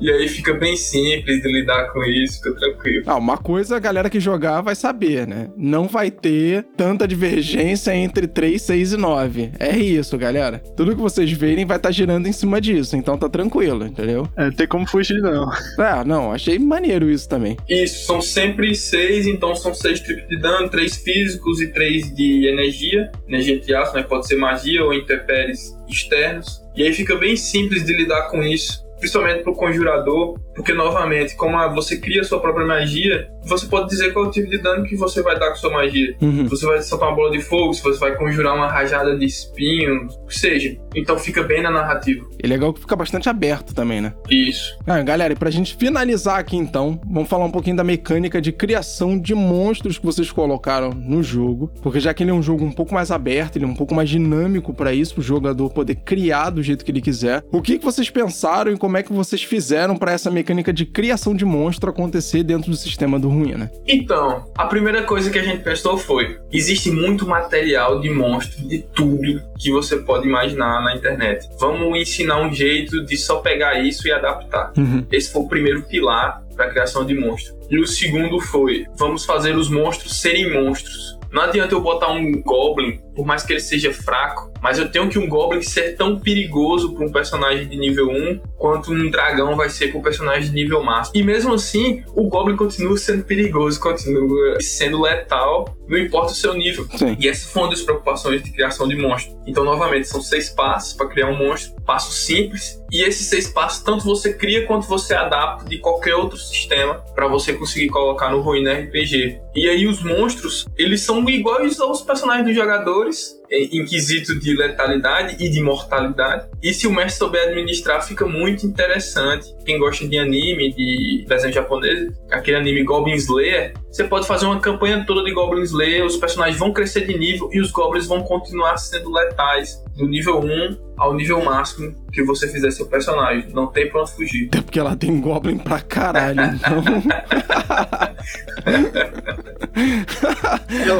E 0.02 0.10
aí 0.10 0.28
fica 0.28 0.54
bem 0.54 0.76
simples 0.76 1.42
de 1.42 1.52
lidar 1.52 1.92
com 1.94 2.04
isso, 2.04 2.42
fica 2.42 2.56
tranquilo. 2.56 3.04
Ah, 3.06 3.18
uma 3.18 3.38
coisa 3.38 3.78
a 3.78 3.80
galera 3.80 4.10
que 4.10 4.20
jogar 4.20 4.62
vai 4.62 4.76
saber, 4.76 5.28
né? 5.28 5.50
Não 5.56 5.88
vai 5.88 6.10
ter 6.10 6.66
tanta 6.76 7.08
divergência 7.08 7.96
entre 7.96 8.28
3, 8.28 8.60
6 8.60 8.94
e 8.94 8.98
9. 8.98 9.52
É 9.60 9.78
isso, 9.78 10.18
galera. 10.18 10.60
Tudo 10.76 10.96
que 10.96 11.02
vocês 11.02 11.32
verem 11.32 11.66
vai 11.66 11.78
estar 11.78 11.92
girando 11.92 12.28
em 12.28 12.32
cima 12.32 12.60
disso, 12.60 12.96
então 12.96 13.16
tá 13.16 13.30
tranquilo, 13.30 13.86
entendeu? 13.86 14.28
É, 14.36 14.46
não 14.46 14.52
tem 14.52 14.68
como 14.68 14.88
fugir, 14.88 15.22
não. 15.22 15.48
Ah, 15.78 16.04
não, 16.04 16.32
achei 16.32 16.58
maneiro 16.58 17.10
isso 17.10 17.30
também. 17.30 17.56
Isso, 17.70 18.06
são 18.08 18.22
sempre 18.22 18.74
seis, 18.74 19.28
então 19.28 19.56
são 19.56 19.74
seis 19.74 20.00
tipos 20.00 20.28
de 20.28 20.40
dano, 20.40 20.68
três 20.70 20.98
físicos 20.98 21.62
e 21.62 21.68
três 21.68 22.14
de 22.16 22.48
energia. 22.48 23.12
Energia 23.28 23.56
entre 23.56 23.76
aspas, 23.76 24.02
né? 24.02 24.08
Pode 24.08 24.28
ser 24.28 24.36
magia 24.36 24.84
ou 24.84 24.94
intempéries 24.94 25.78
externos. 25.88 26.62
E 26.76 26.84
aí 26.84 26.94
fica 26.94 27.16
bem 27.16 27.36
simples 27.36 27.86
de 27.86 27.94
lidar 27.94 28.30
com 28.30 28.42
isso. 28.42 28.84
Principalmente 29.02 29.42
pro 29.42 29.56
conjurador, 29.56 30.40
Porque, 30.56 30.74
novamente, 30.74 31.36
como 31.36 31.58
você 31.74 31.98
cria 31.98 32.22
a 32.22 32.24
sua 32.24 32.40
própria 32.40 32.66
magia, 32.66 33.30
você 33.44 33.66
pode 33.66 33.90
dizer 33.90 34.14
qual 34.14 34.26
é 34.26 34.28
o 34.28 34.32
tipo 34.32 34.50
de 34.50 34.58
dano 34.58 34.84
que 34.86 34.96
você 34.96 35.22
vai 35.22 35.40
dar 35.40 35.50
com 35.50 35.56
sua 35.56 35.72
magia. 35.72 36.16
Uhum. 36.22 36.48
Você 36.48 36.66
vai 36.66 36.82
soltar 36.82 37.10
uma 37.10 37.16
bola 37.16 37.32
de 37.32 37.42
fogo, 37.42 37.74
se 37.74 37.82
você 37.82 38.00
vai 38.00 38.16
conjurar 38.16 38.56
uma 38.56 38.68
rajada 38.68 39.18
de 39.18 39.26
espinho, 39.26 40.08
o 40.08 40.28
que 40.28 40.38
seja. 40.38 40.78
Então 40.96 41.18
fica 41.18 41.42
bem 41.44 41.62
na 41.62 41.72
narrativa. 41.72 42.26
E 42.42 42.48
legal 42.48 42.74
que 42.74 42.82
fica 42.82 42.96
bastante 42.96 43.30
aberto 43.30 43.74
também, 43.74 44.02
né? 44.02 44.14
Isso. 44.30 44.78
Ah, 44.86 45.02
galera, 45.02 45.34
e 45.34 45.36
pra 45.36 45.50
gente 45.50 45.76
finalizar 45.76 46.40
aqui 46.40 46.56
então, 46.56 47.00
vamos 47.10 47.30
falar 47.30 47.46
um 47.46 47.52
pouquinho 47.52 47.76
da 47.76 47.84
mecânica 47.84 48.42
de 48.42 48.52
criação 48.52 49.18
de 49.18 49.34
monstros 49.34 49.98
que 49.98 50.06
vocês 50.06 50.32
colocaram 50.32 50.92
no 50.92 51.24
jogo. 51.24 51.72
Porque 51.82 52.00
já 52.00 52.14
que 52.14 52.24
ele 52.24 52.32
é 52.32 52.34
um 52.34 52.44
jogo 52.44 52.64
um 52.64 52.72
pouco 52.72 52.94
mais 52.94 53.12
aberto, 53.12 53.56
ele 53.56 53.66
é 53.66 53.68
um 53.68 53.76
pouco 53.76 53.96
mais 53.96 54.10
dinâmico 54.10 54.74
para 54.74 54.94
isso, 54.94 55.16
pro 55.16 55.24
jogador 55.24 55.70
poder 55.72 55.96
criar 55.96 56.50
do 56.52 56.62
jeito 56.62 56.86
que 56.86 56.92
ele 56.92 57.02
quiser. 57.02 57.44
O 57.52 57.62
que, 57.62 57.80
que 57.80 57.86
vocês 57.86 58.10
pensaram 58.10 58.72
e 58.72 58.78
como 58.78 58.98
é 58.98 59.04
que 59.04 59.14
vocês 59.14 59.42
fizeram 59.42 59.96
para 59.96 60.12
essa 60.12 60.30
mecânica 60.30 60.51
de 60.74 60.86
criação 60.86 61.34
de 61.34 61.46
monstro 61.46 61.90
acontecer 61.90 62.44
dentro 62.44 62.70
do 62.70 62.78
sistema 62.78 63.20
do 63.20 63.30
Ruína? 63.30 63.72
Então, 63.88 64.46
a 64.56 64.66
primeira 64.66 65.04
coisa 65.04 65.30
que 65.30 65.40
a 65.40 65.44
gente 65.44 65.64
pensou 65.64 65.98
foi: 65.98 66.38
existe 66.52 66.92
muito 66.92 67.26
material 67.26 68.00
de 68.00 68.10
monstro 68.10 68.68
de 68.68 68.80
tudo 68.80 69.42
que 69.58 69.72
você 69.72 69.98
pode 69.98 70.28
imaginar 70.28 70.84
na 70.84 70.96
internet. 70.96 71.48
Vamos 71.60 71.98
ensinar 71.98 72.42
um 72.42 72.54
jeito 72.54 73.06
de 73.06 73.18
só 73.18 73.38
pegar 73.38 73.80
isso 73.80 74.08
e 74.08 74.12
adaptar. 74.12 74.74
Uhum. 74.78 75.06
Esse 75.12 75.32
foi 75.32 75.42
o 75.42 75.48
primeiro 75.48 75.84
pilar 75.84 76.44
para 76.56 76.66
a 76.66 76.70
criação 76.70 77.06
de 77.06 77.14
monstro. 77.14 77.56
E 77.70 77.80
o 77.80 77.88
segundo 77.88 78.40
foi: 78.40 78.86
vamos 78.98 79.26
fazer 79.26 79.56
os 79.56 79.70
monstros 79.70 80.20
serem 80.20 80.54
monstros. 80.54 81.18
Não 81.32 81.44
adianta 81.44 81.74
eu 81.74 81.82
botar 81.82 82.12
um 82.12 82.42
Goblin, 82.42 83.00
por 83.16 83.26
mais 83.26 83.44
que 83.44 83.54
ele 83.54 83.60
seja 83.60 83.94
fraco, 83.94 84.52
mas 84.62 84.78
eu 84.78 84.90
tenho 84.90 85.10
que 85.10 85.18
um 85.18 85.28
Goblin 85.28 85.62
ser 85.62 85.96
tão 85.96 86.20
perigoso 86.20 86.94
para 86.94 87.06
um 87.06 87.12
personagem 87.12 87.68
de 87.68 87.78
nível 87.78 88.10
1 88.10 88.40
quanto 88.58 88.92
um 88.92 89.10
dragão 89.10 89.56
vai 89.56 89.70
ser 89.70 89.90
para 89.90 90.00
um 90.00 90.04
personagem 90.04 90.50
de 90.50 90.54
nível 90.54 90.84
máximo. 90.84 91.18
E 91.18 91.24
mesmo 91.24 91.54
assim, 91.54 92.04
o 92.16 92.28
Goblin 92.30 92.56
continua 92.56 92.98
sendo 92.98 93.24
perigoso, 93.24 93.80
continua 93.80 94.58
sendo 94.62 95.02
letal, 95.02 95.76
não 95.88 95.98
importa 95.98 96.32
o 96.32 96.36
seu 96.36 96.54
nível. 96.54 96.88
Sim. 96.96 97.18
E 97.20 97.28
essa 97.28 97.48
foi 97.48 97.64
uma 97.64 97.70
das 97.72 97.82
preocupações 97.82 98.44
de 98.44 98.52
criação 98.52 98.88
de 98.88 98.96
monstro. 98.96 99.36
Então, 99.46 99.64
novamente, 99.64 100.08
são 100.08 100.22
seis 100.22 100.50
passos 100.50 100.94
para 100.94 101.08
criar 101.08 101.28
um 101.28 101.38
monstro, 101.38 101.82
passos 101.82 102.26
simples. 102.26 102.80
E 102.92 103.04
esses 103.04 103.28
seis 103.28 103.48
passos, 103.48 103.84
tanto 103.84 104.04
você 104.04 104.34
cria 104.34 104.66
quanto 104.66 104.88
você 104.88 105.14
adapta 105.14 105.66
de 105.66 105.80
qualquer 105.80 106.16
outro 106.16 106.38
sistema 106.38 107.04
para 107.16 107.28
você 107.28 107.54
conseguir 107.54 107.90
colocar 107.90 108.30
no 108.30 108.42
Ruína 108.42 108.74
RPG. 108.74 109.42
E 109.56 109.68
aí, 109.68 109.88
os 109.88 110.04
monstros, 110.04 110.66
eles 110.78 111.02
são 111.02 111.28
iguais 111.30 111.80
aos 111.80 112.02
personagens 112.02 112.46
dos 112.46 112.56
jogadores, 113.02 113.42
em 113.50 113.86
quesito 113.86 114.40
de 114.40 114.56
letalidade 114.56 115.44
e 115.44 115.50
de 115.50 115.62
mortalidade. 115.62 116.48
E 116.62 116.74
se 116.74 116.88
o 116.88 116.94
mestre 116.94 117.20
souber 117.20 117.50
administrar, 117.50 118.06
fica 118.06 118.26
muito 118.26 118.66
interessante. 118.66 119.54
Quem 119.66 119.80
gosta 119.80 120.08
de 120.08 120.18
anime, 120.18 120.74
de 120.74 121.26
desenho 121.28 121.54
japonês, 121.54 122.12
aquele 122.32 122.58
anime 122.58 122.84
Goblin 122.84 123.14
Slayer, 123.14 123.74
você 123.90 124.04
pode 124.04 124.28
fazer 124.28 124.46
uma 124.46 124.60
campanha 124.60 125.04
toda 125.06 125.24
de 125.24 125.34
Goblin 125.34 125.64
Slayer, 125.64 126.06
os 126.06 126.18
personagens 126.18 126.58
vão 126.58 126.72
crescer 126.74 127.06
de 127.06 127.18
nível 127.18 127.50
e 127.52 127.60
os 127.60 127.72
goblins 127.72 128.08
vão 128.08 128.24
continuar 128.24 128.78
sendo 128.78 129.12
letais 129.12 129.84
do 129.96 130.08
nível 130.08 130.40
1 130.40 130.92
ao 130.98 131.14
nível 131.16 131.44
máximo 131.44 131.94
que 132.12 132.24
você 132.24 132.48
fizer 132.48 132.70
seu 132.72 132.86
personagem. 132.86 133.48
Não 133.54 133.68
tem 133.68 133.90
pra 133.90 134.02
onde 134.02 134.12
fugir. 134.12 134.48
Até 134.48 134.62
porque 134.62 134.80
ela 134.80 134.96
tem 134.96 135.20
Goblin 135.20 135.58
pra 135.58 135.80
caralho, 135.80 136.42
então. 136.42 136.84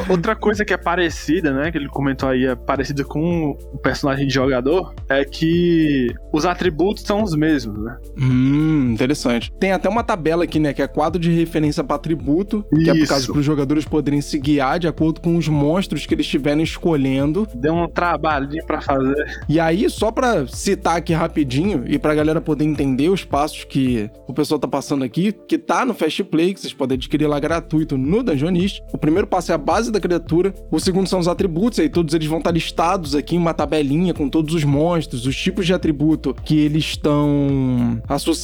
Outra 0.10 0.36
coisa 0.36 0.66
que 0.66 0.74
é 0.74 0.78
parecida, 0.78 1.54
né? 1.54 1.72
Que 1.72 1.78
ele 1.78 1.88
comentou 1.88 2.30
aí, 2.30 2.46
é 2.46 2.56
parecida 2.56 3.04
com 3.04 3.52
o 3.52 3.78
personagem 3.78 4.26
de 4.28 4.34
jogador, 4.34 4.94
é 5.08 5.24
que 5.24 6.08
os 6.34 6.46
atributos 6.46 7.04
são 7.04 7.22
os 7.22 7.36
mesmos, 7.36 7.78
né? 7.84 7.98
hum, 8.18 8.51
interessante. 8.52 9.52
Tem 9.60 9.72
até 9.72 9.88
uma 9.90 10.04
tabela 10.04 10.44
aqui, 10.44 10.60
né? 10.60 10.74
Que 10.74 10.82
é 10.82 10.88
quadro 10.88 11.20
de 11.20 11.32
referência 11.32 11.84
pra 11.84 11.96
atributo, 11.96 12.66
que 12.74 12.90
é 12.90 12.94
por 12.94 13.00
Isso. 13.00 13.08
causa 13.08 13.28
para 13.28 13.40
os 13.40 13.46
jogadores 13.46 13.86
poderem 13.86 14.22
se 14.22 14.38
guiar 14.40 14.80
de 14.80 14.88
acordo 14.88 15.22
com 15.22 15.38
os 15.38 15.48
monstros 15.48 16.06
que 16.06 16.14
eles 16.14 16.26
estiverem 16.26 16.64
escolhendo. 16.64 17.48
Deu 17.56 17.74
um 17.74 17.88
trabalhinho 17.88 18.66
pra 18.66 18.82
fazer. 18.82 19.16
E 19.48 19.60
aí, 19.60 19.90
só 19.90 20.12
pra 20.12 20.48
citar 20.48 20.98
aqui 20.98 21.14
rapidinho 21.14 21.84
e 21.88 21.98
pra 21.98 22.16
galera 22.16 22.42
poder 22.42 22.66
entender 22.66 23.10
os 23.10 23.24
passos 23.24 23.64
que 23.64 24.10
o 24.28 24.34
pessoal 24.34 24.60
tá 24.60 24.68
passando 24.68 25.04
aqui, 25.04 25.32
que 25.32 25.58
tá 25.58 25.86
no 25.86 25.94
Fast 25.94 26.24
Play, 26.26 26.54
que 26.54 26.60
vocês 26.60 26.74
podem 26.74 26.96
adquirir 26.96 27.28
lá 27.28 27.40
gratuito 27.40 27.98
no 27.98 28.24
Dungeonist. 28.24 28.82
O 28.94 28.98
primeiro 28.98 29.28
passo 29.28 29.52
é 29.52 29.56
a 29.56 29.58
base 29.58 29.92
da 29.92 30.00
criatura, 30.00 30.54
o 30.72 30.80
segundo 30.80 31.08
são 31.08 31.20
os 31.20 31.28
atributos, 31.28 31.80
aí 31.80 31.90
todos 31.90 32.14
eles 32.14 32.28
vão 32.28 32.40
estar 32.40 32.52
listados 32.52 33.16
aqui 33.16 33.36
em 33.36 33.40
uma 33.40 33.54
tabelinha 33.54 34.14
com 34.14 34.30
todos 34.30 34.54
os 34.54 34.64
monstros, 34.64 35.26
os 35.26 35.36
tipos 35.36 35.66
de 35.66 35.74
atributo 35.74 36.36
que 36.44 36.58
eles 36.58 36.86
estão 36.86 38.02
associados 38.08 38.41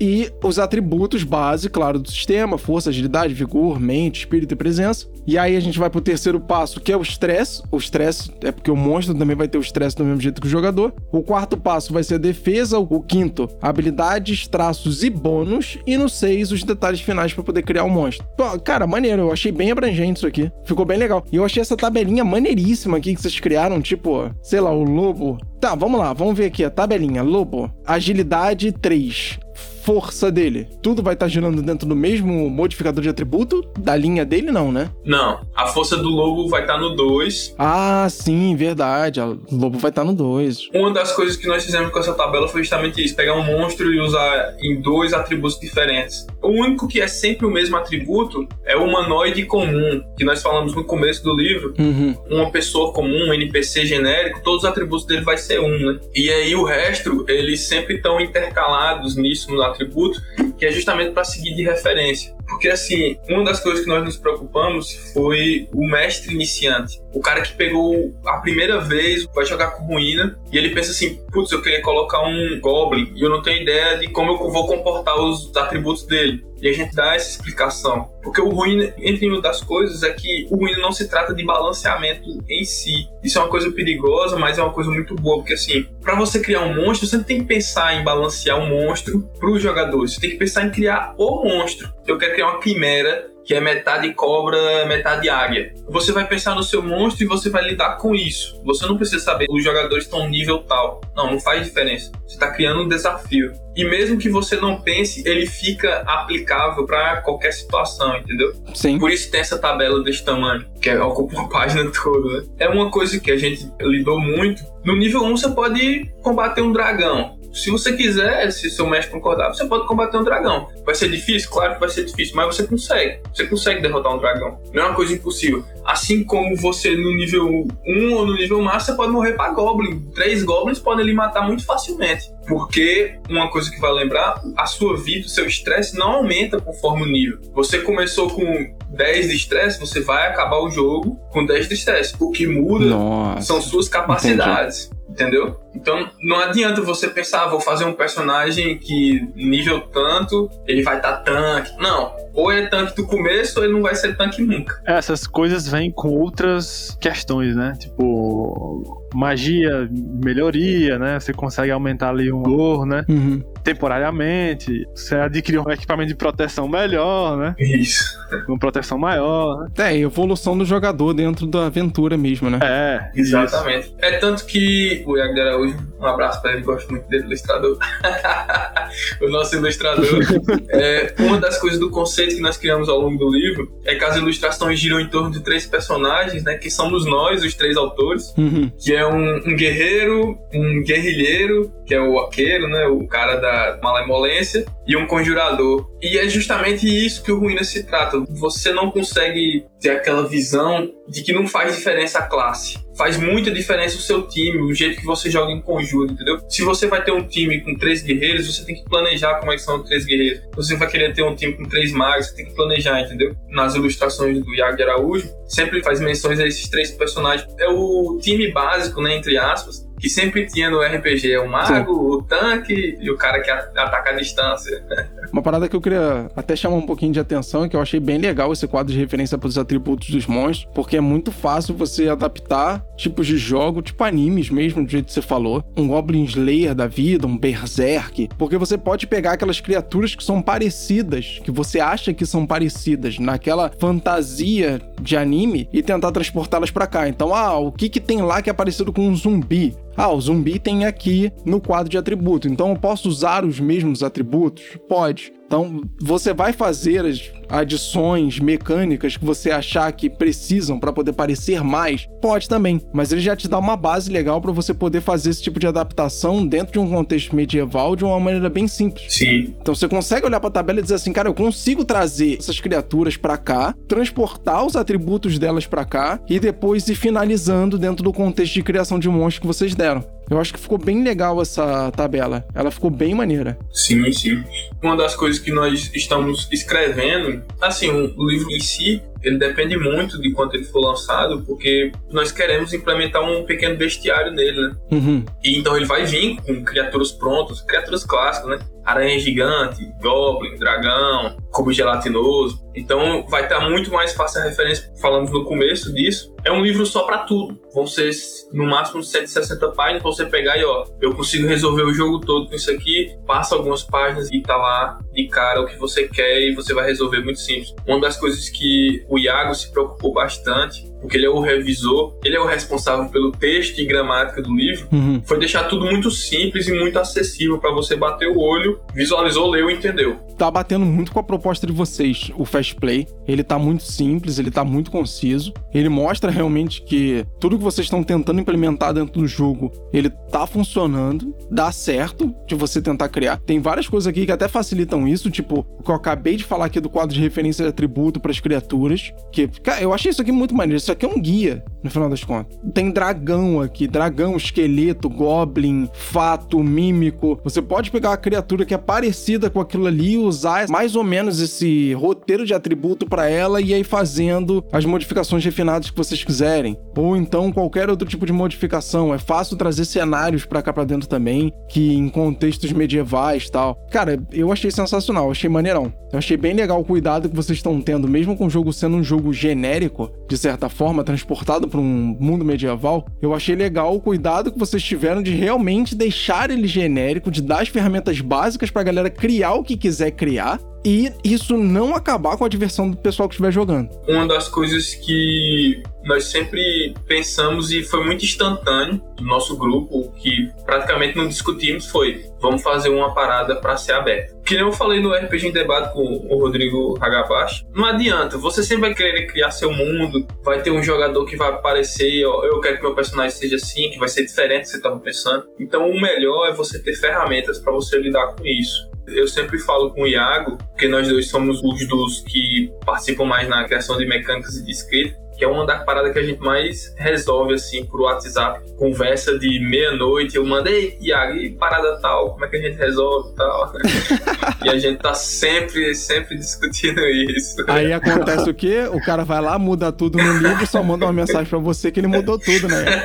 e 0.00 0.30
os 0.42 0.58
atributos 0.58 1.24
base, 1.24 1.68
claro, 1.68 1.98
do 1.98 2.10
sistema, 2.10 2.58
força, 2.58 2.90
agilidade, 2.90 3.34
vigor, 3.34 3.80
mente, 3.80 4.20
espírito 4.20 4.54
e 4.54 4.56
presença. 4.56 5.06
E 5.26 5.38
aí 5.38 5.56
a 5.56 5.60
gente 5.60 5.78
vai 5.78 5.88
pro 5.88 6.00
terceiro 6.00 6.40
passo, 6.40 6.80
que 6.80 6.90
é 6.90 6.96
o 6.96 7.02
estresse. 7.02 7.62
O 7.70 7.76
estresse 7.76 8.30
é 8.42 8.50
porque 8.50 8.70
o 8.70 8.76
monstro 8.76 9.14
também 9.14 9.36
vai 9.36 9.46
ter 9.46 9.58
o 9.58 9.60
estresse 9.60 9.96
do 9.96 10.04
mesmo 10.04 10.20
jeito 10.20 10.40
que 10.40 10.46
o 10.46 10.50
jogador. 10.50 10.94
O 11.12 11.22
quarto 11.22 11.56
passo 11.56 11.92
vai 11.92 12.02
ser 12.02 12.16
a 12.16 12.18
defesa. 12.18 12.78
O 12.78 13.00
quinto, 13.00 13.48
habilidades, 13.60 14.48
traços 14.48 15.02
e 15.02 15.10
bônus. 15.10 15.78
E 15.86 15.96
no 15.96 16.08
seis, 16.08 16.50
os 16.50 16.64
detalhes 16.64 17.00
finais 17.00 17.32
pra 17.32 17.44
poder 17.44 17.62
criar 17.62 17.84
o 17.84 17.90
monstro. 17.90 18.26
Pô, 18.36 18.58
cara, 18.58 18.86
maneiro. 18.86 19.22
Eu 19.22 19.32
achei 19.32 19.52
bem 19.52 19.70
abrangente 19.70 20.18
isso 20.18 20.26
aqui. 20.26 20.50
Ficou 20.64 20.84
bem 20.84 20.98
legal. 20.98 21.24
E 21.30 21.36
eu 21.36 21.44
achei 21.44 21.60
essa 21.60 21.76
tabelinha 21.76 22.24
maneiríssima 22.24 22.96
aqui 22.96 23.14
que 23.14 23.22
vocês 23.22 23.38
criaram. 23.38 23.80
Tipo, 23.80 24.30
sei 24.42 24.60
lá, 24.60 24.72
o 24.72 24.82
lobo. 24.82 25.38
Tá, 25.62 25.76
vamos 25.76 26.00
lá. 26.00 26.12
Vamos 26.12 26.36
ver 26.36 26.46
aqui 26.46 26.64
a 26.64 26.70
tabelinha. 26.70 27.22
Lobo. 27.22 27.72
Agilidade 27.86 28.72
3 28.72 29.38
força 29.82 30.30
dele, 30.30 30.68
tudo 30.80 31.02
vai 31.02 31.14
estar 31.14 31.28
girando 31.28 31.60
dentro 31.60 31.88
do 31.88 31.96
mesmo 31.96 32.48
modificador 32.48 33.02
de 33.02 33.08
atributo 33.08 33.62
da 33.78 33.96
linha 33.96 34.24
dele, 34.24 34.50
não, 34.50 34.70
né? 34.70 34.90
Não, 35.04 35.40
a 35.54 35.66
força 35.66 35.96
do 35.96 36.08
lobo 36.08 36.48
vai 36.48 36.62
estar 36.62 36.78
no 36.78 36.94
2. 36.94 37.56
Ah, 37.58 38.06
sim, 38.08 38.54
verdade. 38.54 39.20
O 39.20 39.38
lobo 39.50 39.78
vai 39.78 39.90
estar 39.90 40.04
no 40.04 40.12
2. 40.12 40.70
Uma 40.74 40.92
das 40.92 41.12
coisas 41.12 41.36
que 41.36 41.46
nós 41.46 41.64
fizemos 41.64 41.90
com 41.90 41.98
essa 41.98 42.14
tabela 42.14 42.48
foi 42.48 42.62
justamente 42.62 43.04
isso: 43.04 43.16
pegar 43.16 43.34
um 43.34 43.42
monstro 43.42 43.92
e 43.92 44.00
usar 44.00 44.56
em 44.60 44.80
dois 44.80 45.12
atributos 45.12 45.58
diferentes. 45.58 46.26
O 46.40 46.48
único 46.48 46.86
que 46.86 47.00
é 47.00 47.08
sempre 47.08 47.46
o 47.46 47.50
mesmo 47.50 47.76
atributo 47.76 48.46
é 48.64 48.76
o 48.76 48.84
humanoide 48.84 49.44
comum, 49.44 50.02
que 50.16 50.24
nós 50.24 50.42
falamos 50.42 50.74
no 50.74 50.84
começo 50.84 51.22
do 51.24 51.34
livro. 51.34 51.74
Uhum. 51.78 52.16
Uma 52.30 52.50
pessoa 52.50 52.92
comum, 52.92 53.28
um 53.28 53.34
NPC 53.34 53.84
genérico, 53.86 54.42
todos 54.42 54.62
os 54.62 54.68
atributos 54.68 55.06
dele 55.06 55.22
vai 55.22 55.38
ser 55.38 55.60
um, 55.60 55.92
né? 55.92 56.00
E 56.14 56.30
aí 56.30 56.54
o 56.54 56.64
resto, 56.64 57.24
eles 57.28 57.60
sempre 57.60 57.96
estão 57.96 58.20
intercalados 58.20 59.16
nisso 59.16 59.50
no 59.50 59.56
atributo, 59.72 60.20
que 60.56 60.66
é 60.66 60.70
justamente 60.70 61.12
para 61.12 61.24
seguir 61.24 61.54
de 61.54 61.62
referência. 61.62 62.34
Porque 62.46 62.68
assim, 62.68 63.16
uma 63.28 63.44
das 63.44 63.60
coisas 63.60 63.82
que 63.82 63.88
nós 63.88 64.04
nos 64.04 64.16
preocupamos 64.16 64.92
foi 65.12 65.68
o 65.74 65.86
mestre 65.86 66.34
iniciante. 66.34 67.00
O 67.12 67.20
cara 67.20 67.40
que 67.42 67.54
pegou 67.54 68.12
a 68.26 68.38
primeira 68.38 68.80
vez, 68.80 69.26
vai 69.34 69.44
jogar 69.44 69.72
com 69.72 69.84
ruína, 69.84 70.38
e 70.52 70.58
ele 70.58 70.70
pensa 70.70 70.90
assim: 70.90 71.18
putz, 71.32 71.50
eu 71.50 71.62
queria 71.62 71.82
colocar 71.82 72.22
um 72.22 72.60
Goblin, 72.60 73.12
e 73.16 73.22
eu 73.22 73.30
não 73.30 73.42
tenho 73.42 73.62
ideia 73.62 73.98
de 73.98 74.08
como 74.08 74.32
eu 74.32 74.50
vou 74.50 74.66
comportar 74.66 75.18
os 75.18 75.54
atributos 75.56 76.06
dele. 76.06 76.44
E 76.60 76.68
a 76.68 76.72
gente 76.72 76.94
dá 76.94 77.16
essa 77.16 77.30
explicação. 77.30 78.08
Porque 78.22 78.40
o 78.40 78.48
ruína, 78.48 78.92
entre 78.98 79.28
uma 79.28 79.40
das 79.40 79.62
coisas, 79.62 80.02
é 80.02 80.12
que 80.12 80.46
o 80.50 80.56
ruína 80.56 80.78
não 80.78 80.92
se 80.92 81.08
trata 81.08 81.34
de 81.34 81.44
balanceamento 81.44 82.30
em 82.48 82.64
si. 82.64 83.08
Isso 83.22 83.38
é 83.38 83.42
uma 83.42 83.50
coisa 83.50 83.70
perigosa, 83.70 84.38
mas 84.38 84.58
é 84.58 84.62
uma 84.62 84.72
coisa 84.72 84.90
muito 84.90 85.14
boa. 85.14 85.38
Porque 85.38 85.54
assim, 85.54 85.86
para 86.00 86.14
você 86.14 86.40
criar 86.40 86.62
um 86.62 86.74
monstro, 86.74 87.06
você 87.06 87.16
não 87.16 87.24
tem 87.24 87.40
que 87.40 87.46
pensar 87.46 87.94
em 87.94 88.04
balancear 88.04 88.58
um 88.58 88.68
monstro 88.68 89.28
pro 89.38 89.58
jogador. 89.58 90.08
Você 90.08 90.20
tem 90.20 90.30
que 90.30 90.36
pensar 90.36 90.64
em 90.64 90.70
criar 90.70 91.14
o 91.18 91.44
monstro. 91.44 91.92
Eu 92.06 92.18
quero 92.18 92.32
criar 92.34 92.48
uma 92.48 92.60
quimera 92.60 93.32
que 93.44 93.54
é 93.54 93.60
metade 93.60 94.12
cobra, 94.14 94.86
metade 94.86 95.28
águia. 95.28 95.72
Você 95.88 96.12
vai 96.12 96.26
pensar 96.26 96.54
no 96.54 96.62
seu 96.62 96.82
monstro 96.82 97.24
e 97.24 97.26
você 97.26 97.50
vai 97.50 97.64
lidar 97.64 97.96
com 97.96 98.14
isso. 98.14 98.60
Você 98.64 98.86
não 98.86 98.96
precisa 98.96 99.22
saber 99.22 99.46
os 99.50 99.62
jogadores 99.62 100.04
estão 100.04 100.28
nível 100.28 100.58
tal. 100.60 101.00
Não, 101.14 101.30
não 101.30 101.40
faz 101.40 101.64
diferença. 101.64 102.10
Você 102.26 102.34
está 102.34 102.50
criando 102.50 102.82
um 102.82 102.88
desafio. 102.88 103.52
E 103.74 103.84
mesmo 103.84 104.18
que 104.18 104.28
você 104.28 104.56
não 104.56 104.80
pense, 104.80 105.26
ele 105.26 105.46
fica 105.46 106.02
aplicável 106.06 106.86
para 106.86 107.22
qualquer 107.22 107.52
situação, 107.52 108.11
entendeu? 108.18 108.52
Sim. 108.74 108.98
Por 108.98 109.10
isso 109.10 109.30
tem 109.30 109.40
essa 109.40 109.58
tabela 109.58 110.02
desse 110.02 110.24
tamanho, 110.24 110.64
que 110.80 110.90
é- 110.90 111.00
ocupa 111.02 111.34
uma 111.34 111.48
página 111.50 111.90
toda, 111.90 112.40
né? 112.40 112.46
É 112.58 112.68
uma 112.68 112.90
coisa 112.90 113.18
que 113.20 113.30
a 113.30 113.36
gente 113.36 113.70
lidou 113.80 114.20
muito. 114.20 114.62
No 114.84 114.96
nível 114.96 115.22
1 115.24 115.36
você 115.36 115.48
pode 115.50 116.10
combater 116.22 116.62
um 116.62 116.72
dragão. 116.72 117.38
Se 117.52 117.70
você 117.70 117.92
quiser, 117.92 118.50
se 118.50 118.70
seu 118.70 118.86
mestre 118.86 119.12
concordar, 119.12 119.48
você 119.48 119.64
pode 119.66 119.86
combater 119.86 120.16
um 120.16 120.24
dragão. 120.24 120.68
Vai 120.84 120.94
ser 120.94 121.10
difícil? 121.10 121.50
Claro 121.50 121.74
que 121.74 121.80
vai 121.80 121.88
ser 121.88 122.04
difícil, 122.04 122.34
mas 122.34 122.46
você 122.54 122.66
consegue. 122.66 123.20
Você 123.32 123.46
consegue 123.46 123.82
derrotar 123.82 124.14
um 124.14 124.18
dragão. 124.18 124.58
Não 124.72 124.82
é 124.82 124.86
uma 124.86 124.94
coisa 124.94 125.12
impossível. 125.12 125.64
Assim 125.84 126.24
como 126.24 126.56
você 126.56 126.96
no 126.96 127.14
nível 127.14 127.66
1 127.86 128.14
ou 128.14 128.26
no 128.26 128.34
nível 128.34 128.60
máximo, 128.62 128.92
você 128.92 128.96
pode 128.96 129.12
morrer 129.12 129.32
pra 129.32 129.50
Goblin. 129.50 130.00
Três 130.14 130.42
Goblins 130.42 130.78
podem 130.78 131.04
lhe 131.04 131.12
matar 131.12 131.46
muito 131.46 131.64
facilmente. 131.64 132.32
Porque, 132.46 133.18
uma 133.28 133.50
coisa 133.50 133.70
que 133.70 133.80
vai 133.80 133.92
lembrar, 133.92 134.40
a 134.56 134.66
sua 134.66 134.96
vida, 134.96 135.26
o 135.26 135.28
seu 135.28 135.46
estresse 135.46 135.96
não 135.96 136.12
aumenta 136.12 136.60
conforme 136.60 137.02
o 137.02 137.06
nível. 137.06 137.38
Você 137.54 137.80
começou 137.80 138.30
com 138.30 138.74
10 138.90 139.28
de 139.28 139.36
estresse, 139.36 139.78
você 139.80 140.00
vai 140.00 140.28
acabar 140.28 140.58
o 140.58 140.70
jogo 140.70 141.18
com 141.30 141.44
10 141.44 141.68
de 141.68 141.74
estresse. 141.74 142.14
O 142.18 142.30
que 142.30 142.46
muda 142.46 142.86
Nossa. 142.86 143.42
são 143.42 143.60
suas 143.60 143.88
capacidades. 143.88 144.90
Entendeu? 145.12 145.60
Então 145.74 146.08
não 146.22 146.38
adianta 146.38 146.80
você 146.80 147.08
pensar, 147.08 147.44
ah, 147.44 147.48
vou 147.48 147.60
fazer 147.60 147.84
um 147.84 147.92
personagem 147.92 148.78
que 148.78 149.20
nível 149.36 149.80
tanto, 149.80 150.50
ele 150.66 150.82
vai 150.82 150.96
estar 150.96 151.18
tá 151.18 151.22
tanque. 151.22 151.70
Não, 151.78 152.12
ou 152.34 152.50
é 152.50 152.66
tanque 152.66 152.96
do 152.96 153.06
começo 153.06 153.58
ou 153.58 153.64
ele 153.64 153.74
não 153.74 153.82
vai 153.82 153.94
ser 153.94 154.16
tanque 154.16 154.42
nunca. 154.42 154.80
É, 154.86 154.94
essas 154.94 155.26
coisas 155.26 155.68
vêm 155.68 155.90
com 155.90 156.08
outras 156.08 156.96
questões, 157.00 157.54
né? 157.54 157.74
Tipo, 157.78 159.08
magia, 159.14 159.88
melhoria, 160.22 160.98
né? 160.98 161.20
Você 161.20 161.32
consegue 161.32 161.70
aumentar 161.70 162.10
ali 162.10 162.32
um 162.32 162.42
dor, 162.42 162.86
né? 162.86 163.04
Uhum. 163.08 163.42
Temporariamente. 163.62 164.86
Você 164.94 165.14
adquire 165.14 165.58
um 165.58 165.70
equipamento 165.70 166.08
de 166.08 166.14
proteção 166.14 166.66
melhor, 166.66 167.36
né? 167.36 167.54
Isso. 167.58 168.18
Uma 168.48 168.58
proteção 168.58 168.96
maior, 168.96 169.68
né? 169.76 169.92
É, 169.92 169.98
evolução 169.98 170.56
do 170.56 170.64
jogador 170.64 171.12
dentro 171.12 171.46
da 171.46 171.66
aventura 171.66 172.16
mesmo, 172.16 172.48
né? 172.48 172.58
É. 172.62 173.10
Exatamente. 173.14 173.88
Isso. 173.88 173.96
É 173.98 174.12
tanto 174.18 174.46
que 174.46 175.02
o 175.06 175.16
Iago 175.16 175.34
de 175.34 175.40
Araújo, 175.40 175.76
um 176.00 176.06
abraço 176.06 176.40
pra 176.40 176.52
ele, 176.52 176.62
gosto 176.62 176.90
muito 176.90 177.06
dele, 177.08 177.24
ilustrador. 177.24 177.78
o 179.20 179.28
nosso 179.28 179.56
ilustrador. 179.56 180.20
é, 180.70 181.14
uma 181.18 181.38
das 181.38 181.58
coisas 181.58 181.78
do 181.78 181.90
conceito 181.90 182.36
que 182.36 182.40
nós 182.40 182.56
criamos 182.56 182.88
ao 182.88 182.98
longo 182.98 183.18
do 183.18 183.30
livro 183.30 183.70
é 183.84 183.94
que 183.94 184.04
as 184.04 184.16
ilustrações 184.16 184.80
giram 184.80 185.00
em 185.00 185.08
torno 185.08 185.30
de 185.30 185.40
três 185.40 185.66
personagens, 185.66 186.42
né? 186.42 186.54
Que 186.54 186.70
somos 186.70 187.04
nós, 187.04 187.44
os 187.44 187.54
três 187.54 187.76
autores, 187.76 188.32
uhum. 188.38 188.70
que 188.78 188.94
é 188.94 189.02
é 189.02 189.06
um, 189.06 189.36
um, 189.48 189.56
guerreiro, 189.56 190.38
um 190.54 190.82
guerrilheiro, 190.82 191.72
que 191.84 191.94
é 191.94 192.00
o 192.00 192.18
arqueiro, 192.18 192.68
né? 192.68 192.86
O 192.86 193.06
cara 193.06 193.36
da 193.36 193.51
malemolência, 193.82 194.64
e 194.86 194.96
um 194.96 195.06
conjurador. 195.06 195.90
E 196.00 196.18
é 196.18 196.28
justamente 196.28 196.86
isso 196.86 197.22
que 197.22 197.30
o 197.30 197.38
Ruína 197.38 197.64
se 197.64 197.84
trata. 197.84 198.18
Você 198.30 198.72
não 198.72 198.90
consegue 198.90 199.64
ter 199.80 199.90
aquela 199.90 200.26
visão 200.26 200.90
de 201.08 201.22
que 201.22 201.32
não 201.32 201.46
faz 201.46 201.76
diferença 201.76 202.18
a 202.18 202.22
classe. 202.22 202.78
Faz 202.96 203.16
muita 203.16 203.50
diferença 203.50 203.96
o 203.96 204.00
seu 204.00 204.26
time, 204.26 204.60
o 204.60 204.74
jeito 204.74 205.00
que 205.00 205.06
você 205.06 205.30
joga 205.30 205.50
em 205.50 205.60
conjunto, 205.60 206.12
entendeu? 206.12 206.38
Se 206.48 206.62
você 206.62 206.86
vai 206.86 207.02
ter 207.02 207.12
um 207.12 207.26
time 207.26 207.60
com 207.60 207.74
três 207.76 208.02
guerreiros, 208.02 208.46
você 208.46 208.64
tem 208.64 208.74
que 208.74 208.84
planejar 208.84 209.36
como 209.36 209.52
é 209.52 209.56
que 209.56 209.62
são 209.62 209.82
três 209.82 210.04
guerreiros. 210.04 210.42
Você 210.54 210.76
vai 210.76 210.88
querer 210.88 211.14
ter 211.14 211.22
um 211.22 211.34
time 211.34 211.54
com 211.54 211.64
três 211.64 211.92
magos, 211.92 212.26
você 212.26 212.36
tem 212.36 212.46
que 212.46 212.54
planejar, 212.54 213.00
entendeu? 213.00 213.34
Nas 213.48 213.74
ilustrações 213.74 214.44
do 214.44 214.54
Iago 214.54 214.82
Araújo, 214.82 215.28
sempre 215.46 215.82
faz 215.82 216.00
menções 216.00 216.38
a 216.38 216.46
esses 216.46 216.68
três 216.68 216.90
personagens. 216.90 217.48
É 217.58 217.68
o 217.68 218.18
time 218.20 218.50
básico, 218.50 219.00
né, 219.00 219.16
entre 219.16 219.38
aspas, 219.38 219.81
que 220.02 220.10
sempre 220.10 220.44
tinha 220.46 220.68
no 220.68 220.80
RPG 220.80 221.38
o 221.38 221.48
mago, 221.48 221.94
Sim. 221.94 222.00
o 222.00 222.22
tanque 222.22 222.98
e 223.00 223.08
o 223.08 223.16
cara 223.16 223.40
que 223.40 223.48
ataca 223.48 224.10
a 224.10 224.14
distância. 224.14 224.84
Uma 225.32 225.40
parada 225.40 225.68
que 225.68 225.76
eu 225.76 225.80
queria 225.80 226.28
até 226.34 226.56
chamar 226.56 226.74
um 226.74 226.84
pouquinho 226.84 227.12
de 227.12 227.20
atenção, 227.20 227.68
que 227.68 227.76
eu 227.76 227.80
achei 227.80 228.00
bem 228.00 228.18
legal 228.18 228.52
esse 228.52 228.66
quadro 228.66 228.92
de 228.92 228.98
referência 228.98 229.38
para 229.38 229.46
os 229.46 229.56
atributos 229.56 230.10
dos 230.10 230.26
monstros, 230.26 230.68
porque 230.74 230.96
é 230.96 231.00
muito 231.00 231.30
fácil 231.30 231.76
você 231.76 232.08
adaptar 232.08 232.84
tipos 232.96 233.28
de 233.28 233.38
jogo, 233.38 233.80
tipo 233.80 234.02
animes 234.02 234.50
mesmo, 234.50 234.84
do 234.84 234.90
jeito 234.90 235.06
que 235.06 235.12
você 235.12 235.22
falou. 235.22 235.64
Um 235.76 235.86
Goblin 235.86 236.24
Slayer 236.24 236.74
da 236.74 236.88
vida, 236.88 237.24
um 237.24 237.38
Berserk, 237.38 238.28
porque 238.36 238.58
você 238.58 238.76
pode 238.76 239.06
pegar 239.06 239.34
aquelas 239.34 239.60
criaturas 239.60 240.16
que 240.16 240.24
são 240.24 240.42
parecidas, 240.42 241.40
que 241.44 241.52
você 241.52 241.78
acha 241.78 242.12
que 242.12 242.26
são 242.26 242.44
parecidas, 242.44 243.20
naquela 243.20 243.70
fantasia 243.78 244.80
de 245.00 245.16
anime 245.16 245.68
e 245.72 245.80
tentar 245.80 246.10
transportá-las 246.10 246.72
para 246.72 246.88
cá. 246.88 247.08
Então, 247.08 247.32
ah, 247.32 247.56
o 247.56 247.70
que 247.70 247.88
que 247.88 248.00
tem 248.00 248.20
lá 248.20 248.42
que 248.42 248.50
é 248.50 248.52
parecido 248.52 248.92
com 248.92 249.06
um 249.06 249.14
zumbi? 249.14 249.76
Ah, 249.96 250.10
o 250.10 250.20
zumbi 250.20 250.58
tem 250.58 250.84
aqui 250.84 251.30
no 251.44 251.60
quadro 251.60 251.90
de 251.90 251.98
atributo, 251.98 252.48
então 252.48 252.70
eu 252.70 252.76
posso 252.76 253.08
usar 253.08 253.44
os 253.44 253.60
mesmos 253.60 254.02
atributos? 254.02 254.64
Pode. 254.88 255.32
Então, 255.52 255.82
você 256.00 256.32
vai 256.32 256.50
fazer 256.54 257.04
as 257.04 257.30
adições 257.46 258.40
mecânicas 258.40 259.18
que 259.18 259.24
você 259.26 259.50
achar 259.50 259.92
que 259.92 260.08
precisam 260.08 260.80
para 260.80 260.90
poder 260.90 261.12
parecer 261.12 261.62
mais? 261.62 262.08
Pode 262.22 262.48
também, 262.48 262.80
mas 262.90 263.12
ele 263.12 263.20
já 263.20 263.36
te 263.36 263.46
dá 263.46 263.58
uma 263.58 263.76
base 263.76 264.10
legal 264.10 264.40
para 264.40 264.50
você 264.50 264.72
poder 264.72 265.02
fazer 265.02 265.28
esse 265.28 265.42
tipo 265.42 265.60
de 265.60 265.66
adaptação 265.66 266.46
dentro 266.46 266.72
de 266.72 266.78
um 266.78 266.88
contexto 266.88 267.36
medieval 267.36 267.94
de 267.94 268.02
uma 268.02 268.18
maneira 268.18 268.48
bem 268.48 268.66
simples. 268.66 269.12
Sim. 269.12 269.54
Então 269.60 269.74
você 269.74 269.86
consegue 269.86 270.24
olhar 270.24 270.40
para 270.40 270.48
a 270.48 270.52
tabela 270.52 270.78
e 270.78 270.82
dizer 270.82 270.94
assim, 270.94 271.12
cara, 271.12 271.28
eu 271.28 271.34
consigo 271.34 271.84
trazer 271.84 272.38
essas 272.38 272.58
criaturas 272.58 273.18
para 273.18 273.36
cá, 273.36 273.74
transportar 273.86 274.64
os 274.64 274.74
atributos 274.74 275.38
delas 275.38 275.66
para 275.66 275.84
cá 275.84 276.18
e 276.30 276.40
depois 276.40 276.88
ir 276.88 276.94
finalizando 276.94 277.76
dentro 277.76 278.02
do 278.02 278.10
contexto 278.10 278.54
de 278.54 278.62
criação 278.62 278.98
de 278.98 279.10
monstros 279.10 279.40
que 279.40 279.46
vocês 279.46 279.74
deram. 279.74 280.02
Eu 280.32 280.40
acho 280.40 280.54
que 280.54 280.58
ficou 280.58 280.78
bem 280.78 281.04
legal 281.04 281.42
essa 281.42 281.90
tabela. 281.92 282.42
Ela 282.54 282.70
ficou 282.70 282.90
bem 282.90 283.14
maneira. 283.14 283.58
Sim, 283.70 284.10
sim. 284.12 284.42
Uma 284.82 284.96
das 284.96 285.14
coisas 285.14 285.38
que 285.38 285.52
nós 285.52 285.90
estamos 285.94 286.48
escrevendo, 286.50 287.44
assim, 287.60 287.90
o 287.90 288.26
livro 288.26 288.50
em 288.50 288.58
si, 288.58 289.02
ele 289.22 289.36
depende 289.36 289.76
muito 289.76 290.18
de 290.20 290.32
quanto 290.32 290.56
ele 290.56 290.64
for 290.64 290.80
lançado, 290.80 291.42
porque 291.42 291.92
nós 292.10 292.32
queremos 292.32 292.72
implementar 292.72 293.22
um 293.22 293.44
pequeno 293.44 293.76
bestiário 293.76 294.32
nele, 294.32 294.68
né? 294.68 294.76
Uhum. 294.90 295.24
E 295.44 295.58
então 295.58 295.76
ele 295.76 295.84
vai 295.84 296.06
vir 296.06 296.40
com 296.40 296.64
criaturas 296.64 297.12
prontas, 297.12 297.60
criaturas 297.60 298.02
clássicas, 298.02 298.58
né? 298.58 298.66
Aranha 298.84 299.18
gigante, 299.18 299.92
goblin, 300.00 300.56
dragão, 300.56 301.36
cubo 301.50 301.72
gelatinoso. 301.72 302.62
Então 302.74 303.24
vai 303.28 303.44
estar 303.44 303.60
muito 303.68 303.90
mais 303.90 304.12
fácil 304.14 304.40
a 304.40 304.44
referência. 304.44 304.92
Falamos 305.00 305.30
no 305.30 305.44
começo 305.44 305.92
disso. 305.92 306.34
É 306.44 306.50
um 306.50 306.62
livro 306.62 306.84
só 306.84 307.04
para 307.04 307.18
tudo. 307.18 307.60
Vão 307.74 307.86
ser 307.86 308.10
no 308.52 308.66
máximo 308.66 309.02
160 309.02 309.68
páginas 309.72 310.02
pra 310.02 310.10
você 310.10 310.26
pegar 310.26 310.56
e 310.58 310.64
ó, 310.64 310.84
eu 311.00 311.14
consigo 311.14 311.46
resolver 311.46 311.82
o 311.82 311.92
jogo 311.92 312.20
todo 312.20 312.48
com 312.48 312.54
isso 312.54 312.70
aqui. 312.70 313.16
Passa 313.26 313.54
algumas 313.54 313.82
páginas 313.82 314.30
e 314.32 314.40
tá 314.40 314.56
lá 314.56 314.98
de 315.12 315.28
cara 315.28 315.60
o 315.60 315.66
que 315.66 315.76
você 315.76 316.08
quer 316.08 316.40
e 316.40 316.54
você 316.54 316.74
vai 316.74 316.86
resolver 316.86 317.22
muito 317.22 317.40
simples. 317.40 317.74
Uma 317.86 318.00
das 318.00 318.16
coisas 318.16 318.48
que 318.48 319.04
o 319.08 319.18
Iago 319.18 319.54
se 319.54 319.70
preocupou 319.70 320.12
bastante 320.12 320.91
porque 321.02 321.16
ele 321.16 321.26
é 321.26 321.30
o 321.30 321.40
revisor, 321.40 322.16
ele 322.24 322.36
é 322.36 322.40
o 322.40 322.46
responsável 322.46 323.10
pelo 323.10 323.32
texto 323.32 323.78
e 323.80 323.84
gramática 323.84 324.40
do 324.40 324.54
livro, 324.54 324.86
uhum. 324.90 325.20
foi 325.24 325.38
deixar 325.38 325.64
tudo 325.64 325.84
muito 325.84 326.10
simples 326.10 326.68
e 326.68 326.72
muito 326.72 326.98
acessível 326.98 327.58
para 327.58 327.72
você 327.72 327.96
bater 327.96 328.28
o 328.28 328.38
olho, 328.38 328.80
visualizou, 328.94 329.50
leu 329.50 329.68
e 329.68 329.74
entendeu. 329.74 330.16
Tá 330.38 330.50
batendo 330.50 330.86
muito 330.86 331.12
com 331.12 331.18
a 331.18 331.22
proposta 331.22 331.66
de 331.66 331.72
vocês, 331.72 332.30
o 332.36 332.44
Fast 332.44 332.74
Play. 332.76 333.06
Ele 333.26 333.44
tá 333.44 333.58
muito 333.58 333.82
simples, 333.82 334.38
ele 334.38 334.50
tá 334.50 334.64
muito 334.64 334.90
conciso. 334.90 335.52
Ele 335.72 335.88
mostra 335.88 336.30
realmente 336.30 336.82
que 336.82 337.24
tudo 337.38 337.58
que 337.58 337.64
vocês 337.64 337.86
estão 337.86 338.02
tentando 338.02 338.40
implementar 338.40 338.94
dentro 338.94 339.20
do 339.20 339.26
jogo, 339.26 339.70
ele 339.92 340.10
tá 340.30 340.46
funcionando, 340.46 341.34
dá 341.50 341.70
certo 341.70 342.34
de 342.46 342.54
você 342.54 342.80
tentar 342.80 343.08
criar. 343.08 343.38
Tem 343.38 343.60
várias 343.60 343.88
coisas 343.88 344.06
aqui 344.06 344.26
que 344.26 344.32
até 344.32 344.48
facilitam 344.48 345.06
isso, 345.06 345.30
tipo, 345.30 345.66
o 345.78 345.82
que 345.82 345.90
eu 345.90 345.94
acabei 345.94 346.36
de 346.36 346.44
falar 346.44 346.66
aqui 346.66 346.80
do 346.80 346.90
quadro 346.90 347.14
de 347.14 347.20
referência 347.20 347.64
de 347.64 347.70
atributo 347.70 348.20
para 348.20 348.30
as 348.30 348.40
criaturas, 348.40 349.12
que, 349.32 349.48
cara, 349.48 349.80
eu 349.80 349.92
achei 349.92 350.10
isso 350.10 350.22
aqui 350.22 350.32
muito 350.32 350.54
maneiro. 350.54 350.78
Isso 350.78 350.91
aqui 350.92 351.04
é 351.04 351.08
um 351.08 351.20
guia, 351.20 351.64
no 351.82 351.90
final 351.90 352.08
das 352.08 352.24
contas. 352.24 352.58
Tem 352.72 352.90
dragão 352.90 353.60
aqui, 353.60 353.86
dragão, 353.86 354.36
esqueleto, 354.36 355.08
goblin, 355.08 355.88
fato, 355.92 356.62
mímico. 356.62 357.40
Você 357.44 357.60
pode 357.60 357.90
pegar 357.90 358.12
a 358.12 358.16
criatura 358.16 358.64
que 358.64 358.74
é 358.74 358.78
parecida 358.78 359.50
com 359.50 359.60
aquilo 359.60 359.86
ali 359.86 360.12
e 360.12 360.18
usar 360.18 360.68
mais 360.68 360.94
ou 360.94 361.04
menos 361.04 361.40
esse 361.40 361.92
roteiro 361.94 362.46
de 362.46 362.54
atributo 362.54 363.06
para 363.06 363.28
ela 363.28 363.60
e 363.60 363.74
aí 363.74 363.84
fazendo 363.84 364.64
as 364.72 364.84
modificações 364.84 365.44
refinadas 365.44 365.90
que 365.90 365.96
vocês 365.96 366.22
quiserem. 366.22 366.76
Ou 366.96 367.16
então 367.16 367.52
qualquer 367.52 367.90
outro 367.90 368.08
tipo 368.08 368.26
de 368.26 368.32
modificação. 368.32 369.14
É 369.14 369.18
fácil 369.18 369.56
trazer 369.56 369.84
cenários 369.84 370.44
para 370.44 370.62
cá 370.62 370.72
para 370.72 370.84
dentro 370.84 371.08
também, 371.08 371.52
que 371.68 371.94
em 371.94 372.08
contextos 372.08 372.72
medievais 372.72 373.48
tal. 373.50 373.76
Cara, 373.90 374.22
eu 374.32 374.52
achei 374.52 374.70
sensacional, 374.70 375.30
achei 375.30 375.48
maneirão. 375.48 375.92
Eu 376.12 376.18
achei 376.18 376.36
bem 376.36 376.52
legal 376.52 376.78
o 376.78 376.84
cuidado 376.84 377.28
que 377.28 377.34
vocês 377.34 377.58
estão 377.58 377.80
tendo, 377.80 378.06
mesmo 378.06 378.36
com 378.36 378.46
o 378.46 378.50
jogo 378.50 378.72
sendo 378.72 378.96
um 378.96 379.02
jogo 379.02 379.32
genérico, 379.32 380.10
de 380.28 380.36
certa 380.36 380.68
forma 380.68 380.81
forma, 380.82 381.04
transportado 381.04 381.68
para 381.68 381.78
um 381.78 382.16
mundo 382.18 382.44
medieval, 382.44 383.06
eu 383.22 383.32
achei 383.32 383.54
legal 383.54 383.94
o 383.94 384.00
cuidado 384.00 384.50
que 384.50 384.58
vocês 384.58 384.82
tiveram 384.82 385.22
de 385.22 385.32
realmente 385.32 385.94
deixar 385.94 386.50
ele 386.50 386.66
genérico, 386.66 387.30
de 387.30 387.40
dar 387.40 387.62
as 387.62 387.68
ferramentas 387.68 388.20
básicas 388.20 388.68
para 388.68 388.82
a 388.82 388.84
galera 388.84 389.08
criar 389.08 389.52
o 389.52 389.62
que 389.62 389.76
quiser 389.76 390.10
criar 390.10 390.58
e 390.84 391.12
isso 391.24 391.56
não 391.56 391.94
acabar 391.94 392.36
com 392.36 392.44
a 392.44 392.48
diversão 392.48 392.90
do 392.90 392.96
pessoal 392.96 393.28
que 393.28 393.34
estiver 393.34 393.52
jogando. 393.52 393.90
Uma 394.08 394.26
das 394.26 394.48
coisas 394.48 394.94
que 394.94 395.82
nós 396.04 396.24
sempre 396.24 396.94
pensamos 397.06 397.70
e 397.70 397.82
foi 397.82 398.04
muito 398.04 398.24
instantâneo 398.24 399.00
do 399.16 399.24
nosso 399.24 399.56
grupo, 399.56 400.12
que 400.16 400.50
praticamente 400.64 401.16
não 401.16 401.28
discutimos, 401.28 401.86
foi 401.86 402.24
vamos 402.40 402.62
fazer 402.62 402.88
uma 402.88 403.14
parada 403.14 403.56
para 403.56 403.76
ser 403.76 403.92
aberta. 403.92 404.34
Que 404.44 404.54
nem 404.54 404.64
eu 404.64 404.72
falei 404.72 405.00
no 405.00 405.14
RPG 405.14 405.48
em 405.48 405.52
debate 405.52 405.92
com 405.92 406.02
o 406.02 406.38
Rodrigo 406.38 406.98
Hagabashi, 407.00 407.64
não 407.72 407.84
adianta, 407.84 408.36
você 408.36 408.62
sempre 408.62 408.88
vai 408.88 408.94
querer 408.94 409.26
criar 409.26 409.52
seu 409.52 409.72
mundo, 409.72 410.26
vai 410.42 410.60
ter 410.60 410.72
um 410.72 410.82
jogador 410.82 411.24
que 411.24 411.36
vai 411.36 411.50
aparecer, 411.50 412.24
ó, 412.26 412.44
eu 412.44 412.60
quero 412.60 412.78
que 412.78 412.82
meu 412.82 412.94
personagem 412.94 413.36
seja 413.36 413.56
assim, 413.56 413.90
que 413.90 413.98
vai 413.98 414.08
ser 414.08 414.24
diferente 414.24 414.62
do 414.62 414.64
que 414.64 414.70
você 414.70 414.76
estava 414.78 414.98
pensando. 414.98 415.44
Então 415.60 415.88
o 415.88 416.00
melhor 416.00 416.48
é 416.48 416.52
você 416.52 416.82
ter 416.82 416.94
ferramentas 416.94 417.60
para 417.60 417.72
você 417.72 417.96
lidar 417.98 418.34
com 418.34 418.44
isso. 418.44 418.90
Eu 419.14 419.28
sempre 419.28 419.58
falo 419.58 419.90
com 419.90 420.02
o 420.02 420.06
Iago, 420.06 420.58
porque 420.70 420.88
nós 420.88 421.08
dois 421.08 421.28
somos 421.28 421.62
os 421.62 421.86
dos 421.86 422.20
que 422.20 422.72
participam 422.84 423.24
mais 423.24 423.48
na 423.48 423.64
criação 423.64 423.96
de 423.98 424.06
mecânicas 424.06 424.56
e 424.56 424.64
de 424.64 424.70
escrita, 424.70 425.18
que 425.42 425.46
é 425.46 425.48
uma 425.48 425.66
das 425.66 425.84
paradas 425.84 426.12
que 426.12 426.20
a 426.20 426.22
gente 426.22 426.40
mais 426.40 426.94
resolve, 426.96 427.54
assim, 427.54 427.84
por 427.84 428.02
WhatsApp. 428.02 428.60
Conversa 428.78 429.36
de 429.40 429.58
meia-noite, 429.68 430.36
eu 430.36 430.46
mandei, 430.46 430.96
Iago, 431.00 431.36
e 431.36 431.50
parada 431.50 431.98
tal, 432.00 432.34
como 432.34 432.44
é 432.44 432.48
que 432.48 432.58
a 432.58 432.60
gente 432.60 432.76
resolve 432.76 433.34
tal. 433.34 433.72
e 434.64 434.68
a 434.68 434.78
gente 434.78 435.02
tá 435.02 435.14
sempre, 435.14 435.96
sempre 435.96 436.36
discutindo 436.36 437.00
isso. 437.08 437.56
Aí 437.66 437.92
acontece 437.92 438.48
o 438.48 438.54
quê? 438.54 438.88
O 438.92 439.00
cara 439.00 439.24
vai 439.24 439.40
lá, 439.40 439.58
muda 439.58 439.90
tudo 439.90 440.16
no 440.16 440.38
livro, 440.38 440.64
só 440.64 440.80
manda 440.80 441.06
uma 441.06 441.12
mensagem 441.12 441.46
pra 441.46 441.58
você 441.58 441.90
que 441.90 441.98
ele 441.98 442.06
mudou 442.06 442.38
tudo, 442.38 442.68
né? 442.68 442.84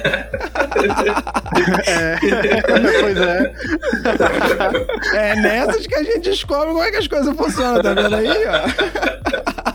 é. 1.87 2.17
pois 3.01 3.17
é. 3.17 3.51
É 5.15 5.35
nessas 5.37 5.87
que 5.87 5.95
a 5.95 6.03
gente 6.03 6.19
descobre 6.19 6.67
como 6.67 6.83
é 6.83 6.91
que 6.91 6.97
as 6.97 7.07
coisas 7.07 7.35
funcionam, 7.35 7.81
tá 7.81 7.95
vendo 7.95 8.15
aí, 8.15 8.45
ó? 8.45 8.61